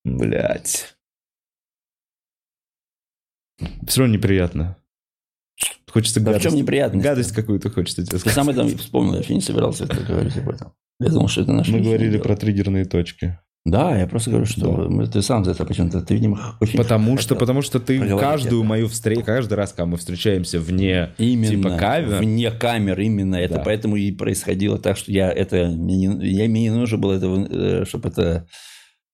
Блять. 0.03 0.95
Все 3.87 4.01
равно 4.01 4.15
неприятно. 4.15 4.77
Хочется 5.89 6.19
Да 6.19 6.23
в 6.31 6.33
гадость. 6.33 6.43
чем 6.49 6.55
неприятность? 6.55 7.03
Гадость 7.03 7.31
какую-то 7.33 7.69
хочется 7.69 8.05
тебе 8.05 8.17
Ты 8.17 8.29
сам 8.31 8.45
сказать. 8.51 8.67
это 8.73 8.77
вспомнил, 8.79 9.11
я 9.13 9.17
вообще 9.17 9.35
не 9.35 9.41
собирался 9.41 9.85
это 9.85 10.01
говорить 10.03 10.35
об 10.37 10.49
этом. 10.49 10.73
Я 10.99 11.09
думал, 11.09 11.27
что 11.27 11.41
это 11.41 11.53
наше 11.53 11.71
Мы 11.71 11.81
говорили 11.81 12.17
про 12.17 12.35
триггерные 12.35 12.85
точки. 12.85 13.39
Да, 13.65 13.97
я 13.97 14.07
просто 14.07 14.29
говорю, 14.29 14.45
что 14.45 14.89
Да. 14.89 15.05
ты 15.05 15.21
сам 15.21 15.45
за 15.45 15.51
это 15.51 15.63
почему-то, 15.65 16.01
ты, 16.01 16.15
видимо, 16.15 16.57
очень... 16.59 16.77
Потому 16.77 17.17
что, 17.17 17.35
потому 17.35 17.61
что 17.61 17.79
ты 17.79 17.97
каждую 18.17 18.61
это. 18.61 18.67
мою 18.67 18.87
встречу, 18.89 19.23
каждый 19.23 19.53
раз, 19.53 19.71
когда 19.71 19.85
мы 19.85 19.97
встречаемся 19.97 20.59
вне 20.59 21.11
Именно, 21.17 21.49
типа 21.49 21.77
камер, 21.77 22.19
вне 22.19 22.51
камер, 22.51 22.99
именно. 22.99 23.35
Это 23.37 23.55
Да. 23.55 23.61
поэтому 23.63 23.95
и 23.95 24.11
происходило 24.11 24.77
так, 24.77 24.97
что 24.97 25.11
я 25.13 25.31
это... 25.31 25.67
Мне 25.67 25.95
не, 25.95 26.27
я, 26.29 26.49
мне 26.49 26.63
не 26.63 26.71
нужно 26.71 26.97
было 26.97 27.13
это, 27.13 27.85
чтобы 27.85 28.09
это... 28.09 28.47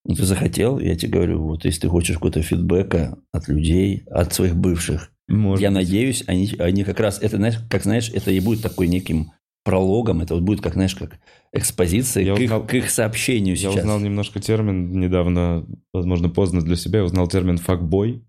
Ну, 0.05 0.15
ты 0.15 0.23
захотел, 0.23 0.79
я 0.79 0.95
тебе 0.95 1.11
говорю, 1.11 1.43
вот 1.43 1.65
если 1.65 1.81
ты 1.81 1.87
хочешь 1.89 2.15
какого-то 2.15 2.41
фидбэка 2.41 3.17
от 3.31 3.47
людей, 3.49 4.03
от 4.09 4.33
своих 4.33 4.55
бывших, 4.55 5.11
может 5.27 5.61
я 5.61 5.69
быть. 5.69 5.75
надеюсь, 5.75 6.23
они, 6.25 6.49
они 6.57 6.83
как 6.83 6.99
раз, 6.99 7.19
это, 7.21 7.37
знаешь, 7.37 7.57
как 7.69 7.83
знаешь, 7.83 8.09
это 8.11 8.31
и 8.31 8.39
будет 8.39 8.63
такой 8.63 8.87
неким 8.87 9.31
прологом, 9.63 10.21
это 10.21 10.33
вот 10.35 10.43
будет, 10.43 10.61
как, 10.61 10.73
знаешь, 10.73 10.95
как 10.95 11.19
экспозиция 11.51 12.23
Я 12.23 12.35
к, 12.35 12.39
узнал- 12.39 12.61
их, 12.63 12.67
к 12.69 12.73
их 12.75 12.89
сообщению 12.89 13.55
Я 13.55 13.69
сейчас. 13.71 13.77
узнал 13.83 13.99
немножко 13.99 14.39
термин 14.39 14.91
недавно, 14.99 15.65
возможно, 15.93 16.29
поздно 16.29 16.61
для 16.61 16.75
себя, 16.75 16.99
я 16.99 17.05
узнал 17.05 17.27
термин 17.27 17.57
факбой. 17.57 18.23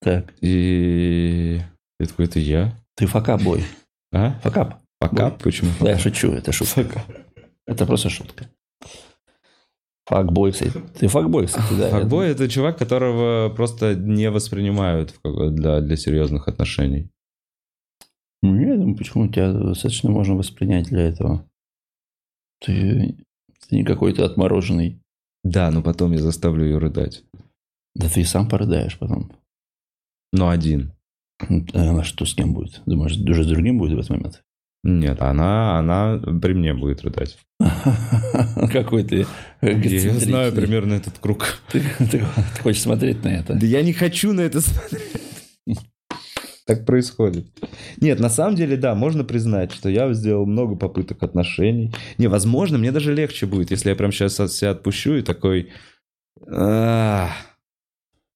Так, 0.00 0.34
И 0.42 1.60
я 1.98 2.06
это 2.18 2.38
я? 2.38 2.78
ты 2.96 3.06
факап-бой. 3.06 3.64
А? 4.12 4.38
Факап. 4.42 4.80
Факап? 5.00 5.42
Почему? 5.42 5.70
Да, 5.80 5.90
я 5.92 5.98
шучу, 5.98 6.30
это 6.32 6.52
шутка. 6.52 7.02
Это 7.66 7.86
просто 7.86 8.10
шутка. 8.10 8.48
Факбой, 10.06 10.52
кстати. 10.52 10.72
Ты 10.98 11.08
факбой, 11.08 11.46
кстати, 11.46 11.72
да. 11.78 11.88
Факбой 11.88 12.28
это 12.28 12.46
чувак, 12.48 12.76
которого 12.78 13.48
просто 13.48 13.94
не 13.94 14.30
воспринимают 14.30 15.14
для, 15.24 15.80
для 15.80 15.96
серьезных 15.96 16.46
отношений. 16.46 17.08
Ну, 18.44 18.60
я 18.60 18.76
думаю, 18.76 18.94
почему 18.94 19.26
тебя 19.28 19.52
достаточно 19.54 20.10
можно 20.10 20.34
воспринять 20.34 20.88
для 20.88 21.00
этого. 21.08 21.48
Ты, 22.60 23.16
ты 23.66 23.76
не 23.76 23.84
какой-то 23.84 24.26
отмороженный. 24.26 25.00
Да, 25.42 25.70
но 25.70 25.80
потом 25.82 26.12
я 26.12 26.18
заставлю 26.18 26.64
ее 26.66 26.76
рыдать. 26.76 27.24
Да 27.94 28.06
ты 28.10 28.20
и 28.20 28.24
сам 28.24 28.46
порыдаешь 28.46 28.98
потом. 28.98 29.32
Но 30.30 30.50
один. 30.50 30.92
А 31.40 31.54
Она 31.72 32.04
что 32.04 32.26
с 32.26 32.34
кем 32.34 32.52
будет? 32.52 32.82
Думаешь, 32.84 33.16
уже 33.16 33.44
с 33.44 33.46
другим 33.46 33.78
будет 33.78 33.96
в 33.96 34.00
этот 34.00 34.10
момент? 34.10 34.42
Нет, 34.82 35.22
она, 35.22 35.78
она 35.78 36.18
при 36.18 36.52
мне 36.52 36.74
будет 36.74 37.00
рыдать. 37.00 37.38
Какой 38.70 39.04
ты 39.04 39.26
Я 39.62 40.18
знаю 40.18 40.52
примерно 40.52 40.92
этот 40.92 41.18
круг. 41.18 41.62
Ты, 41.72 41.80
ты- 41.98 42.06
ты 42.18 42.62
хочешь 42.62 42.82
смотреть 42.82 43.24
на 43.24 43.28
это? 43.28 43.54
Да 43.54 43.64
я 43.64 43.80
не 43.80 43.94
хочу 43.94 44.34
на 44.34 44.42
это 44.42 44.60
смотреть. 44.60 45.22
Так 46.66 46.86
происходит. 46.86 47.46
Нет, 48.00 48.20
на 48.20 48.30
самом 48.30 48.56
деле, 48.56 48.76
да, 48.76 48.94
можно 48.94 49.22
признать, 49.22 49.72
что 49.72 49.90
я 49.90 50.12
сделал 50.14 50.46
много 50.46 50.76
попыток 50.76 51.22
отношений. 51.22 51.92
Не, 52.16 52.28
возможно, 52.28 52.78
мне 52.78 52.90
даже 52.90 53.14
легче 53.14 53.46
будет, 53.46 53.70
если 53.70 53.90
я 53.90 53.96
прям 53.96 54.12
сейчас 54.12 54.36
себя 54.36 54.70
отпущу 54.70 55.16
и 55.16 55.22
такой... 55.22 55.70
«Ах, 56.46 57.30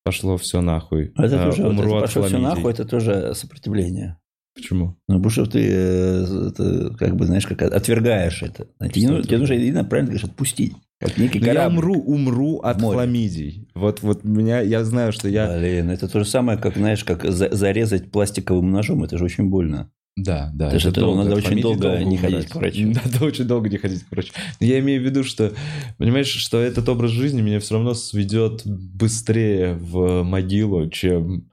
Пошло 0.05 0.39
все 0.39 0.63
нахуй. 0.63 1.13
Это 1.19 1.43
А, 1.43 1.51
тоже, 1.51 1.63
вот 1.63 1.71
Умру 1.73 1.89
это 1.89 1.97
от 1.97 2.03
пошло 2.05 2.23
все 2.23 2.31
хламидий». 2.31 2.55
нахуй, 2.57 2.73
это 2.73 2.85
тоже 2.87 3.35
сопротивление. 3.35 4.19
Почему? 4.55 4.97
Ну, 5.07 5.17
потому 5.17 5.31
что 5.31 5.47
ты, 5.47 5.69
э, 5.71 6.49
это, 6.49 6.95
как 6.99 7.15
бы, 7.15 7.27
знаешь, 7.27 7.47
как 7.47 7.61
отвергаешь 7.63 8.43
это. 8.43 8.69
Тебе, 8.89 9.23
тебе 9.23 9.39
нужно, 9.39 9.85
правильно 9.85 10.11
говоришь, 10.11 10.25
отпустить. 10.25 10.75
Как 11.01 11.17
некий 11.17 11.39
Ну, 11.39 11.47
я 11.47 11.53
корабль. 11.55 11.75
умру, 11.77 11.95
умру 12.01 12.59
от 12.59 12.79
в 12.79 12.81
море. 12.81 12.97
хламидий. 12.99 13.69
Вот, 13.75 14.03
вот 14.03 14.25
меня, 14.25 14.61
я 14.61 14.83
знаю, 14.85 15.13
что 15.13 15.29
я... 15.29 15.57
Блин, 15.59 15.91
это 15.91 16.09
то 16.09 16.19
же 16.19 16.25
самое, 16.25 16.59
как, 16.59 16.77
знаешь, 16.77 17.05
как 17.05 17.25
за- 17.25 17.55
зарезать 17.55 18.11
пластиковым 18.11 18.71
ножом. 18.73 19.05
Это 19.05 19.17
же 19.17 19.25
очень 19.25 19.49
больно. 19.49 19.93
Да, 20.17 20.51
да. 20.57 20.73
Это 20.73 20.89
это 20.89 21.15
надо 21.15 21.31
От 21.31 21.37
очень 21.39 21.47
хламидий 21.47 21.63
долго 21.63 22.03
не 22.03 22.17
ходить 22.17 22.47
к 22.49 22.57
врачу. 22.57 22.87
Надо 23.05 23.25
очень 23.25 23.45
долго 23.45 23.69
не 23.69 23.77
ходить 23.77 24.03
к 24.03 24.11
врачу. 24.11 24.33
Но 24.59 24.67
Я 24.67 24.81
имею 24.81 25.01
в 25.01 25.05
виду, 25.05 25.23
что, 25.23 25.53
понимаешь, 25.99 26.27
что 26.27 26.59
этот 26.59 26.89
образ 26.89 27.13
жизни 27.13 27.41
меня 27.43 27.61
все 27.61 27.75
равно 27.75 27.95
сведет 27.95 28.63
быстрее 28.67 29.75
в 29.75 30.25
могилу, 30.25 30.91
чем 30.91 31.49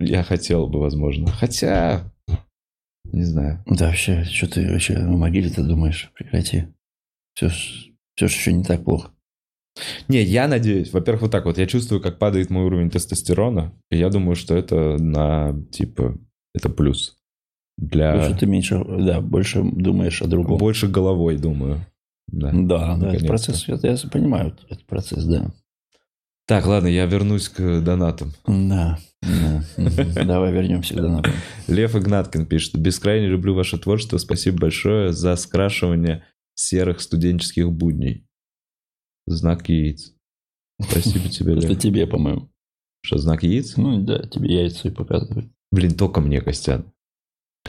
я 0.00 0.24
хотел 0.24 0.66
бы, 0.66 0.80
возможно. 0.80 1.28
Хотя, 1.30 2.12
не 3.04 3.22
знаю. 3.22 3.62
Да, 3.68 3.86
вообще, 3.86 4.24
что 4.24 4.48
ты 4.48 4.68
вообще 4.72 4.94
о 4.94 5.06
могиле-то 5.06 5.62
думаешь? 5.62 6.10
Прекрати. 6.18 6.64
Все 7.36 7.50
все 8.14 8.28
ж 8.28 8.32
еще 8.32 8.52
не 8.52 8.64
так 8.64 8.84
плохо. 8.84 9.10
Не, 10.08 10.22
я 10.22 10.46
надеюсь. 10.46 10.92
Во-первых, 10.92 11.22
вот 11.22 11.30
так 11.32 11.46
вот. 11.46 11.58
Я 11.58 11.66
чувствую, 11.66 12.00
как 12.00 12.18
падает 12.18 12.50
мой 12.50 12.64
уровень 12.64 12.90
тестостерона. 12.90 13.72
И 13.90 13.98
я 13.98 14.08
думаю, 14.08 14.36
что 14.36 14.56
это 14.56 14.96
на, 14.98 15.54
типа, 15.72 16.16
это 16.54 16.68
плюс. 16.68 17.16
Для... 17.76 18.22
Что 18.24 18.38
ты 18.38 18.46
меньше, 18.46 18.84
да, 18.84 19.20
больше 19.20 19.62
думаешь 19.62 20.22
о 20.22 20.28
другом. 20.28 20.58
Больше 20.58 20.86
головой, 20.86 21.36
думаю. 21.36 21.84
Да. 22.28 22.50
Да, 22.52 22.96
да, 22.96 23.14
это 23.14 23.26
процесс, 23.26 23.68
это 23.68 23.88
я 23.88 23.96
понимаю, 24.10 24.56
этот 24.68 24.86
процесс, 24.86 25.24
да. 25.24 25.52
Так, 26.46 26.66
ладно, 26.66 26.88
я 26.88 27.06
вернусь 27.06 27.48
к 27.48 27.80
донатам. 27.80 28.32
Да, 28.46 28.98
да. 29.22 29.64
Давай 30.24 30.52
вернемся 30.52 30.94
к 30.94 30.98
донатам. 30.98 31.32
Лев 31.68 31.96
Игнаткин 31.96 32.46
пишет. 32.46 32.76
Бескрайне 32.76 33.26
люблю 33.26 33.54
ваше 33.54 33.78
творчество. 33.78 34.18
Спасибо 34.18 34.58
большое 34.58 35.12
за 35.12 35.36
скрашивание 35.36 36.22
серых 36.54 37.00
студенческих 37.00 37.70
будней. 37.70 38.26
Знак 39.26 39.68
яиц. 39.68 40.14
Спасибо 40.80 41.28
тебе, 41.28 41.54
Лев. 41.54 41.78
тебе, 41.78 42.06
по-моему. 42.06 42.50
Что, 43.02 43.18
знак 43.18 43.42
яиц? 43.42 43.76
Ну 43.76 44.00
да, 44.02 44.26
тебе 44.26 44.54
яйца 44.54 44.88
и 44.88 44.90
показывают. 44.90 45.50
Блин, 45.70 45.94
только 45.94 46.20
мне, 46.20 46.40
Костян. 46.40 46.92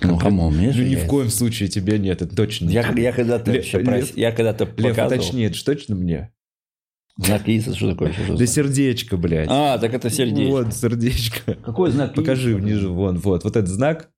Ну, 0.01 0.19
come 0.19 0.39
on, 0.39 0.53
мне 0.55 0.67
Ну, 0.67 0.73
же 0.73 0.85
ни 0.89 0.95
в 0.95 1.07
коем 1.07 1.29
случае 1.29 1.69
тебе 1.69 1.97
нет, 1.97 2.21
это 2.21 2.35
точно. 2.35 2.69
Я, 2.69 2.91
я 2.91 3.13
когда-то 3.13 3.53
прос- 3.53 4.13
я 4.15 4.31
когда-то 4.33 4.65
Лев, 4.77 4.97
уточни, 4.97 5.43
это 5.43 5.55
ж 5.55 5.63
точно 5.63 5.95
мне? 5.95 6.33
Знак 7.17 7.47
яйца, 7.47 7.73
что 7.73 7.91
такое? 7.91 8.11
Что 8.11 8.35
Да 8.37 8.45
сердечко, 8.45 9.15
блядь. 9.15 9.47
А, 9.49 9.77
так 9.77 9.93
это 9.93 10.09
сердечко. 10.09 10.51
Вот, 10.51 10.73
сердечко. 10.73 11.53
Какой 11.63 11.91
знак 11.91 12.13
Покажи 12.13 12.55
внизу, 12.55 12.93
вон, 12.93 13.17
вот. 13.19 13.45
Вот 13.45 13.55
этот 13.55 13.69
знак 13.69 14.11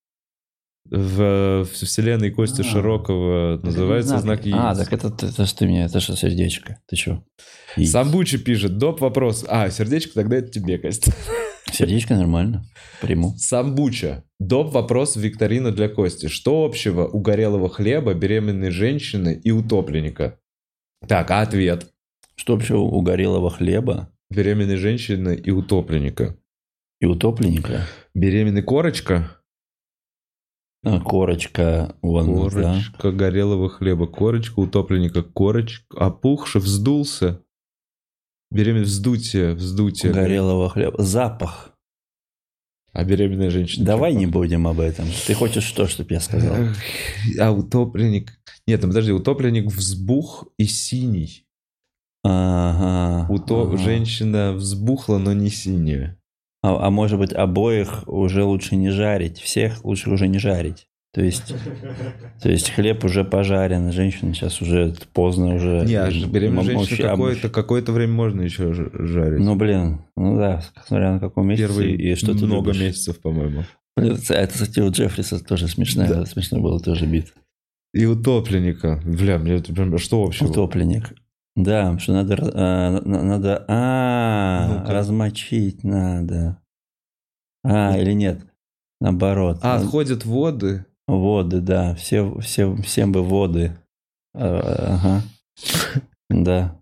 в, 0.91 1.63
в 1.63 1.71
вселенной 1.71 2.31
Кости 2.31 2.61
А. 2.61 2.63
Широкого 2.63 3.55
это 3.55 3.65
называется 3.65 4.15
не 4.15 4.21
знак 4.21 4.45
яиц. 4.45 4.55
А, 4.57 4.75
так 4.75 4.93
это, 4.93 5.09
ты- 5.09 5.27
это 5.27 5.45
ж 5.45 5.51
ты 5.53 5.65
мне, 5.65 5.85
это 5.85 5.99
же 5.99 6.15
сердечко. 6.15 6.79
Ты 6.87 6.95
что? 6.95 7.23
Самбучи 7.83 8.37
пишет, 8.37 8.77
доп 8.77 9.01
вопрос. 9.01 9.45
А, 9.47 9.69
сердечко, 9.69 10.13
тогда 10.13 10.37
это 10.37 10.49
тебе, 10.49 10.77
Костя. 10.77 11.11
Сердечко 11.71 12.15
нормально. 12.15 12.65
Приму. 13.01 13.33
Самбуча. 13.37 14.23
Доп 14.39 14.73
вопрос 14.73 15.15
викторина 15.15 15.71
для 15.71 15.89
Кости. 15.89 16.27
Что 16.27 16.63
общего 16.65 17.05
у 17.07 17.19
горелого 17.19 17.69
хлеба, 17.69 18.13
беременной 18.13 18.71
женщины 18.71 19.39
и 19.43 19.51
утопленника? 19.51 20.39
Так, 21.07 21.29
а 21.31 21.41
ответ. 21.41 21.87
Что 22.35 22.53
вообще 22.53 22.75
у 22.75 23.01
горелого 23.01 23.49
хлеба 23.49 24.09
Беременной 24.29 24.75
женщины 24.75 25.35
и 25.35 25.51
утопленника. 25.51 26.35
и 26.99 27.05
утопленника? 27.05 27.87
Беременный 28.13 28.61
корочка? 28.61 29.36
А, 30.95 30.99
корочка, 30.99 31.95
вон, 32.01 32.49
да. 32.49 32.73
Корочка 32.73 33.11
горелого 33.11 33.69
хлеба. 33.69 34.07
Корочка 34.07 34.59
утопленника. 34.59 35.23
Корочка. 35.23 35.85
Опухший, 35.97 36.61
вздулся. 36.61 37.41
Беременный 38.49 38.85
вздутие, 38.85 39.53
вздутие. 39.53 40.13
Горелого 40.13 40.69
хлеба. 40.69 41.01
Запах. 41.03 41.73
А 42.93 43.03
беременная 43.03 43.49
женщина. 43.49 43.85
Давай 43.85 44.13
не 44.13 44.25
будем 44.25 44.65
об 44.67 44.79
этом. 44.79 45.05
Ты 45.27 45.33
хочешь 45.33 45.65
что, 45.65 45.87
чтобы 45.87 46.13
я 46.13 46.19
сказал? 46.19 46.55
А 47.39 47.51
утопленник... 47.51 48.39
Нет, 48.65 48.81
ну 48.81 48.87
подожди, 48.87 49.11
утопленник 49.11 49.65
взбух 49.65 50.47
и 50.57 50.65
синий. 50.65 51.45
Ага. 52.23 53.31
Уто... 53.31 53.67
ага. 53.67 53.77
Женщина 53.77 54.53
взбухла, 54.53 55.19
но 55.19 55.33
не 55.33 55.49
синяя. 55.49 56.17
А, 56.63 56.87
а 56.87 56.89
может 56.89 57.19
быть, 57.19 57.33
обоих 57.33 58.03
уже 58.07 58.43
лучше 58.43 58.75
не 58.75 58.89
жарить. 58.89 59.37
Всех 59.39 59.83
лучше 59.85 60.09
уже 60.09 60.27
не 60.27 60.39
жарить. 60.39 60.87
То 61.13 61.21
есть, 61.23 61.53
то 62.41 62.49
есть 62.49 62.69
хлеб 62.71 63.03
уже 63.05 63.23
пожарен, 63.23 63.91
женщина 63.91 64.33
сейчас 64.33 64.61
уже 64.61 64.93
поздно 65.13 65.55
уже. 65.55 65.83
Не, 65.85 65.95
а 65.95 66.11
ж- 66.11 66.25
беременная 66.25 66.61
М- 66.75 66.79
женщина 66.79 67.07
мовчи- 67.07 67.09
какое-то, 67.11 67.49
какое-то 67.49 67.91
время 67.91 68.13
можно 68.13 68.41
еще 68.41 68.73
жарить. 68.73 69.39
Ну, 69.39 69.55
блин, 69.55 70.01
ну 70.15 70.35
да, 70.37 70.63
смотря 70.85 71.13
на 71.13 71.19
каком 71.19 71.47
месяце 71.47 71.67
Первые 71.67 71.95
и 71.95 72.15
что 72.15 72.33
ты 72.37 72.45
много 72.45 72.71
любишь. 72.71 72.81
месяцев, 72.81 73.19
по-моему. 73.21 73.63
Блин, 73.95 74.19
Это, 74.29 74.47
кстати, 74.53 74.79
у 74.79 74.91
Джеффриса 74.91 75.43
тоже 75.43 75.67
смешно, 75.67 76.05
Да. 76.07 76.25
смешно 76.25 76.59
было 76.59 76.79
тоже 76.79 77.05
бит. 77.07 77.33
И 77.93 78.05
утопленника. 78.05 79.01
Бля, 79.05 79.39
мне 79.39 79.53
это 79.53 79.73
прям... 79.73 79.97
Что 79.97 80.23
общего? 80.23 80.49
Утопленник. 80.49 81.13
Да, 81.57 81.97
что 81.97 82.13
надо, 82.13 82.37
а, 82.53 82.91
на- 83.01 83.23
надо, 83.23 83.65
а, 83.67 84.67
Ну-ка. 84.69 84.93
размочить 84.93 85.83
надо. 85.83 86.61
А, 87.63 87.97
или 87.97 88.11
нет? 88.13 88.41
Наоборот. 89.01 89.57
А, 89.63 89.77
отходят 89.77 90.23
воды. 90.23 90.85
Воды, 91.07 91.59
да. 91.61 91.95
Все, 91.95 92.39
все, 92.41 92.75
всем 92.83 93.11
бы 93.11 93.23
воды. 93.23 93.75
А, 94.35 94.99
Ага. 94.99 95.21
Да. 96.29 96.79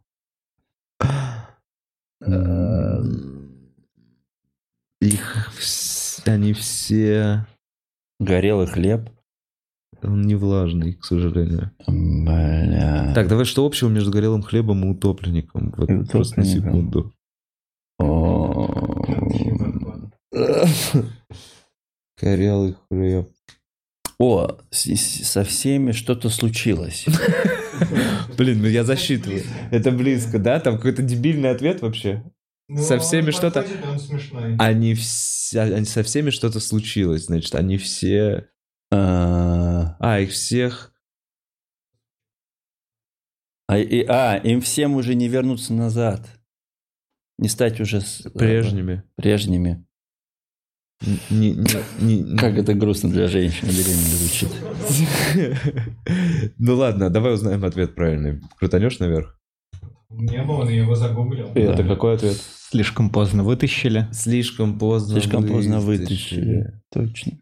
Их 5.02 5.52
они 6.26 6.53
все 6.53 7.45
Горелый 8.19 8.68
хлеб. 8.68 9.10
Он 10.06 10.22
не 10.23 10.36
влажный, 10.36 10.94
к 10.94 11.03
сожалению. 11.06 11.72
Бля. 11.88 13.11
Так, 13.14 13.27
давай 13.27 13.45
что 13.45 13.65
общего 13.65 13.90
между 13.90 14.11
горелым 14.11 14.41
хлебом 14.44 14.84
и 14.86 14.90
утопленником? 14.91 15.73
Вот 15.77 15.90
И 15.90 16.03
просто 16.06 16.40
на 16.40 16.45
утопленником. 16.45 17.11
секунду. 17.11 17.14
Горелый 22.22 22.76
хлеб. 22.90 23.30
О, 24.18 24.57
с- 24.72 24.86
с- 24.95 25.27
со 25.27 25.44
всеми 25.44 25.91
что-то 25.91 26.30
случилось. 26.30 27.06
Блин, 28.38 28.61
ну 28.61 28.68
я 28.68 28.86
засчитываю. 28.86 29.44
Это 29.72 29.91
близко, 29.91 30.40
да? 30.40 30.60
Там 30.61 30.77
какой-то 30.77 31.02
дебильный 31.02 31.49
ответ 31.52 31.82
вообще. 31.82 32.23
Со 32.77 32.98
всеми 32.98 33.32
что-то- 33.32 33.65
Ну. 34.32 34.56
Они, 34.60 34.95
они 35.53 35.86
со 35.86 36.03
всеми 36.03 36.30
что-то 36.30 36.60
случилось, 36.61 37.26
значит, 37.26 37.53
они 37.56 37.77
все... 37.77 38.48
А, 38.91 39.95
А, 39.99 40.19
их 40.19 40.31
всех... 40.31 40.93
а, 43.67 43.77
и- 43.77 44.05
а, 44.07 44.37
им 44.37 44.61
всем 44.61 44.95
уже 44.95 45.15
не 45.15 45.27
вернуться 45.27 45.73
назад. 45.73 46.27
Не 47.37 47.49
стать 47.49 47.79
уже 47.81 48.01
с- 48.01 48.21
Прежними. 48.33 49.03
прежними. 49.15 49.85
Н- 51.05 51.19
не- 51.29 51.51
не- 51.99 52.21
не- 52.21 52.37
Как 52.37 52.57
это 52.57 52.73
грустно 52.73 53.09
для 53.09 53.27
женщины 53.27 53.69
беременной 53.69 54.15
звучит. 54.15 54.49
Ну 56.57 56.75
ладно, 56.75 57.09
давай 57.09 57.33
узнаем 57.33 57.65
ответ 57.65 57.95
правильный. 57.95 58.41
Крутанешь 58.57 58.99
наверх? 58.99 59.37
Не 60.09 60.41
было, 60.43 60.63
но 60.63 60.69
я 60.69 60.83
его 60.83 60.95
загуглил. 60.95 61.51
Да. 61.53 61.59
Это 61.59 61.83
какой 61.83 62.15
ответ? 62.15 62.37
Слишком 62.69 63.09
поздно 63.09 63.43
вытащили. 63.43 64.07
Слишком 64.13 64.79
поздно 64.79 65.19
Слишком 65.19 65.45
поздно 65.45 65.79
вытащили. 65.81 66.81
Точно. 66.93 67.33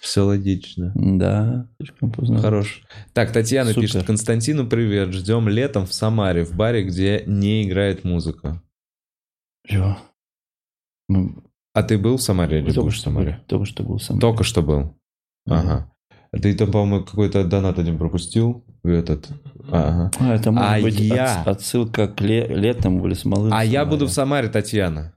Все 0.00 0.22
логично. 0.22 0.92
Да, 0.94 1.68
слишком 1.78 2.10
поздно. 2.12 2.38
Хорош. 2.38 2.82
Так, 3.12 3.32
Татьяна 3.32 3.70
Супер. 3.70 3.82
пишет. 3.82 4.06
Константину 4.06 4.66
привет. 4.66 5.12
Ждем 5.12 5.48
летом 5.48 5.86
в 5.86 5.92
Самаре, 5.92 6.44
в 6.44 6.54
баре, 6.54 6.84
где 6.84 7.24
не 7.26 7.64
играет 7.64 8.04
музыка. 8.04 8.62
Всё. 9.66 9.96
Мы 11.08 11.34
А 11.74 11.82
ты 11.82 11.98
был 11.98 12.16
в 12.16 12.22
Самаре 12.22 12.58
или 12.58 12.66
только 12.66 12.82
будешь 12.82 12.94
в 12.94 12.96
что, 13.00 13.10
Самаре? 13.10 13.30
был- 13.32 13.44
только 13.46 13.64
что 13.66 13.82
был 13.82 13.98
сам. 13.98 14.20
Только 14.20 14.44
что 14.44 14.62
был. 14.62 14.94
Да. 15.46 15.60
Ага. 15.60 15.92
А 16.30 16.38
Ты 16.38 16.54
там, 16.54 16.70
по-моему, 16.70 17.04
какой-то 17.04 17.44
донат 17.44 17.78
один 17.78 17.98
пропустил. 17.98 18.64
Этот. 18.84 19.28
Ага. 19.70 20.10
А, 20.20 20.34
это 20.34 20.50
может 20.52 20.70
А 20.70 20.80
быть 20.80 21.00
я- 21.00 21.40
от- 21.42 21.48
отсылка 21.48 22.06
к 22.08 22.20
ле- 22.20 22.46
летом 22.46 23.04
или 23.06 23.14
смолы. 23.14 23.50
А 23.52 23.64
я 23.64 23.84
буду 23.84 24.06
в 24.06 24.10
Самаре, 24.10 24.48
Татьяна. 24.48 25.14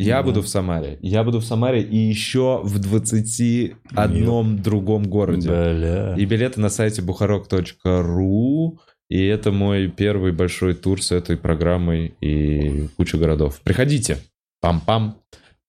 Я 0.00 0.18
Да. 0.18 0.22
буду 0.22 0.42
в 0.42 0.48
Самаре. 0.48 0.98
Я 1.02 1.24
буду 1.24 1.40
в 1.40 1.44
Самаре 1.44 1.82
и 1.82 1.96
еще 1.96 2.60
в 2.62 2.78
21 2.78 4.62
другом 4.62 5.04
городе. 5.04 5.48
Бля. 5.48 6.14
И 6.16 6.24
билеты 6.24 6.60
на 6.60 6.68
сайте 6.68 7.02
бухарок.ру. 7.02 8.78
И 9.10 9.24
это 9.24 9.50
мой 9.52 9.88
первый 9.88 10.32
большой 10.32 10.74
тур 10.74 11.02
с 11.02 11.12
этой 11.12 11.36
программой 11.36 12.14
и 12.20 12.88
куча 12.96 13.16
городов. 13.18 13.60
Приходите. 13.64 14.18
Пам-пам. 14.64 15.14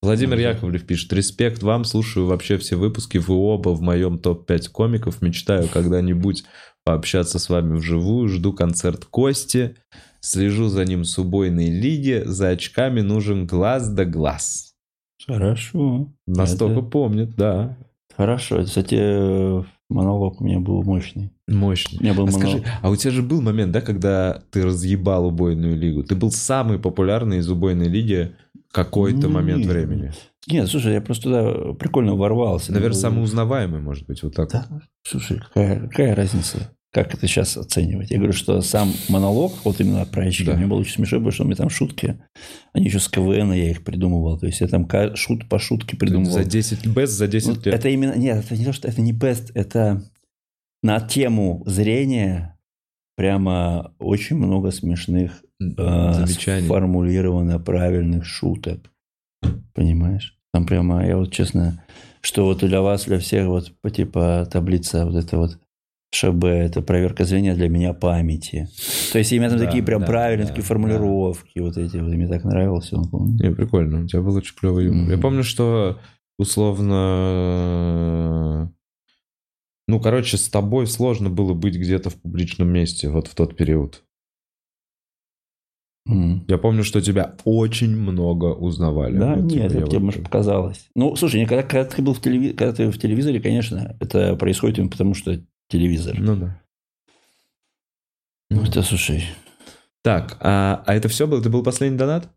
Владимир. 0.02 0.38
Яковлев 0.38 0.86
пишет. 0.86 1.12
Респект 1.14 1.64
вам. 1.64 1.84
Слушаю 1.86 2.26
вообще 2.26 2.58
все 2.58 2.76
выпуски. 2.76 3.18
Вы 3.18 3.36
оба 3.36 3.70
в 3.70 3.82
моем 3.82 4.20
топ-5 4.20 4.70
комиков. 4.72 5.22
Мечтаю 5.22 5.68
когда-нибудь 5.68 6.44
пообщаться 6.84 7.40
с 7.40 7.50
вами 7.50 7.78
вживую. 7.78 8.28
Жду 8.30 8.54
концерт 8.54 9.06
Кости. 9.06 9.76
Слежу 10.22 10.68
за 10.68 10.86
ним 10.86 11.04
с 11.06 11.18
убойной 11.18 11.70
лиги. 11.70 12.22
За 12.26 12.50
очками 12.50 13.02
нужен 13.02 13.48
глаз 13.48 13.90
да 13.90 14.06
глаз. 14.06 14.74
Хорошо. 15.26 16.10
Настолько 16.28 16.80
Это- 16.80 16.90
помнит, 16.90 17.36
да. 17.36 17.78
Хорошо. 18.16 18.64
Кстати, 18.64 18.96
э, 19.00 19.64
монолог 19.90 20.42
у 20.42 20.44
меня 20.44 20.60
был 20.60 20.84
мощный. 20.84 21.32
Мощный. 21.48 22.00
У 22.00 22.04
меня 22.04 22.14
был 22.14 22.24
А 22.24 22.32
монолог. 22.32 22.50
скажи, 22.50 22.64
а 22.82 22.90
у 22.90 22.96
тебя 22.96 23.12
же 23.12 23.22
был 23.22 23.42
момент, 23.42 23.72
да, 23.72 23.82
когда 23.82 24.44
ты 24.52 24.64
разъебал 24.66 25.28
убойную 25.28 25.78
лигу? 25.78 26.04
Ты 26.04 26.16
был 26.16 26.32
самый 26.32 26.80
популярный 26.80 27.38
из 27.38 27.50
убойной 27.50 27.88
лиги 27.88 28.36
какой-то 28.72 29.28
Ну, 29.28 29.30
момент 29.30 29.60
нет. 29.64 29.68
времени. 29.72 30.12
Нет, 30.48 30.68
слушай, 30.68 30.94
я 30.94 31.02
просто 31.02 31.24
туда 31.24 31.74
прикольно 31.74 32.16
ворвался. 32.16 32.72
Наверное, 32.74 32.96
Ну, 32.96 33.02
самый 33.02 33.24
узнаваемый, 33.24 33.82
может 33.82 34.06
быть, 34.08 34.22
вот 34.24 34.36
так. 34.36 34.50
Да, 34.52 34.68
слушай, 35.04 35.40
какая, 35.40 35.80
какая 35.88 36.16
разница? 36.16 36.72
Как 36.92 37.14
это 37.14 37.28
сейчас 37.28 37.56
оценивать? 37.56 38.10
Я 38.10 38.18
говорю, 38.18 38.34
что 38.34 38.62
сам 38.62 38.92
монолог, 39.10 39.54
вот 39.64 39.80
именно 39.80 40.06
про 40.06 40.24
очки, 40.24 40.44
Да. 40.44 40.56
мне 40.56 40.66
было 40.66 40.80
очень 40.80 40.94
смешно, 40.94 41.20
потому 41.20 41.32
что 41.32 41.44
у 41.44 41.46
меня 41.46 41.56
там 41.56 41.70
шутки, 41.70 42.20
они 42.74 42.86
еще 42.88 43.00
с 43.00 43.08
КВН 43.08 43.54
я 43.54 43.70
их 43.70 43.84
придумывал. 43.84 44.40
То 44.40 44.48
есть 44.48 44.60
я 44.62 44.68
там 44.68 44.88
шут 45.16 45.48
по 45.48 45.60
шутке 45.60 45.96
придумывал. 45.96 46.32
За 46.32 46.44
10 46.44 46.88
бест, 46.88 47.14
за 47.14 47.28
10 47.28 47.48
Ну, 47.48 47.54
лет. 47.56 47.68
это 47.68 47.90
именно, 47.90 48.16
нет, 48.18 48.44
это 48.44 48.56
не 48.58 48.66
то, 48.66 48.74
что 48.74 48.88
это 48.88 49.02
не 49.02 49.14
best, 49.14 49.52
это 49.54 50.04
на 50.82 51.00
тему 51.00 51.62
зрения 51.68 52.58
прямо 53.16 53.94
очень 54.00 54.38
много 54.38 54.72
смешных 54.72 55.44
э, 55.62 56.14
Замечаний. 56.14 56.66
сформулировано 56.66 57.60
правильных 57.60 58.26
шуток. 58.26 58.92
Понимаешь? 59.74 60.38
Там 60.54 60.66
прямо, 60.66 61.06
я 61.06 61.18
вот 61.18 61.32
честно, 61.32 61.84
что 62.22 62.46
вот 62.46 62.60
для 62.66 62.82
вас, 62.82 63.06
для 63.06 63.20
всех, 63.20 63.46
вот 63.48 63.74
типа 63.94 64.48
таблица 64.52 65.06
вот 65.06 65.16
это 65.16 65.38
вот 65.38 65.60
ШБ, 66.12 66.44
это 66.46 66.82
проверка 66.82 67.24
зрения 67.24 67.54
для 67.54 67.70
меня 67.70 67.94
памяти. 67.94 68.68
То 69.12 69.20
есть 69.20 69.32
именно 69.32 69.50
там 69.52 69.60
Да, 69.60 69.66
такие 69.66 69.84
прям 69.84 70.02
да, 70.02 70.08
правильные 70.08 70.46
да, 70.48 70.50
такие 70.50 70.66
формулировки, 70.66 71.60
вот 71.60 71.78
эти 71.78 71.98
вот, 71.98 72.10
мне 72.12 72.28
так 72.28 72.44
нравилось, 72.44 72.92
он 72.94 73.08
помню. 73.10 73.38
Не, 73.44 73.52
прикольно, 73.56 74.04
у 74.04 74.08
тебя 74.08 74.22
был 74.22 74.34
очень 74.36 74.56
клевый 74.56 74.86
юмор. 74.86 75.08
Я 75.10 75.14
Мгм. 75.14 75.22
помню, 75.22 75.44
что 75.44 76.00
условно... 77.30 78.74
Ну, 79.88 80.00
короче, 80.00 80.38
с 80.38 80.50
тобой 80.50 80.86
сложно 80.88 81.30
было 81.30 81.54
быть 81.54 81.76
где-то 81.76 82.10
в 82.12 82.16
публичном 82.16 82.70
месте 82.70 83.10
вот 83.10 83.28
в 83.28 83.36
тот 83.36 83.56
период. 83.56 84.04
М. 86.08 86.44
Я 86.48 86.58
помню, 86.58 86.84
что 86.84 87.02
тебя 87.02 87.36
очень 87.44 87.96
много 87.96 88.46
узнавали. 88.54 89.18
Да, 89.18 89.36
Вот, 89.36 89.44
нет, 89.44 89.50
типа, 89.52 89.60
я 89.62 89.66
это 89.68 89.76
тебе, 89.76 89.86
вот- 90.00 90.02
может, 90.06 90.24
показалось. 90.24 90.88
Ну, 90.96 91.16
слушай, 91.16 91.44
когда, 91.46 91.64
когда 91.64 91.86
ты 91.86 92.02
был 92.02 92.14
в 92.14 92.22
телеви... 92.22 92.54
когда 92.54 92.74
ты 92.74 92.90
в 92.90 92.98
телевизоре, 93.00 93.40
конечно, 93.42 93.96
это 94.00 94.36
происходит 94.36 94.90
потому, 94.92 95.14
что 95.14 95.40
телевизор. 95.70 96.20
Ну 96.20 96.36
да. 96.36 96.62
Ну, 98.50 98.64
это, 98.64 98.82
слушай, 98.82 99.24
Так, 100.02 100.38
а, 100.42 100.84
а 100.86 100.94
это 100.96 101.08
все 101.08 101.28
был? 101.28 101.40
Это 101.40 101.50
был 101.50 101.64
последний 101.64 101.98
донат? 101.98 102.30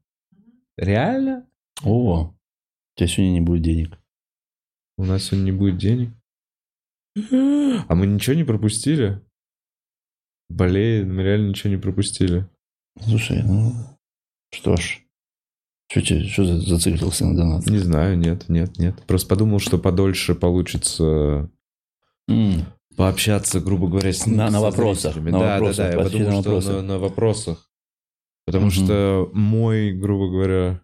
Реально? 0.77 1.47
о, 1.85 2.25
у 2.25 2.35
тебя 2.97 3.07
сегодня 3.09 3.33
не 3.33 3.41
будет 3.41 3.63
денег. 3.63 3.99
У 4.99 5.05
нас 5.05 5.25
сегодня 5.25 5.47
не 5.47 5.53
будет 5.53 5.79
денег. 5.79 6.11
А 7.17 7.95
мы 7.95 8.07
ничего 8.07 8.35
не 8.37 8.45
пропустили? 8.45 9.21
Блин, 10.49 11.15
мы 11.15 11.23
реально 11.23 11.49
ничего 11.49 11.71
не 11.71 11.79
пропустили. 11.79 12.47
Слушай, 13.01 13.43
ну, 13.43 13.73
что 14.53 14.77
ж, 14.77 15.01
что, 15.91 16.03
тебе, 16.03 16.27
что 16.27 16.45
за- 16.45 16.61
зациклился 16.61 17.27
на 17.27 17.37
донат? 17.37 17.67
Не 17.67 17.79
знаю, 17.79 18.19
нет, 18.19 18.49
нет, 18.51 18.79
нет. 18.79 19.03
Просто 19.07 19.29
подумал, 19.29 19.61
что 19.61 19.79
подольше 19.79 20.35
получится 20.35 21.51
М, 22.29 22.67
пообщаться, 23.07 23.61
грубо 23.61 23.89
говоря, 23.89 24.13
с 24.13 24.27
На- 24.27 24.49
на 24.51 24.61
вопросах, 24.61 25.17
на 25.17 25.31
да, 25.33 25.55
вопросах, 25.55 25.77
да, 25.77 25.93
да. 25.93 25.99
Я 25.99 26.05
подумал, 26.05 26.37
на 26.37 26.61
что 26.61 26.73
на, 26.73 26.83
на 26.83 26.99
вопросах. 26.99 27.69
Потому 28.47 28.67
Мгм. 28.67 28.73
что 28.75 29.31
мой, 29.33 29.93
грубо 29.93 30.29
говоря, 30.31 30.81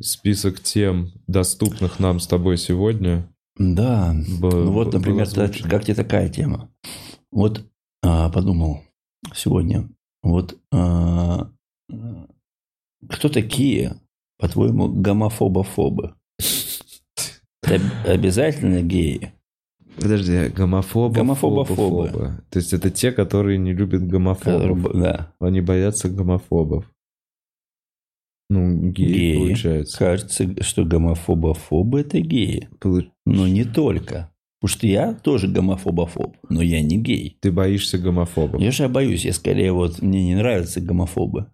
список 0.00 0.60
тем, 0.60 1.12
доступных 1.26 1.98
нам 1.98 2.20
с 2.20 2.26
тобой 2.26 2.58
сегодня, 2.58 3.28
Да, 3.56 4.14
был, 4.40 4.50
ну 4.66 4.72
вот, 4.72 4.92
например, 4.92 5.28
та- 5.28 5.44
озвучен. 5.44 5.68
как 5.68 5.84
тебе 5.84 5.94
такая 5.96 6.28
тема? 6.28 6.70
Вот 7.32 7.64
а, 8.02 8.30
подумал 8.30 8.82
сегодня, 9.34 9.88
вот 10.22 10.58
а, 10.72 11.50
кто 13.08 13.28
такие, 13.28 13.96
по-твоему, 14.38 14.88
гомофобофобы? 14.88 16.14
Это 17.62 17.74
об- 17.74 18.08
обязательно 18.08 18.80
геи? 18.82 19.32
Подожди, 19.96 20.48
гомофобы. 20.48 21.14
Гомофобофобы. 21.14 22.08
фобы. 22.08 22.42
То 22.50 22.58
есть 22.58 22.72
это 22.72 22.90
те, 22.90 23.12
которые 23.12 23.58
не 23.58 23.72
любят 23.72 24.06
гомофобов. 24.06 24.80
б- 24.82 24.92
Да, 24.94 25.32
Они 25.40 25.60
боятся 25.60 26.08
гомофобов. 26.08 26.90
Ну, 28.48 28.90
геи, 28.90 29.06
Геи. 29.12 29.36
получается. 29.38 29.98
кажется, 29.98 30.62
что 30.62 30.84
гомофобофобы– 30.84 32.00
это 32.02 32.20
геи. 32.20 32.68
Полу- 32.80 33.04
Но 33.24 33.46
не 33.46 33.64
только. 33.64 34.32
Потому 34.60 34.76
что 34.76 34.86
я 34.86 35.14
тоже 35.14 35.46
гомофобофоб, 35.48 36.36
но 36.48 36.60
я 36.60 36.82
не 36.82 36.98
гей. 36.98 37.38
Ты 37.40 37.50
боишься 37.52 37.96
гомофобов. 37.98 38.60
Я 38.60 38.70
же 38.72 38.88
боюсь, 38.88 39.24
я 39.24 39.32
скорее 39.32 39.72
вот, 39.72 40.02
мне 40.02 40.24
не 40.24 40.34
нравятся 40.34 40.80
гомофобы. 40.80 41.46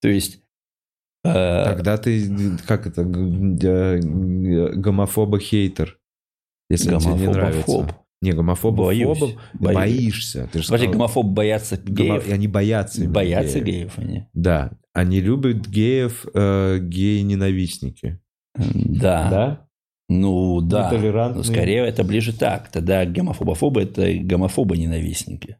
То 0.00 0.08
есть, 0.08 0.40
Э, 1.26 1.64
Тогда 1.64 1.96
ты, 1.96 2.58
как 2.66 2.86
это, 2.86 3.00
э, 3.00 3.98
гомофоба-хейтер. 4.76 5.96
Если 6.70 6.92
он 6.94 7.00
тебе 7.00 7.14
не 7.14 7.26
нравится. 7.28 7.96
Не, 8.22 8.32
гомофоба 8.32 8.84
Боюсь. 8.86 9.18
фобом 9.18 9.38
Боюсь. 9.52 9.74
боишься. 9.76 10.48
Ты 10.50 10.60
же 10.60 10.66
Смотри, 10.66 10.86
сказал, 10.86 10.92
гомофобы 10.98 11.32
боятся 11.34 11.76
гомо- 11.76 11.94
геев. 11.94 12.26
и 12.28 12.32
они 12.32 12.48
боятся. 12.48 13.06
Боятся 13.08 13.60
геев. 13.60 13.66
геев 13.66 13.98
они. 13.98 14.26
Да, 14.32 14.72
они 14.94 15.20
любят 15.20 15.68
геев, 15.68 16.24
э, 16.32 16.78
геи-ненавистники. 16.80 18.20
Да. 18.56 19.28
Да? 19.30 19.68
Ну 20.08 20.60
да. 20.62 20.90
Но 21.34 21.42
скорее 21.42 21.84
это 21.86 22.02
ближе 22.04 22.32
так. 22.32 22.68
Тогда 22.70 23.04
гомофобофобы 23.04 23.82
это 23.82 24.10
гомофобы-ненавистники. 24.14 25.58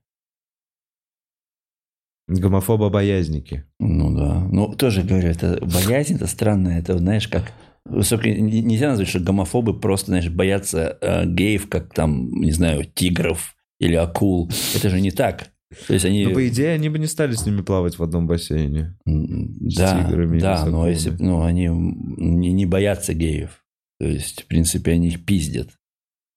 Гомофоба-боязники. 2.28 3.64
Ну 3.78 4.16
да. 4.16 4.48
Ну, 4.51 4.74
тоже 4.74 5.02
говорю, 5.02 5.28
это 5.28 5.59
боязнь, 5.60 6.14
это 6.14 6.26
странно. 6.26 6.68
Это, 6.68 6.97
знаешь, 6.98 7.28
как... 7.28 7.52
Высоко... 7.86 8.28
н- 8.28 8.47
Нельзя 8.47 8.89
назвать, 8.90 9.09
что 9.09 9.20
гомофобы 9.20 9.78
просто, 9.78 10.06
знаешь, 10.06 10.28
боятся 10.31 10.98
э, 11.01 11.27
геев, 11.27 11.69
как 11.69 11.93
там, 11.93 12.31
не 12.31 12.52
знаю, 12.52 12.85
тигров 12.85 13.55
или 13.78 13.94
акул. 13.94 14.51
Это 14.74 14.89
же 14.90 15.01
не 15.01 15.11
так. 15.11 15.51
То 15.86 15.94
есть 15.94 16.05
они... 16.05 16.24
Ну, 16.27 16.35
по 16.35 16.48
идее, 16.48 16.73
они 16.74 16.89
бы 16.89 16.98
не 16.98 17.06
стали 17.06 17.35
с 17.35 17.44
ними 17.44 17.62
плавать 17.62 17.98
в 17.98 18.02
одном 18.02 18.27
бассейне. 18.27 18.97
С 19.05 19.77
Да, 19.77 20.05
тиграми 20.05 20.39
да, 20.39 20.65
но 20.66 20.89
если, 20.89 21.11
ну, 21.19 21.43
они 21.43 21.66
не, 21.66 22.52
не 22.52 22.66
боятся 22.66 23.12
геев. 23.12 23.65
То 24.01 24.06
есть, 24.06 24.43
в 24.43 24.47
принципе, 24.47 24.93
они 24.93 25.09
их 25.09 25.24
пиздят. 25.24 25.70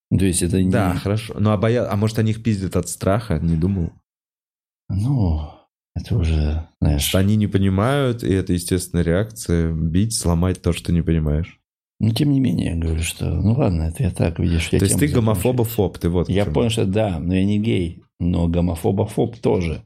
То 0.09 0.25
есть, 0.25 0.41
это 0.41 0.61
не... 0.61 0.71
Да, 0.71 0.93
хорошо. 0.95 1.35
Ну, 1.39 1.51
а, 1.51 1.57
боя... 1.57 1.91
а 1.91 1.95
может, 1.95 2.17
они 2.19 2.31
их 2.31 2.41
пиздят 2.41 2.75
от 2.75 2.89
страха? 2.89 3.39
Не 3.39 3.55
думал. 3.55 3.91
Ну, 4.89 5.51
это 5.97 6.15
уже, 6.15 6.67
знаешь... 6.81 7.13
Они 7.15 7.35
не 7.35 7.47
понимают, 7.47 8.23
и 8.23 8.31
это 8.31 8.53
естественная 8.53 9.03
реакция. 9.03 9.71
Бить, 9.71 10.15
сломать 10.15 10.61
то, 10.61 10.73
что 10.73 10.91
не 10.91 11.01
понимаешь. 11.01 11.59
Ну, 11.99 12.11
тем 12.11 12.31
не 12.31 12.39
менее, 12.39 12.71
я 12.71 12.75
говорю, 12.75 13.01
что... 13.01 13.29
Ну, 13.29 13.53
ладно, 13.53 13.83
это 13.83 14.03
я 14.03 14.11
так, 14.11 14.39
видишь, 14.39 14.69
я 14.69 14.79
То 14.79 14.85
есть 14.85 14.99
ты 14.99 15.07
гомофобофоб, 15.07 15.97
ты 15.97 16.09
вот. 16.09 16.29
Я 16.29 16.43
почему. 16.43 16.53
понял, 16.53 16.69
что 16.69 16.85
да, 16.85 17.19
но 17.19 17.33
я 17.35 17.43
не 17.43 17.59
гей, 17.59 18.03
но 18.19 18.47
гомофобофоб 18.47 19.37
тоже. 19.37 19.83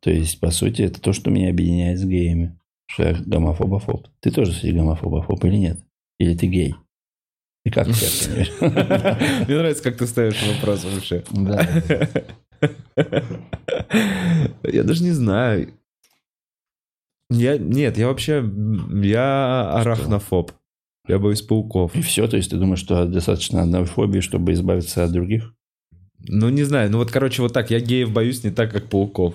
То 0.00 0.10
есть, 0.10 0.40
по 0.40 0.50
сути, 0.50 0.82
это 0.82 1.00
то, 1.00 1.12
что 1.12 1.30
меня 1.30 1.50
объединяет 1.50 1.98
с 1.98 2.04
геями. 2.04 2.58
Что 2.90 3.02
я 3.02 3.14
гомофобофоб. 3.14 4.08
Ты 4.20 4.30
тоже, 4.30 4.52
кстати, 4.52 4.72
гомофобофоб 4.72 5.44
или 5.44 5.56
нет? 5.56 5.84
Или 6.18 6.34
ты 6.34 6.46
гей? 6.46 6.74
Ты 7.64 7.72
как 7.72 7.88
себя 7.94 8.46
понимаешь? 8.60 9.46
Мне 9.46 9.56
нравится, 9.58 9.82
как 9.82 9.98
ты 9.98 10.06
ставишь 10.06 10.42
вопрос 10.54 10.84
вообще. 10.84 11.22
Да. 11.32 11.68
Я 14.62 14.82
даже 14.82 15.02
не 15.02 15.12
знаю. 15.12 15.72
Я, 17.30 17.58
нет, 17.58 17.98
я 17.98 18.06
вообще, 18.06 18.42
я 19.02 19.70
арахнофоб. 19.74 20.52
Я 21.06 21.18
боюсь 21.18 21.42
пауков. 21.42 21.94
И 21.94 22.00
все, 22.00 22.26
то 22.26 22.36
есть 22.36 22.50
ты 22.50 22.56
думаешь, 22.56 22.80
что 22.80 23.04
достаточно 23.04 23.62
одной 23.62 23.84
фобии, 23.84 24.20
чтобы 24.20 24.52
избавиться 24.52 25.04
от 25.04 25.12
других? 25.12 25.52
Ну, 26.26 26.48
не 26.48 26.64
знаю. 26.64 26.90
Ну, 26.90 26.98
вот, 26.98 27.10
короче, 27.10 27.42
вот 27.42 27.52
так. 27.52 27.70
Я 27.70 27.80
геев 27.80 28.12
боюсь 28.12 28.44
не 28.44 28.50
так, 28.50 28.72
как 28.72 28.88
пауков. 28.88 29.34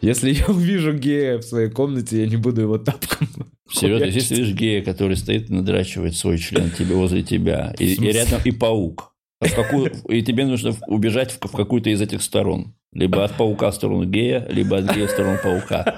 Если 0.00 0.32
я 0.32 0.46
увижу 0.48 0.92
гея 0.92 1.38
в 1.38 1.42
своей 1.42 1.70
комнате, 1.70 2.20
я 2.22 2.26
не 2.28 2.36
буду 2.36 2.60
его 2.60 2.78
тапком. 2.78 3.28
Серьезно, 3.70 4.04
если 4.04 4.34
видишь 4.34 4.54
гея, 4.54 4.82
который 4.82 5.16
стоит 5.16 5.50
и 5.50 5.52
надрачивает 5.52 6.16
свой 6.16 6.38
член 6.38 6.70
тебе 6.70 6.94
возле 6.94 7.22
тебя, 7.22 7.74
и, 7.78 7.94
и 7.94 8.12
рядом 8.12 8.40
и 8.44 8.50
паук, 8.50 9.12
в 9.40 9.54
какую- 9.54 9.92
и 10.08 10.22
тебе 10.22 10.44
нужно 10.46 10.74
убежать 10.86 11.32
в, 11.32 11.46
в 11.46 11.52
какую-то 11.52 11.90
из 11.90 12.00
этих 12.00 12.22
сторон. 12.22 12.74
Либо 12.92 13.22
от 13.22 13.34
паука 13.36 13.70
в 13.70 13.74
сторону 13.74 14.04
гея, 14.06 14.46
либо 14.50 14.78
от 14.78 14.94
гея 14.94 15.06
в 15.06 15.10
сторону 15.10 15.38
паука. 15.42 15.94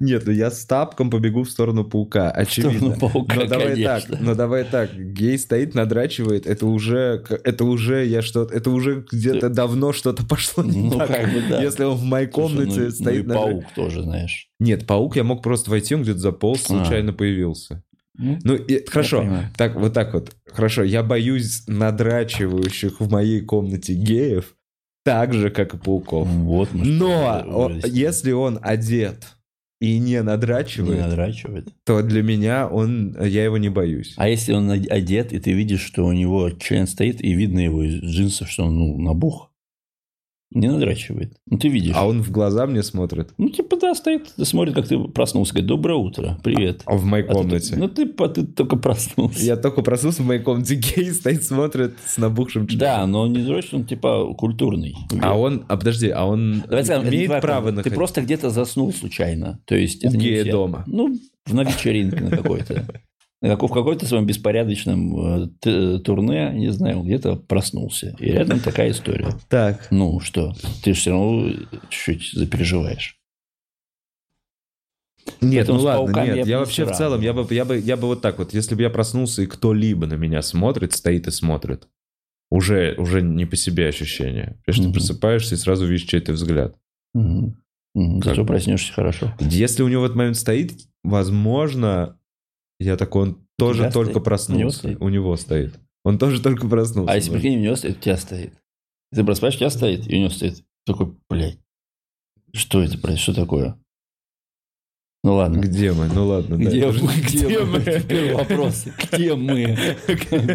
Нет, 0.00 0.22
ну 0.26 0.32
я 0.32 0.50
с 0.50 0.64
тапком 0.64 1.10
побегу 1.10 1.42
в 1.42 1.50
сторону 1.50 1.84
паука, 1.84 2.30
очевидно. 2.30 2.94
сторону 2.94 3.00
паука, 3.12 3.34
но 3.34 3.46
давай 3.46 3.66
конечно. 3.74 4.00
так, 4.16 4.20
но 4.20 4.34
давай 4.34 4.64
так. 4.64 4.94
Гей 4.96 5.36
стоит, 5.38 5.74
надрачивает, 5.74 6.46
это 6.46 6.66
уже, 6.66 7.24
это 7.44 7.64
уже 7.64 8.06
я 8.06 8.22
что, 8.22 8.44
это 8.44 8.70
уже 8.70 9.04
где-то 9.10 9.50
давно 9.50 9.92
что-то 9.92 10.24
пошло 10.24 10.62
не 10.64 10.88
Ну, 10.88 10.98
так. 10.98 11.08
как 11.08 11.32
бы 11.32 11.42
да. 11.50 11.60
Если 11.62 11.82
он 11.84 11.96
в 11.96 12.04
моей 12.04 12.30
Слушай, 12.32 12.56
комнате 12.56 12.80
ну, 12.80 12.84
ну 12.86 12.90
стоит, 12.92 13.24
и 13.24 13.28
надра- 13.28 13.34
паук 13.34 13.64
тоже, 13.74 14.02
знаешь. 14.02 14.48
Нет, 14.60 14.86
паук 14.86 15.16
я 15.16 15.24
мог 15.24 15.42
просто 15.42 15.70
войти, 15.70 15.94
он 15.96 16.02
где-то 16.02 16.18
заполз, 16.20 16.62
А. 16.64 16.66
случайно 16.68 17.12
появился. 17.12 17.82
Ну, 18.16 18.38
Ну, 18.44 18.54
и- 18.54 18.84
хорошо, 18.88 19.26
так, 19.56 19.74
вот 19.74 19.92
так 19.92 20.14
вот. 20.14 20.34
Хорошо, 20.50 20.82
я 20.84 21.02
боюсь 21.02 21.64
надрачивающих 21.66 23.00
в 23.00 23.10
моей 23.10 23.40
комнате 23.40 23.94
геев 23.94 24.54
так 25.04 25.32
же, 25.34 25.50
как 25.50 25.74
и 25.74 25.78
пауков. 25.78 26.26
Вот, 26.28 26.72
мы 26.72 26.84
Но 26.86 27.40
что, 27.42 27.64
о- 27.64 27.68
вырастили. 27.68 27.98
если 27.98 28.32
он 28.32 28.58
одет 28.62 29.26
и 29.80 29.98
не 29.98 30.12
не 30.12 30.22
надрачивает, 30.22 31.00
надрачивает. 31.00 31.68
то 31.84 32.02
для 32.02 32.22
меня 32.22 32.68
он, 32.68 33.16
я 33.20 33.44
его 33.44 33.58
не 33.58 33.68
боюсь. 33.68 34.14
А 34.16 34.28
если 34.28 34.52
он 34.52 34.70
од- 34.70 34.86
одет, 34.90 35.32
и 35.32 35.40
ты 35.40 35.52
видишь, 35.52 35.82
что 35.82 36.06
у 36.06 36.12
него 36.12 36.50
член 36.50 36.86
стоит, 36.86 37.22
и 37.22 37.34
видно 37.34 37.58
его 37.58 37.82
из 37.82 37.94
джинсов, 38.02 38.48
что 38.48 38.64
он 38.64 38.78
ну, 38.78 38.98
набух, 38.98 39.50
не 40.54 40.68
надрачивает. 40.68 41.34
Ну, 41.50 41.58
ты 41.58 41.68
видишь. 41.68 41.94
А 41.96 42.06
он 42.06 42.22
в 42.22 42.30
глаза 42.30 42.66
мне 42.66 42.82
смотрит. 42.82 43.30
Ну, 43.38 43.48
типа, 43.50 43.76
да, 43.76 43.94
стоит, 43.94 44.28
смотрит, 44.44 44.74
как 44.74 44.86
ты 44.88 44.98
проснулся, 44.98 45.52
говорит, 45.52 45.68
доброе 45.68 45.96
утро, 45.98 46.38
привет. 46.42 46.82
А 46.86 46.96
в 46.96 47.04
моей 47.04 47.24
А 47.24 47.28
ты- 47.28 47.32
комнате. 47.34 47.74
ну, 47.76 47.88
ты, 47.88 48.06
по- 48.06 48.28
ты 48.28 48.46
только 48.46 48.76
проснулся. 48.76 49.44
Я 49.44 49.56
только 49.56 49.82
проснулся 49.82 50.22
в 50.22 50.26
моей 50.26 50.40
комнате, 50.40 50.76
гей 50.76 51.10
стоит, 51.12 51.42
смотрит 51.44 51.94
с 52.06 52.16
набухшим 52.18 52.66
членом. 52.66 52.80
Да, 52.80 53.06
но 53.06 53.20
он 53.22 53.32
не 53.32 53.42
дрочит, 53.42 53.74
он 53.74 53.84
типа 53.84 54.32
культурный. 54.34 54.94
А 55.20 55.36
он, 55.38 55.64
а 55.68 55.76
подожди, 55.76 56.08
а 56.08 56.24
он 56.24 56.62
Давай 56.68 56.84
скажем, 56.84 57.02
это 57.06 57.14
имеет 57.14 57.30
не 57.30 57.40
право 57.40 57.68
Ты 57.70 57.76
находить? 57.76 57.96
просто 57.96 58.22
где-то 58.22 58.50
заснул 58.50 58.92
случайно. 58.92 59.60
То 59.66 59.74
есть 59.74 60.04
У 60.04 60.08
это 60.08 60.16
гея 60.16 60.50
дома. 60.50 60.84
Ну, 60.86 61.18
в- 61.46 61.52
на 61.54 61.62
вечеринке 61.64 62.20
на 62.20 62.30
какой-то. 62.30 62.84
Каком- 63.50 63.68
В 63.68 63.72
какой-то 63.72 64.06
своем 64.06 64.26
беспорядочном 64.26 65.44
э, 65.44 65.48
т- 65.60 65.98
турне, 65.98 66.50
не 66.54 66.70
знаю, 66.72 67.02
где-то 67.02 67.36
проснулся. 67.36 68.16
И 68.18 68.26
рядом 68.32 68.58
такая 68.60 68.90
история. 68.90 69.28
Так. 69.48 69.88
Ну, 69.90 70.18
что? 70.20 70.54
Ты 70.82 70.94
же 70.94 71.00
все 71.00 71.10
равно 71.10 71.50
чуть-чуть 71.90 72.32
запереживаешь. 72.32 73.18
Нет, 75.40 75.66
Поэтому 75.66 75.78
ну 75.78 75.84
ладно, 75.84 76.24
нет, 76.24 76.36
я 76.36 76.44
я, 76.44 76.58
вообще 76.58 76.84
в 76.84 76.92
целом, 76.92 77.20
я 77.22 77.32
бы, 77.32 77.46
я, 77.54 77.64
бы, 77.64 77.78
я 77.78 77.96
бы 77.96 78.06
вот 78.08 78.20
так 78.20 78.38
вот, 78.38 78.52
если 78.52 78.74
бы 78.74 78.82
я 78.82 78.90
проснулся, 78.90 79.42
и 79.42 79.46
кто-либо 79.46 80.06
на 80.06 80.14
меня 80.14 80.42
смотрит, 80.42 80.92
стоит 80.92 81.26
и 81.26 81.30
смотрит, 81.30 81.88
уже, 82.50 82.94
уже 82.98 83.22
не 83.22 83.46
по 83.46 83.56
себе 83.56 83.88
ощущение. 83.88 84.58
Потому 84.64 84.74
что 84.74 84.82
ты 84.82 84.88
Мгм. 84.88 84.94
просыпаешься 84.94 85.54
и 85.54 85.58
сразу 85.58 85.86
видишь 85.86 86.06
чей-то 86.06 86.32
взгляд. 86.32 86.76
Мгм. 87.14 87.56
Как 88.20 88.24
Зато 88.24 88.44
проснешься 88.44 88.92
хорошо. 88.92 89.32
Если 89.40 89.82
у 89.82 89.88
него 89.88 90.02
в 90.02 90.04
этот 90.06 90.16
момент 90.16 90.36
стоит, 90.36 90.72
возможно, 91.04 92.18
я 92.78 92.96
такой, 92.96 93.22
он 93.22 93.46
тоже 93.58 93.80
тебя 93.80 93.90
только 93.92 94.10
стоит? 94.12 94.16
У 94.16 94.18
него 94.18 94.24
проснулся. 94.24 94.96
У 95.00 95.08
него 95.08 95.36
стоит. 95.36 95.74
Он 96.04 96.18
тоже 96.18 96.42
только 96.42 96.68
проснулся. 96.68 97.12
А 97.12 97.16
если 97.16 97.30
прикинь, 97.32 97.58
у 97.58 97.62
него 97.62 97.76
стоит, 97.76 97.96
у 97.98 98.00
тебя 98.00 98.16
стоит. 98.16 98.52
Ты 99.14 99.24
просыпаешься, 99.24 99.56
у 99.58 99.60
тебя 99.60 99.70
стоит, 99.70 100.06
и 100.10 100.16
у 100.16 100.18
него 100.18 100.30
стоит. 100.30 100.64
Такой, 100.86 101.14
блядь, 101.30 101.58
что 102.52 102.82
это, 102.82 102.98
блядь, 102.98 103.18
что 103.18 103.32
такое? 103.34 103.78
Ну 105.22 105.36
ладно. 105.36 105.58
Где 105.60 105.92
мы? 105.92 106.06
Ну 106.08 106.26
ладно. 106.26 106.58
да. 106.58 106.64
Где, 106.64 106.92
же- 106.92 107.02
мы? 107.02 107.12
Где 107.14 107.60
мы? 107.60 107.80
Теперь 107.80 108.34
вопрос. 108.34 108.84
Где 109.10 109.34
мы? 109.34 109.78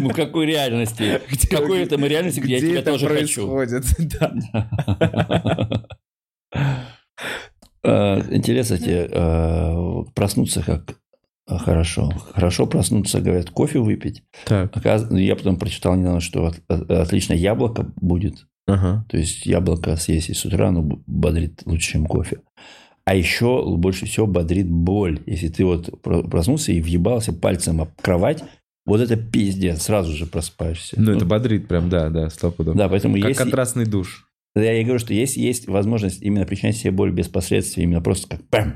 Ну, 0.00 0.10
какой 0.10 0.46
реальности? 0.46 1.20
В 1.28 1.48
какой 1.48 1.80
это 1.82 1.98
мы 1.98 2.06
реальности, 2.06 2.38
где 2.38 2.52
я 2.54 2.58
Где 2.60 2.68
тебя 2.70 2.80
это 2.80 2.92
тоже 2.92 3.08
хочу? 3.08 3.48
происходит? 3.52 3.84
Да. 4.20 5.86
Э, 7.82 8.20
Интересно 8.36 8.78
тебе 8.78 9.08
э, 9.10 10.04
проснуться 10.14 10.62
как 10.62 10.99
хорошо. 11.58 12.10
Хорошо 12.34 12.66
проснуться, 12.66 13.20
говорят, 13.20 13.50
кофе 13.50 13.78
выпить. 13.78 14.22
Так. 14.46 14.76
Оказ- 14.76 15.12
Я 15.18 15.36
потом 15.36 15.56
прочитал 15.56 15.96
недавно, 15.96 16.20
что 16.20 16.46
от- 16.46 16.60
от- 16.68 16.90
отлично 16.90 17.34
яблоко 17.34 17.92
будет. 17.96 18.46
Ага. 18.66 19.04
То 19.08 19.16
есть 19.16 19.46
яблоко 19.46 19.96
съесть 19.96 20.30
и 20.30 20.34
с 20.34 20.44
утра, 20.44 20.70
б- 20.70 20.98
бодрит 21.06 21.62
лучше, 21.66 21.92
чем 21.92 22.06
кофе. 22.06 22.38
А 23.04 23.14
еще 23.14 23.64
больше 23.76 24.06
всего 24.06 24.26
бодрит 24.26 24.70
боль. 24.70 25.20
Если 25.26 25.48
ты 25.48 25.64
вот 25.64 26.00
про- 26.02 26.22
проснулся 26.22 26.70
и 26.72 26.80
въебался 26.80 27.32
пальцем 27.32 27.80
об 27.80 27.88
кровать, 28.00 28.44
вот 28.86 29.00
это 29.00 29.16
пиздец, 29.16 29.82
сразу 29.82 30.12
же 30.12 30.26
просыпаешься. 30.26 30.94
Ну, 31.00 31.12
это 31.12 31.24
бодрит 31.24 31.66
прям, 31.68 31.88
да, 31.88 32.10
да, 32.10 32.30
стопудово. 32.30 32.76
Да, 32.76 32.88
поэтому 32.88 33.14
Как 33.16 33.28
если... 33.30 33.42
контрастный 33.42 33.86
душ. 33.86 34.26
Я 34.56 34.80
и 34.80 34.84
говорю, 34.84 34.98
что 34.98 35.14
есть, 35.14 35.36
есть 35.36 35.68
возможность 35.68 36.22
именно 36.22 36.44
причинять 36.44 36.76
себе 36.76 36.90
боль 36.90 37.12
без 37.12 37.28
последствий, 37.28 37.84
именно 37.84 38.00
просто 38.00 38.28
как 38.36 38.48
пам. 38.48 38.74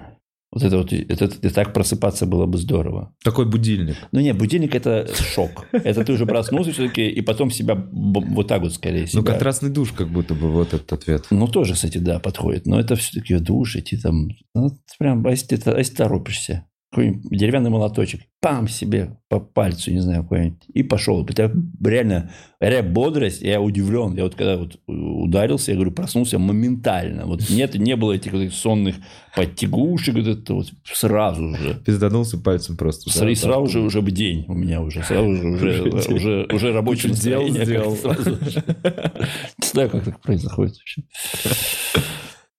Вот 0.55 0.63
это 0.63 0.79
вот, 0.79 0.93
это, 0.93 1.25
это 1.25 1.53
так 1.53 1.73
просыпаться 1.73 2.27
было 2.27 2.47
бы 2.47 2.59
здорово. 2.59 3.13
Такой 3.25 3.45
будильник. 3.45 3.97
Ну 4.13 4.21
нет, 4.21 4.39
будильник 4.39 4.77
это 4.77 5.09
шок. 5.13 5.67
Это 5.73 6.05
ты 6.05 6.13
уже 6.13 6.27
проснулся 6.27 6.71
все-таки, 6.71 7.09
и 7.09 7.21
потом 7.23 7.51
себя 7.51 7.75
вот 7.75 8.47
так 8.47 8.63
вот 8.63 8.73
скорее 8.73 9.09
себя. 9.09 9.21
Ну, 9.21 9.27
контрастный 9.27 9.71
душ, 9.71 9.91
как 9.91 10.09
будто 10.09 10.35
бы, 10.35 10.53
вот 10.53 10.73
этот 10.73 10.93
ответ. 10.93 11.27
Ну, 11.31 11.49
тоже, 11.49 11.75
кстати, 11.75 11.99
да, 11.99 12.21
подходит. 12.21 12.67
Но 12.67 12.79
это 12.79 12.95
все-таки 12.95 13.37
душ, 13.39 13.75
идти 13.75 13.97
там... 13.97 14.29
Ну, 14.55 14.71
прям, 14.97 15.27
а 15.27 15.31
если 15.31 15.57
ты, 15.57 15.71
а 15.71 15.79
если 15.79 15.97
торопишься? 15.97 16.65
Какой-нибудь 16.95 17.29
деревянный 17.31 17.71
молоточек, 17.71 18.21
пам, 18.41 18.69
себе 18.69 19.19
по 19.29 19.41
пальцу, 19.41 19.91
не 19.91 19.99
знаю, 19.99 20.23
какой-нибудь, 20.23 20.63
и 20.73 20.83
пошел. 20.85 21.27
Это 21.27 21.53
реально, 21.85 22.31
реально 22.61 22.93
бодрость, 22.93 23.43
я 23.43 23.61
удивлен. 23.61 24.15
Я 24.15 24.25
вот 24.25 24.37
когда 24.37 24.57
вот 24.57 24.79
ударился, 24.87 25.73
я 25.73 25.77
говорю, 25.77 25.91
проснулся 25.91 26.39
моментально. 26.39 27.27
Вот 27.27 27.51
нет, 27.51 27.75
не 27.75 27.97
было 27.97 28.13
этих, 28.13 28.33
вот 28.33 28.53
сонных 28.53 28.95
подтягушек, 29.35 30.15
вот 30.15 30.27
это 30.27 30.55
вот 30.55 30.73
сразу 30.85 31.57
же. 31.57 31.83
Пизданулся 31.85 32.39
пальцем 32.39 32.77
просто. 32.77 33.11
Сразу, 33.11 33.27
да, 33.27 33.35
сразу 33.35 33.67
же 33.67 33.81
уже 33.81 34.01
бы 34.01 34.13
день 34.13 34.45
у 34.47 34.55
меня 34.55 34.81
уже. 34.81 35.03
Сразу 35.03 35.35
же 35.35 35.49
уже, 35.49 36.15
уже, 36.15 36.47
уже 36.53 36.73
рабочее 36.73 37.11
настроение. 37.11 37.67
Дел 37.67 37.97
сделал. 37.97 38.17
Не 39.59 39.67
знаю, 39.67 39.91
как 39.91 40.05
так 40.05 40.21
происходит 40.21 40.77
вообще. 40.77 41.03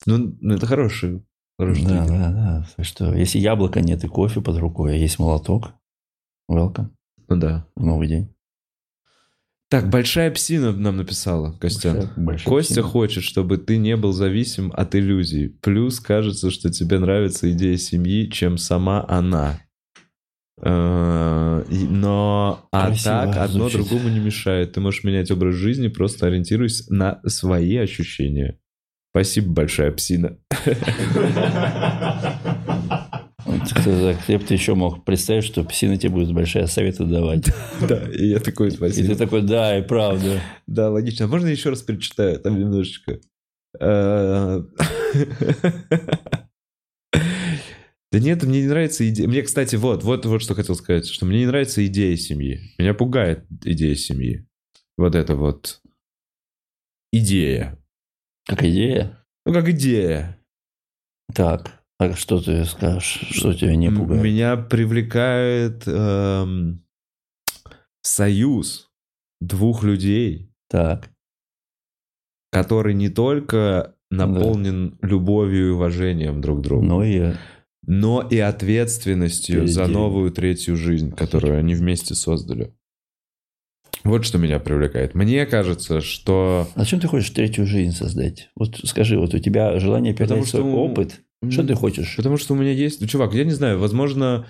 Ну, 0.05 0.35
ну, 0.41 0.55
это 0.55 0.65
хороший 0.67 1.21
Да, 1.57 2.05
да, 2.05 2.65
да. 2.77 2.83
Что, 2.83 3.13
если 3.13 3.39
яблока 3.39 3.81
нет 3.81 4.03
и 4.03 4.07
кофе 4.07 4.41
под 4.41 4.57
рукой, 4.57 4.93
а 4.93 4.95
есть 4.95 5.19
молоток, 5.19 5.73
welcome. 6.51 6.89
Ну 7.27 7.37
да. 7.37 7.65
Новый 7.75 8.07
день. 8.07 8.35
Так, 9.69 9.89
большая 9.89 10.29
псина 10.31 10.71
нам 10.73 10.97
написала, 10.97 11.53
Костян. 11.53 11.95
Большая, 11.95 12.13
большая 12.15 12.45
Костя 12.45 12.73
псина. 12.73 12.87
хочет, 12.87 13.23
чтобы 13.23 13.57
ты 13.57 13.77
не 13.77 13.95
был 13.97 14.11
зависим 14.11 14.71
от 14.75 14.95
иллюзий. 14.95 15.49
Плюс 15.61 15.99
кажется, 15.99 16.51
что 16.51 16.71
тебе 16.71 16.99
нравится 16.99 17.51
идея 17.51 17.77
семьи, 17.77 18.29
чем 18.29 18.57
сама 18.57 19.03
она. 19.07 19.59
Э, 20.61 21.65
но 21.69 22.67
а 22.71 22.87
Красиво 22.87 23.03
так 23.03 23.37
одно 23.37 23.69
звучит. 23.69 23.89
другому 23.89 24.09
не 24.09 24.19
мешает. 24.19 24.73
Ты 24.73 24.81
можешь 24.81 25.03
менять 25.03 25.31
образ 25.31 25.55
жизни, 25.55 25.87
просто 25.87 26.27
ориентируясь 26.27 26.87
на 26.89 27.19
свои 27.25 27.75
ощущения. 27.77 28.59
Спасибо 29.15 29.53
большая 29.53 29.93
псина. 29.93 30.37
Я 34.27 34.37
бы 34.37 34.43
ты 34.45 34.53
еще 34.53 34.75
мог 34.75 35.05
представить, 35.05 35.45
что 35.45 35.63
псина 35.63 35.95
тебе 35.95 36.09
будет 36.09 36.33
большая 36.33 36.67
советы 36.67 37.05
давать. 37.05 37.45
Да, 37.87 38.11
и 38.11 38.27
я 38.27 38.41
такой, 38.41 38.71
спасибо. 38.71 39.05
И 39.05 39.07
ты 39.07 39.15
такой, 39.15 39.43
да, 39.43 39.79
и 39.79 39.83
правда. 39.83 40.41
Да, 40.67 40.89
логично. 40.89 41.27
А 41.27 41.29
можно 41.29 41.47
еще 41.47 41.69
раз 41.69 41.81
перечитаю 41.81 42.41
там 42.41 42.59
немножечко? 42.59 43.21
Э, 43.79 44.61
да 47.13 48.19
нет, 48.19 48.43
мне 48.43 48.63
не 48.63 48.67
нравится 48.67 49.07
идея. 49.07 49.29
Мне, 49.29 49.43
кстати, 49.43 49.77
вот, 49.77 50.03
вот, 50.03 50.25
вот 50.25 50.41
что 50.41 50.55
хотел 50.55 50.75
сказать, 50.75 51.07
что 51.07 51.25
мне 51.25 51.39
не 51.39 51.45
нравится 51.45 51.85
идея 51.85 52.17
семьи. 52.17 52.59
Меня 52.77 52.93
пугает 52.93 53.45
идея 53.63 53.95
семьи. 53.95 54.45
Вот 54.97 55.15
это 55.15 55.37
вот 55.37 55.79
идея. 57.13 57.79
Как 58.45 58.63
идея? 58.63 59.25
Ну, 59.45 59.53
как 59.53 59.69
идея. 59.69 60.39
Так, 61.33 61.83
а 61.99 62.13
что 62.13 62.41
ты 62.41 62.65
скажешь? 62.65 63.27
Что 63.31 63.53
тебя 63.53 63.75
не 63.75 63.89
пугает? 63.89 64.23
Меня 64.23 64.57
привлекает 64.57 65.83
эм, 65.87 66.83
союз 68.01 68.91
двух 69.41 69.83
людей. 69.83 70.51
Так. 70.69 71.09
Который 72.51 72.93
не 72.93 73.09
только 73.09 73.95
наполнен 74.09 74.97
да. 75.01 75.07
любовью 75.07 75.67
и 75.67 75.71
уважением 75.71 76.41
друг 76.41 76.59
к 76.59 76.61
другу. 76.63 76.85
Но 76.85 77.03
и 77.03 77.33
но 77.87 78.27
и 78.27 78.39
ответственностью 78.39 79.61
Перед 79.61 79.69
за 79.69 79.87
новую 79.87 80.31
третью 80.31 80.75
жизнь, 80.75 81.11
которую 81.11 81.59
они 81.59 81.75
вместе 81.75 82.15
создали. 82.15 82.73
Вот 84.05 84.23
что 84.23 84.37
меня 84.37 84.59
привлекает. 84.59 85.15
Мне 85.15 85.47
кажется, 85.47 85.99
что... 85.99 86.69
А 86.75 86.79
зачем 86.81 86.99
ты 86.99 87.07
хочешь 87.07 87.31
третью 87.31 87.65
жизнь 87.65 87.91
создать? 87.91 88.49
Вот 88.55 88.79
скажи, 88.83 89.17
вот 89.17 89.33
у 89.33 89.39
тебя 89.39 89.79
желание 89.79 90.13
передать 90.13 90.47
свой 90.47 90.61
что... 90.61 90.75
опыт. 90.75 91.21
Что 91.49 91.63
ты 91.63 91.73
хочешь? 91.73 92.15
Потому 92.15 92.37
что 92.37 92.53
у 92.53 92.57
меня 92.57 92.71
есть... 92.71 93.01
Ну, 93.01 93.07
чувак, 93.07 93.33
я 93.33 93.43
не 93.43 93.51
знаю, 93.51 93.79
возможно... 93.79 94.45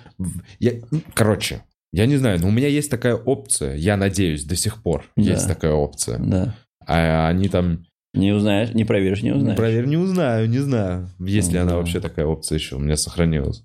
Я... 0.58 0.72
Короче, 1.14 1.62
я 1.92 2.04
не 2.04 2.16
знаю, 2.16 2.38
но 2.40 2.48
у 2.48 2.50
меня 2.50 2.68
есть 2.68 2.90
такая 2.90 3.14
опция. 3.14 3.76
Я 3.76 3.96
надеюсь, 3.96 4.44
до 4.44 4.56
сих 4.56 4.82
пор 4.82 5.06
да. 5.16 5.22
есть 5.22 5.48
такая 5.48 5.72
опция. 5.72 6.18
Да. 6.18 6.54
А 6.86 7.28
они 7.28 7.48
там... 7.48 7.86
Не 8.12 8.32
узнаешь, 8.32 8.74
не 8.74 8.84
проверишь, 8.84 9.22
не 9.22 9.32
узнаешь. 9.32 9.56
Проверь, 9.56 9.86
не 9.86 9.96
узнаю, 9.96 10.48
не 10.48 10.58
знаю. 10.58 11.10
Есть 11.18 11.50
ли 11.50 11.58
она 11.58 11.76
вообще 11.76 12.00
такая 12.00 12.26
опция 12.26 12.58
еще 12.58 12.76
у 12.76 12.78
меня 12.78 12.96
сохранилась. 12.98 13.64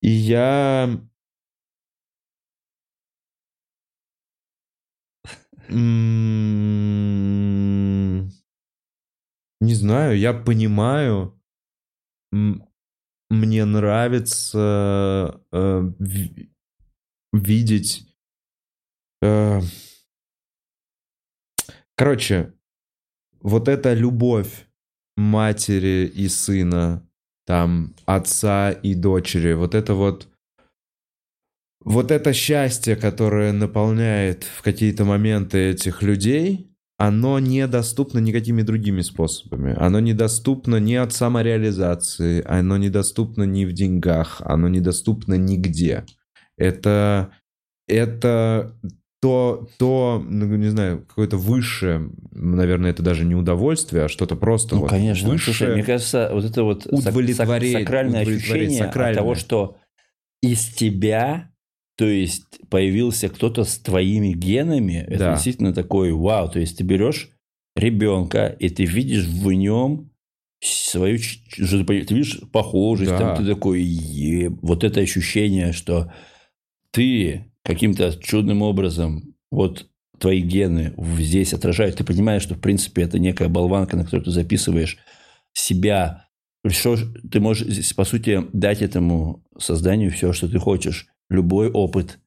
И 0.00 0.10
я 0.10 1.00
Не 9.60 9.74
знаю, 9.74 10.18
я 10.18 10.32
понимаю. 10.32 11.40
Мне 13.30 13.64
нравится 13.64 15.40
э, 15.52 15.92
видеть... 17.32 18.06
Э, 19.22 19.60
короче, 21.96 22.52
вот 23.40 23.68
эта 23.68 23.94
любовь 23.94 24.68
матери 25.16 26.06
и 26.14 26.28
сына, 26.28 27.08
там, 27.46 27.94
отца 28.04 28.70
и 28.70 28.94
дочери, 28.94 29.54
вот 29.54 29.74
это 29.74 29.94
вот 29.94 30.28
вот 31.86 32.10
это 32.10 32.32
счастье, 32.32 32.96
которое 32.96 33.52
наполняет 33.52 34.42
в 34.42 34.62
какие-то 34.62 35.04
моменты 35.04 35.70
этих 35.70 36.02
людей, 36.02 36.68
оно 36.98 37.38
недоступно 37.38 38.18
никакими 38.18 38.62
другими 38.62 39.02
способами. 39.02 39.72
Оно 39.78 40.00
недоступно 40.00 40.76
ни 40.76 40.94
от 40.94 41.12
самореализации, 41.12 42.42
оно 42.44 42.76
недоступно 42.76 43.44
ни 43.44 43.64
в 43.64 43.72
деньгах, 43.72 44.42
оно 44.44 44.66
недоступно 44.68 45.34
нигде. 45.34 46.04
Это, 46.58 47.30
это 47.86 48.74
то, 49.22 49.68
то, 49.78 50.24
ну, 50.28 50.56
не 50.56 50.70
знаю, 50.70 51.04
какое-то 51.06 51.36
высшее, 51.36 52.10
наверное, 52.32 52.90
это 52.90 53.04
даже 53.04 53.24
не 53.24 53.36
удовольствие, 53.36 54.06
а 54.06 54.08
что-то 54.08 54.34
просто 54.34 54.74
ну, 54.74 54.80
вот 54.80 54.90
конечно. 54.90 55.28
высшее. 55.28 55.54
Слушай, 55.54 55.74
мне 55.74 55.84
кажется, 55.84 56.30
вот 56.32 56.44
это 56.44 56.64
вот 56.64 56.86
удовлетворение, 56.86 57.80
сакральное 57.80 58.22
ощущение 58.22 58.78
сакральное. 58.78 59.12
от 59.12 59.18
того, 59.18 59.34
что 59.36 59.76
из 60.42 60.66
тебя 60.66 61.50
то 61.96 62.06
есть 62.06 62.44
появился 62.68 63.28
кто-то 63.28 63.64
с 63.64 63.78
твоими 63.78 64.32
генами, 64.32 65.04
это 65.08 65.18
да. 65.18 65.32
действительно 65.34 65.72
такой 65.72 66.12
вау. 66.12 66.50
То 66.50 66.60
есть 66.60 66.78
ты 66.78 66.84
берешь 66.84 67.30
ребенка, 67.74 68.46
и 68.46 68.68
ты 68.68 68.84
видишь 68.84 69.24
в 69.24 69.50
нем 69.52 70.10
свою... 70.60 71.18
Ты 71.18 72.14
видишь 72.14 72.40
похожесть, 72.52 73.10
да. 73.10 73.18
там 73.18 73.36
ты 73.36 73.46
такой... 73.46 73.82
Е... 73.82 74.50
Вот 74.50 74.84
это 74.84 75.00
ощущение, 75.00 75.72
что 75.72 76.12
ты 76.90 77.50
каким-то 77.62 78.12
чудным 78.20 78.60
образом 78.62 79.34
вот 79.50 79.88
твои 80.18 80.40
гены 80.40 80.94
здесь 81.18 81.54
отражают. 81.54 81.96
Ты 81.96 82.04
понимаешь, 82.04 82.42
что, 82.42 82.54
в 82.54 82.60
принципе, 82.60 83.02
это 83.02 83.18
некая 83.18 83.48
болванка, 83.48 83.96
на 83.96 84.04
которую 84.04 84.24
ты 84.24 84.30
записываешь 84.32 84.98
себя. 85.54 86.26
Что 86.66 86.98
ты 87.30 87.40
можешь, 87.40 87.94
по 87.94 88.04
сути, 88.04 88.44
дать 88.52 88.82
этому 88.82 89.44
созданию 89.58 90.10
все, 90.10 90.32
что 90.32 90.48
ты 90.48 90.58
хочешь 90.58 91.06
любой 91.30 91.70
опыт, 91.70 92.18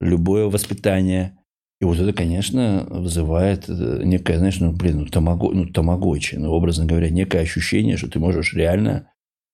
любое 0.00 0.46
воспитание. 0.46 1.38
И 1.80 1.84
вот 1.84 1.98
это, 1.98 2.12
конечно, 2.12 2.86
вызывает 2.88 3.68
э, 3.68 4.02
некое, 4.04 4.38
знаешь, 4.38 4.58
ну, 4.60 4.72
блин, 4.72 5.00
ну, 5.00 5.06
тамаго, 5.06 5.52
ну, 5.52 5.66
тамагочи, 5.66 6.36
ну, 6.36 6.50
образно 6.50 6.86
говоря, 6.86 7.10
некое 7.10 7.42
ощущение, 7.42 7.96
что 7.96 8.08
ты 8.08 8.18
можешь 8.18 8.54
реально 8.54 9.10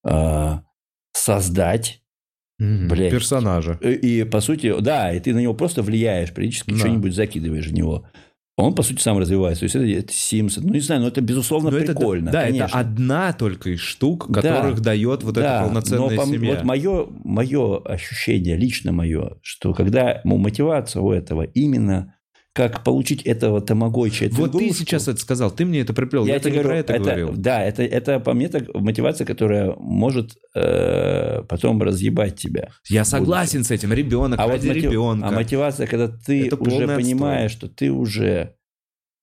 э, 0.06 0.59
создать 1.12 2.02
mm-hmm. 2.60 2.89
блядь, 2.89 3.10
персонажа. 3.10 3.78
И, 3.81 4.20
и, 4.20 4.24
по 4.24 4.40
сути, 4.40 4.81
да, 4.81 5.12
и 5.12 5.20
ты 5.20 5.35
на 5.35 5.39
него 5.40 5.55
просто 5.55 5.82
влияешь, 5.82 6.32
периодически 6.32 6.70
да. 6.70 6.78
что-нибудь 6.78 7.14
закидываешь 7.14 7.66
в 7.66 7.72
него 7.72 8.06
он, 8.64 8.74
по 8.74 8.82
сути, 8.82 9.00
сам 9.00 9.18
развивается. 9.18 9.60
То 9.60 9.64
есть, 9.64 9.76
это, 9.76 9.86
это 9.86 10.12
Sims. 10.12 10.60
Ну, 10.62 10.72
не 10.72 10.80
знаю, 10.80 11.02
но 11.02 11.08
это, 11.08 11.20
безусловно, 11.20 11.70
но 11.70 11.78
прикольно. 11.78 12.28
Это, 12.28 12.38
да, 12.38 12.42
конечно. 12.46 12.64
это 12.64 12.78
одна 12.78 13.32
только 13.32 13.70
из 13.70 13.80
штук, 13.80 14.26
которых 14.32 14.76
да, 14.80 14.84
дает 14.84 15.22
вот 15.22 15.34
да, 15.34 15.40
эта 15.40 15.64
полноценная 15.66 16.16
но, 16.16 16.24
семья. 16.24 16.54
Вот 16.54 16.64
мое, 16.64 17.06
мое 17.24 17.78
ощущение, 17.78 18.56
лично 18.56 18.92
мое, 18.92 19.38
что 19.42 19.72
когда 19.72 20.20
ну, 20.24 20.36
мотивация 20.36 21.02
у 21.02 21.12
этого 21.12 21.42
именно 21.42 22.14
как 22.52 22.82
получить 22.82 23.22
этого 23.22 23.60
тамагочи. 23.60 24.24
Вот 24.32 24.51
игрушку. 24.51 24.59
ты 24.59 24.70
сейчас 24.72 25.06
это 25.06 25.20
сказал, 25.20 25.51
ты 25.51 25.64
мне 25.64 25.81
это 25.81 25.94
приплел, 25.94 26.27
я, 26.27 26.35
я 26.35 26.40
тебе 26.40 26.59
не 26.59 26.62
про 26.62 26.78
это, 26.78 26.93
это 26.94 27.02
говорил. 27.02 27.32
Да, 27.36 27.62
это, 27.62 27.82
это 27.85 28.18
по 28.18 28.35
мне 28.35 28.48
так 28.48 28.74
мотивация, 28.74 29.24
которая 29.24 29.74
может 29.78 30.36
э, 30.55 31.43
потом 31.48 31.81
разъебать 31.81 32.36
тебя. 32.36 32.70
Я 32.89 33.05
согласен 33.05 33.62
с 33.62 33.70
этим, 33.70 33.93
ребенок, 33.93 34.40
а 34.40 34.48
ради 34.48 34.66
вот 34.66 34.74
мотив... 34.74 34.90
ребенка. 34.90 35.28
А 35.28 35.31
мотивация, 35.31 35.86
когда 35.86 36.09
ты 36.09 36.47
это 36.47 36.56
уже 36.56 36.89
понимаешь, 36.89 37.52
что 37.52 37.68
ты 37.68 37.93
уже 37.93 38.56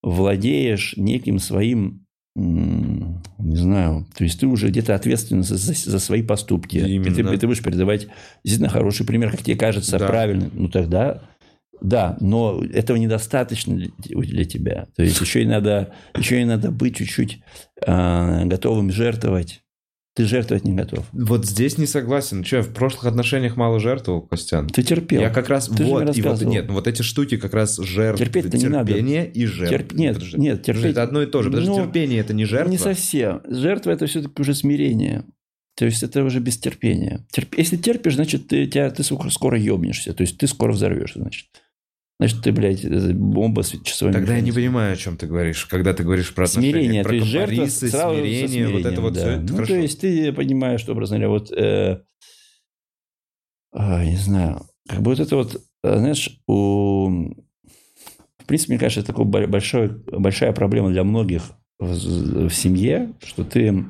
владеешь 0.02 0.94
неким 0.96 1.40
своим 1.40 2.08
не 2.38 3.56
знаю, 3.56 4.06
то 4.16 4.24
есть 4.24 4.40
ты 4.40 4.46
уже 4.46 4.68
где-то 4.68 4.94
ответственен 4.94 5.42
за, 5.42 5.58
за, 5.58 5.74
за 5.74 5.98
свои 5.98 6.22
поступки. 6.22 6.78
Именно. 6.78 7.32
Ты, 7.32 7.38
ты 7.40 7.48
будешь 7.48 7.64
передавать 7.64 8.08
действительно 8.44 8.70
хороший 8.70 9.08
пример, 9.08 9.32
как 9.32 9.42
тебе 9.42 9.58
кажется, 9.58 9.98
да. 9.98 10.06
правильно. 10.06 10.52
Ну 10.54 10.68
тогда 10.68 11.24
да, 11.82 12.18
но 12.20 12.64
этого 12.74 12.98
недостаточно 12.98 13.76
для, 14.00 14.46
тебя. 14.46 14.88
То 14.96 15.04
есть 15.04 15.20
еще 15.22 15.44
и 15.44 15.46
надо, 15.46 15.94
еще 16.18 16.42
и 16.42 16.46
надо 16.46 16.72
быть 16.72 16.98
чуть-чуть 16.98 17.40
э, 17.86 18.46
готовым 18.46 18.92
жертвовать 18.92 19.62
ты 20.18 20.26
жертвовать 20.26 20.66
не 20.66 20.74
готов. 20.74 21.06
Вот 21.12 21.46
здесь 21.46 21.78
не 21.78 21.86
согласен. 21.86 22.42
Че, 22.42 22.64
в 22.64 22.74
прошлых 22.74 23.06
отношениях 23.06 23.56
мало 23.56 23.80
жертвовал, 23.80 24.22
Костян? 24.22 24.68
Ты 24.68 24.82
терпел. 24.82 25.22
Я 25.22 25.30
как 25.30 25.48
раз 25.48 25.68
Ты 25.68 25.84
вот, 25.84 26.18
и 26.18 26.22
вот 26.24 26.42
нет, 26.42 26.72
вот 26.72 26.88
эти 26.88 27.04
штуки 27.04 27.38
как 27.38 27.54
раз 27.54 27.78
жертв, 27.78 28.18
Терпеть-то 28.18 28.58
не 28.58 28.68
надо. 28.68 28.94
терпение 28.94 29.32
и 29.32 29.46
жертва. 29.46 29.76
Терп- 29.78 29.96
Нет, 29.96 30.14
Подожди. 30.16 30.38
нет, 30.40 30.62
Подожди, 30.62 30.66
терпеть. 30.82 30.92
Это 30.94 31.04
одно 31.04 31.22
и 31.22 31.28
то 31.28 31.44
же. 31.44 31.52
Подожди, 31.52 31.70
Ну, 31.70 31.76
терпение 31.86 32.20
это 32.20 32.34
не 32.34 32.46
жертва. 32.46 32.72
Не 32.72 32.80
совсем. 32.80 33.42
Жертва 33.48 33.92
это 33.92 34.08
все-таки 34.08 34.42
уже 34.42 34.56
смирение. 34.56 35.24
То 35.76 35.86
есть 35.86 36.02
это 36.02 36.24
уже 36.24 36.40
без 36.40 36.58
терпения. 36.58 37.24
Терп- 37.32 37.54
Если 37.56 37.78
терпишь, 37.78 38.16
значит, 38.16 38.48
ты, 38.48 38.66
тебя, 38.66 38.90
ты 38.90 39.04
скоро, 39.04 39.30
скоро 39.30 39.60
ебнешься. 39.60 40.16
То 40.16 40.22
есть 40.22 40.40
ты 40.40 40.48
скоро 40.48 40.74
взорвешься, 40.74 41.20
значит. 41.20 41.46
Значит, 42.20 42.42
ты, 42.42 42.52
блядь, 42.52 42.84
э, 42.84 43.14
бомба 43.14 43.62
с 43.62 43.80
часовым 43.84 44.14
Тогда 44.14 44.36
я 44.36 44.42
не 44.42 44.52
понимаю, 44.52 44.94
о 44.94 44.98
чем 44.98 45.18
ты 45.18 45.28
говоришь, 45.28 45.66
когда 45.68 45.94
ты 45.94 46.04
говоришь 46.04 46.34
про 46.34 46.46
отношения. 46.46 46.72
Смирение, 46.74 47.04
про 47.04 47.10
то 47.10 47.16
есть 47.16 47.28
жертва 47.28 47.66
сразу 47.68 48.16
смирение, 48.16 48.68
вот 48.70 48.80
это 48.80 48.90
смирением, 48.90 49.02
вот 49.04 49.14
да. 49.14 49.20
все, 49.20 49.30
это 49.30 49.42
Ну, 49.42 49.54
хорошо. 49.56 49.74
то 49.74 49.80
есть 49.80 50.02
ты 50.02 50.34
понимаешь, 50.34 50.80
что, 50.82 50.92
образно 50.94 51.18
говоря, 51.18 51.30
вот, 51.30 51.52
э, 51.52 52.02
а, 53.72 54.04
не 54.04 54.16
знаю, 54.16 54.66
как 54.90 55.02
бы 55.02 55.12
вот 55.12 55.20
это 55.20 55.36
вот, 55.36 55.62
а, 55.84 55.98
знаешь, 56.00 56.40
у... 56.48 57.34
В 58.40 58.46
принципе, 58.48 58.74
мне 58.74 58.80
кажется, 58.80 59.02
это 59.02 59.14
бо- 59.14 59.46
большой, 59.48 59.90
большая 59.90 60.54
проблема 60.54 60.90
для 60.90 61.04
многих 61.04 61.44
в, 61.80 62.48
в 62.48 62.54
семье, 62.54 63.14
что 63.24 63.44
ты 63.44 63.86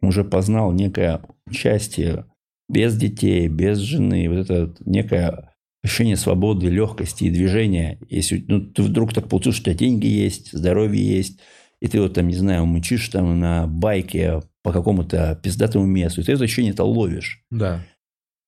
уже 0.00 0.24
познал 0.24 0.72
некое 0.72 1.20
участие 1.46 2.26
без 2.68 2.96
детей, 2.96 3.46
без 3.48 3.78
жены, 3.78 4.28
вот 4.28 4.50
это 4.50 4.74
некое 4.84 5.51
ощущение 5.82 6.16
свободы, 6.16 6.68
легкости 6.68 7.24
и 7.24 7.30
движения. 7.30 7.98
Если 8.08 8.44
ну, 8.46 8.60
ты 8.60 8.82
вдруг 8.82 9.12
так 9.12 9.28
получил, 9.28 9.52
что 9.52 9.62
у 9.62 9.64
тебя 9.64 9.74
деньги 9.74 10.06
есть, 10.06 10.52
здоровье 10.52 11.04
есть, 11.04 11.40
и 11.80 11.88
ты 11.88 12.00
вот 12.00 12.14
там, 12.14 12.28
не 12.28 12.36
знаю, 12.36 12.66
мучишь 12.66 13.08
там 13.08 13.40
на 13.40 13.66
байке 13.66 14.42
по 14.62 14.72
какому-то 14.72 15.40
пиздатому 15.42 15.84
месту, 15.84 16.20
и 16.20 16.24
ты 16.24 16.32
это 16.32 16.44
ощущение-то 16.44 16.84
ловишь. 16.84 17.44
Да. 17.50 17.84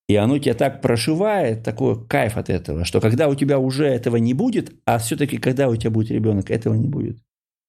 И 0.07 0.15
оно 0.15 0.37
тебя 0.37 0.53
так 0.53 0.81
прошивает, 0.81 1.63
такой 1.63 2.07
кайф 2.07 2.37
от 2.37 2.49
этого, 2.49 2.85
что 2.85 3.01
когда 3.01 3.27
у 3.27 3.35
тебя 3.35 3.59
уже 3.59 3.87
этого 3.87 4.17
не 4.17 4.33
будет, 4.33 4.71
а 4.85 4.99
все-таки 4.99 5.37
когда 5.37 5.67
у 5.67 5.75
тебя 5.75 5.89
будет 5.89 6.11
ребенок, 6.11 6.51
этого 6.51 6.75
не 6.75 6.87
будет. 6.87 7.17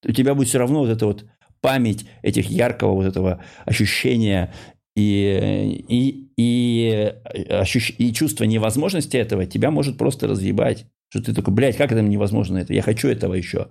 У 0.05 0.11
тебя 0.11 0.35
будет 0.35 0.47
все 0.47 0.59
равно 0.59 0.79
вот 0.79 0.89
эта 0.89 1.05
вот 1.07 1.25
память 1.59 2.05
этих 2.21 2.49
яркого 2.49 2.93
вот 2.93 3.05
этого 3.05 3.43
ощущения 3.65 4.53
и, 4.97 5.85
и, 5.87 6.27
и, 6.37 7.13
ощущ- 7.49 7.93
и 7.99 8.11
чувство 8.11 8.45
невозможности 8.45 9.15
этого 9.15 9.45
тебя 9.45 9.69
может 9.69 9.97
просто 9.97 10.27
разъебать. 10.27 10.87
Что 11.09 11.23
ты 11.23 11.35
такой, 11.35 11.53
блядь, 11.53 11.77
как 11.77 11.91
это 11.91 12.01
невозможно 12.01 12.57
это? 12.57 12.73
Я 12.73 12.81
хочу 12.81 13.07
этого 13.07 13.35
еще. 13.35 13.67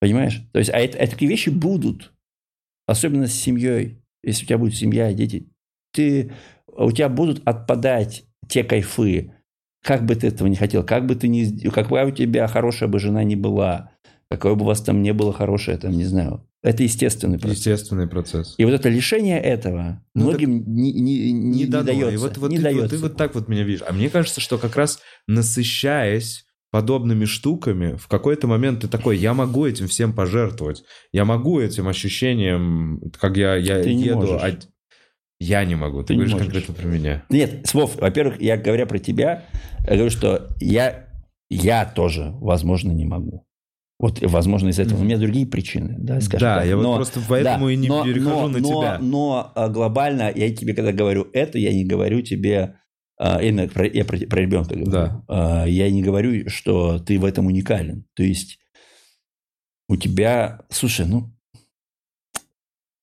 Понимаешь? 0.00 0.42
То 0.52 0.58
есть, 0.58 0.70
а, 0.70 0.78
это, 0.78 0.98
а 0.98 1.06
такие 1.06 1.30
вещи 1.30 1.50
будут. 1.50 2.12
Особенно 2.88 3.28
с 3.28 3.34
семьей. 3.34 3.98
Если 4.24 4.44
у 4.44 4.48
тебя 4.48 4.58
будет 4.58 4.74
семья, 4.74 5.12
дети. 5.12 5.46
Ты, 5.92 6.32
у 6.66 6.90
тебя 6.90 7.08
будут 7.08 7.46
отпадать 7.46 8.24
те 8.48 8.64
кайфы, 8.64 9.32
как 9.84 10.04
бы 10.04 10.16
ты 10.16 10.26
этого 10.26 10.48
не 10.48 10.56
хотел, 10.56 10.84
как 10.84 11.06
бы 11.06 11.14
ты 11.14 11.28
не, 11.28 11.70
какая 11.70 12.06
у 12.06 12.10
тебя 12.10 12.48
хорошая 12.48 12.88
бы 12.88 12.98
жена 12.98 13.22
не 13.22 13.36
была, 13.36 13.92
какое 14.28 14.56
бы 14.56 14.62
у 14.62 14.66
вас 14.66 14.82
там 14.82 15.02
не 15.02 15.12
было 15.12 15.32
хорошее, 15.32 15.78
там, 15.78 15.92
не 15.92 16.04
знаю. 16.04 16.45
Это 16.66 16.82
естественный 16.82 17.38
процесс. 17.38 17.58
Естественный 17.58 18.08
процесс. 18.08 18.54
И 18.58 18.64
вот 18.64 18.74
это 18.74 18.88
лишение 18.88 19.40
этого 19.40 20.02
Ну, 20.14 20.24
многим 20.24 20.64
не, 20.66 20.92
не, 20.92 21.30
не, 21.30 21.32
не, 21.32 21.58
не 21.60 21.66
дается. 21.66 22.10
И 22.10 22.16
вот, 22.16 22.36
вот 22.38 22.50
не 22.50 22.56
ты, 22.58 22.62
вот 22.64 22.72
дается. 22.72 22.96
ты 22.96 23.02
вот 23.02 23.16
так 23.16 23.36
вот 23.36 23.46
меня 23.46 23.62
видишь. 23.62 23.84
А 23.88 23.92
мне 23.92 24.10
кажется, 24.10 24.40
что 24.40 24.58
как 24.58 24.74
раз 24.74 24.98
насыщаясь 25.28 26.44
подобными 26.72 27.24
штуками, 27.24 27.94
в 27.96 28.08
какой-то 28.08 28.48
момент 28.48 28.80
ты 28.80 28.88
такой, 28.88 29.16
я 29.16 29.32
могу 29.32 29.64
этим 29.64 29.86
всем 29.86 30.12
пожертвовать. 30.12 30.82
Я 31.12 31.24
могу 31.24 31.60
этим 31.60 31.86
ощущением, 31.86 33.00
как 33.20 33.36
я, 33.36 33.54
я 33.54 33.80
Ты 33.84 33.90
еду... 33.90 34.34
от- 34.34 34.68
Я 35.38 35.64
не 35.64 35.76
могу. 35.76 36.00
Ты, 36.00 36.08
Ты 36.08 36.14
говоришь 36.14 36.34
конкретно 36.34 36.74
про 36.74 36.86
меня. 36.86 37.24
Нет, 37.30 37.72
Вов, 37.74 37.94
во-первых, 37.94 38.42
я 38.42 38.56
говоря 38.56 38.86
про 38.86 38.98
тебя, 38.98 39.44
я 39.86 39.94
говорю, 39.94 40.10
что 40.10 40.48
я, 40.58 41.08
я 41.48 41.84
тоже, 41.84 42.32
возможно, 42.40 42.90
не 42.90 43.04
могу. 43.04 43.45
Вот, 43.98 44.20
возможно, 44.20 44.68
из-за 44.68 44.82
этого. 44.82 45.00
У 45.00 45.04
меня 45.04 45.16
другие 45.16 45.46
причины, 45.46 45.94
да, 45.98 46.20
скажем 46.20 46.40
Да, 46.46 46.56
так. 46.58 46.66
я 46.66 46.76
вот 46.76 46.82
Но- 46.82 46.96
просто 46.96 47.20
поэтому 47.26 47.66
да, 47.66 47.72
и 47.72 47.76
не 47.76 47.88
но- 47.88 48.04
перехожу 48.04 48.28
но- 48.28 48.48
на 48.48 48.58
но- 48.58 48.68
тебя. 48.68 48.98
Но 49.00 49.52
а, 49.54 49.68
глобально 49.68 50.30
я 50.34 50.54
тебе, 50.54 50.74
когда 50.74 50.92
говорю 50.92 51.28
это, 51.32 51.58
я 51.58 51.72
не 51.72 51.84
говорю 51.84 52.20
тебе, 52.20 52.76
а, 53.18 53.40
именно 53.42 53.68
про, 53.68 53.86
я 53.86 54.04
про, 54.04 54.18
про 54.18 54.40
ребенка 54.42 54.74
говорю. 54.74 54.90
Да. 54.90 55.24
А, 55.28 55.64
я 55.64 55.90
не 55.90 56.02
говорю, 56.02 56.50
что 56.50 56.98
ты 56.98 57.18
в 57.18 57.24
этом 57.24 57.46
уникален. 57.46 58.04
То 58.14 58.22
есть 58.22 58.58
у 59.88 59.96
тебя, 59.96 60.60
слушай, 60.68 61.06
ну, 61.06 61.32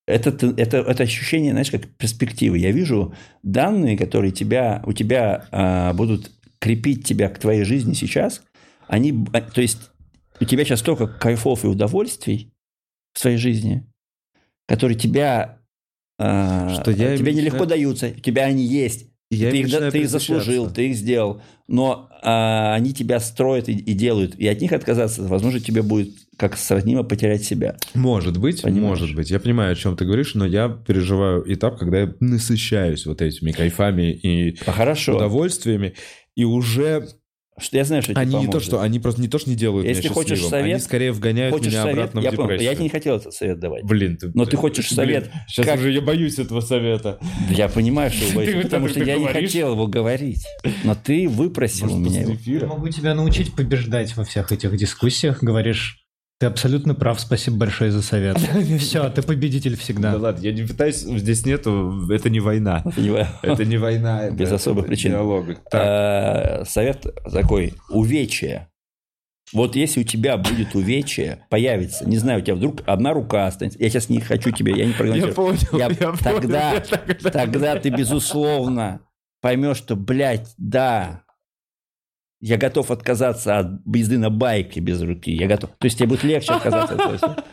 это, 0.06 0.30
это, 0.58 0.78
это 0.78 1.04
ощущение, 1.04 1.52
знаешь, 1.54 1.72
как 1.72 1.88
перспективы. 1.96 2.60
Я 2.60 2.72
вижу 2.72 3.16
данные, 3.42 3.98
которые 3.98 4.32
тебя, 4.32 4.84
у 4.86 4.94
тебя 4.94 5.94
будут 5.96 6.30
крепить 6.60 7.06
тебя 7.06 7.30
к 7.30 7.40
твоей 7.40 7.64
жизни 7.64 7.94
сейчас. 7.94 8.44
Они, 8.88 9.14
то 9.56 9.62
есть 9.62 9.90
у 10.44 10.46
тебя 10.46 10.66
сейчас 10.66 10.80
столько 10.80 11.08
кайфов 11.08 11.64
и 11.64 11.68
удовольствий 11.68 12.54
в 13.14 13.20
своей 13.20 13.38
жизни, 13.38 13.86
которые 14.68 14.98
тебя, 14.98 15.60
а, 16.20 16.70
Что 16.82 16.92
я 16.92 17.18
тебе 17.18 17.32
им 17.32 17.38
нелегко 17.38 17.66
даются, 17.66 18.14
у 18.16 18.20
тебя 18.20 18.46
они 18.46 18.66
есть. 18.66 19.10
Я 19.32 19.50
ты, 19.50 19.62
их, 19.62 19.92
ты 19.92 20.00
их 20.02 20.10
заслужил, 20.10 20.70
ты 20.70 20.90
их 20.90 20.96
сделал, 20.96 21.42
но 21.68 22.08
а, 22.22 22.76
они 22.76 22.94
тебя 22.94 23.20
строят 23.20 23.68
и, 23.68 23.74
и 23.74 23.94
делают, 23.94 24.36
и 24.36 24.48
от 24.48 24.62
них 24.62 24.72
отказаться, 24.74 25.24
возможно, 25.24 25.60
тебе 25.60 25.82
будет 25.82 26.10
как 26.38 26.56
сравнимо 26.58 27.04
потерять 27.04 27.44
себя. 27.44 27.78
Может 27.96 28.38
быть, 28.38 28.62
Понимаешь? 28.62 29.00
может 29.00 29.16
быть. 29.16 29.32
Я 29.32 29.40
понимаю, 29.40 29.72
о 29.72 29.76
чем 29.76 29.96
ты 29.96 30.06
говоришь, 30.06 30.36
но 30.36 30.46
я 30.46 30.70
переживаю 30.70 31.52
этап, 31.52 31.80
когда 31.80 32.02
я 32.02 32.14
насыщаюсь 32.20 33.06
вот 33.06 33.22
этими 33.22 33.52
кайфами 33.52 34.12
и 34.14 34.58
А 34.66 34.72
хорошо, 34.72 35.16
удовольствиями, 35.16 35.96
и 36.36 36.44
уже 36.44 37.08
что 37.60 37.78
я 37.78 37.86
знаю, 37.86 38.02
что 38.02 38.14
тебе 38.14 38.22
они 38.22 38.36
не 38.36 38.48
то, 38.48 38.60
что 38.60 38.82
они 38.82 39.00
просто 39.00 39.22
не 39.22 39.28
то, 39.28 39.38
что 39.38 39.50
не 39.50 39.56
делают 39.56 39.88
Если 39.88 40.04
меня 40.04 40.14
хочешь 40.14 40.40
счастливым, 40.40 40.64
они 40.66 40.74
совет- 40.74 40.84
скорее 40.84 41.12
вгоняют 41.12 41.54
Хочешь 41.54 41.72
меня 41.72 41.82
совет? 41.84 41.98
обратно 41.98 42.20
Я 42.20 42.32
в 42.32 42.36
понял, 42.36 42.48
депрессию. 42.50 42.70
я 42.70 42.74
тебе 42.76 42.84
не 42.84 42.90
хотел 42.90 43.16
этот 43.18 43.34
совет 43.34 43.60
давать. 43.60 43.84
Блин, 43.84 44.18
ты... 44.18 44.32
Но 44.34 44.46
ты 44.46 44.58
хочешь 44.58 44.90
совет, 44.90 45.30
Сейчас 45.48 45.66
как- 45.66 45.80
уже 45.80 45.92
я 45.92 46.02
боюсь 46.02 46.40
этого 46.40 46.62
совета. 46.62 47.20
Я 47.50 47.70
понимаю, 47.70 48.12
что 48.12 48.26
вот 48.34 48.46
потому 48.64 48.88
что 48.90 49.04
я 49.04 49.18
не 49.18 49.28
хотел 49.28 49.74
его 49.74 49.88
говорить. 49.88 50.46
Но 50.84 50.96
ты 50.96 51.28
выпросил 51.30 51.94
у 51.94 51.98
меня. 51.98 52.22
Я 52.46 52.66
могу 52.68 52.90
тебя 52.90 53.14
научить 53.16 53.56
побеждать 53.56 54.16
во 54.16 54.24
всех 54.24 54.52
этих 54.52 54.76
дискуссиях. 54.78 55.44
Говоришь, 55.44 56.03
ты 56.44 56.48
абсолютно 56.48 56.94
прав, 56.94 57.20
спасибо 57.22 57.56
большое 57.58 57.90
за 57.92 58.02
совет. 58.02 58.38
Все, 58.80 59.10
ты 59.10 59.22
победитель 59.22 59.72
Да 59.76 59.78
всегда. 59.78 60.18
ладно, 60.18 60.42
я 60.42 60.52
не 60.52 60.64
пытаюсь, 60.64 60.98
здесь 60.98 61.46
нету, 61.46 62.08
это 62.12 62.30
не 62.30 62.40
война. 62.42 62.84
Это 63.42 63.64
не 63.66 63.78
война. 63.78 64.26
это- 64.26 64.36
Без 64.36 64.52
особых 64.52 64.88
причин. 64.88 65.12
диалог. 65.12 65.46
Так, 65.72 66.62
Э, 66.62 66.66
Совет 66.66 67.06
такой, 67.32 67.74
увечье. 67.90 68.68
Вот 69.54 69.76
если 69.76 70.02
у 70.02 70.04
тебя 70.04 70.36
будет 70.38 70.74
увечье, 70.76 71.46
появится, 71.50 72.08
не 72.10 72.18
знаю, 72.18 72.40
у 72.40 72.42
тебя 72.44 72.56
вдруг 72.56 72.82
одна 72.88 73.14
рука 73.14 73.48
останется. 73.48 73.80
Я 73.80 73.90
сейчас 73.90 74.10
не 74.10 74.20
хочу 74.20 74.52
тебе, 74.52 74.74
я 74.76 74.86
не 74.86 74.92
я 74.92 74.98
прогнозирую. 74.98 75.34
понял, 75.36 75.60
Я- 75.74 75.88
я 75.88 75.96
понял. 75.96 76.18
тогда- 76.22 76.74
Я 76.74 76.80
так- 76.82 77.32
Тогда 77.32 77.76
ты, 77.78 77.90
безусловно, 77.90 79.02
поймешь, 79.42 79.78
что, 79.78 79.96
блядь, 79.96 80.54
да, 80.58 81.24
я 82.44 82.58
готов 82.58 82.92
отказаться 82.92 83.58
от 83.58 83.68
езды 83.86 84.18
на 84.18 84.30
байке 84.30 84.82
без 84.82 85.02
руки. 85.02 85.32
Я 85.32 85.48
готов. 85.48 85.70
То 85.78 85.86
есть 85.86 85.98
тебе 85.98 86.10
будет 86.10 86.26
легче 86.26 86.52
отказаться 86.52 86.96
от. 86.96 87.46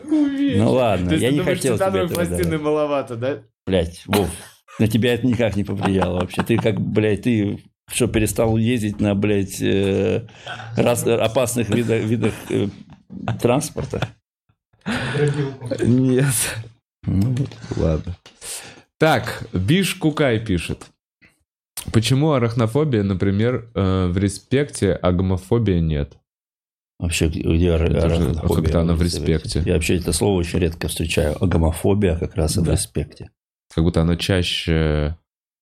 Ну 0.00 0.72
ладно, 0.72 1.12
я 1.12 1.30
не 1.30 1.40
хотел 1.40 1.76
тебе 1.76 2.08
пластины 2.08 2.58
маловато, 2.58 3.16
да? 3.16 3.42
Блядь, 3.66 4.02
Вов, 4.06 4.30
на 4.78 4.88
тебя 4.88 5.12
это 5.12 5.26
никак 5.26 5.56
не 5.56 5.64
повлияло 5.64 6.20
вообще. 6.20 6.42
Ты 6.42 6.56
как, 6.56 6.80
блядь, 6.80 7.22
ты 7.22 7.62
что, 7.90 8.08
перестал 8.08 8.56
ездить 8.56 8.98
на, 8.98 9.14
блядь, 9.14 9.60
э, 9.60 10.26
раз- 10.74 11.06
опасных 11.06 11.68
видах, 11.68 12.02
видах 12.02 12.32
э, 12.48 12.68
транспорта? 13.42 14.08
Нет. 15.80 16.24
Ну, 17.04 17.34
вот. 17.34 17.50
Ладно. 17.76 18.16
Так, 18.98 19.46
Биш 19.52 19.94
Кукай 19.96 20.38
пишет. 20.38 20.86
Почему 21.92 22.32
арахнофобия, 22.32 23.02
например, 23.02 23.68
э, 23.74 24.06
в 24.08 24.18
респекте, 24.18 24.92
а 24.92 25.12
гомофобия 25.12 25.80
нет? 25.80 26.16
Вообще, 26.98 27.26
где 27.28 27.76
же 27.78 27.84
арахнофобия? 27.86 28.62
как-то 28.62 28.80
она 28.82 28.94
в 28.94 29.02
респекте. 29.02 29.62
Я 29.66 29.74
вообще 29.74 29.96
это 29.96 30.12
слово 30.12 30.38
очень 30.38 30.58
редко 30.60 30.86
встречаю. 30.88 31.36
А 31.40 31.46
гомофобия 31.46 32.16
как 32.16 32.36
раз 32.36 32.56
и 32.56 32.60
в 32.60 32.64
Да. 32.64 32.72
респекте. 32.72 33.30
Как 33.74 33.82
будто 33.82 34.02
оно 34.02 34.14
чаще, 34.16 35.16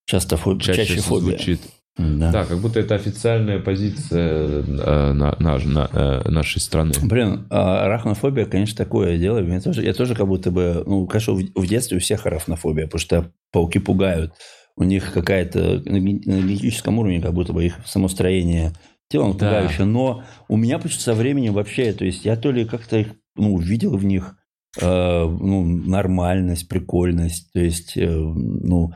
Часто 0.06 0.36
фо- 0.36 0.58
чаще, 0.60 0.84
чаще, 0.86 1.00
фобия. 1.00 1.28
звучит. 1.38 1.60
Да. 1.96 2.30
Да, 2.32 2.44
как 2.44 2.58
будто 2.58 2.80
это 2.80 2.94
официальная 2.94 3.58
позиция 3.58 4.62
э, 4.62 5.12
на- 5.12 5.36
на- 5.38 5.58
на- 5.58 5.88
э, 5.92 6.28
нашей 6.28 6.60
страны. 6.60 6.92
Блин, 7.02 7.46
а 7.50 7.84
арахнофобия, 7.84 8.46
конечно, 8.46 8.76
такое 8.76 9.16
дело. 9.18 9.38
Я 9.38 9.60
тоже, 9.60 9.82
я 9.82 9.92
тоже 9.94 10.14
как 10.14 10.26
будто 10.26 10.50
бы... 10.50 10.82
Ну, 10.86 11.06
конечно, 11.06 11.34
в, 11.34 11.42
в 11.54 11.66
детстве 11.66 11.96
у 11.96 12.00
всех 12.00 12.26
арахнофобия, 12.26 12.84
потому 12.86 13.00
что 13.00 13.32
пауки 13.52 13.78
пугают. 13.78 14.32
У 14.80 14.84
них 14.84 15.12
какая-то 15.12 15.82
на 15.84 16.00
ген- 16.00 16.22
на 16.24 16.40
генетическом 16.40 16.98
уровне, 16.98 17.20
как 17.20 17.34
будто 17.34 17.52
бы 17.52 17.64
их 17.66 17.78
самостроение 17.86 18.72
тела 19.10 19.26
оно 19.26 19.34
Да. 19.34 19.46
пугающее. 19.60 19.84
Но 19.86 20.24
у 20.48 20.56
меня 20.56 20.78
почему-то 20.78 21.04
со 21.04 21.14
временем 21.14 21.52
вообще... 21.52 21.92
То 21.92 22.04
есть 22.06 22.24
я 22.24 22.34
то 22.36 22.50
ли 22.50 22.64
как-то 22.64 22.98
их 22.98 23.08
ну, 23.36 23.54
увидел 23.54 23.96
в 23.96 24.04
них, 24.04 24.36
э, 24.80 24.84
ну, 24.86 25.64
нормальность, 25.64 26.66
прикольность, 26.68 27.52
то 27.52 27.60
есть, 27.60 27.96
э, 27.96 28.08
ну, 28.08 28.92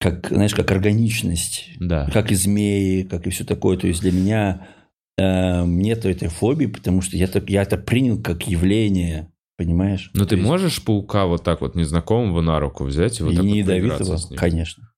как, 0.00 0.28
знаешь, 0.28 0.54
как 0.54 0.70
органичность, 0.70 1.70
Да. 1.78 2.08
как 2.12 2.30
и 2.30 2.34
змеи, 2.34 3.02
как 3.02 3.26
и 3.26 3.30
все 3.30 3.44
такое. 3.44 3.76
То 3.76 3.86
есть 3.86 4.00
для 4.00 4.12
меня 4.12 4.66
э, 5.18 5.64
нету 5.66 6.08
этой 6.08 6.28
фобии, 6.28 6.66
потому 6.66 7.00
что 7.02 7.16
я, 7.16 7.26
так, 7.26 7.48
я 7.50 7.62
это 7.62 7.76
принял 7.78 8.20
как 8.22 8.46
явление, 8.48 9.30
понимаешь? 9.56 10.10
Ну, 10.14 10.20
То 10.20 10.26
ты 10.30 10.34
есть- 10.36 10.46
можешь 10.46 10.84
паука 10.84 11.26
вот 11.26 11.42
так 11.44 11.60
вот 11.60 11.74
незнакомого 11.74 12.40
на 12.40 12.58
руку 12.60 12.84
взять 12.84 13.20
и 13.20 13.22
вот 13.22 13.32
и 13.32 13.36
так 13.36 13.44
не 13.44 13.62
вот 13.62 13.72
ядовитого, 13.72 14.16
с 14.16 14.30
ним? 14.30 14.38
конечно. 14.38 14.90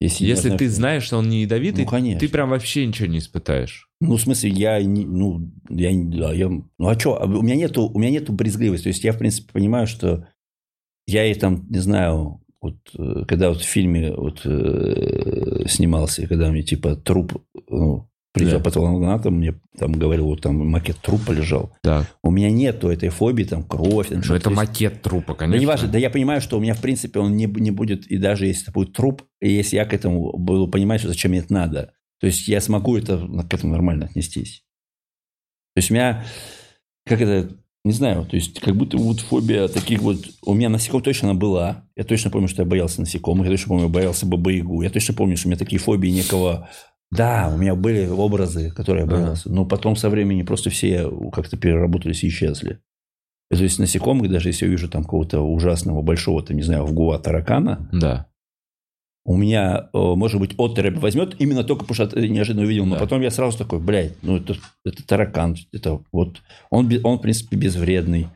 Если, 0.00 0.24
Если 0.24 0.48
ты 0.50 0.68
знаю, 0.68 0.70
знаешь, 0.70 1.02
что 1.04 1.18
он 1.18 1.28
не 1.28 1.42
ядовитый, 1.42 1.84
Ну, 1.84 1.90
конечно. 1.90 2.18
ты 2.18 2.28
прям 2.28 2.50
вообще 2.50 2.84
ничего 2.86 3.06
не 3.06 3.18
испытаешь. 3.18 3.88
Ну, 4.00 4.16
в 4.16 4.20
смысле, 4.20 4.50
я 4.50 4.82
не, 4.82 5.04
ну, 5.06 5.52
я, 5.70 5.90
да, 5.94 6.32
я, 6.32 6.48
ну, 6.48 6.68
а 6.78 6.98
что, 6.98 7.20
у 7.22 7.42
меня 7.42 7.54
нету, 7.54 7.82
у 7.88 7.98
меня 8.00 8.10
нету 8.10 8.32
брезгливости. 8.32 8.82
То 8.84 8.88
есть 8.88 9.04
я, 9.04 9.12
в 9.12 9.18
принципе, 9.18 9.52
понимаю, 9.52 9.86
что 9.86 10.26
я 11.06 11.24
и 11.30 11.34
там, 11.34 11.68
не 11.70 11.78
знаю, 11.78 12.40
вот, 12.60 12.78
э, 12.98 13.24
когда 13.28 13.50
вот 13.50 13.60
в 13.60 13.64
фильме 13.64 14.12
вот, 14.12 14.40
э, 14.44 15.66
снимался, 15.68 16.26
когда 16.26 16.50
мне, 16.50 16.62
типа, 16.64 16.96
труп, 16.96 17.40
ну, 17.68 18.08
приезжал 18.32 18.58
Да. 18.60 18.64
патологоанатом, 18.64 19.34
мне 19.34 19.54
там 19.78 19.92
говорил, 19.92 20.24
вот 20.26 20.40
там 20.40 20.56
макет 20.68 20.96
трупа 20.98 21.32
лежал. 21.32 21.72
Так. 21.82 22.06
У 22.22 22.30
меня 22.30 22.50
нету 22.50 22.88
этой 22.88 23.10
фобии, 23.10 23.44
там, 23.44 23.62
кровь. 23.62 24.08
Там, 24.08 24.22
Ну, 24.26 24.34
это 24.34 24.50
есть- 24.50 24.56
макет 24.56 25.02
трупа, 25.02 25.34
Да 25.34 25.38
конечно. 25.40 25.60
не 25.60 25.66
важно, 25.66 25.88
да 25.88 25.98
я 25.98 26.08
понимаю, 26.10 26.40
что 26.40 26.56
у 26.56 26.60
меня, 26.60 26.74
в 26.74 26.80
принципе, 26.80 27.20
он 27.20 27.36
не, 27.36 27.44
не 27.46 27.70
будет, 27.70 28.06
и 28.06 28.16
даже 28.16 28.46
если 28.46 28.64
это 28.64 28.72
будет 28.72 28.94
труп, 28.94 29.22
и 29.40 29.50
если 29.52 29.76
я 29.76 29.84
к 29.84 29.92
этому 29.92 30.36
буду 30.38 30.66
понимать, 30.68 31.00
что 31.00 31.08
зачем 31.08 31.30
мне 31.32 31.40
это 31.40 31.52
надо, 31.52 31.92
то 32.20 32.26
есть 32.26 32.48
я 32.48 32.60
смогу 32.60 32.96
это, 32.96 33.18
к 33.18 33.52
этому 33.52 33.72
нормально 33.72 34.06
отнестись. 34.06 34.62
То 35.74 35.78
есть 35.78 35.90
у 35.90 35.94
меня, 35.94 36.24
как 37.04 37.20
это, 37.20 37.54
не 37.84 37.92
знаю, 37.92 38.24
то 38.26 38.36
есть 38.36 38.60
как 38.60 38.76
будто 38.76 38.96
вот 38.96 39.20
фобия 39.20 39.66
таких 39.68 40.00
вот, 40.02 40.18
у 40.44 40.54
меня 40.54 40.68
насекомых 40.68 41.04
точно 41.04 41.30
она 41.30 41.38
была, 41.38 41.84
я 41.96 42.04
точно 42.04 42.30
помню, 42.30 42.46
что 42.48 42.62
я 42.62 42.68
боялся 42.68 43.00
насекомых, 43.00 43.46
я 43.46 43.52
точно 43.52 43.68
помню, 43.68 43.84
я 43.84 43.90
боялся 43.90 44.24
бабы-ягу, 44.24 44.82
я 44.82 44.90
точно 44.90 45.14
помню, 45.14 45.36
что 45.36 45.48
у 45.48 45.50
меня 45.50 45.58
такие 45.58 45.78
фобии 45.80 46.08
некого, 46.10 46.68
да, 47.12 47.52
у 47.54 47.58
меня 47.58 47.74
были 47.76 48.06
образы, 48.08 48.70
которые 48.70 49.04
я 49.04 49.08
Ага. 49.08 49.16
боялся, 49.20 49.48
но 49.52 49.64
потом 49.66 49.94
со 49.96 50.08
временем 50.10 50.46
просто 50.46 50.70
все 50.70 51.08
как-то 51.30 51.56
переработались 51.56 52.24
и 52.24 52.28
исчезли. 52.28 52.80
То 53.50 53.62
есть 53.62 53.78
насекомых, 53.78 54.30
даже 54.30 54.48
если 54.48 54.64
я 54.64 54.70
вижу 54.70 54.88
там 54.88 55.04
какого-то 55.04 55.40
ужасного 55.42 56.00
большого, 56.02 56.42
там, 56.42 56.56
не 56.56 56.62
знаю, 56.62 56.86
вгуа 56.86 57.18
таракана, 57.18 57.88
Да. 57.92 58.26
у 59.26 59.36
меня, 59.36 59.90
э, 59.92 59.98
может 59.98 60.40
быть, 60.40 60.54
отрыбь 60.58 60.96
возьмет 60.98 61.36
именно 61.38 61.62
только 61.62 61.84
потому, 61.84 62.08
что 62.08 62.18
неожиданно 62.20 62.64
увидел. 62.64 62.86
Но 62.86 62.94
Да. 62.94 63.00
потом 63.02 63.20
я 63.20 63.30
сразу 63.30 63.58
такой, 63.58 63.78
блядь, 63.78 64.14
ну 64.22 64.36
это, 64.38 64.56
это 64.86 65.06
таракан. 65.06 65.56
Это 65.70 66.00
вот, 66.12 66.40
он, 66.70 66.90
он, 67.04 67.18
в 67.18 67.20
принципе, 67.20 67.56
безвредный. 67.56 68.28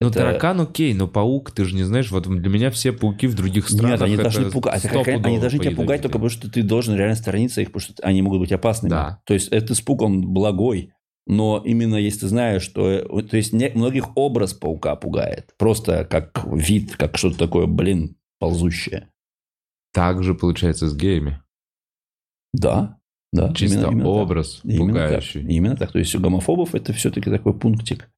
Ну, 0.00 0.08
Это- 0.08 0.18
таракан 0.18 0.60
окей, 0.60 0.92
но 0.92 1.08
паук, 1.08 1.52
ты 1.52 1.64
же 1.64 1.74
не 1.74 1.82
знаешь, 1.82 2.10
вот 2.10 2.24
для 2.28 2.50
меня 2.50 2.70
все 2.70 2.92
пауки 2.92 3.26
в 3.26 3.34
других 3.34 3.68
странах... 3.68 3.92
Нет, 3.92 4.02
они 4.02 4.14
это 4.14 4.22
должны 4.24 4.50
пугать. 4.50 4.84
Это 4.84 5.02
как- 5.02 5.24
они 5.24 5.38
должны 5.38 5.58
тебя 5.58 5.74
пугать 5.74 6.02
только 6.02 6.18
потому, 6.18 6.28
что 6.28 6.50
ты 6.50 6.62
должен 6.62 6.94
реально 6.96 7.16
сторониться 7.16 7.62
их, 7.62 7.68
потому 7.72 7.80
что 7.80 8.02
они 8.02 8.20
могут 8.20 8.40
быть 8.40 8.52
опасными. 8.52 8.90
Да. 8.90 9.22
То 9.24 9.32
есть 9.32 9.48
этот 9.48 9.70
испуг, 9.70 10.02
он 10.02 10.20
благой. 10.32 10.92
Но 11.28 11.60
именно 11.64 11.96
если 11.96 12.20
ты 12.20 12.28
знаешь, 12.28 12.62
что... 12.62 12.88
э, 12.88 13.22
То 13.22 13.36
есть 13.38 13.52
не- 13.54 13.70
многих 13.70 14.14
образ 14.16 14.52
паука 14.52 14.94
пугает. 14.96 15.54
Просто 15.58 16.04
как 16.04 16.44
вид, 16.46 16.94
как 16.96 17.16
что-то 17.16 17.38
такое, 17.38 17.66
блин, 17.66 18.16
ползущее. 18.38 19.08
Так 19.94 20.22
же 20.22 20.34
получается 20.34 20.88
с 20.88 20.94
геями. 20.94 21.40
Да, 22.52 22.98
да. 23.32 23.52
Чисто 23.54 23.78
именно- 23.78 23.90
именно 23.90 24.04
так. 24.04 24.12
образ 24.12 24.60
Именно 24.62 24.78
пугающий. 24.92 25.40
так. 25.42 25.50
Именно 25.50 25.76
так. 25.76 25.92
То 25.92 25.98
есть 25.98 26.14
у 26.14 26.20
гомофобов 26.20 26.74
это 26.74 26.92
все-таки 26.92 27.30
такой 27.30 27.58
пунктик. 27.58 28.10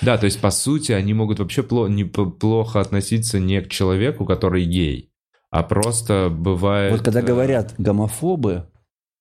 Да, 0.00 0.16
то 0.18 0.24
есть, 0.24 0.40
по 0.40 0.50
сути, 0.50 0.92
они 0.92 1.12
могут 1.14 1.38
вообще 1.38 1.62
пло- 1.62 1.88
не, 1.88 2.04
плохо 2.04 2.80
относиться 2.80 3.38
не 3.38 3.60
к 3.60 3.68
человеку, 3.68 4.24
который 4.24 4.64
гей, 4.64 5.10
а 5.50 5.62
просто 5.62 6.28
бывает... 6.30 6.92
Вот 6.92 7.02
когда 7.02 7.20
э, 7.20 7.24
говорят 7.24 7.74
гомофобы, 7.78 8.68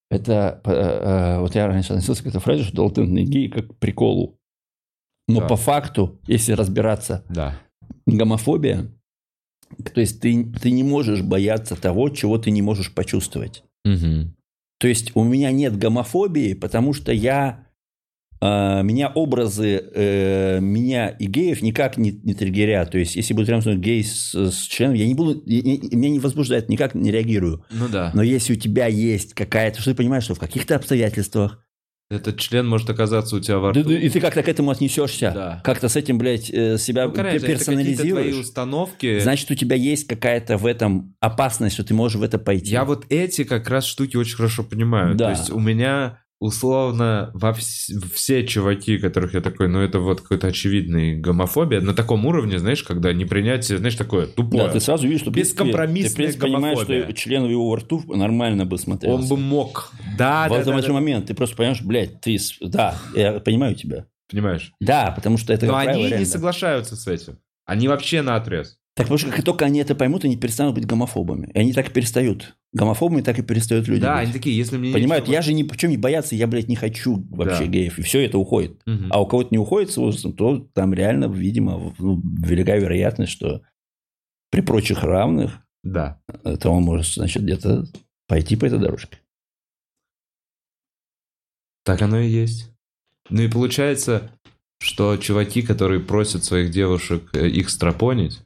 это... 0.10 0.62
э, 0.64 0.72
э, 0.72 1.40
вот 1.40 1.56
я 1.56 1.68
раньше 1.68 1.94
относился 1.94 2.24
к 2.24 2.28
этой 2.28 2.40
фразе, 2.40 2.64
что 2.64 2.86
латентные 2.86 3.26
геи 3.26 3.48
как 3.48 3.68
к 3.68 3.76
приколу. 3.80 4.38
Но 5.28 5.42
Да. 5.42 5.48
по 5.48 5.56
факту, 5.56 6.20
если 6.28 6.54
разбираться, 6.54 7.26
Да. 7.30 7.60
гомофобия, 8.06 8.92
то 9.94 10.02
есть 10.02 10.20
ты, 10.22 10.52
ты 10.54 10.72
не 10.72 10.84
можешь 10.84 11.22
бояться 11.22 11.76
того, 11.76 12.10
чего 12.10 12.38
ты 12.38 12.52
не 12.52 12.62
можешь 12.62 12.94
почувствовать. 12.94 13.64
Мгм. 13.86 14.36
То 14.80 14.88
есть 14.88 15.16
у 15.16 15.24
меня 15.24 15.52
нет 15.52 15.78
гомофобии, 15.78 16.54
потому 16.54 16.94
что 16.94 17.12
я 17.12 17.68
меня 18.46 19.10
образы 19.14 19.84
э, 19.94 20.60
меня 20.62 21.10
и 21.10 21.26
геев 21.28 21.62
никак 21.62 21.98
не, 21.98 22.12
не 22.12 22.34
триггерят. 22.34 22.90
То 22.92 22.98
есть, 22.98 23.16
если 23.16 23.34
будет 23.34 23.50
рядом 23.50 23.62
со 23.62 23.70
мной 23.70 23.82
гей 23.82 24.04
с, 24.04 24.34
с 24.34 24.62
членом, 24.64 24.96
я 24.96 25.06
не 25.06 25.14
буду, 25.14 25.44
я- 25.46 25.60
я- 25.60 25.80
меня 25.98 26.10
не 26.10 26.20
возбуждает, 26.20 26.68
никак 26.70 26.96
не 26.96 27.12
реагирую. 27.12 27.64
Ну 27.70 27.88
да. 27.88 28.12
Но 28.16 28.24
если 28.24 28.54
у 28.54 28.56
тебя 28.56 28.88
есть 28.88 29.34
какая-то, 29.36 29.82
что 29.82 29.92
ты 29.92 29.98
понимаешь, 29.98 30.24
что 30.24 30.34
в 30.36 30.40
каких-то 30.40 30.76
обстоятельствах, 30.76 31.64
Этот 32.10 32.38
член 32.40 32.68
может 32.68 32.90
оказаться 32.90 33.38
у 33.38 33.40
тебя 33.40 33.60
во 33.60 33.72
рту. 33.72 33.90
и 33.90 34.10
ты 34.10 34.20
как-то 34.20 34.44
к 34.44 34.50
этому 34.50 34.72
отнесешься, 34.72 35.32
Да. 35.34 35.62
как-то 35.64 35.88
с 35.88 35.96
этим, 35.96 36.18
блядь, 36.18 36.50
э, 36.50 36.78
себя 36.78 37.06
Ну, 37.08 37.14
конечно, 37.14 37.38
это 37.38 37.46
какие-то 37.46 37.64
твои 37.64 37.78
персонализируешь, 37.86 38.36
установки. 38.36 39.20
значит, 39.20 39.50
у 39.50 39.56
тебя 39.56 39.78
есть 39.78 40.08
какая-то 40.08 40.58
в 40.58 40.66
этом 40.66 41.16
опасность, 41.22 41.76
что 41.76 41.86
ты 41.86 41.94
можешь 41.94 42.18
в 42.20 42.24
это 42.24 42.38
пойти. 42.38 42.72
Я 42.72 42.84
вот 42.84 43.06
эти 43.10 43.46
как 43.46 43.70
раз 43.70 43.86
штуки 43.86 44.18
очень 44.18 44.36
хорошо 44.36 44.64
понимаю. 44.64 45.16
Да. 45.16 45.26
То 45.34 45.40
есть 45.40 45.52
у 45.52 45.60
меня 45.60 46.18
условно 46.42 47.30
во 47.36 47.52
вс- 47.52 47.94
все 48.14 48.46
чуваки, 48.46 48.98
которых 48.98 49.36
я 49.36 49.42
такой, 49.42 49.68
ну 49.70 49.80
это 49.80 50.00
вот 50.00 50.22
какой-то 50.22 50.48
очевидный 50.48 51.16
гомофобия, 51.16 51.82
на 51.82 51.94
таком 51.94 52.26
уровне, 52.26 52.58
знаешь, 52.58 52.84
когда 52.84 53.14
непринятие, 53.14 53.78
знаешь, 53.78 53.96
такое 53.96 54.26
тупое. 54.26 54.66
Да, 54.66 54.74
ты 54.74 54.80
сразу 54.80 55.08
видишь, 55.08 55.22
что 55.22 55.30
Бескомпромиссная 55.30 56.10
ты, 56.10 56.16
принципе, 56.16 56.42
понимаешь, 56.42 56.80
что 56.80 57.14
член 57.14 57.46
его 57.46 57.70
во 57.70 57.78
рту 57.78 58.04
нормально 58.08 58.66
бы 58.66 58.80
смотрелся. 58.80 59.22
Он 59.22 59.30
бы 59.30 59.38
мог. 59.38 59.92
Да, 60.18 60.48
в 60.48 60.50
да, 60.50 60.60
этом 60.60 60.76
да, 60.76 60.82
же 60.82 60.88
да. 60.88 60.94
момент 60.94 61.28
ты 61.28 61.36
просто 61.36 61.56
понимаешь, 61.56 61.82
блядь, 61.84 62.20
ты... 62.22 62.40
Да, 62.60 62.96
я 63.16 63.40
понимаю 63.40 63.76
тебя. 63.76 64.08
Понимаешь? 64.28 64.74
Да, 64.80 65.12
потому 65.12 65.38
что 65.38 65.54
это, 65.54 65.68
Но 65.68 65.76
они 65.78 66.10
не 66.12 66.26
соглашаются 66.26 66.96
с 66.96 67.08
этим. 67.08 67.38
Они 67.66 67.88
вообще 67.88 68.24
на 68.24 68.36
отрез. 68.36 68.80
Так 68.94 69.06
потому 69.06 69.18
что 69.20 69.30
как 69.32 69.44
только 69.46 69.64
они 69.66 69.80
это 69.80 69.96
поймут, 69.96 70.26
они 70.26 70.36
перестанут 70.36 70.76
быть 70.76 70.86
гомофобами. 70.86 71.50
И 71.54 71.60
они 71.60 71.72
так 71.72 71.90
и 71.90 71.94
перестают. 71.94 72.58
Гомофобами 72.74 73.22
так 73.22 73.40
и 73.40 73.42
перестают 73.42 73.88
люди 73.88 74.02
Да, 74.02 74.16
быть. 74.18 74.24
они 74.26 74.34
такие, 74.34 74.58
если 74.58 74.78
мне 74.78 74.92
Понимают, 74.94 75.30
я 75.30 75.42
же 75.42 75.54
ни 75.54 75.64
в 75.64 75.78
чем 75.78 75.92
не 75.92 75.98
бояться, 75.98 76.36
я, 76.36 76.46
блядь, 76.48 76.68
не 76.68 76.76
хочу 76.76 77.26
вообще 77.30 77.66
Да. 77.66 77.72
геев. 77.72 78.00
И 78.00 78.02
все 78.02 78.20
это 78.26 78.38
уходит. 78.38 78.82
Мгм. 78.86 79.08
А 79.10 79.22
у 79.22 79.26
кого-то 79.26 79.50
не 79.52 79.58
уходит 79.60 79.92
с 79.92 79.98
возрастом, 79.98 80.34
то 80.34 80.60
там 80.74 80.94
реально, 80.94 81.26
видимо, 81.26 81.94
ну, 82.00 82.22
велика 82.44 82.76
вероятность, 82.76 83.32
что 83.32 83.62
при 84.50 84.60
прочих 84.62 85.04
равных, 85.04 85.60
Да. 85.84 86.22
э, 86.44 86.58
то 86.58 86.70
он 86.72 86.84
может, 86.84 87.14
значит, 87.14 87.44
где-то 87.44 87.86
пойти 88.28 88.58
по 88.58 88.66
этой 88.66 88.80
дорожке. 88.80 89.20
Так 91.84 92.02
оно 92.02 92.20
и 92.20 92.28
есть. 92.30 92.70
Ну 93.30 93.42
и 93.42 93.48
получается, 93.48 94.32
что 94.80 95.16
чуваки, 95.18 95.62
которые 95.62 96.02
просят 96.02 96.44
своих 96.44 96.72
девушек 96.72 97.30
э, 97.34 97.48
их 97.48 97.70
стропонить, 97.70 98.42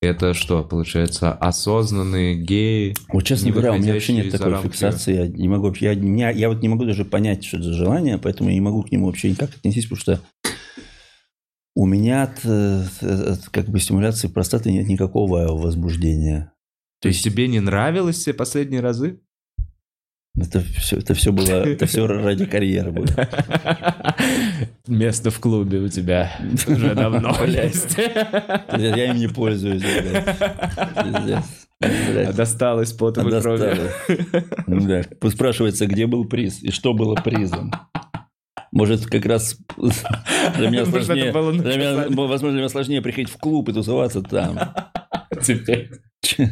это 0.00 0.32
что, 0.34 0.64
получается, 0.64 1.32
осознанные 1.32 2.34
геи? 2.36 2.94
Вот 3.12 3.24
честно 3.24 3.46
не 3.46 3.52
говоря, 3.52 3.72
у 3.72 3.78
меня 3.78 3.92
вообще 3.92 4.14
нет 4.14 4.32
такой 4.32 4.52
рамки. 4.52 4.68
фиксации. 4.68 5.14
Я 5.14 5.28
не 5.28 5.48
могу, 5.48 5.66
вообще- 5.66 5.86
я, 5.86 5.94
меня- 5.94 6.30
я 6.30 6.48
вот 6.48 6.62
не 6.62 6.68
могу 6.68 6.84
даже 6.84 7.04
понять, 7.04 7.44
что 7.44 7.58
это 7.58 7.66
за 7.66 7.74
желание, 7.74 8.16
поэтому 8.18 8.48
я 8.48 8.54
не 8.54 8.60
могу 8.60 8.82
к 8.82 8.90
нему 8.90 9.06
вообще 9.06 9.30
никак 9.30 9.50
отнестись, 9.54 9.84
потому 9.86 10.00
что 10.00 10.20
у 11.76 11.86
меня 11.86 12.22
от, 12.24 12.40
э, 12.44 12.82
от 13.02 13.48
как 13.50 13.66
бы 13.68 13.78
стимуляции 13.78 14.28
простаты 14.28 14.72
нет 14.72 14.88
никакого 14.88 15.48
возбуждения. 15.52 16.52
То 17.00 17.08
есть 17.08 17.22
тебе 17.22 17.48
не 17.48 17.60
нравилось 17.60 18.16
все 18.16 18.34
последние 18.34 18.80
разы? 18.80 19.20
Это 20.38 20.60
все, 20.60 20.98
это 20.98 21.14
все 21.14 21.32
было, 21.32 21.66
это 21.66 21.86
все 21.86 22.06
ради 22.06 22.46
карьеры 22.46 22.92
было. 22.92 23.06
Место 24.86 25.30
в 25.30 25.40
клубе 25.40 25.78
у 25.78 25.88
тебя 25.88 26.30
уже 26.68 26.94
давно 26.94 27.34
есть. 27.44 27.96
Я 27.98 29.10
им 29.10 29.16
не 29.16 29.26
пользуюсь. 29.26 29.82
блядь. 29.82 30.24
Пиздец. 31.04 31.44
Блядь. 31.80 32.36
Досталось 32.36 32.92
потом 32.92 33.28
и 33.28 33.40
крови. 33.40 33.58
Досталось. 33.58 33.92
Ну 34.68 34.86
да. 34.86 35.02
Спрашивается, 35.30 35.86
где 35.86 36.06
был 36.06 36.24
приз 36.26 36.62
и 36.62 36.70
что 36.70 36.94
было 36.94 37.16
призом. 37.16 37.72
Может, 38.70 39.06
как 39.06 39.26
раз 39.26 39.58
для 39.76 40.70
меня 40.70 40.86
сложнее, 40.86 41.32
для 41.32 41.76
меня, 41.76 42.04
возможно, 42.08 42.50
для 42.50 42.60
меня 42.60 42.68
сложнее 42.68 43.02
приходить 43.02 43.30
в 43.30 43.36
клуб 43.36 43.68
и 43.68 43.72
тусоваться 43.72 44.22
там. 44.22 44.60
Теперь. 45.42 45.90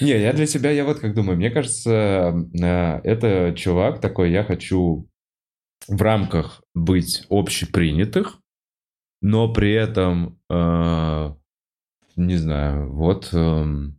Не, 0.00 0.20
я 0.20 0.32
для 0.32 0.46
себя, 0.46 0.70
я 0.70 0.84
вот 0.84 1.00
как 1.00 1.14
думаю, 1.14 1.36
мне 1.36 1.50
кажется, 1.50 2.34
э, 2.60 3.00
это 3.04 3.54
чувак 3.56 4.00
такой, 4.00 4.30
я 4.30 4.44
хочу 4.44 5.08
в 5.88 6.02
рамках 6.02 6.62
быть 6.74 7.26
общепринятых, 7.30 8.38
но 9.22 9.52
при 9.52 9.72
этом, 9.74 10.40
э, 10.50 11.32
не 12.16 12.36
знаю, 12.36 12.92
вот 12.92 13.30
эм, 13.32 13.95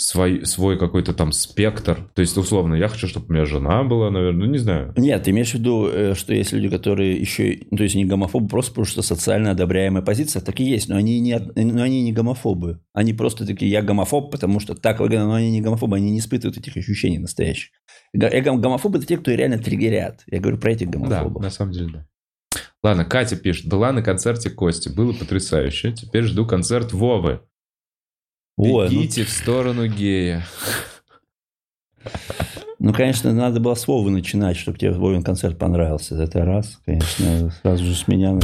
свой, 0.00 0.46
свой 0.46 0.78
какой-то 0.78 1.12
там 1.12 1.32
спектр. 1.32 2.08
То 2.14 2.22
есть, 2.22 2.36
условно, 2.38 2.76
я 2.76 2.86
хочу, 2.86 3.08
чтобы 3.08 3.26
у 3.28 3.32
меня 3.32 3.44
жена 3.44 3.82
была, 3.82 4.10
наверное, 4.12 4.46
ну 4.46 4.52
не 4.52 4.58
знаю. 4.58 4.94
Нет, 4.96 5.24
ты 5.24 5.32
имеешь 5.32 5.50
в 5.50 5.54
виду, 5.54 5.88
э, 5.88 6.14
что 6.14 6.32
есть 6.32 6.52
люди, 6.52 6.68
которые 6.68 7.16
еще, 7.16 7.58
ну, 7.72 7.78
то 7.78 7.82
есть 7.82 7.96
не 7.96 8.04
гомофобы, 8.04 8.46
просто 8.46 8.70
потому 8.70 8.84
что 8.86 9.02
социально 9.02 9.50
одобряемая 9.50 10.02
позиция, 10.02 10.40
так 10.40 10.60
и 10.60 10.64
есть, 10.64 10.88
но 10.88 10.96
они 10.96 11.18
не, 11.18 11.36
но 11.56 11.82
они 11.82 12.02
не 12.02 12.12
гомофобы. 12.12 12.80
Они 12.94 13.12
просто 13.12 13.44
такие, 13.44 13.70
я 13.72 13.82
гомофоб, 13.82 14.30
потому 14.30 14.60
что 14.60 14.76
так 14.76 15.00
выгодно, 15.00 15.26
но 15.26 15.34
они 15.34 15.50
не 15.50 15.60
гомофобы, 15.60 15.96
они 15.96 16.12
не 16.12 16.20
испытывают 16.20 16.56
этих 16.56 16.76
ощущений 16.76 17.18
настоящих. 17.18 17.70
Го- 18.14 18.28
гом- 18.28 18.60
Гомофобы– 18.60 18.98
это 18.98 19.06
те, 19.08 19.18
кто 19.18 19.32
реально 19.32 19.58
триггерят. 19.58 20.22
Я 20.28 20.38
говорю 20.38 20.58
про 20.58 20.72
этих 20.72 20.88
Да, 20.90 20.98
гомофобов. 20.98 21.42
на 21.42 21.50
самом 21.50 21.72
деле, 21.72 21.88
да. 21.92 22.06
Ладно, 22.84 23.04
Катя 23.04 23.34
пишет. 23.34 23.66
Была 23.66 23.90
на 23.92 24.02
концерте 24.02 24.48
Кости. 24.50 24.88
Было 24.88 25.12
потрясающе. 25.12 25.92
Теперь 25.92 26.22
жду 26.22 26.46
концерт 26.46 26.92
Вовы. 26.92 27.40
Ой, 28.58 28.88
ну, 28.90 28.90
Бегите 28.90 29.24
в 29.24 29.30
сторону 29.30 29.86
гея. 29.86 30.44
ну, 32.80 32.92
конечно, 32.92 33.32
надо 33.32 33.60
было 33.60 33.74
с 33.74 33.86
Вовы 33.86 34.10
начинать, 34.10 34.56
чтобы 34.56 34.78
тебе 34.78 34.90
Вовин 34.90 35.22
концерт 35.22 35.58
понравился. 35.58 36.20
Это 36.20 36.44
раз, 36.44 36.80
конечно, 36.84 37.52
сразу 37.62 37.84
же 37.84 37.94
с 37.94 38.08
меня. 38.08 38.32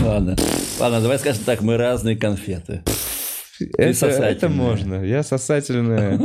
Ладно, 0.00 0.36
ладно, 0.78 1.00
давай 1.00 1.18
скажем 1.18 1.44
так, 1.44 1.62
мы 1.62 1.76
разные 1.78 2.16
конфеты. 2.16 2.82
Это, 3.78 4.06
это 4.06 4.48
можно. 4.48 5.02
Я 5.04 5.22
сосательная, 5.22 6.18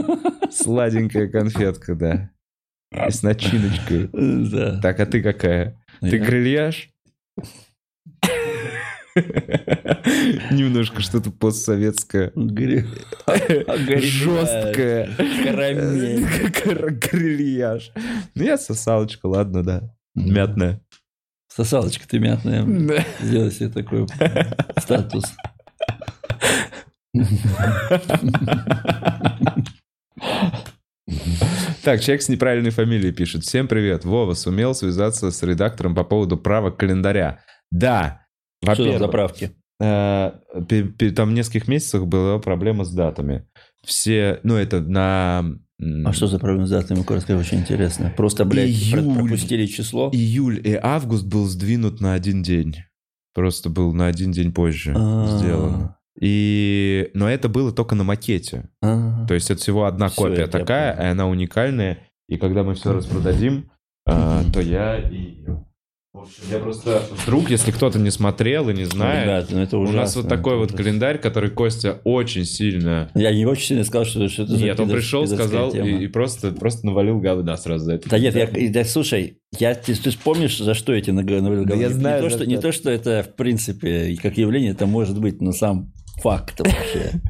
сладенькая 0.52 1.28
конфетка, 1.30 1.96
да. 1.96 2.30
И 3.08 3.12
с 3.12 3.24
начиночкой. 3.24 4.10
Да. 4.14 4.80
Так, 4.82 5.00
а 5.00 5.06
ты 5.06 5.22
какая? 5.22 5.82
Ты 6.02 6.18
Я- 6.18 6.26
грильяж? 6.26 6.90
Немножко 9.16 11.02
что-то 11.02 11.32
постсоветское. 11.32 12.32
Жесткое. 14.02 15.10
Карамель. 15.44 16.26
Ну, 18.36 18.44
я 18.44 18.58
сосалочка, 18.58 19.28
ладно, 19.28 19.64
да. 19.64 19.96
Мятная. 20.16 20.82
Сосалочка 21.48 22.06
ты 22.08 22.20
мятная. 22.20 22.66
Сделай 23.22 23.52
себе 23.52 23.70
такой 23.70 24.06
статус. 24.78 25.24
Так, 31.84 32.02
человек 32.02 32.24
с 32.24 32.30
неправильной 32.30 32.72
фамилией 32.72 33.14
пишет. 33.14 33.44
Всем 33.44 33.68
привет. 33.68 34.04
Вова 34.04 34.34
сумел 34.34 34.74
связаться 34.74 35.32
с 35.32 35.44
редактором 35.44 35.96
по 35.96 36.04
поводу 36.04 36.36
правок 36.38 36.78
календаря. 36.78 37.40
Да. 37.72 38.25
Что 38.64 38.92
за 38.92 39.00
заправки? 39.00 39.52
э, 39.80 40.32
там 41.16 41.30
в 41.30 41.34
нескольких 41.34 41.68
месяцах 41.68 42.06
была 42.08 42.40
проблема 42.40 42.86
с 42.86 42.92
датами. 42.92 43.46
Все, 43.84 44.40
ну 44.44 44.56
это 44.56 44.82
на... 44.82 45.44
А 46.06 46.14
что 46.14 46.28
за 46.28 46.40
проблема 46.40 46.66
с 46.66 46.70
датами? 46.70 47.04
Коротко, 47.04 47.36
очень 47.38 47.60
интересно. 47.60 48.14
Просто, 48.16 48.46
блядь, 48.46 48.70
Июль. 48.70 49.14
пропустили 49.16 49.66
число. 49.66 50.10
Июль 50.14 50.62
и 50.66 50.80
август 50.82 51.26
был 51.26 51.46
сдвинут 51.48 52.00
на 52.00 52.14
один 52.14 52.42
день. 52.42 52.78
Просто 53.34 53.70
был 53.70 53.94
на 53.94 54.08
один 54.08 54.32
день 54.32 54.54
позже 54.54 54.94
А. 54.96 55.38
сделан. 55.38 55.96
И... 56.20 57.12
Но 57.14 57.30
это 57.30 57.50
было 57.50 57.74
только 57.74 57.96
на 57.96 58.06
макете. 58.06 58.70
А. 58.82 59.26
То 59.28 59.34
есть 59.34 59.52
это 59.52 59.60
всего 59.60 59.84
одна 59.84 60.08
Всё, 60.08 60.24
копия 60.24 60.48
такая, 60.48 60.94
и 60.94 61.06
она 61.12 61.28
уникальная. 61.28 62.00
И 62.30 62.38
когда 62.38 62.64
мы 62.64 62.76
все 62.76 62.94
распродадим, 62.94 63.70
а, 64.08 64.44
то 64.52 64.62
я 64.62 64.98
и... 64.98 65.44
Я 66.52 66.60
просто... 66.60 67.02
Вдруг, 67.24 67.50
если 67.50 67.72
кто-то 67.72 68.00
не 68.00 68.10
смотрел 68.12 68.70
и 68.70 68.74
не 68.74 68.86
знает, 68.86 69.24
Ребята, 69.24 69.48
ну 69.56 69.60
это 69.62 69.78
у 69.78 69.92
нас 69.92 70.16
вот 70.16 70.28
такой 70.28 70.54
это 70.54 70.60
вот 70.60 70.70
ужасно. 70.70 70.78
календарь, 70.84 71.18
который 71.20 71.50
Костя 71.50 72.02
очень 72.04 72.46
сильно... 72.46 73.10
Я 73.16 73.34
не 73.34 73.46
очень 73.46 73.68
сильно 73.68 73.84
сказал, 73.84 74.06
что, 74.06 74.28
что 74.30 74.44
это 74.44 74.56
за 74.58 74.64
Нет, 74.64 74.80
он 74.80 74.90
пидор- 74.90 74.96
пришел, 74.96 75.28
сказал 75.28 75.72
тема. 75.72 75.88
и, 75.88 76.04
и 76.04 76.08
просто, 76.08 76.52
просто 76.52 76.86
навалил 76.86 77.20
говна 77.20 77.58
сразу 77.58 77.86
за 77.86 77.94
это. 77.96 78.10
Да 78.10 78.20
нет, 78.20 78.36
я, 78.36 78.50
да, 78.70 78.84
слушай, 78.86 79.40
я, 79.60 79.76
ты, 79.76 79.96
ты 79.96 80.12
помнишь, 80.24 80.58
за 80.58 80.74
что 80.74 80.94
я 80.94 81.02
тебе 81.02 81.14
навалил 81.14 81.66
Да 81.66 81.76
я 81.76 81.90
знаю, 81.90 82.24
не, 82.24 82.30
то, 82.30 82.30
за 82.30 82.38
что, 82.38 82.46
не 82.48 82.56
что. 82.56 82.62
то, 82.62 82.72
что 82.72 82.90
это, 82.92 83.24
в 83.24 83.36
принципе, 83.36 84.16
как 84.22 84.38
явление, 84.38 84.72
это 84.72 84.86
может 84.86 85.20
быть, 85.20 85.42
но 85.42 85.52
сам 85.52 85.92
факт 86.22 86.60
вообще. 86.60 87.12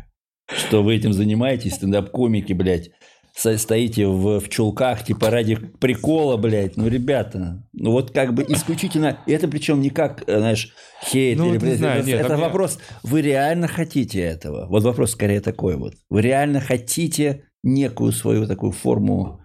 Что 0.48 0.84
вы 0.84 0.94
этим 0.96 1.12
занимаетесь, 1.12 1.74
стендап-комики, 1.74 2.54
блядь, 2.54 2.92
стоите 3.36 4.08
в, 4.08 4.40
в 4.40 4.50
чулках, 4.50 5.04
типа 5.04 5.30
ради 5.30 5.56
прикола, 5.56 6.38
блядь. 6.38 6.78
Ну, 6.78 6.88
ребята, 6.88 7.64
ну 7.74 7.92
вот 7.92 8.12
как 8.12 8.34
бы 8.34 8.46
исключительно... 8.48 9.20
Это 9.28 9.48
причем 9.48 9.82
не 9.82 9.90
как, 9.90 10.24
э, 10.28 10.38
знаешь, 10.38 10.74
хейт 11.04 11.38
Ну, 11.38 11.52
или... 11.52 11.58
блядь, 11.58 11.78
знаю, 11.78 12.00
это 12.00 12.08
нет, 12.08 12.20
это 12.22 12.30
там 12.30 12.40
я- 12.40 12.46
вопрос, 12.46 12.80
вы 13.04 13.22
реально 13.22 13.68
хотите 13.68 14.22
этого? 14.22 14.68
Вот 14.68 14.84
вопрос 14.84 15.12
скорее 15.12 15.42
такой 15.42 15.76
вот. 15.76 15.96
Вы 16.10 16.22
реально 16.22 16.62
хотите 16.62 17.44
некую 17.64 18.12
свою 18.12 18.48
такую 18.48 18.72
форму 18.72 19.42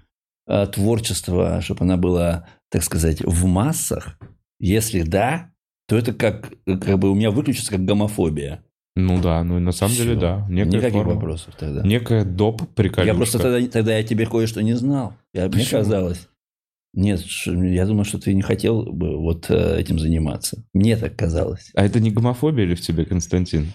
э, 0.47 0.67
творчества, 0.67 1.61
чтобы 1.61 1.85
она 1.85 1.97
была, 1.97 2.47
так 2.71 2.85
сказать, 2.85 3.21
в 3.23 3.47
массах? 3.47 4.19
Если 4.61 5.03
да, 5.03 5.51
то 5.89 5.97
это 5.99 6.13
как, 6.13 6.53
как 6.65 6.99
бы 6.99 7.11
у 7.11 7.15
меня 7.15 7.31
выключится 7.31 7.73
как 7.73 7.85
гомофобия. 7.85 8.63
Ну 9.07 9.21
да, 9.21 9.43
ну 9.45 9.59
на 9.59 9.73
самом 9.73 9.95
деле 9.95 10.13
Всё. 10.13 10.21
да. 10.21 10.47
Некая 10.49 10.71
Никаких 10.77 10.93
форма. 10.93 11.15
вопросов 11.15 11.55
тогда. 11.59 11.83
Некая 11.83 12.25
доп. 12.25 12.63
приколюшка. 12.75 13.13
Я 13.13 13.15
просто 13.15 13.39
тогда, 13.39 13.67
тогда 13.69 13.97
я 13.97 14.03
тебе 14.03 14.27
кое-что 14.27 14.63
не 14.63 14.75
знал. 14.75 15.15
Я, 15.33 15.49
мне 15.49 15.65
казалось. 15.65 16.29
Нет, 16.93 17.21
я 17.47 17.87
думал, 17.87 18.05
что 18.05 18.19
ты 18.19 18.35
не 18.35 18.43
хотел 18.43 18.83
бы 18.83 19.17
вот 19.17 19.47
э, 19.49 19.79
этим 19.79 19.99
заниматься. 19.99 20.65
Мне 20.75 20.97
так 20.97 21.15
казалось. 21.15 21.71
А 21.75 21.85
это 21.85 22.01
не 22.01 22.11
гомофобия 22.11 22.65
ли 22.65 22.75
в 22.75 22.81
тебе, 22.81 23.05
Константин? 23.05 23.73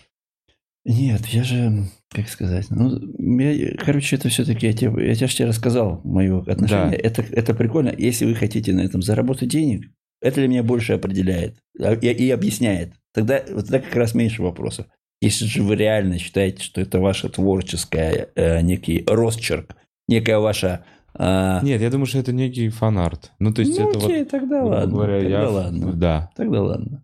Нет, 0.84 1.26
я 1.28 1.44
же, 1.44 1.86
как 2.10 2.28
сказать, 2.30 2.68
ну, 2.70 3.00
я- 3.18 3.76
короче, 3.78 4.18
это 4.18 4.30
все-таки, 4.30 4.68
я 4.68 4.74
тебе, 4.74 5.08
я 5.08 5.16
тебе, 5.16 5.28
ж 5.28 5.34
тебе 5.34 5.48
рассказал 5.48 6.02
мое 6.04 6.42
отношение. 6.42 6.92
Да. 6.92 7.08
Это, 7.08 7.24
это 7.24 7.54
прикольно. 7.56 7.94
Если 7.98 8.26
вы 8.26 8.36
хотите 8.36 8.72
на 8.74 8.82
этом 8.82 9.02
заработать 9.02 9.50
денег, 9.50 9.90
это 10.22 10.36
для 10.42 10.48
меня 10.48 10.62
больше 10.64 10.94
определяет 10.94 11.58
а, 11.80 11.94
и, 11.94 12.08
и 12.08 12.30
объясняет. 12.30 12.94
Тогда, 13.14 13.42
вот 13.50 13.64
тогда 13.68 13.80
как 13.80 13.96
раз 13.96 14.14
меньше 14.14 14.44
вопросов. 14.44 14.86
Если 15.22 15.46
же 15.46 15.64
вы 15.64 15.76
реально 15.76 16.20
считаете, 16.20 16.64
что 16.64 16.82
это 16.82 17.00
ваша 17.00 17.30
творческая, 17.30 18.30
э, 18.36 18.62
некий 18.62 19.04
росчерк, 19.08 19.76
некая 20.08 20.40
ваша... 20.40 20.86
а, 21.14 21.62
Нет, 21.64 21.82
я 21.82 21.90
думаю, 21.90 22.06
что 22.06 22.20
это 22.20 22.34
некий 22.34 22.70
фанарт. 22.70 23.32
Ну, 23.40 23.54
то 23.54 23.62
есть 23.62 23.80
ну, 23.80 23.90
это 23.90 24.00
окей, 24.00 24.20
вот, 24.20 24.30
тогда 24.30 24.64
ладно. 24.64 24.92
говоря, 24.94 25.20
тогда 25.22 25.40
я... 25.40 25.50
ладно. 25.50 25.94
Да, 25.94 26.32
Тогда 26.36 26.62
ладно. 26.62 27.04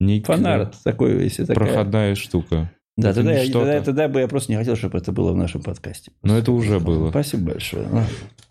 некий, 0.00 0.24
Фанарт 0.24 0.74
такой, 0.82 1.22
если 1.22 1.44
такая... 1.44 1.66
проходная 1.66 2.14
штука. 2.14 2.70
Да, 2.96 3.10
это 3.10 3.16
тогда, 3.20 3.32
я, 3.32 3.52
тогда, 3.52 3.82
тогда 3.82 4.08
бы 4.08 4.20
я 4.20 4.28
просто 4.28 4.52
не 4.52 4.58
хотел, 4.58 4.76
чтобы 4.76 4.98
это 4.98 5.12
было 5.12 5.32
в 5.32 5.36
нашем 5.36 5.62
подкасте. 5.62 6.12
Но 6.22 6.36
это 6.36 6.52
уже 6.52 6.80
было. 6.80 7.10
Спасибо 7.10 7.52
большое. 7.52 7.86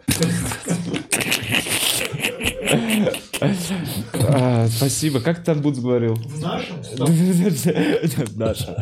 А, 4.32 4.68
спасибо. 4.68 5.22
Как 5.22 5.40
ты 5.40 5.46
там 5.46 5.62
Буц 5.62 5.80
говорил? 5.80 6.16
В 6.16 6.41
нашем? 6.41 6.78
Наша. 8.36 8.76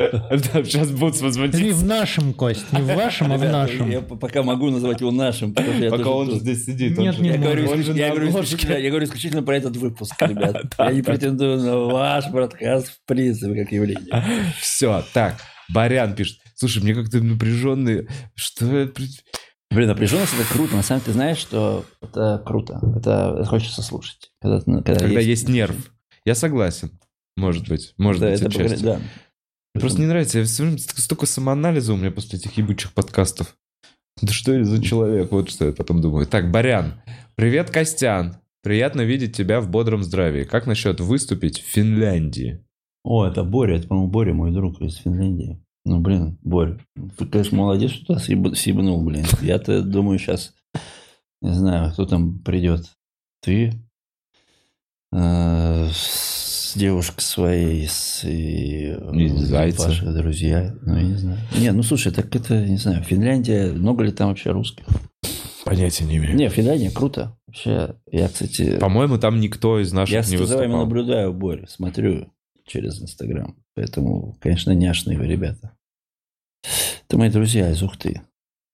Сейчас 0.66 0.92
Буц 0.92 1.18
Не 1.18 1.24
возмутится. 1.24 1.76
в 1.76 1.86
нашем, 1.86 2.34
Кость, 2.34 2.72
не 2.74 2.82
в 2.82 2.96
вашем, 2.96 3.32
а 3.32 3.38
в 3.38 3.44
нашем. 3.44 3.90
Я 3.90 4.02
пока 4.02 4.44
могу 4.44 4.70
назвать 4.70 5.02
его 5.02 5.12
нашим. 5.12 5.54
Пока 5.54 6.10
он 6.10 6.40
здесь 6.40 6.66
сидит. 6.66 6.98
Нет, 6.98 7.10
он 7.10 7.14
же- 7.16 7.22
не 7.22 8.00
Я 8.00 8.10
говорю, 8.90 9.06
исключительно, 9.06 9.44
про 9.44 9.58
этот 9.58 9.78
выпуск, 9.78 10.16
ребят. 10.22 10.64
Я 10.80 10.92
не 10.92 11.02
претендую 11.02 11.60
на 11.60 11.78
ваш 11.78 12.32
подкаст 12.32 12.88
в 12.90 13.06
принципе 13.06 13.64
как 13.64 13.72
явление. 13.72 14.24
Все, 14.62 15.04
так. 15.14 15.36
Барян 15.70 16.16
пишет. 16.16 16.40
Слушай, 16.56 16.82
мне 16.82 16.96
как-то 16.96 17.20
напряженный. 17.22 18.08
Что 18.36 18.90
Блин, 19.72 19.88
напряженность 19.90 20.34
это 20.34 20.48
круто. 20.52 20.76
На 20.76 20.82
самом 20.84 21.02
деле, 21.02 21.12
ты 21.12 21.14
знаешь, 21.14 21.38
что 21.38 21.86
это 22.02 22.42
круто. 22.46 22.80
Это 22.96 23.44
хочется 23.46 23.82
слушать. 23.82 24.32
Когда, 24.42 24.62
когда 24.62 24.96
Когда 24.96 25.20
есть 25.20 25.50
нерв. 25.50 25.92
Я 26.26 26.36
согласен. 26.36 26.92
Может 27.36 27.68
быть. 27.68 27.94
Может 27.98 28.22
Да, 28.22 28.30
быть, 28.32 28.42
это 28.42 28.48
отчасти. 28.50 28.84
да. 28.84 28.96
Мне 29.76 29.82
просто 29.82 30.00
не 30.00 30.08
нравится. 30.08 30.40
Я 30.40 30.46
всё 30.46 30.64
время 30.64 30.78
ст- 30.80 30.98
столько 30.98 31.26
самоанализа 31.26 31.94
у 31.94 31.98
меня 31.98 32.10
после 32.12 32.40
этих 32.40 32.58
ебучих 32.58 32.94
подкастов. 32.94 33.56
Да 34.22 34.32
что 34.34 34.54
я 34.54 34.64
за 34.64 34.82
человек? 34.82 35.32
Вот 35.32 35.50
что 35.50 35.66
я 35.66 35.72
потом 35.74 36.02
думаю. 36.02 36.26
Так, 36.26 36.50
Барян. 36.50 37.02
Привет, 37.36 37.70
Костян. 37.70 38.38
Приятно 38.64 39.02
видеть 39.02 39.36
тебя 39.36 39.62
в 39.62 39.70
бодром 39.70 40.02
здравии. 40.04 40.44
Как 40.46 40.66
насчет 40.66 41.00
выступить 41.00 41.60
в 41.62 41.66
Финляндии? 41.68 42.66
О, 43.04 43.26
это 43.28 43.44
Боря, 43.44 43.78
это, 43.78 43.88
по-моему, 43.88 44.10
Боря, 44.10 44.34
мой 44.34 44.52
друг 44.52 44.82
из 44.82 44.96
Финляндии. 44.96 45.64
Ну, 45.88 46.02
блин, 46.02 46.38
Боря, 46.42 46.78
ты, 47.18 47.26
конечно, 47.26 47.58
молодец, 47.58 47.92
что 47.92 48.16
ты 48.16 48.56
съебнул, 48.56 49.02
блин. 49.06 49.24
Я-то 49.42 49.82
думаю, 49.82 50.20
сейчас, 50.20 50.54
не 51.42 51.54
знаю, 51.54 51.94
кто 51.94 52.06
там 52.06 52.40
придет. 52.40 52.86
Ты 53.42 53.72
э, 55.14 55.88
с 55.94 56.74
девушкой 56.76 57.22
своей, 57.22 57.88
с 57.88 58.26
и, 58.26 58.98
И 59.14 59.28
Зайца. 59.30 59.88
ваши 59.88 60.06
друзья. 60.06 60.76
Ну, 60.82 60.98
я 60.98 61.04
не 61.04 61.16
знаю. 61.16 61.40
Не, 61.58 61.72
ну, 61.72 61.84
слушай, 61.84 62.12
так 62.12 62.36
это, 62.36 62.66
не 62.68 62.78
знаю, 62.78 63.02
Финляндия, 63.04 63.72
много 63.72 64.04
ли 64.04 64.12
там 64.12 64.28
вообще 64.28 64.52
русских? 64.52 64.86
Понятия 65.64 66.04
не 66.04 66.18
имею. 66.18 66.36
Не, 66.36 66.50
Финляндия 66.50 66.92
круто. 66.92 67.38
Вообще, 67.48 67.96
я, 68.12 68.28
кстати... 68.28 68.78
По-моему, 68.78 69.18
там 69.20 69.40
никто 69.40 69.80
из 69.80 69.94
наших 69.94 70.14
Я 70.14 70.20
не 70.20 70.36
за 70.36 70.58
вами 70.58 70.68
выступал. 70.68 70.80
наблюдаю, 70.86 71.34
Боря, 71.34 71.66
смотрю 71.68 72.34
через 72.66 73.02
Инстаграм. 73.02 73.56
Поэтому, 73.74 74.38
конечно, 74.42 74.72
няшные 74.72 75.18
вы 75.18 75.28
ребята. 75.28 75.77
Это 77.08 77.18
мои 77.18 77.30
друзья 77.30 77.70
из 77.72 77.82
Ухты. 77.82 78.22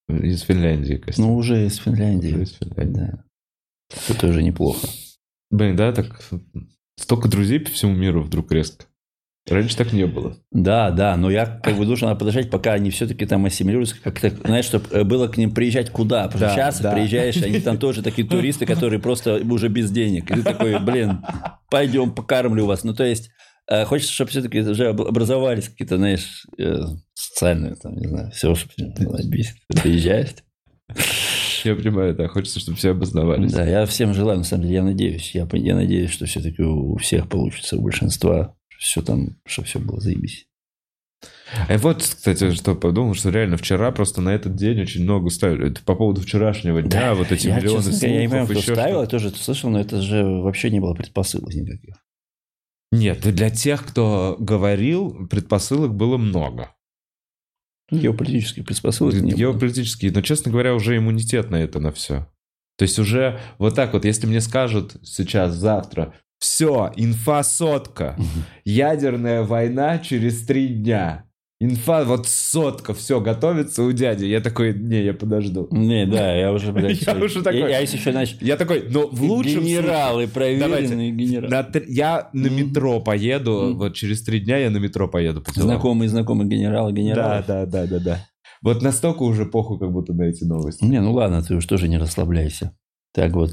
Из 0.09 0.41
Финляндии, 0.41 0.95
Костя. 0.95 1.21
Ну, 1.21 1.35
уже 1.35 1.65
из 1.65 1.77
Финляндии. 1.77 2.33
Уже 2.33 2.43
из 2.43 2.53
Финляндии. 2.53 2.99
Да. 2.99 3.23
Это 3.89 4.19
тоже 4.19 4.43
неплохо. 4.43 4.87
Блин, 5.49 5.75
да, 5.75 5.91
так 5.93 6.29
столько 6.97 7.29
друзей 7.29 7.59
по 7.59 7.69
всему 7.69 7.93
миру 7.93 8.21
вдруг 8.21 8.51
резко. 8.51 8.85
Раньше 9.49 9.75
так 9.75 9.91
не 9.91 10.07
было. 10.07 10.37
Да, 10.51 10.89
да, 10.91 11.17
но 11.17 11.29
я 11.29 11.45
как 11.45 11.75
бы 11.75 11.85
должен 11.85 12.17
подождать, 12.17 12.49
пока 12.49 12.73
они 12.73 12.89
все-таки 12.91 13.25
там 13.25 13.45
ассимилируются, 13.45 13.97
как-то, 14.01 14.29
знаешь, 14.29 14.63
чтобы 14.63 15.03
было 15.03 15.27
к 15.27 15.35
ним 15.35 15.51
приезжать 15.51 15.89
куда? 15.89 16.23
Потому 16.27 16.39
Да, 16.41 16.49
что 16.51 16.55
сейчас 16.55 16.79
да. 16.79 16.93
приезжаешь, 16.93 17.35
они 17.43 17.59
там 17.59 17.77
тоже 17.77 18.01
такие 18.03 18.25
туристы, 18.25 18.65
которые 18.65 19.01
просто 19.01 19.35
уже 19.43 19.67
без 19.67 19.91
денег. 19.91 20.31
И 20.31 20.35
ты 20.35 20.43
такой, 20.43 20.79
блин, 20.79 21.25
пойдем 21.69 22.13
покормлю 22.15 22.65
вас. 22.65 22.85
Ну, 22.85 22.93
то 22.93 23.03
есть, 23.03 23.31
э, 23.67 23.85
хочется, 23.85 24.13
чтобы 24.13 24.31
все-таки 24.31 24.59
уже 24.61 24.87
об- 24.87 25.01
образовались 25.01 25.69
какие-то, 25.69 25.97
знаешь, 25.97 26.45
э, 26.57 26.79
социальные, 27.13 27.75
там, 27.75 27.95
не 27.95 28.07
знаю, 28.07 28.31
все, 28.31 28.55
чтобы 28.55 28.73
бесит. 29.25 29.55
Приезжаешь. 29.67 30.35
Я 31.63 31.75
понимаю, 31.75 32.13
да, 32.13 32.27
хочется, 32.27 32.59
чтобы 32.59 32.77
все 32.77 32.91
обосновались. 32.91 33.53
Да, 33.53 33.65
я 33.65 33.85
всем 33.85 34.13
желаю, 34.13 34.39
на 34.39 34.43
самом 34.43 34.63
деле, 34.63 34.75
я 34.75 34.83
надеюсь. 34.83 35.33
Я, 35.33 35.47
я 35.53 35.75
надеюсь, 35.75 36.11
что 36.11 36.25
все-таки 36.25 36.61
у 36.61 36.97
всех 36.97 37.29
получится, 37.29 37.77
у 37.77 37.81
большинства, 37.81 38.55
все 38.77 39.01
там, 39.01 39.37
чтобы 39.45 39.67
все 39.67 39.79
было 39.79 39.99
заебись. 40.01 40.45
А 41.69 41.77
вот, 41.77 42.01
кстати, 42.01 42.51
что 42.51 42.75
подумал, 42.75 43.13
что 43.13 43.29
реально 43.29 43.57
вчера 43.57 43.91
просто 43.91 44.21
на 44.21 44.29
этот 44.29 44.55
день 44.55 44.81
очень 44.81 45.03
много 45.03 45.29
ставили. 45.29 45.71
Это 45.71 45.81
по 45.83 45.95
поводу 45.95 46.21
вчерашнего 46.21 46.81
дня, 46.81 47.13
вот 47.13 47.31
эти 47.31 47.47
я, 47.47 47.57
миллионы 47.57 47.83
честно 47.83 47.91
говоря, 47.99 48.13
я 48.15 48.21
не 48.21 48.27
понимаю, 48.27 48.45
слухов, 48.47 48.63
кто 48.63 48.71
еще 48.71 48.81
ставил, 48.81 48.99
я 48.99 49.05
что-то. 49.05 49.11
тоже 49.11 49.27
это 49.29 49.37
слышал, 49.37 49.69
но 49.69 49.79
это 49.79 50.01
же 50.01 50.23
вообще 50.25 50.69
не 50.69 50.79
было 50.79 50.93
предпосылок 50.95 51.53
никаких. 51.53 52.02
Нет, 52.93 53.21
для 53.21 53.49
тех, 53.49 53.83
кто 53.83 54.37
говорил, 54.39 55.27
предпосылок 55.27 55.95
было 55.95 56.17
много. 56.17 56.75
Геополитических 57.89 58.65
предпосылок 58.65 59.15
не 59.15 59.31
было. 59.31 59.39
Геополитические, 59.39 60.11
но, 60.11 60.21
честно 60.21 60.51
говоря, 60.51 60.75
уже 60.75 60.95
иммунитет 60.95 61.49
на 61.49 61.55
это, 61.55 61.79
на 61.79 61.91
все. 61.91 62.27
То 62.77 62.83
есть 62.83 62.99
уже 62.99 63.39
вот 63.57 63.73
так 63.73 63.93
вот, 63.93 64.05
если 64.05 64.27
мне 64.27 64.41
скажут 64.41 64.95
сейчас, 65.03 65.55
завтра, 65.55 66.13
все, 66.37 66.91
инфа 66.95 67.43
сотка, 67.43 68.15
ядерная 68.63 69.41
война 69.41 69.97
через 69.97 70.45
три 70.45 70.67
дня. 70.67 71.25
Инфа 71.59 72.03
вот 72.03 72.27
сотка, 72.27 72.93
все, 72.93 73.21
готовится 73.21 73.83
у 73.83 73.91
дяди. 73.93 74.25
Я 74.25 74.41
такой, 74.41 74.73
не, 74.77 75.03
я 75.05 75.13
подожду. 75.13 75.67
Не, 75.71 76.05
да, 76.05 76.35
я 76.35 76.51
уже, 76.51 76.71
блядь, 76.73 77.01
Я 77.01 77.15
уже 77.15 77.41
такой. 77.41 77.59
Я, 77.71 77.79
еще, 77.79 78.11
знаешь, 78.11 78.35
Я 78.41 78.57
такой, 78.57 78.85
ну, 78.89 79.07
в 79.09 79.21
лучшем 79.23 79.63
генералы, 79.63 80.27
проверенные 80.27 81.11
генералы. 81.11 81.65
я 81.87 82.29
на 82.33 82.47
метро 82.47 82.99
поеду, 82.99 83.75
вот 83.75 83.93
через 83.95 84.23
три 84.23 84.41
дня 84.41 84.57
я 84.57 84.69
на 84.71 84.77
метро 84.77 85.07
поеду. 85.07 85.41
по 85.41 85.53
делам. 85.53 85.69
Знакомые, 85.69 86.09
знакомые 86.09 86.49
генералы, 86.49 86.91
Да, 86.91 86.97
генералы. 86.97 87.43
да, 87.47 87.65
да, 87.65 87.85
да, 87.87 87.99
да. 87.99 88.25
Вот 88.61 88.81
настолько 88.81 89.23
уже 89.23 89.45
похуй, 89.45 89.79
как 89.79 89.91
будто 89.91 90.13
на 90.13 90.23
эти 90.23 90.43
новости. 90.43 90.83
Не, 90.83 90.99
ну 91.01 91.13
ладно, 91.13 91.43
ты 91.43 91.55
уж 91.55 91.65
тоже 91.65 91.87
не 91.87 91.97
расслабляйся. 91.97 92.75
Так 93.13 93.31
вот. 93.33 93.51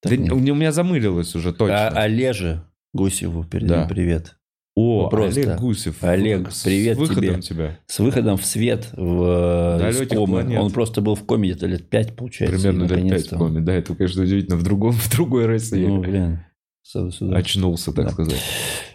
так 0.00 0.12
Да 0.12 0.16
не- 0.16 0.30
у 0.30 0.54
меня 0.54 0.70
замылилось 0.72 1.34
уже 1.34 1.52
точно. 1.52 1.88
А 1.88 2.02
Олеже 2.02 2.62
Гусеву 2.92 3.44
передаем 3.44 3.82
Да. 3.82 3.88
привет. 3.88 4.36
О, 4.76 5.08
просто. 5.08 5.40
Олег 5.40 5.60
Гусев. 5.60 6.02
Олег, 6.02 6.50
С 6.50 6.64
привет 6.64 6.96
выходом 6.98 7.40
тебе. 7.40 7.42
тебя. 7.42 7.78
С 7.86 8.00
выходом 8.00 8.36
в 8.36 8.44
свет 8.44 8.88
в 8.92 9.22
э, 9.22 9.78
Далеких 9.78 10.02
из 10.02 10.08
комы. 10.18 10.42
планет. 10.42 10.60
Он 10.60 10.72
просто 10.72 11.00
был 11.00 11.14
в 11.14 11.24
коме 11.24 11.50
где-то 11.50 11.66
лет 11.66 11.88
пять, 11.88 12.16
получается. 12.16 12.56
Примерно 12.56 12.84
лет 12.92 13.08
пять 13.08 13.30
в 13.32 13.36
коме. 13.38 13.60
Да, 13.60 13.72
это, 13.72 13.94
конечно, 13.94 14.22
удивительно. 14.24 14.56
В, 14.56 14.64
другом, 14.64 14.92
в 14.92 15.10
другой 15.10 15.46
России. 15.46 15.86
Ну, 15.86 16.00
блин. 16.00 16.40
Сюда. 16.82 17.36
Очнулся, 17.36 17.92
так 17.92 18.06
Да. 18.06 18.10
сказать. 18.12 18.40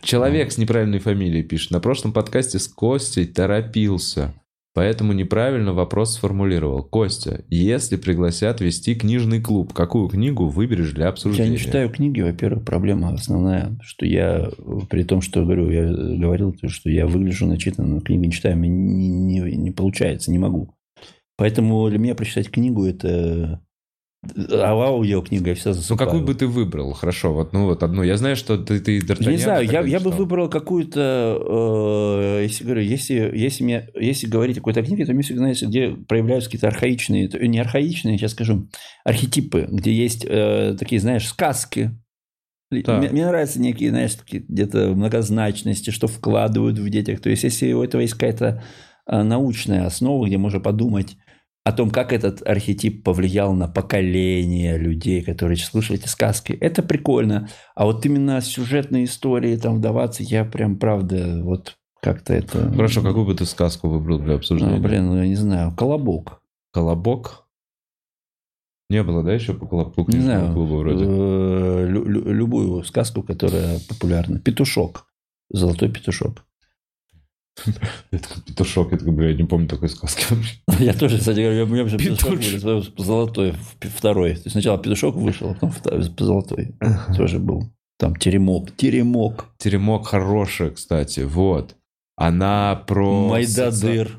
Человек 0.03 0.51
с 0.51 0.57
неправильной 0.57 0.99
фамилией 0.99 1.43
пишет. 1.43 1.71
На 1.71 1.79
прошлом 1.79 2.11
подкасте 2.13 2.59
с 2.59 2.67
Костей 2.67 3.25
торопился. 3.25 4.33
Поэтому 4.79 5.11
неправильно 5.11 5.73
вопрос 5.73 6.15
сформулировал. 6.15 6.83
Костя, 6.83 7.43
если 7.49 7.97
пригласят 7.97 8.61
вести 8.61 8.95
книжный 8.95 9.41
клуб, 9.41 9.73
какую 9.73 10.07
книгу 10.07 10.47
выберешь 10.47 10.91
для 10.93 11.03
Я 11.03 11.09
обсуждения? 11.09 11.49
не 11.51 11.57
читаю 11.57 11.89
книги, 11.89 12.21
во-первых, 12.21 12.63
проблема 12.63 13.09
основная, 13.09 13.77
что 13.81 14.05
я, 14.05 14.49
при 14.89 15.03
том, 15.03 15.19
что 15.19 15.43
говорю, 15.43 15.69
я 15.69 15.83
говорил, 15.85 16.53
то, 16.53 16.69
что 16.69 16.89
я 16.89 17.07
выгляжу 17.07 17.45
начитанно, 17.45 17.95
но 17.95 17.99
книги 17.99 18.27
не 18.27 18.31
читаю, 18.31 18.55
мне 18.55 18.69
не, 18.69 19.09
не- 19.09 19.57
не 19.57 19.71
получается, 19.71 20.31
не 20.31 20.37
могу. 20.37 20.73
Поэтому 21.35 21.89
для 21.89 21.99
меня 21.99 22.15
прочитать 22.15 22.49
книгу 22.49 22.85
это 22.85 23.59
а 24.21 24.71
аудиокнига, 24.73 25.49
я 25.51 25.55
всегда 25.55 25.69
Ну, 25.71 25.75
засыпаю. 25.75 25.97
какую 25.97 26.23
бы 26.25 26.35
ты 26.35 26.45
выбрал? 26.45 26.91
Хорошо, 26.93 27.33
вот, 27.33 27.53
ну 27.53 27.65
вот 27.65 27.83
одну. 27.83 28.03
Я 28.03 28.17
знаю, 28.17 28.35
что 28.35 28.57
ты, 28.57 28.79
ты 28.81 28.97
Я 28.97 28.99
Д'Артаньяна 28.99 29.31
не 29.31 29.37
знаю, 29.37 29.65
я, 29.65 29.81
я 29.81 29.99
бы 30.01 30.11
выбрал 30.11 30.49
какую-то, 30.49 32.39
э, 32.39 32.43
если 32.43 32.65
говорю, 32.65 32.81
если, 32.81 33.31
если, 33.33 33.63
мне, 33.63 33.89
если 33.95 34.27
говорить 34.27 34.57
о 34.57 34.59
какой-то 34.59 34.83
книге, 34.83 35.05
то 35.05 35.13
мне 35.13 35.23
всегда 35.23 35.41
нравится, 35.41 35.67
где 35.67 35.91
проявляются 35.91 36.49
какие-то 36.49 36.67
архаичные, 36.67 37.29
не 37.47 37.59
архаичные, 37.59 38.17
сейчас 38.17 38.31
скажу, 38.31 38.67
архетипы, 39.05 39.67
где 39.71 39.93
есть 39.93 40.25
э, 40.27 40.75
такие, 40.77 40.99
знаешь, 40.99 41.27
сказки. 41.27 41.91
Мне, 42.71 43.09
мне 43.09 43.25
нравятся 43.25 43.59
некие, 43.61 43.89
знаешь, 43.89 44.13
такие 44.15 44.43
где-то 44.47 44.89
многозначности, 44.89 45.89
что 45.91 46.07
вкладывают 46.07 46.77
в 46.77 46.89
детях. 46.89 47.21
То 47.21 47.29
есть, 47.29 47.43
если 47.43 47.71
у 47.71 47.81
этого 47.81 48.01
есть 48.01 48.13
какая-то 48.13 48.61
э, 49.09 49.23
научная 49.23 49.85
основа, 49.85 50.27
где 50.27 50.37
можно 50.37 50.59
подумать 50.59 51.17
о 51.69 51.71
том, 51.71 51.91
как 51.91 52.13
этот 52.13 52.41
архетип 52.47 53.03
повлиял 53.03 53.53
на 53.53 53.67
поколение 53.67 54.75
людей, 54.79 55.21
которые 55.21 55.55
слушали 55.57 55.99
эти 55.99 56.07
сказки. 56.07 56.51
Это 56.51 56.81
прикольно. 56.81 57.47
А 57.75 57.85
вот 57.85 58.03
именно 58.07 58.41
сюжетные 58.41 59.05
истории 59.05 59.55
там 59.55 59.75
вдаваться, 59.75 60.23
я 60.23 60.45
прям, 60.45 60.79
правда, 60.79 61.41
вот 61.43 61.77
как-то 62.01 62.33
это... 62.33 62.71
Хорошо, 62.71 63.03
какую 63.03 63.25
бы 63.27 63.35
ты 63.35 63.45
сказку 63.45 63.87
выбрал 63.87 64.17
для 64.17 64.35
обсуждения? 64.35 64.77
Ну, 64.77 64.81
блин, 64.81 65.05
ну, 65.05 65.17
я 65.17 65.27
не 65.27 65.35
знаю, 65.35 65.71
колобок. 65.75 66.41
Колобок? 66.73 67.45
Не 68.89 69.03
было, 69.03 69.23
да, 69.23 69.31
еще 69.33 69.53
по 69.53 69.67
колобку 69.67 70.05
Не 70.07 70.21
знаю, 70.21 70.51
клуба 70.51 70.73
вроде? 70.77 71.05
э, 71.05 71.85
лю- 71.87 72.33
любую 72.33 72.83
сказку, 72.83 73.21
которая 73.21 73.77
популярна. 73.87 74.39
Петушок. 74.39 75.05
Золотой 75.51 75.91
петушок. 75.91 76.43
Петушок, 78.11 78.91
я 78.91 78.97
такой, 78.97 79.13
бля, 79.13 79.29
я 79.29 79.35
не 79.35 79.43
помню 79.43 79.67
такой 79.67 79.89
сказки. 79.89 80.25
Я 80.79 80.93
тоже, 80.93 81.17
кстати 81.17 81.39
говоря, 81.39 81.63
у 81.63 81.67
меня 81.67 81.83
вообще 81.83 81.97
петушок 81.97 82.39
был, 82.63 82.85
золотой, 83.03 83.53
второй. 83.81 84.31
То 84.31 84.43
есть 84.43 84.51
сначала 84.51 84.77
петушок 84.77 85.15
вышел, 85.15 85.51
а 85.51 85.53
потом 85.55 85.73
золотой 86.17 86.73
тоже 87.17 87.39
был. 87.39 87.69
Там 87.97 88.15
теремок. 88.15 88.73
Теремок. 88.77 89.49
Теремок 89.57 90.07
хорошая, 90.07 90.71
кстати, 90.71 91.21
вот. 91.21 91.75
Она 92.15 92.75
про... 92.87 93.27
Майдадыр. 93.27 94.17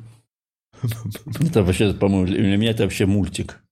Это 1.40 1.62
вообще, 1.62 1.94
по-моему, 1.94 2.26
для 2.26 2.56
меня 2.56 2.70
это 2.70 2.84
вообще 2.84 3.06
мультик. 3.06 3.62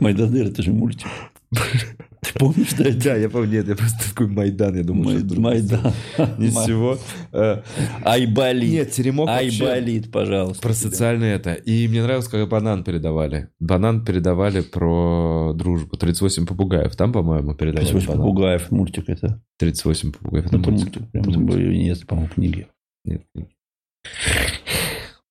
Майдадыр, 0.00 0.48
это 0.48 0.62
же 0.62 0.72
мультик. 0.72 1.06
Ты 2.32 2.38
помнишь, 2.38 2.72
да? 2.78 2.84
Да, 2.90 3.16
я 3.16 3.28
помню, 3.28 3.52
нет, 3.52 3.68
я 3.68 3.76
просто 3.76 4.08
такой 4.10 4.26
Майдан, 4.28 4.76
я 4.76 4.82
думал, 4.84 5.04
Май- 5.04 5.18
что 5.18 5.40
Майдан. 5.40 5.92
Ни 6.38 6.48
с 6.48 6.66
чего. 6.66 6.98
Э, 7.32 7.62
Айболит. 8.04 8.70
Нет, 8.70 8.90
Теремок 8.92 9.28
Айболит, 9.28 10.10
пожалуйста. 10.10 10.62
про 10.62 10.72
социальное 10.72 11.36
это. 11.36 11.52
И 11.54 11.86
мне 11.88 12.02
нравилось, 12.02 12.28
как 12.28 12.48
банан 12.48 12.84
передавали. 12.84 13.48
Банан 13.60 14.04
передавали 14.04 14.60
про 14.60 15.52
дружбу. 15.54 15.96
38 15.96 16.46
попугаев. 16.46 16.94
Там, 16.96 17.12
по-моему, 17.12 17.54
передавали 17.54 17.86
38 17.86 18.08
банан. 18.08 18.22
попугаев, 18.22 18.70
мультик 18.70 19.08
это. 19.08 19.42
38 19.58 20.12
попугаев. 20.12 20.46
Это 20.46 20.58
мультик. 20.58 21.02
Это 21.12 21.30
мультик. 21.30 21.68
Нет, 21.68 22.06
по-моему, 22.06 22.28
книги. 22.34 22.66
Нет, 23.04 23.22
нет. 23.34 23.48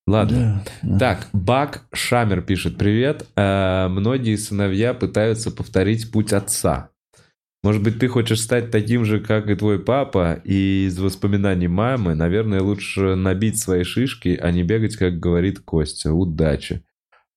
Ладно. 0.08 0.64
Да. 0.84 1.00
Так, 1.00 1.30
Бак 1.34 1.86
Шамер 1.92 2.42
пишет, 2.42 2.78
привет. 2.78 3.26
Э, 3.36 3.88
многие 3.88 4.36
сыновья 4.36 4.94
пытаются 4.94 5.50
повторить 5.50 6.12
путь 6.12 6.32
отца. 6.32 6.92
Может 7.64 7.82
быть, 7.82 7.98
ты 7.98 8.08
хочешь 8.08 8.42
стать 8.42 8.70
таким 8.70 9.06
же, 9.06 9.20
как 9.20 9.50
и 9.50 9.56
твой 9.56 9.80
папа, 9.80 10.40
и 10.44 10.86
из 10.86 11.00
воспоминаний 11.00 11.68
мамы, 11.68 12.14
наверное, 12.14 12.62
лучше 12.62 13.16
набить 13.16 13.60
свои 13.60 13.84
шишки, 13.84 14.38
а 14.40 14.52
не 14.52 14.62
бегать, 14.62 14.96
как 14.96 15.20
говорит 15.20 15.62
Костя. 15.62 16.14
Удачи. 16.14 16.86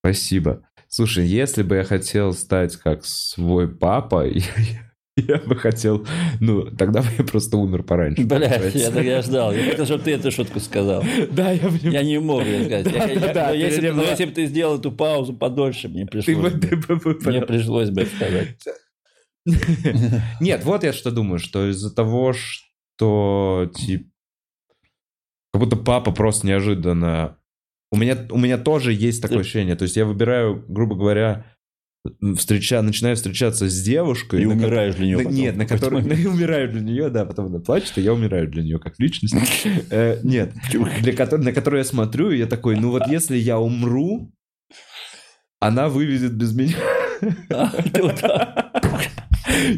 Спасибо. 0.00 0.68
Слушай, 0.88 1.26
если 1.26 1.62
бы 1.62 1.76
я 1.76 1.84
хотел 1.84 2.34
стать 2.34 2.76
как 2.76 3.06
свой 3.06 3.68
папа, 3.68 4.26
я, 4.28 4.87
я 5.26 5.38
бы 5.38 5.56
хотел... 5.56 6.06
Ну, 6.40 6.64
тогда 6.76 7.02
бы 7.02 7.08
я 7.18 7.24
просто 7.24 7.56
умер 7.56 7.82
пораньше. 7.82 8.26
Понимаете? 8.26 8.78
я 8.78 9.00
я 9.00 9.22
ждал. 9.22 9.52
Я 9.52 9.70
хотел, 9.70 9.86
чтобы 9.86 10.04
ты 10.04 10.12
эту 10.12 10.30
шутку 10.30 10.60
сказал. 10.60 11.02
Да, 11.30 11.50
я 11.52 11.60
понимаю. 11.60 11.92
Я 11.92 12.02
не 12.02 12.18
мог 12.20 12.44
ее 12.44 12.64
сказать. 12.64 12.86
Я- 12.92 13.04
я- 13.06 13.14
Да-да-да, 13.20 13.48
но 13.48 13.54
если, 13.54 13.90
бы- 13.90 14.02
если 14.02 14.24
бы 14.26 14.32
ты 14.32 14.46
сделал 14.46 14.78
эту 14.78 14.92
паузу 14.92 15.34
подольше, 15.34 15.88
мне 15.88 16.06
пришлось 16.06 16.36
бы- 16.36 16.50
бы. 16.50 16.58
ты 16.60 16.76
бы- 16.76 16.96
бы- 16.96 17.18
Мне 17.24 17.40
пришлось 17.42 17.90
бы 17.90 18.04
сказать. 18.06 18.56
Нет, 20.40 20.64
вот 20.64 20.84
я 20.84 20.92
что 20.92 21.10
думаю, 21.10 21.38
что 21.38 21.68
из-за 21.70 21.94
того, 21.94 22.32
что 22.32 23.70
типа 23.74 24.04
как 25.52 25.62
будто 25.62 25.76
папа 25.76 26.12
просто 26.12 26.46
неожиданно. 26.46 27.38
У 27.90 27.96
меня, 27.96 28.18
у 28.30 28.36
меня 28.36 28.58
тоже 28.58 28.92
есть 28.92 29.22
такое 29.22 29.38
ощущение. 29.40 29.74
То 29.76 29.84
есть 29.84 29.96
я 29.96 30.04
выбираю, 30.04 30.62
грубо 30.68 30.94
говоря, 30.94 31.46
встреча, 32.36 32.80
начинаю 32.82 33.16
встречаться 33.16 33.68
с 33.68 33.82
девушкой. 33.82 34.42
И 34.42 34.46
на 34.46 34.54
ко- 34.54 34.58
умираешь 34.58 34.94
для 34.94 35.06
нее 35.06 35.16
на- 35.18 35.22
потом 35.24 35.36
Нет, 35.36 35.56
на 35.56 35.66
которой... 35.66 36.02
момент. 36.02 36.18
Я 36.24 36.30
умираю 36.30 36.72
для 36.72 36.80
нее, 36.80 37.10
да, 37.10 37.24
потом 37.24 37.46
она 37.46 37.58
плачет, 37.60 37.98
и 37.98 38.02
я 38.02 38.12
умираю 38.14 38.48
для 38.50 38.62
нее 38.62 38.78
как 38.78 38.94
личность. 38.98 39.34
Э, 39.90 40.20
Нет, 40.22 40.52
для 41.02 41.12
которой, 41.12 41.42
на 41.44 41.52
которую 41.52 41.78
я 41.80 41.84
смотрю, 41.84 42.30
и 42.30 42.38
я 42.38 42.46
такой, 42.46 42.76
ну 42.76 42.90
вот 42.90 43.06
если 43.08 43.36
я 43.36 43.58
умру, 43.58 44.32
она 45.60 45.88
вывезет 45.88 46.34
без 46.34 46.52
меня. 46.54 46.76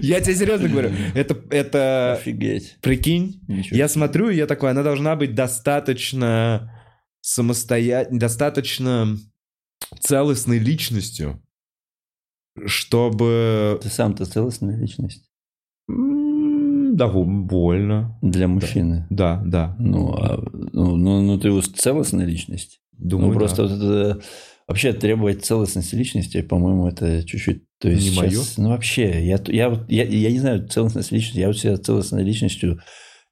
Я 0.03 0.21
тебе 0.21 0.35
серьезно 0.35 0.69
говорю, 0.69 0.91
это, 1.15 1.41
это, 1.51 2.13
Офигеть. 2.15 2.77
прикинь, 2.83 3.41
Ничего 3.49 3.77
я 3.77 3.89
смотрю, 3.89 4.29
и 4.29 4.37
я 4.37 4.47
такой, 4.47 4.71
она 4.71 4.83
должна 4.83 5.17
быть 5.17 5.35
достаточно 5.35 6.71
самостоятельной, 7.23 8.19
достаточно 8.19 9.17
целостной 10.01 10.59
личностью, 10.59 11.43
чтобы... 12.67 13.79
Ты 13.83 13.89
сам-то 13.89 14.25
целостная 14.27 14.77
личность 14.77 15.25
Да, 15.89 17.09
больно. 17.09 18.19
для 18.23 18.49
мужчины. 18.49 19.07
Да, 19.11 19.43
да. 19.45 19.77
Ну, 19.79 20.13
а, 20.15 20.43
ну, 20.73 20.97
ну, 20.97 21.21
ну, 21.23 21.39
ты 21.39 21.61
целостная 21.63 22.27
личность. 22.27 22.81
Думаю, 22.93 23.33
ну, 23.33 23.39
просто 23.39 23.69
да. 23.69 23.75
это- 23.77 24.21
вообще 24.69 24.93
требовать 24.93 25.45
целостности 25.45 25.95
личности, 25.97 26.43
по-моему, 26.43 26.87
это 26.87 27.25
чуть-чуть... 27.25 27.63
То 27.81 27.89
есть 27.89 28.05
Не 28.05 28.15
сейчас- 28.15 28.57
Ну, 28.59 28.69
вообще, 28.69 29.25
я, 29.27 29.41
я, 29.49 29.85
я, 29.89 30.05
я 30.05 30.31
не 30.31 30.39
знаю 30.39 30.69
целостность 30.69 31.11
личности, 31.13 31.39
я 31.41 31.49
вот 31.49 31.59
себя 31.59 31.77
целостной 31.79 32.23
личностью 32.23 32.79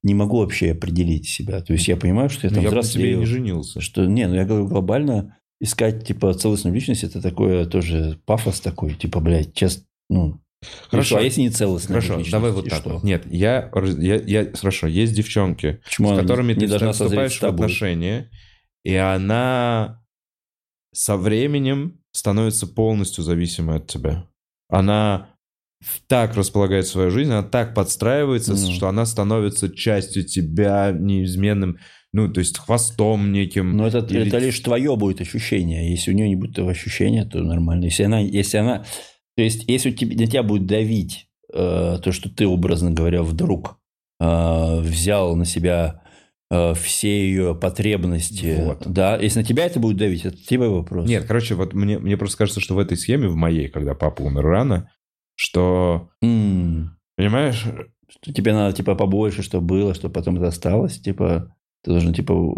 не 0.03 0.15
могу 0.15 0.39
вообще 0.39 0.73
определить 0.73 1.29
себя. 1.29 1.61
То 1.61 1.73
есть 1.75 1.87
я 1.87 1.97
понимаю, 1.97 2.29
что 2.31 2.47
я 2.47 2.51
Ну, 2.51 2.57
там 2.57 2.65
я 2.65 2.71
на 2.71 2.83
тебе 2.83 3.13
и 3.13 3.15
взрослею, 3.15 3.19
не 3.19 3.27
женился. 3.27 3.81
что... 3.81 4.07
Не, 4.07 4.27
ну 4.27 4.35
я 4.35 4.45
говорю, 4.47 4.67
глобально 4.69 5.37
искать, 5.61 6.07
типа, 6.07 6.35
целостную 6.35 6.75
личность, 6.75 7.05
это 7.05 7.21
такое 7.21 7.67
тоже 7.67 8.21
пафос 8.27 8.61
такой, 8.61 8.95
типа, 8.95 9.21
блядь, 9.21 9.55
честно, 9.55 9.85
ну... 10.09 10.41
Хорошо. 10.89 11.19
А 11.19 11.21
если 11.21 11.43
не 11.43 11.51
целостная 11.51 12.01
Хорошо, 12.01 12.15
личность, 12.15 12.33
давай 12.33 12.51
вот 12.51 12.69
так 12.69 12.81
что? 12.81 12.91
вот. 12.95 13.05
Нет, 13.05 13.25
я, 13.31 13.71
я, 13.99 14.17
я... 14.17 14.53
Хорошо, 14.53 14.89
есть 14.89 15.15
девчонки, 15.15 15.81
Почему 15.85 16.17
с 16.17 16.21
которыми 16.21 16.53
не 16.55 16.67
ты 16.67 16.91
вступаешь 16.91 17.39
в 17.39 17.45
отношения, 17.45 18.29
и 18.85 18.95
она 18.95 20.03
со 20.93 21.17
временем 21.17 22.01
становится 22.11 22.67
полностью 22.67 23.23
зависимой 23.23 23.77
от 23.77 23.87
тебя. 23.87 24.27
Она 24.69 25.31
так 26.09 26.35
располагает 26.35 26.87
свою 26.87 27.11
жизнь, 27.11 27.31
она 27.31 27.45
так 27.45 27.75
подстраивается, 27.75 28.55
Ну. 28.55 28.73
что 28.73 28.89
она 28.89 29.07
становится 29.07 29.71
частью 29.73 30.25
тебя 30.25 30.91
неизменным, 30.91 31.79
ну, 32.13 32.33
то 32.33 32.41
есть 32.41 32.59
хвостом 32.59 33.33
неким. 33.33 33.77
Но 33.77 33.87
это, 33.87 33.99
Или- 33.99 34.27
это 34.29 34.39
лишь 34.39 34.59
твое 34.61 34.97
будет 34.97 35.21
ощущение. 35.21 35.91
Если 35.91 36.11
у 36.11 36.15
нее 36.15 36.29
не 36.29 36.37
будет 36.37 36.53
этого 36.53 36.71
ощущения, 36.71 37.25
то 37.25 37.39
нормально. 37.41 37.85
Если 37.85 38.05
она, 38.05 38.19
если 38.21 38.59
она, 38.59 38.85
то 39.37 39.43
есть 39.43 39.65
если 39.69 39.91
у 39.91 39.95
тебя, 39.95 40.17
на 40.17 40.27
тебя 40.27 40.43
будет 40.43 40.67
давить 40.67 41.29
э, 41.53 41.99
то, 42.03 42.13
что 42.13 42.29
ты, 42.31 42.47
образно 42.47 42.91
говоря, 42.91 43.23
вдруг 43.23 43.79
э, 44.21 44.81
взял 44.81 45.37
на 45.37 45.45
себя 45.45 46.03
э, 46.51 46.73
все 46.75 47.29
ее 47.29 47.55
потребности, 47.55 48.55
Вот. 48.59 48.83
да, 48.87 49.17
если 49.19 49.41
на 49.41 49.45
тебя 49.45 49.67
это 49.67 49.79
будет 49.79 49.99
давить, 49.99 50.25
это 50.25 50.37
тебе 50.37 50.69
вопрос. 50.69 51.09
Нет, 51.09 51.25
короче, 51.27 51.55
вот 51.55 51.75
мне, 51.75 51.99
мне 51.99 52.17
просто 52.17 52.39
кажется, 52.39 52.61
что 52.61 52.75
в 52.75 52.79
этой 52.79 52.97
схеме, 52.97 53.29
в 53.29 53.37
моей, 53.37 53.69
когда 53.69 53.95
папа 53.95 54.23
умер 54.23 54.43
рано, 54.45 54.91
что, 55.37 56.09
М, 56.23 56.97
понимаешь, 57.17 57.65
что 58.09 58.33
тебе 58.33 58.53
надо 58.55 58.75
типа 58.75 58.95
побольше, 58.95 59.43
что 59.43 59.61
было, 59.61 59.93
что 59.95 60.09
потом 60.09 60.37
это 60.39 60.49
осталось, 60.49 60.99
типа 60.99 61.55
ты 61.83 61.91
должен 61.91 62.13
типа, 62.13 62.55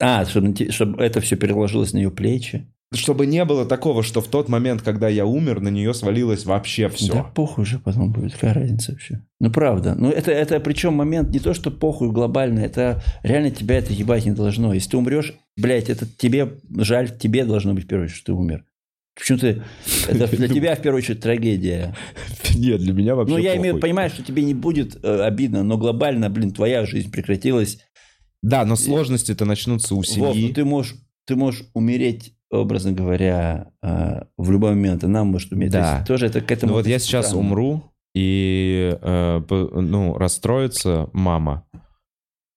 а, 0.00 0.24
чтобы, 0.24 0.54
чтобы 0.70 1.02
это 1.02 1.20
все 1.20 1.36
переложилось 1.36 1.92
на 1.92 1.98
ее 1.98 2.10
плечи. 2.10 2.66
чтобы 2.94 3.26
не 3.26 3.44
было 3.44 3.64
такого, 3.66 4.02
что 4.02 4.20
в 4.20 4.28
тот 4.28 4.48
момент, 4.48 4.82
когда 4.82 5.08
я 5.08 5.26
умер, 5.26 5.60
на 5.60 5.68
нее 5.68 5.94
свалилось 5.94 6.44
вообще 6.44 6.88
все. 6.88 7.12
Да 7.12 7.22
похуй 7.22 7.64
же 7.64 7.78
потом 7.78 8.12
будет, 8.12 8.32
какая 8.32 8.54
разница 8.54 8.92
вообще. 8.92 9.22
Ну 9.40 9.50
правда. 9.50 9.94
Ну 9.94 10.10
это, 10.10 10.30
это 10.30 10.58
причем 10.60 10.94
момент 10.94 11.30
не 11.30 11.38
то, 11.38 11.54
что 11.54 11.70
похуй 11.70 12.10
глобально, 12.10 12.60
это 12.60 13.02
реально 13.22 13.50
тебя 13.50 13.78
это 13.78 13.92
ебать 13.92 14.24
не 14.24 14.32
должно. 14.32 14.74
Если 14.74 14.90
ты 14.90 14.96
умрешь, 14.96 15.34
блядь, 15.56 15.90
это 15.90 16.06
тебе 16.06 16.54
жаль, 16.78 17.16
тебе 17.16 17.44
должно 17.44 17.74
быть 17.74 17.84
в 17.84 17.88
первую 17.88 18.06
очередь, 18.06 18.18
что 18.18 18.26
ты 18.26 18.32
умер. 18.32 18.64
Почему 19.14 19.38
ты... 19.38 19.62
Это 20.08 20.36
для 20.36 20.48
тебя 20.54 20.74
в 20.74 20.80
первую 20.80 20.98
очередь 20.98 21.20
трагедия. 21.20 21.94
Нет, 22.54 22.80
для 22.80 22.92
меня 22.92 23.14
вообще 23.14 23.34
Ну, 23.34 23.38
я 23.38 23.56
имею, 23.56 23.78
понимаю, 23.78 24.10
что 24.10 24.22
тебе 24.22 24.42
не 24.42 24.54
будет 24.54 24.98
э, 25.02 25.22
обидно, 25.22 25.62
но 25.62 25.76
глобально, 25.76 26.30
блин, 26.30 26.52
твоя 26.52 26.86
жизнь 26.86 27.10
прекратилась. 27.10 27.78
Да, 28.42 28.64
но 28.64 28.76
сложности-то 28.76 29.44
начнутся 29.44 29.94
у 29.94 29.98
Вов, 29.98 30.06
семьи. 30.06 30.48
ну 30.48 30.54
ты 30.54 30.64
можешь, 30.64 30.96
ты 31.26 31.36
можешь 31.36 31.64
умереть, 31.74 32.34
образно 32.50 32.92
говоря, 32.92 33.70
э, 33.82 34.22
в 34.36 34.50
любой 34.50 34.70
момент, 34.70 35.04
и 35.04 35.06
нам 35.06 35.28
может 35.28 35.52
умереть. 35.52 35.72
Да. 35.72 35.90
То 35.90 35.94
есть 35.96 36.06
тоже 36.08 36.26
это 36.26 36.40
к 36.40 36.50
этому... 36.50 36.72
Ну 36.72 36.78
вот 36.78 36.86
я 36.86 36.98
сейчас 36.98 37.28
странно. 37.28 37.46
умру, 37.46 37.92
и, 38.14 38.98
э, 39.00 39.40
ну, 39.48 40.18
расстроится 40.18 41.08
мама, 41.12 41.64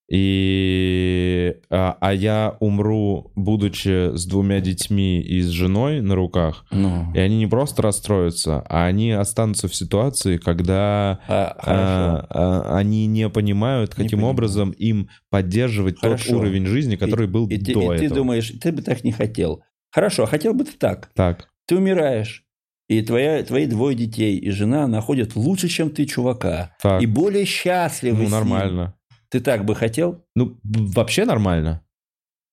и, 0.09 1.55
а, 1.69 1.97
а 1.99 2.13
я 2.13 2.57
умру, 2.59 3.31
будучи 3.35 4.15
с 4.15 4.25
двумя 4.25 4.59
детьми 4.59 5.21
и 5.21 5.41
с 5.41 5.47
женой 5.49 6.01
на 6.01 6.15
руках, 6.15 6.65
Ну, 6.71 7.11
и 7.13 7.19
они 7.19 7.37
не 7.37 7.47
просто 7.47 7.81
расстроятся, 7.81 8.61
а 8.69 8.85
они 8.85 9.11
останутся 9.11 9.67
в 9.67 9.75
ситуации, 9.75 10.37
когда 10.37 11.19
а, 11.27 11.55
а, 11.57 12.27
а, 12.29 12.77
они 12.77 13.05
не 13.07 13.29
понимают, 13.29 13.91
Не 13.97 14.03
каким 14.03 14.19
понимаю. 14.19 14.33
образом 14.33 14.71
им 14.71 15.09
поддерживать 15.29 15.99
Хорошо. 15.99 16.31
тот 16.31 16.39
уровень 16.41 16.65
жизни, 16.65 16.95
который 16.95 17.27
И- 17.27 17.29
был 17.29 17.47
и, 17.47 17.57
ты, 17.57 17.73
до 17.73 17.93
и 17.93 17.97
ты 17.99 18.05
этого. 18.05 18.19
думаешь, 18.19 18.51
ты 18.61 18.71
бы 18.71 18.81
так 18.81 19.03
не 19.03 19.11
хотел. 19.11 19.61
Хорошо, 19.91 20.23
а 20.23 20.27
хотел 20.27 20.53
бы 20.53 20.63
ты 20.65 20.71
так. 20.77 21.09
Так, 21.15 21.47
Ты 21.67 21.77
умираешь, 21.77 22.43
и 22.87 23.01
твоя, 23.01 23.41
твои 23.43 23.65
двое 23.65 23.95
детей 23.95 24.37
и 24.37 24.51
жена 24.51 24.87
находят 24.87 25.35
лучше, 25.35 25.67
чем 25.67 25.89
ты, 25.89 26.05
чувака. 26.05 26.75
так. 26.81 27.01
И 27.01 27.05
более 27.07 27.45
счастливы 27.45 28.23
ну, 28.23 28.29
с 28.29 28.31
ним. 28.43 28.93
Ты 29.35 29.41
так 29.41 29.65
бы 29.65 29.75
хотел? 29.75 30.23
Ну, 30.33 30.57
вообще 30.63 31.25
нормально. 31.25 31.81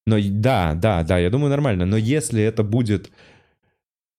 Но 0.05 0.17
да, 0.21 0.75
да, 0.75 1.05
да, 1.05 1.17
я 1.17 1.31
думаю, 1.31 1.49
нормально. 1.49 1.87
Но 1.87 1.97
если 1.97 2.43
это 2.43 2.65
будет 2.65 3.13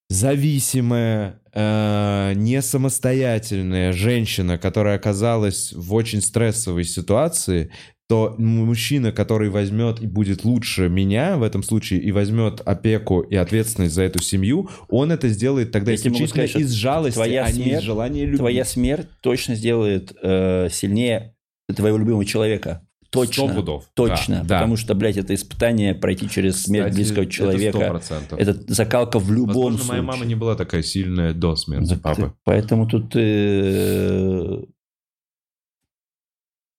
зависимая, 0.08 1.42
э, 1.52 2.32
не 2.34 2.62
самостоятельная 2.62 3.92
женщина, 3.92 4.56
которая 4.56 4.96
оказалась 4.96 5.74
в 5.74 5.92
очень 5.92 6.22
стрессовой 6.22 6.84
ситуации, 6.84 7.70
то 8.08 8.34
мужчина, 8.38 9.12
который 9.12 9.50
возьмет 9.50 10.00
и 10.00 10.06
будет 10.06 10.44
лучше 10.44 10.88
меня 10.88 11.36
в 11.36 11.42
этом 11.42 11.62
случае 11.62 12.00
и 12.00 12.12
возьмет 12.12 12.62
опеку 12.64 13.20
и 13.20 13.36
ответственность 13.36 13.92
за 13.92 14.04
эту 14.04 14.22
семью, 14.22 14.70
он 14.88 15.12
это 15.12 15.28
сделает 15.28 15.70
тогда 15.70 15.92
могу 15.92 15.96
исключительно 15.96 16.46
сказать, 16.48 16.56
из 16.56 16.70
жалости, 16.72 17.16
твоя 17.16 17.44
а 17.44 17.52
не 17.52 17.58
из 17.58 17.64
смерть- 17.66 17.84
желания 17.84 18.24
любить. 18.24 18.38
Твоя 18.38 18.64
смерть 18.64 19.08
точно 19.20 19.54
сделает 19.54 20.16
э, 20.22 20.68
сильнее 20.70 21.33
твоего 21.72 21.98
любимого 21.98 22.24
человека. 22.24 22.86
Точно. 23.10 23.54
Пудов. 23.54 23.84
Точно. 23.94 24.38
Да, 24.38 24.44
да. 24.44 24.58
Потому 24.58 24.76
что, 24.76 24.94
блядь, 24.94 25.16
это 25.16 25.34
испытание 25.34 25.94
пройти 25.94 26.28
через 26.28 26.64
смерть 26.64 26.90
Кстати, 26.90 26.96
близкого 26.96 27.22
это 27.22 27.32
человека. 27.32 27.78
100%. 27.78 28.36
Это, 28.36 28.72
закалка 28.74 29.18
в 29.20 29.30
любом 29.30 29.46
Возможно, 29.46 29.78
случае. 29.78 30.02
моя 30.02 30.02
мама 30.02 30.24
не 30.24 30.34
была 30.34 30.56
такая 30.56 30.82
сильная 30.82 31.32
до 31.32 31.54
смерти 31.54 31.90
Да 31.90 31.96
папы. 31.96 32.34
Поэтому 32.42 32.88
тут, 32.88 33.12
э, 33.14 34.64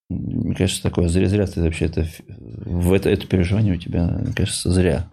мне 0.09 0.55
кажется, 0.55 0.83
такое 0.83 1.07
зря, 1.07 1.29
зря 1.29 1.47
ты 1.47 1.61
вообще 1.61 1.85
это, 1.85 2.05
в 2.27 2.91
это, 2.91 3.09
это 3.09 3.25
переживание 3.27 3.75
у 3.75 3.77
тебя, 3.77 4.05
мне 4.05 4.33
кажется, 4.33 4.71
зря. 4.71 5.09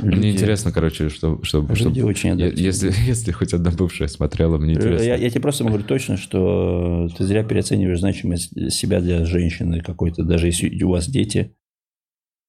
Мне 0.00 0.16
Люди- 0.16 0.26
интересно, 0.28 0.72
короче, 0.72 1.08
что, 1.10 1.42
чтобы, 1.42 1.68
Люди 1.74 1.80
чтобы- 1.80 2.02
очень 2.04 2.30
адаптивны. 2.30 2.60
если, 2.66 2.92
если 3.06 3.32
хоть 3.32 3.52
одна 3.52 3.70
бывшая 3.70 4.08
смотрела, 4.08 4.56
мне 4.58 4.74
интересно. 4.74 5.04
Я, 5.04 5.16
я 5.16 5.30
тебе 5.30 5.40
просто 5.42 5.64
говорить 5.64 5.86
точно, 5.86 6.16
что 6.16 7.08
ты 7.16 7.24
зря 7.24 7.44
переоцениваешь 7.44 8.00
значимость 8.00 8.72
себя 8.72 9.00
для 9.00 9.24
женщины 9.24 9.80
какой-то, 9.80 10.24
даже 10.24 10.46
если 10.46 10.82
у 10.82 10.90
вас 10.90 11.06
дети. 11.08 11.54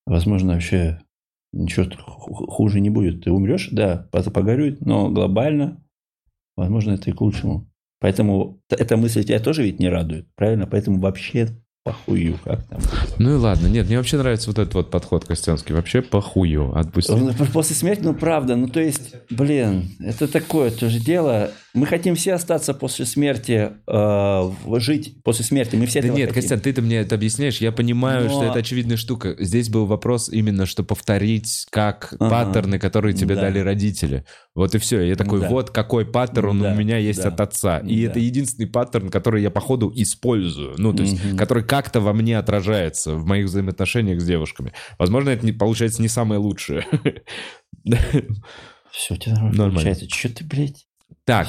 Возможно, 0.05 0.53
вообще 0.53 1.01
ничего 1.51 1.87
ху- 2.05 2.47
хуже 2.47 2.79
не 2.79 2.89
будет. 2.89 3.23
Ты 3.23 3.31
умрешь, 3.31 3.69
да, 3.71 4.07
погорюет, 4.11 4.81
но 4.85 5.09
глобально, 5.09 5.83
возможно, 6.55 6.91
это 6.91 7.09
и 7.09 7.13
к 7.13 7.21
лучшему. 7.21 7.69
Поэтому 7.99 8.61
эта 8.69 8.97
мысль 8.97 9.23
тебя 9.23 9.39
тоже 9.39 9.63
ведь 9.63 9.79
не 9.79 9.89
радует, 9.89 10.27
правильно? 10.35 10.67
Поэтому 10.67 10.99
вообще 10.99 11.49
похую, 11.85 12.39
как 12.43 12.63
там. 12.65 12.79
Ну 13.19 13.35
и 13.35 13.37
ладно, 13.37 13.67
нет, 13.67 13.85
мне 13.85 13.97
вообще 13.97 14.17
нравится 14.17 14.49
вот 14.49 14.57
этот 14.57 14.73
вот 14.73 14.89
подход 14.89 15.23
Костянский. 15.23 15.75
Вообще 15.75 16.01
похую, 16.01 16.75
отпусти. 16.75 17.13
Ну, 17.13 17.31
После 17.53 17.75
смерти, 17.75 18.01
ну 18.01 18.15
правда, 18.15 18.55
ну 18.55 18.67
то 18.67 18.79
есть, 18.79 19.13
блин, 19.29 19.91
это 19.99 20.27
такое 20.27 20.71
тоже 20.71 20.99
дело. 20.99 21.51
Мы 21.75 21.85
хотим 21.85 22.15
все 22.15 22.33
остаться 22.33 22.73
после 22.73 23.05
смерти, 23.05 23.71
э, 23.85 24.79
жить 24.79 25.21
после 25.23 25.43
смерти. 25.43 25.75
Мы 25.75 25.85
все 25.87 26.01
Да 26.01 26.07
нет, 26.07 26.29
хотим. 26.29 26.33
Костян, 26.33 26.59
ты-то 26.61 26.81
мне 26.81 26.97
это 26.97 27.15
объясняешь. 27.15 27.57
Я 27.57 27.71
понимаю, 27.73 28.25
Но- 28.25 28.29
что 28.31 28.43
это 28.45 28.59
очевидная 28.59 28.97
штука. 28.97 29.35
Здесь 29.37 29.69
был 29.69 29.85
вопрос 29.85 30.29
именно, 30.29 30.65
что 30.65 30.83
повторить 30.83 31.67
как 31.69 32.15
Ага. 32.19 32.29
паттерны, 32.29 32.79
которые 32.79 33.13
тебе 33.13 33.35
Да. 33.35 33.41
дали 33.41 33.59
родители. 33.59 34.25
Вот 34.55 34.73
и 34.73 34.77
все. 34.77 35.01
Я 35.01 35.15
такой, 35.15 35.41
Да. 35.41 35.49
вот 35.49 35.69
какой 35.71 36.05
паттерн 36.05 36.61
Да, 36.61 36.71
у 36.71 36.75
меня 36.75 36.97
есть 36.97 37.21
да. 37.21 37.27
от 37.27 37.41
отца. 37.41 37.79
И 37.79 38.05
Да. 38.05 38.11
это 38.11 38.19
единственный 38.19 38.67
паттерн, 38.67 39.09
который 39.09 39.41
я, 39.43 39.51
походу, 39.51 39.91
использую. 39.93 40.75
Ну, 40.77 40.93
то 40.93 41.03
есть, 41.03 41.23
Мгм. 41.23 41.37
который 41.37 41.63
как-то 41.63 41.99
во 41.99 42.13
мне 42.13 42.37
отражается 42.39 43.15
в 43.15 43.25
моих 43.25 43.47
взаимоотношениях 43.47 44.21
с 44.21 44.25
девушками. 44.25 44.71
Возможно, 44.97 45.29
это 45.29 45.45
не, 45.45 45.51
получается 45.51 46.01
не 46.01 46.07
самое 46.07 46.39
лучшее. 46.39 46.85
Все, 48.91 49.13
у 49.15 49.17
тебя 49.17 49.33
Нормально. 49.35 49.69
получается. 49.71 50.07
Че 50.07 50.29
ты, 50.29 50.45
блядь, 50.45 50.84
Так, 51.25 51.47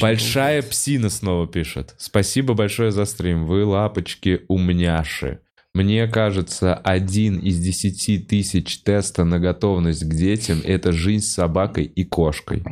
Большая 0.00 0.62
псина 0.62 1.08
снова 1.08 1.46
пишет. 1.46 1.94
Спасибо 1.96 2.54
большое 2.54 2.92
за 2.92 3.04
стрим. 3.06 3.46
Вы 3.46 3.64
лапочки 3.64 4.42
умняши. 4.48 5.40
Мне 5.74 6.06
кажется, 6.06 6.74
один 6.74 7.38
из 7.38 7.58
десяти 7.58 8.18
тысяч 8.18 8.82
теста 8.82 9.24
на 9.24 9.38
готовность 9.38 10.04
к 10.04 10.14
детям– 10.14 10.60
это 10.64 10.92
жизнь 10.92 11.24
с 11.24 11.32
собакой 11.32 11.84
и 11.84 12.04
кошкой. 12.04 12.62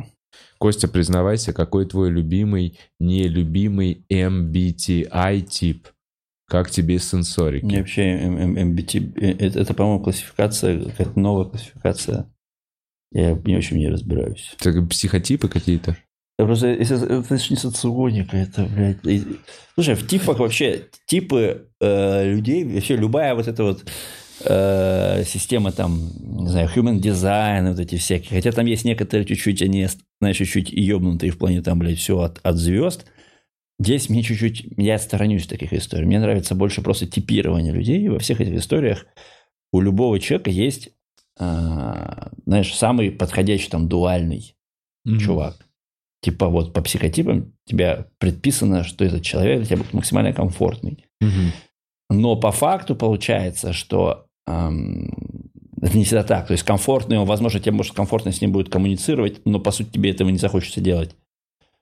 Костя, 0.57 0.87
признавайся, 0.87 1.53
какой 1.53 1.85
твой 1.85 2.09
любимый, 2.09 2.79
нелюбимый 2.99 4.05
MBTI 4.11 5.41
тип? 5.41 5.87
Как 6.47 6.69
тебе 6.71 6.99
сенсорики? 6.99 7.65
Мне 7.65 7.79
вообще 7.79 8.03
М- 8.03 8.37
М- 8.57 8.75
MBT, 8.75 9.13
э, 9.19 9.31
это, 9.39 9.59
это, 9.59 9.73
по-моему, 9.73 10.03
классификация, 10.03 10.83
какая-то 10.85 11.19
новая 11.19 11.45
классификация. 11.45 12.31
Я 13.11 13.33
не 13.33 13.55
очень 13.55 13.77
в 13.77 13.79
ней 13.79 13.89
разбираюсь. 13.89 14.55
Это 14.59 14.81
психотипы 14.83 15.47
какие-то? 15.47 15.97
Просто, 16.37 16.67
если, 16.67 16.95
не 16.95 17.55
соционика, 17.57 18.35
это, 18.35 18.65
блядь. 18.65 19.23
Слушай, 19.75 19.95
в 19.95 20.05
типах 20.05 20.39
вообще, 20.39 20.87
типы 21.05 21.69
э, 21.79 22.33
людей, 22.33 22.65
вообще 22.65 22.97
любая 22.97 23.35
вот 23.35 23.47
эта 23.47 23.63
вот 23.63 23.85
э, 24.43 25.23
система 25.25 25.71
там, 25.71 26.11
не 26.19 26.49
знаю, 26.49 26.69
human 26.75 26.99
design, 26.99 27.69
вот 27.69 27.79
эти 27.79 27.95
всякие, 27.95 28.31
хотя 28.31 28.51
там 28.51 28.65
есть 28.65 28.83
некоторые 28.83 29.25
чуть-чуть, 29.25 29.61
они, 29.61 29.87
знаешь, 30.19 30.37
чуть-чуть 30.37 30.71
ебнутые 30.71 31.31
в 31.31 31.37
плане 31.37 31.61
там, 31.61 31.79
блядь, 31.79 31.99
все 31.99 32.19
от, 32.19 32.39
от 32.43 32.57
звезд. 32.57 33.05
Здесь 33.79 34.09
мне 34.09 34.21
чуть-чуть, 34.21 34.67
я 34.77 34.97
сторонюсь 34.97 35.47
таких 35.47 35.71
историй. 35.73 36.05
Мне 36.05 36.19
нравится 36.19 36.55
больше 36.55 36.81
просто 36.81 37.07
типирование 37.07 37.73
людей. 37.73 38.01
И 38.01 38.09
во 38.09 38.19
всех 38.19 38.41
этих 38.41 38.55
историях 38.55 39.05
у 39.71 39.81
любого 39.81 40.19
человека 40.19 40.49
есть, 40.49 40.89
э, 41.39 42.29
знаешь, 42.45 42.73
самый 42.73 43.11
подходящий 43.11 43.69
там 43.69 43.87
дуальный 43.87 44.55
чувак. 45.05 45.65
Типа 46.25 46.47
вот 46.47 46.73
по 46.73 46.81
психотипам 46.81 47.53
тебя 47.67 48.07
предписано, 48.17 48.83
что 48.83 49.05
этот 49.05 49.21
человек 49.21 49.59
для 49.59 49.65
тебя 49.67 49.77
будет 49.77 49.93
максимально 49.93 50.33
комфортный. 50.33 51.05
Мгм. 51.21 51.51
Но 52.09 52.35
по 52.35 52.51
факту 52.51 52.95
получается, 52.95 53.73
что 53.73 54.25
эм, 54.47 55.13
это 55.79 55.95
не 55.95 56.03
всегда 56.03 56.23
так. 56.23 56.47
То 56.47 56.53
есть 56.53 56.63
комфортный, 56.63 57.19
он, 57.19 57.27
возможно, 57.27 57.59
тебе 57.59 57.73
может 57.73 57.93
комфортно 57.93 58.31
с 58.31 58.41
ним 58.41 58.51
будет 58.51 58.69
коммуницировать, 58.69 59.41
но 59.45 59.59
по 59.59 59.69
сути 59.69 59.91
тебе 59.91 60.09
этого 60.09 60.29
не 60.29 60.39
захочется 60.39 60.81
делать. 60.81 61.15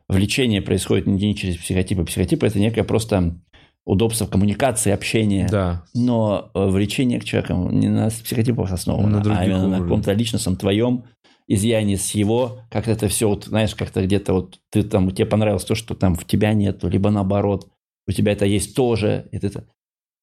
Влечение 0.10 0.62
происходит 0.62 1.08
не 1.08 1.36
через 1.38 1.56
психотипы. 1.56 2.04
Психотипы– 2.04 2.46
это 2.48 2.60
некое 2.60 2.84
просто 2.84 3.40
удобство 3.86 4.28
в 4.28 4.30
коммуникации, 4.30 4.92
общения. 4.92 5.48
Да. 5.50 5.86
Но 5.94 6.52
э, 6.54 6.68
влечение 6.68 7.22
к 7.22 7.24
человеку 7.24 7.70
не 7.72 7.88
на 7.88 8.10
психотипах 8.10 8.74
основано, 8.74 9.24
На 9.24 9.40
а 9.40 9.46
именно 9.46 9.60
на 9.60 9.68
уровнях. 9.68 9.84
каком-то 9.84 10.12
личностном 10.12 10.58
твоем 10.58 11.06
изъянии 11.48 11.96
с 11.96 12.12
его, 12.12 12.62
как 12.70 12.88
это 12.88 13.08
все, 13.08 13.28
вот, 13.30 13.46
знаешь, 13.46 13.76
как-то 13.76 14.04
где-то 14.04 14.34
вот 14.34 14.60
ты 14.72 14.84
там, 14.84 15.12
тебе 15.12 15.26
понравилось 15.26 15.66
то, 15.66 15.76
что 15.76 15.96
там 15.96 16.16
в 16.16 16.26
тебя 16.26 16.54
нету, 16.54 16.88
либо 16.88 17.10
наоборот, 17.10 17.70
у 18.08 18.12
тебя 18.12 18.32
это 18.32 18.46
есть 18.46 18.76
тоже. 18.76 19.28
Ты 19.32 19.48
это... 19.48 19.68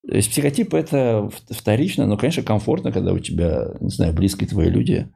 То 0.09 0.16
есть 0.16 0.30
психотип 0.30 0.74
это 0.74 1.30
вторично, 1.51 2.06
но, 2.06 2.16
конечно, 2.16 2.42
комфортно, 2.42 2.92
когда 2.92 3.12
у 3.12 3.18
тебя, 3.18 3.74
не 3.80 3.90
знаю, 3.90 4.14
близкие 4.14 4.48
твои 4.48 4.70
люди. 4.70 5.09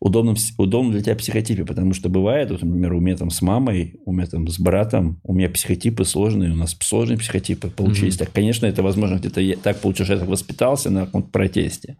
Удобно, 0.00 0.34
удобно 0.58 0.92
для 0.92 1.00
тебя 1.00 1.14
психотипе, 1.16 1.64
потому 1.64 1.94
что 1.94 2.08
бывает, 2.08 2.50
вот, 2.50 2.62
например, 2.62 2.92
у 2.92 3.00
меня 3.00 3.16
там 3.16 3.30
с 3.30 3.40
мамой, 3.40 4.00
у 4.04 4.12
меня 4.12 4.26
там 4.26 4.46
с 4.48 4.58
братом, 4.58 5.20
у 5.22 5.32
меня 5.32 5.48
психотипы 5.48 6.04
сложные, 6.04 6.52
у 6.52 6.56
нас 6.56 6.76
сложные 6.80 7.18
психотипы 7.18 7.70
получились. 7.70 8.16
Так, 8.16 8.32
конечно, 8.32 8.66
это, 8.66 8.82
возможно, 8.82 9.16
где-то 9.16 9.40
я- 9.40 9.56
так 9.56 9.80
получилось, 9.80 10.08
что 10.08 10.14
я 10.14 10.20
так 10.20 10.28
воспитался 10.28 10.90
на 10.90 11.06
каком-то 11.06 11.30
протесте. 11.30 11.98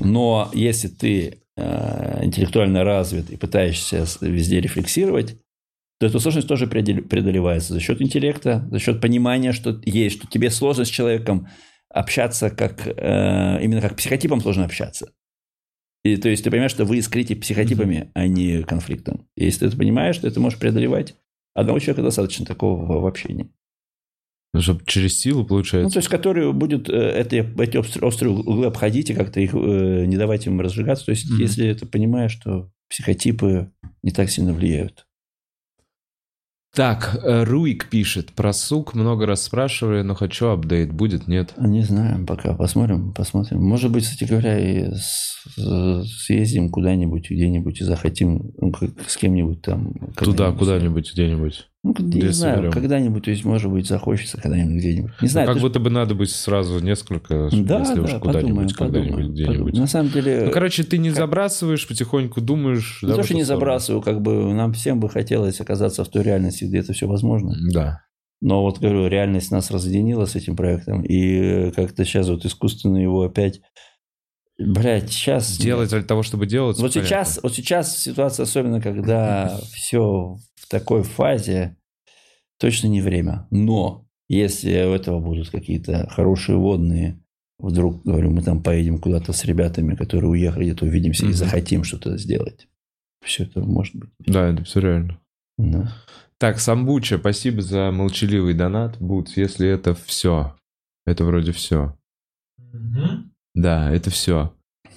Но 0.00 0.50
если 0.52 0.88
ты 0.88 1.42
интеллектуально 2.22 2.84
развит 2.84 3.30
и 3.30 3.36
пытаешься 3.36 4.06
везде 4.20 4.60
рефлексировать, 4.60 5.36
то 6.00 6.06
эта 6.06 6.20
сложность 6.20 6.46
тоже 6.46 6.66
преодолевается 6.66 7.74
за 7.74 7.80
счет 7.80 8.00
интеллекта, 8.00 8.66
за 8.70 8.78
счет 8.78 9.00
понимания, 9.00 9.52
что 9.52 9.80
есть, 9.84 10.18
что 10.18 10.28
тебе 10.28 10.50
сложно 10.50 10.84
с 10.84 10.88
человеком 10.88 11.48
общаться 11.90 12.50
как 12.50 12.86
э, 12.86 13.62
именно 13.62 13.80
как 13.80 13.96
психотипом 13.96 14.40
сложно 14.40 14.64
общаться. 14.64 15.12
И 16.04 16.16
то 16.16 16.28
есть 16.28 16.44
ты 16.44 16.50
понимаешь, 16.50 16.70
что 16.70 16.84
вы 16.84 16.98
искрите 16.98 17.34
психотипами, 17.34 18.10
а 18.14 18.28
не 18.28 18.62
конфликтом. 18.62 19.26
И 19.36 19.44
если 19.46 19.60
ты 19.60 19.66
это 19.66 19.76
понимаешь, 19.76 20.18
то 20.18 20.30
ты 20.30 20.38
можешь 20.38 20.58
преодолевать. 20.58 21.16
Одного 21.54 21.80
человека 21.80 22.02
достаточно 22.02 22.46
такого 22.46 23.00
в 23.00 23.06
общении. 23.06 23.50
Ну, 24.54 24.62
чтоб 24.62 24.84
через 24.86 25.18
силу, 25.20 25.40
Ну, 25.42 25.46
получается. 25.46 25.92
то 25.94 25.98
есть, 25.98 26.08
который 26.08 26.52
будет 26.54 26.88
э, 26.88 27.20
эти, 27.20 27.46
эти 27.60 27.76
остр- 27.76 28.04
острые 28.04 28.32
углы 28.34 28.66
обходить 28.66 29.10
и 29.10 29.14
как-то 29.14 29.40
их 29.40 29.52
э, 29.54 30.04
не 30.06 30.16
давать 30.16 30.46
им 30.46 30.60
разжигаться. 30.60 31.04
То 31.06 31.10
есть, 31.12 31.30
Мгм. 31.30 31.40
если 31.40 31.72
ты 31.74 31.84
понимаешь, 31.86 32.32
что 32.32 32.70
психотипы 32.88 33.70
не 34.02 34.10
так 34.10 34.30
сильно 34.30 34.54
влияют. 34.54 35.04
Так, 36.74 37.18
э, 37.24 37.44
Руик 37.44 37.88
пишет. 37.90 38.32
Про 38.32 38.52
сук 38.52 38.94
много 38.94 39.26
раз 39.26 39.42
спрашивали, 39.42 40.02
но 40.02 40.14
хочу 40.14 40.46
апдейт. 40.48 40.92
Будет, 40.92 41.26
нет? 41.26 41.54
Не 41.58 41.82
знаем 41.82 42.24
пока, 42.26 42.54
посмотрим, 42.54 43.12
посмотрим. 43.14 43.60
Может 43.62 43.90
быть, 43.90 44.04
кстати 44.04 44.28
говоря, 44.28 44.58
и 44.58 44.90
съездим 46.04 46.70
куда-нибудь, 46.70 47.30
где-нибудь 47.30 47.80
и 47.80 47.84
захотим 47.84 48.52
ну, 48.58 48.70
как- 48.72 49.08
с 49.08 49.16
кем-нибудь 49.16 49.62
там. 49.62 49.92
Туда, 50.16 50.52
куда-нибудь, 50.52 51.12
где-нибудь. 51.12 51.68
Ну, 51.96 52.06
не 52.06 52.28
знаю, 52.28 52.54
соберем. 52.56 52.72
когда-нибудь, 52.72 53.24
то 53.24 53.30
есть, 53.30 53.44
может 53.44 53.70
быть, 53.70 53.86
захочется 53.86 54.36
когда-нибудь 54.40 54.76
где-нибудь. 54.78 55.12
Не 55.22 55.28
знаю, 55.28 55.46
Ну, 55.48 55.52
как 55.54 55.62
будто 55.62 55.80
бы 55.80 55.90
надо 55.90 56.14
быть 56.14 56.30
сразу 56.30 56.78
несколько, 56.80 57.48
Да, 57.52 57.80
если 57.80 57.94
да, 57.94 58.02
уж 58.02 58.10
подумаем, 58.12 58.20
куда-нибудь, 58.20 58.72
когда-нибудь, 58.74 59.08
подумаем, 59.10 59.32
где-нибудь. 59.32 59.56
подумаем. 59.56 59.80
На 59.80 59.86
самом 59.86 60.10
деле, 60.10 60.42
Ну, 60.46 60.50
короче, 60.50 60.82
ты 60.84 60.98
не 60.98 61.08
как- 61.10 61.18
забрасываешь, 61.18 61.86
потихоньку 61.88 62.40
думаешь. 62.40 63.00
не 63.02 63.08
да, 63.08 63.16
то, 63.16 63.22
что 63.22 63.34
не 63.34 63.44
сторону. 63.44 63.60
забрасываю, 63.60 64.02
как 64.02 64.20
бы 64.22 64.52
нам 64.54 64.72
всем 64.72 65.00
бы 65.00 65.08
хотелось 65.08 65.60
оказаться 65.60 66.04
в 66.04 66.08
той 66.08 66.22
реальности, 66.22 66.64
где 66.64 66.78
это 66.78 66.92
все 66.92 67.06
возможно. 67.06 67.54
Да. 67.72 68.02
Но 68.40 68.62
вот 68.62 68.78
говорю, 68.78 69.08
реальность 69.08 69.50
нас 69.50 69.70
разъединила 69.70 70.24
с 70.26 70.36
этим 70.36 70.54
проектом, 70.54 71.02
и 71.02 71.72
как-то 71.72 72.04
сейчас 72.04 72.28
вот 72.28 72.44
искусственно 72.44 72.98
его 72.98 73.22
опять... 73.22 73.60
Блять, 74.58 75.10
сейчас... 75.12 75.56
Делать 75.56 75.92
ради 75.92 76.04
того, 76.06 76.22
чтобы 76.24 76.46
делать. 76.46 76.78
Вот 76.78 76.92
понятно. 76.92 77.08
сейчас, 77.08 77.40
вот 77.42 77.54
сейчас 77.54 77.96
ситуация, 77.96 78.42
особенно 78.42 78.80
когда 78.80 79.56
все 79.72 80.36
в 80.56 80.68
такой 80.68 81.04
фазе, 81.04 81.76
точно 82.58 82.88
не 82.88 83.00
время. 83.00 83.46
Но 83.50 84.06
если 84.28 84.70
у 84.84 84.92
этого 84.92 85.20
будут 85.20 85.50
какие-то 85.50 86.08
хорошие 86.10 86.58
водные, 86.58 87.20
вдруг, 87.58 88.02
говорю, 88.04 88.30
мы 88.30 88.42
там 88.42 88.62
поедем 88.62 88.98
куда-то 88.98 89.32
с 89.32 89.44
ребятами, 89.44 89.94
которые 89.94 90.30
уехали, 90.30 90.64
где-то 90.64 90.84
увидимся 90.84 91.24
и 91.24 91.28
Мгм. 91.28 91.34
захотим 91.36 91.84
что-то 91.84 92.16
сделать. 92.18 92.68
Все 93.24 93.44
это 93.44 93.60
может 93.60 93.96
быть. 93.96 94.10
Да, 94.20 94.48
это 94.48 94.64
все 94.64 94.80
реально. 94.80 95.18
Да. 95.56 95.92
Так, 96.38 96.60
Самбуча, 96.60 97.18
спасибо 97.18 97.62
за 97.62 97.90
молчаливый 97.90 98.54
донат. 98.54 98.96
Бутс, 99.00 99.36
если 99.36 99.68
это 99.68 99.94
все. 99.94 100.54
Это 101.04 101.24
вроде 101.24 101.50
все. 101.52 101.96
Да, 103.54 103.90
это 103.92 104.10
все. 104.10 104.54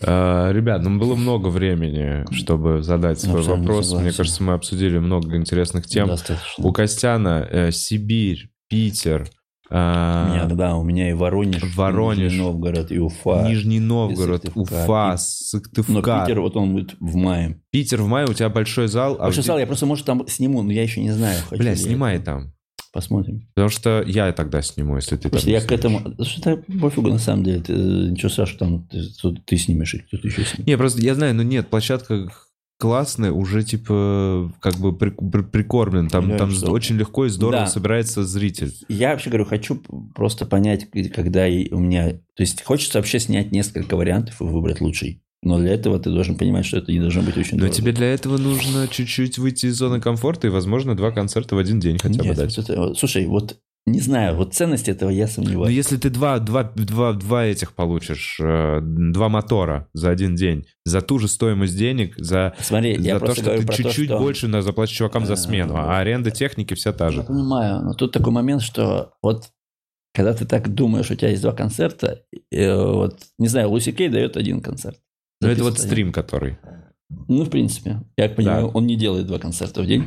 Ребят, 0.08 0.84
нам 0.84 1.00
было 1.00 1.16
много 1.16 1.48
времени, 1.48 2.26
чтобы 2.34 2.84
задать 2.84 3.20
свой 3.20 3.40
Абсолютно 3.40 3.66
вопрос. 3.68 3.94
Мне 3.94 4.12
кажется, 4.12 4.44
мы 4.44 4.54
обсудили 4.54 4.98
много 4.98 5.36
интересных 5.38 5.86
тем. 5.86 6.08
Достаточно. 6.08 6.66
У 6.66 6.72
Костяна 6.72 7.48
э, 7.50 7.72
Сибирь, 7.72 8.50
Питер, 8.70 9.28
У 9.70 9.74
меня, 9.74 10.44
а, 10.44 10.48
да, 10.52 10.76
у 10.76 10.84
меня 10.84 11.10
и 11.10 11.14
Воронеж, 11.14 11.64
и 11.64 11.66
Воронеж, 11.76 12.32
Нижний 12.34 12.40
Новгород, 12.40 12.92
и 12.92 13.00
Уфа. 13.00 13.46
Нижний 13.48 13.80
Новгород, 13.80 14.44
Сыктывкар. 14.44 14.84
Уфа, 14.84 15.14
И- 15.14 15.18
Сыктывкар. 15.18 15.94
Но 15.96 16.26
Питер, 16.26 16.42
вот 16.42 16.58
он 16.58 16.74
будет 16.74 16.96
в 17.00 17.16
мае. 17.16 17.62
Питер 17.72 18.02
в 18.02 18.08
мае, 18.08 18.26
у 18.28 18.34
тебя 18.34 18.50
большой 18.50 18.88
зал. 18.90 19.16
а 19.20 19.26
Большой 19.26 19.44
в- 19.44 19.46
зал, 19.46 19.60
я 19.60 19.66
просто, 19.68 19.86
может, 19.86 20.06
там 20.06 20.28
сниму, 20.28 20.62
но 20.62 20.72
я 20.74 20.84
еще 20.84 21.02
не 21.02 21.12
знаю. 21.12 21.38
Бля, 21.52 21.76
снимай 21.76 22.20
там. 22.20 22.54
Посмотрим. 22.92 23.48
Потому 23.56 23.70
что 23.70 24.04
я 24.06 24.32
тогда 24.34 24.62
сниму, 24.62 24.98
если 24.98 25.16
ты 25.16 25.30
не 25.46 25.52
я 25.54 25.62
к 25.62 25.72
этому... 25.72 26.02
Что-то 26.24 26.58
пофигу, 26.82 27.10
на 27.10 27.20
самом 27.20 27.44
деле. 27.46 27.62
Ты, 27.62 27.72
э, 27.74 27.78
ничего 28.10 28.28
страшного, 28.30 28.60
там 28.60 28.88
ты, 28.90 29.42
ты 29.46 29.58
снимешь, 29.58 29.94
или 29.94 30.02
кто-то 30.02 30.28
еще 30.28 30.44
снимет. 30.44 30.68
Не, 30.68 30.78
просто 30.78 31.02
я 31.02 31.16
знаю, 31.16 31.34
но 31.34 31.44
нет, 31.44 31.70
площадка 31.70 32.28
классная, 32.78 33.32
уже 33.32 33.64
типа 33.64 34.52
как 34.60 34.76
бы 34.76 34.92
при- 34.98 35.12
при- 35.12 35.44
прикормлен. 35.44 36.10
Там, 36.10 36.30
Я 36.32 36.38
там 36.38 36.52
что? 36.52 36.72
очень 36.72 36.98
легко 36.98 37.28
и 37.28 37.30
здорово 37.30 37.66
Да. 37.66 37.68
собирается 37.68 38.24
зритель. 38.26 38.74
Я 38.90 39.12
вообще 39.12 39.30
говорю, 39.30 39.46
хочу 39.46 39.76
просто 40.16 40.46
понять, 40.46 40.90
когда 41.14 41.48
и 41.48 41.72
у 41.72 41.80
меня... 41.80 42.10
То 42.10 42.20
есть 42.40 42.64
хочется 42.64 42.98
вообще 42.98 43.20
снять 43.20 43.52
несколько 43.52 43.96
вариантов 43.96 44.42
и 44.42 44.44
выбрать 44.44 44.82
лучший. 44.82 45.22
Но 45.44 45.58
для 45.58 45.74
этого 45.74 46.00
ты 46.00 46.12
должен 46.12 46.38
понимать, 46.38 46.66
что 46.66 46.78
это 46.78 46.92
не 46.92 47.00
должно 47.00 47.22
быть 47.24 47.36
очень 47.36 47.54
Но 47.58 47.62
дорого. 47.62 47.76
тебе 47.76 47.92
для 47.94 48.14
этого 48.14 48.38
нужно 48.38 48.88
чуть-чуть 48.88 49.40
выйти 49.40 49.66
из 49.68 49.76
зоны 49.78 50.00
комфорта 50.00 50.48
и, 50.48 50.50
возможно, 50.52 50.96
два 50.96 51.12
концерта 51.12 51.56
в 51.56 51.58
один 51.58 51.80
день 51.80 51.98
хотя 51.98 52.20
бы 52.20 52.26
Нет, 52.26 52.38
дать. 52.38 52.56
вот 52.58 52.70
это- 52.70 52.94
слушай, 52.94 53.26
вот 53.26 53.58
не 53.88 54.00
знаю, 54.00 54.36
вот 54.36 54.54
ценность 54.54 54.88
этого 54.88 55.10
я 55.10 55.26
Но 55.26 55.32
сомневаюсь. 55.32 55.76
если 55.76 55.98
ты 55.98 56.12
два, 56.12 56.38
два, 56.38 56.64
два, 56.76 57.14
два 57.14 57.46
этих 57.46 57.74
получишь, 57.74 58.38
э, 58.40 58.80
два 58.84 59.28
мотора 59.30 59.90
за 59.94 60.12
один 60.12 60.36
день, 60.36 60.68
за 60.86 61.02
ту 61.02 61.18
же 61.18 61.28
стоимость 61.28 61.76
денег, 61.76 62.14
за, 62.18 62.54
Смотри, 62.60 62.98
за 62.98 63.02
я 63.02 63.20
то, 63.20 63.34
что 63.34 63.58
ты 63.58 63.68
чуть-чуть 63.74 64.06
что... 64.10 64.20
больше 64.20 64.62
заплатишь 64.62 64.96
чувакам 64.96 65.26
за 65.26 65.34
Э, 65.34 65.38
смену, 65.38 65.74
а 65.76 65.98
аренда 65.98 66.30
техники 66.30 66.76
вся 66.76 66.94
та 66.94 67.06
Я 67.06 67.12
же. 67.12 67.24
понимаю, 67.24 67.82
но 67.84 67.94
тут 67.96 68.12
такой 68.12 68.32
момент, 68.32 68.62
что 68.62 69.14
вот 69.24 69.50
когда 70.14 70.36
ты 70.36 70.46
так 70.46 70.72
думаешь, 70.72 71.10
у 71.10 71.16
тебя 71.16 71.30
есть 71.30 71.42
два 71.42 71.54
концерта, 71.54 72.22
э, 72.52 72.76
вот, 72.76 73.18
не 73.40 73.48
знаю, 73.48 73.72
Луси 73.72 73.92
Кей 73.94 74.10
дает 74.10 74.38
один 74.38 74.62
концерт. 74.62 75.00
Но 75.42 75.50
это 75.50 75.64
вот 75.64 75.80
стрим, 75.80 76.12
который. 76.12 76.58
Ну, 77.28 77.44
в 77.44 77.50
принципе, 77.50 78.02
я 78.18 78.30
понимаю, 78.30 78.68
Да. 78.68 78.72
он 78.74 78.86
не 78.88 78.96
делает 78.96 79.28
два 79.28 79.40
концерта 79.40 79.82
в 79.82 79.86
день. 79.88 80.06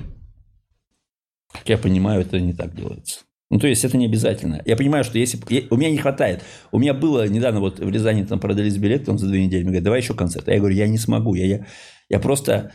Как 1.52 1.68
я 1.68 1.78
понимаю, 1.78 2.22
это 2.22 2.40
не 2.40 2.52
так 2.52 2.74
делается. 2.74 3.20
Ну, 3.50 3.58
то 3.60 3.66
есть 3.68 3.84
это 3.84 3.96
не 3.96 4.06
обязательно. 4.06 4.62
Я 4.64 4.76
понимаю, 4.76 5.04
что 5.04 5.18
если... 5.18 5.38
я- 5.50 5.62
у 5.70 5.76
меня 5.76 5.90
не 5.90 5.98
хватает. 5.98 6.42
У 6.72 6.78
меня 6.78 6.94
было 6.94 7.28
недавно 7.28 7.60
вот 7.60 7.78
в 7.78 7.88
Рязани 7.88 8.24
там 8.24 8.40
продались 8.40 8.76
билеты 8.78 9.04
там, 9.04 9.18
за 9.18 9.28
две 9.28 9.44
недели. 9.44 9.60
Мне 9.62 9.66
говорят, 9.70 9.84
давай 9.84 10.00
еще 10.00 10.14
концерт. 10.14 10.48
А 10.48 10.52
я 10.52 10.58
говорю, 10.58 10.74
я 10.74 10.88
не 10.88 10.98
смогу. 10.98 11.34
Я, 11.34 11.46
я, 11.46 11.66
я 12.08 12.18
просто... 12.18 12.72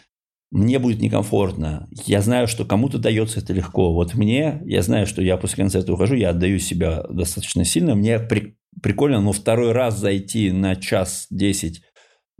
Мне 0.51 0.79
будет 0.79 0.99
некомфортно. 0.99 1.87
Я 2.05 2.21
знаю, 2.21 2.47
что 2.47 2.65
кому-то 2.65 2.97
дается 2.97 3.39
это 3.39 3.53
легко. 3.53 3.93
Вот 3.93 4.15
мне, 4.15 4.61
я 4.65 4.81
знаю, 4.81 5.05
что 5.05 5.21
я 5.21 5.37
после 5.37 5.57
концерта 5.57 5.93
ухожу, 5.93 6.15
я 6.15 6.29
отдаю 6.31 6.57
себя 6.57 7.03
достаточно 7.09 7.63
сильно. 7.65 7.93
Мне 7.93 8.17
при- 8.19 8.55
прикольно, 8.81 9.21
но 9.21 9.31
второй 9.31 9.73
раз 9.73 9.99
зайти 9.99 10.51
на 10.51 10.75
час 10.75 11.27
десять, 11.29 11.83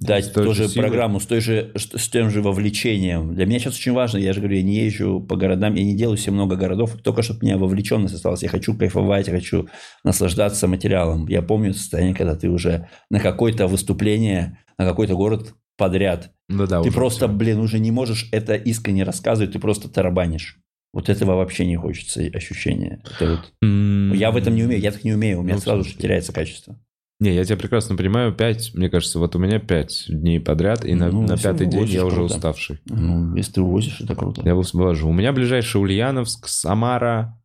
дать 0.07 0.33
тоже 0.33 0.67
силой. 0.67 0.87
программу 0.87 1.19
с, 1.19 1.25
той 1.25 1.41
же, 1.41 1.71
с 1.75 2.09
тем 2.09 2.29
же 2.29 2.41
вовлечением. 2.41 3.35
Для 3.35 3.45
меня 3.45 3.59
сейчас 3.59 3.75
очень 3.75 3.91
важно, 3.93 4.17
я 4.17 4.33
же 4.33 4.39
говорю, 4.39 4.57
я 4.57 4.63
не 4.63 4.75
езжу 4.85 5.19
по 5.21 5.35
городам, 5.35 5.75
я 5.75 5.83
не 5.83 5.95
делаю 5.95 6.17
себе 6.17 6.33
много 6.33 6.55
городов, 6.55 6.95
только 7.03 7.21
чтобы 7.21 7.39
у 7.41 7.45
меня 7.45 7.57
вовлеченность 7.57 8.13
осталась. 8.15 8.43
Я 8.43 8.49
хочу 8.49 8.75
кайфовать, 8.77 9.27
я 9.27 9.33
хочу 9.33 9.67
наслаждаться 10.03 10.67
материалом. 10.67 11.27
Я 11.27 11.41
помню 11.41 11.73
состояние, 11.73 12.15
когда 12.15 12.35
ты 12.35 12.49
уже 12.49 12.87
на 13.09 13.19
какое-то 13.19 13.67
выступление, 13.67 14.57
на 14.77 14.85
какой-то 14.85 15.15
город 15.15 15.53
подряд. 15.77 16.31
Ну 16.49 16.65
да, 16.67 16.81
ты 16.81 16.91
просто, 16.91 17.27
всё. 17.27 17.35
блин, 17.35 17.59
уже 17.59 17.79
не 17.79 17.91
можешь 17.91 18.27
это 18.31 18.55
искренне 18.55 19.03
рассказывать, 19.03 19.53
ты 19.53 19.59
просто 19.59 19.89
тарабанишь. 19.89 20.57
Вот 20.91 21.07
этого 21.07 21.35
вообще 21.35 21.65
не 21.67 21.75
хочется 21.75 22.21
ощущения. 22.33 23.01
Это 23.19 23.31
вот- 23.31 23.53
М, 23.63 24.11
Я 24.13 24.31
в 24.31 24.37
этом 24.37 24.55
не 24.55 24.63
умею, 24.63 24.81
я 24.81 24.91
так 24.91 25.03
не 25.03 25.13
умею, 25.13 25.39
у 25.39 25.43
меня 25.43 25.53
Ну, 25.55 25.61
сразу 25.61 25.83
же 25.83 25.95
теряется 25.95 26.33
качество. 26.33 26.79
Не, 27.21 27.33
я 27.33 27.43
тебя 27.43 27.57
прекрасно 27.57 27.97
понимаю. 27.97 28.33
Пять, 28.33 28.73
мне 28.73 28.89
кажется, 28.89 29.19
вот 29.19 29.35
у 29.35 29.39
меня 29.39 29.59
пять 29.59 30.05
дней 30.07 30.39
подряд, 30.39 30.85
и 30.85 30.93
на, 30.95 31.09
Ну, 31.11 31.23
на 31.23 31.35
всё, 31.35 31.51
пятый 31.51 31.67
день 31.67 31.83
я 31.85 32.05
уже 32.05 32.15
круто. 32.17 32.35
уставший. 32.35 32.79
Ну, 32.85 33.35
если 33.35 33.53
ты 33.53 33.61
увозишь, 33.61 33.99
это 33.99 34.15
круто. 34.15 34.41
Я 34.45 34.55
вас 34.55 34.73
вывожу. 34.73 35.09
У 35.09 35.13
меня 35.13 35.33
ближайший 35.33 35.81
Ульяновск, 35.81 36.47
Самара. 36.47 37.37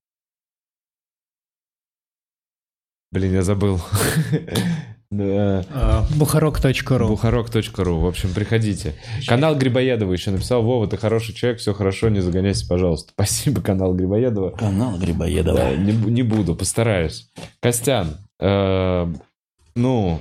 Блин, 3.12 3.32
я 3.32 3.42
забыл. 3.42 3.80
А, 5.16 6.04
Бухарок.ру. 6.16 7.06
Бухарок.ру. 7.06 7.98
В 8.00 8.06
общем, 8.06 8.30
приходите. 8.34 8.94
Канал 9.28 9.54
Грибоедова 9.56 10.12
еще 10.12 10.32
написал. 10.32 10.64
Вова, 10.64 10.88
ты 10.88 10.96
хороший 10.96 11.32
человек, 11.34 11.60
все 11.60 11.72
хорошо, 11.72 12.08
не 12.08 12.18
загоняйся, 12.18 12.66
пожалуйста. 12.66 13.12
Спасибо, 13.14 13.62
канал 13.62 13.94
Грибоедова. 13.94 14.50
Канал 14.50 14.98
Грибоедова. 14.98 15.56
Да, 15.56 15.76
не, 15.76 15.92
бу- 15.92 16.10
не 16.10 16.22
буду, 16.24 16.56
постараюсь. 16.56 17.30
Костян, 17.60 18.16
э, 18.40 19.06
ну, 19.74 20.20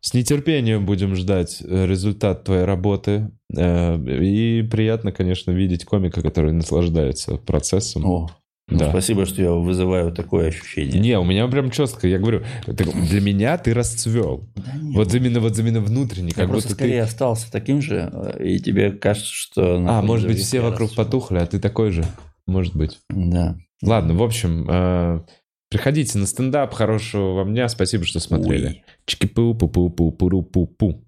с 0.00 0.14
нетерпением 0.14 0.86
будем 0.86 1.14
ждать 1.14 1.62
э, 1.62 1.86
результат 1.86 2.44
твоей 2.44 2.64
работы. 2.64 3.30
Э, 3.54 3.98
и 3.98 4.62
приятно, 4.62 5.12
конечно, 5.12 5.50
видеть 5.50 5.84
комика, 5.84 6.22
который 6.22 6.52
наслаждается 6.52 7.36
процессом. 7.36 8.06
О, 8.06 8.30
ну, 8.68 8.78
Да. 8.78 8.90
спасибо, 8.90 9.26
что 9.26 9.42
я 9.42 9.52
вызываю 9.52 10.10
такое 10.12 10.48
ощущение. 10.48 10.98
Не, 11.00 11.18
у 11.18 11.24
меня 11.24 11.46
прям 11.48 11.70
четко, 11.70 12.08
я 12.08 12.18
говорю, 12.18 12.42
так 12.64 12.88
для 13.08 13.20
меня 13.20 13.58
ты 13.58 13.74
расцвел. 13.74 14.48
Да 14.56 14.72
нет. 14.80 14.96
Вот 14.96 15.14
именно, 15.14 15.40
вот 15.40 15.58
именно 15.58 15.80
внутренне, 15.80 16.28
я 16.28 16.34
как 16.34 16.48
просто 16.48 16.70
будто 16.70 16.76
скорее 16.76 17.02
ты... 17.02 17.08
остался 17.08 17.52
таким 17.52 17.82
же, 17.82 18.10
э, 18.10 18.44
и 18.44 18.58
тебе 18.58 18.92
кажется, 18.92 19.30
что... 19.30 19.84
А, 19.86 20.00
может 20.00 20.26
быть, 20.26 20.38
все 20.38 20.60
вокруг 20.60 20.88
расцвел. 20.88 21.04
потухли, 21.04 21.38
а 21.38 21.46
ты 21.46 21.58
такой 21.58 21.90
же. 21.90 22.04
Может 22.46 22.74
быть. 22.74 22.98
Да. 23.10 23.56
Ладно, 23.82 24.14
в 24.14 24.22
общем, 24.22 25.24
приходите 25.70 26.18
на 26.18 26.26
стендап. 26.26 26.74
Хорошего 26.74 27.32
вам 27.34 27.54
дня. 27.54 27.68
Спасибо, 27.68 28.04
что 28.04 28.20
смотрели. 28.20 28.84
Чики-пу-пу-пу-пу-пу-пу-пу. 29.06 31.04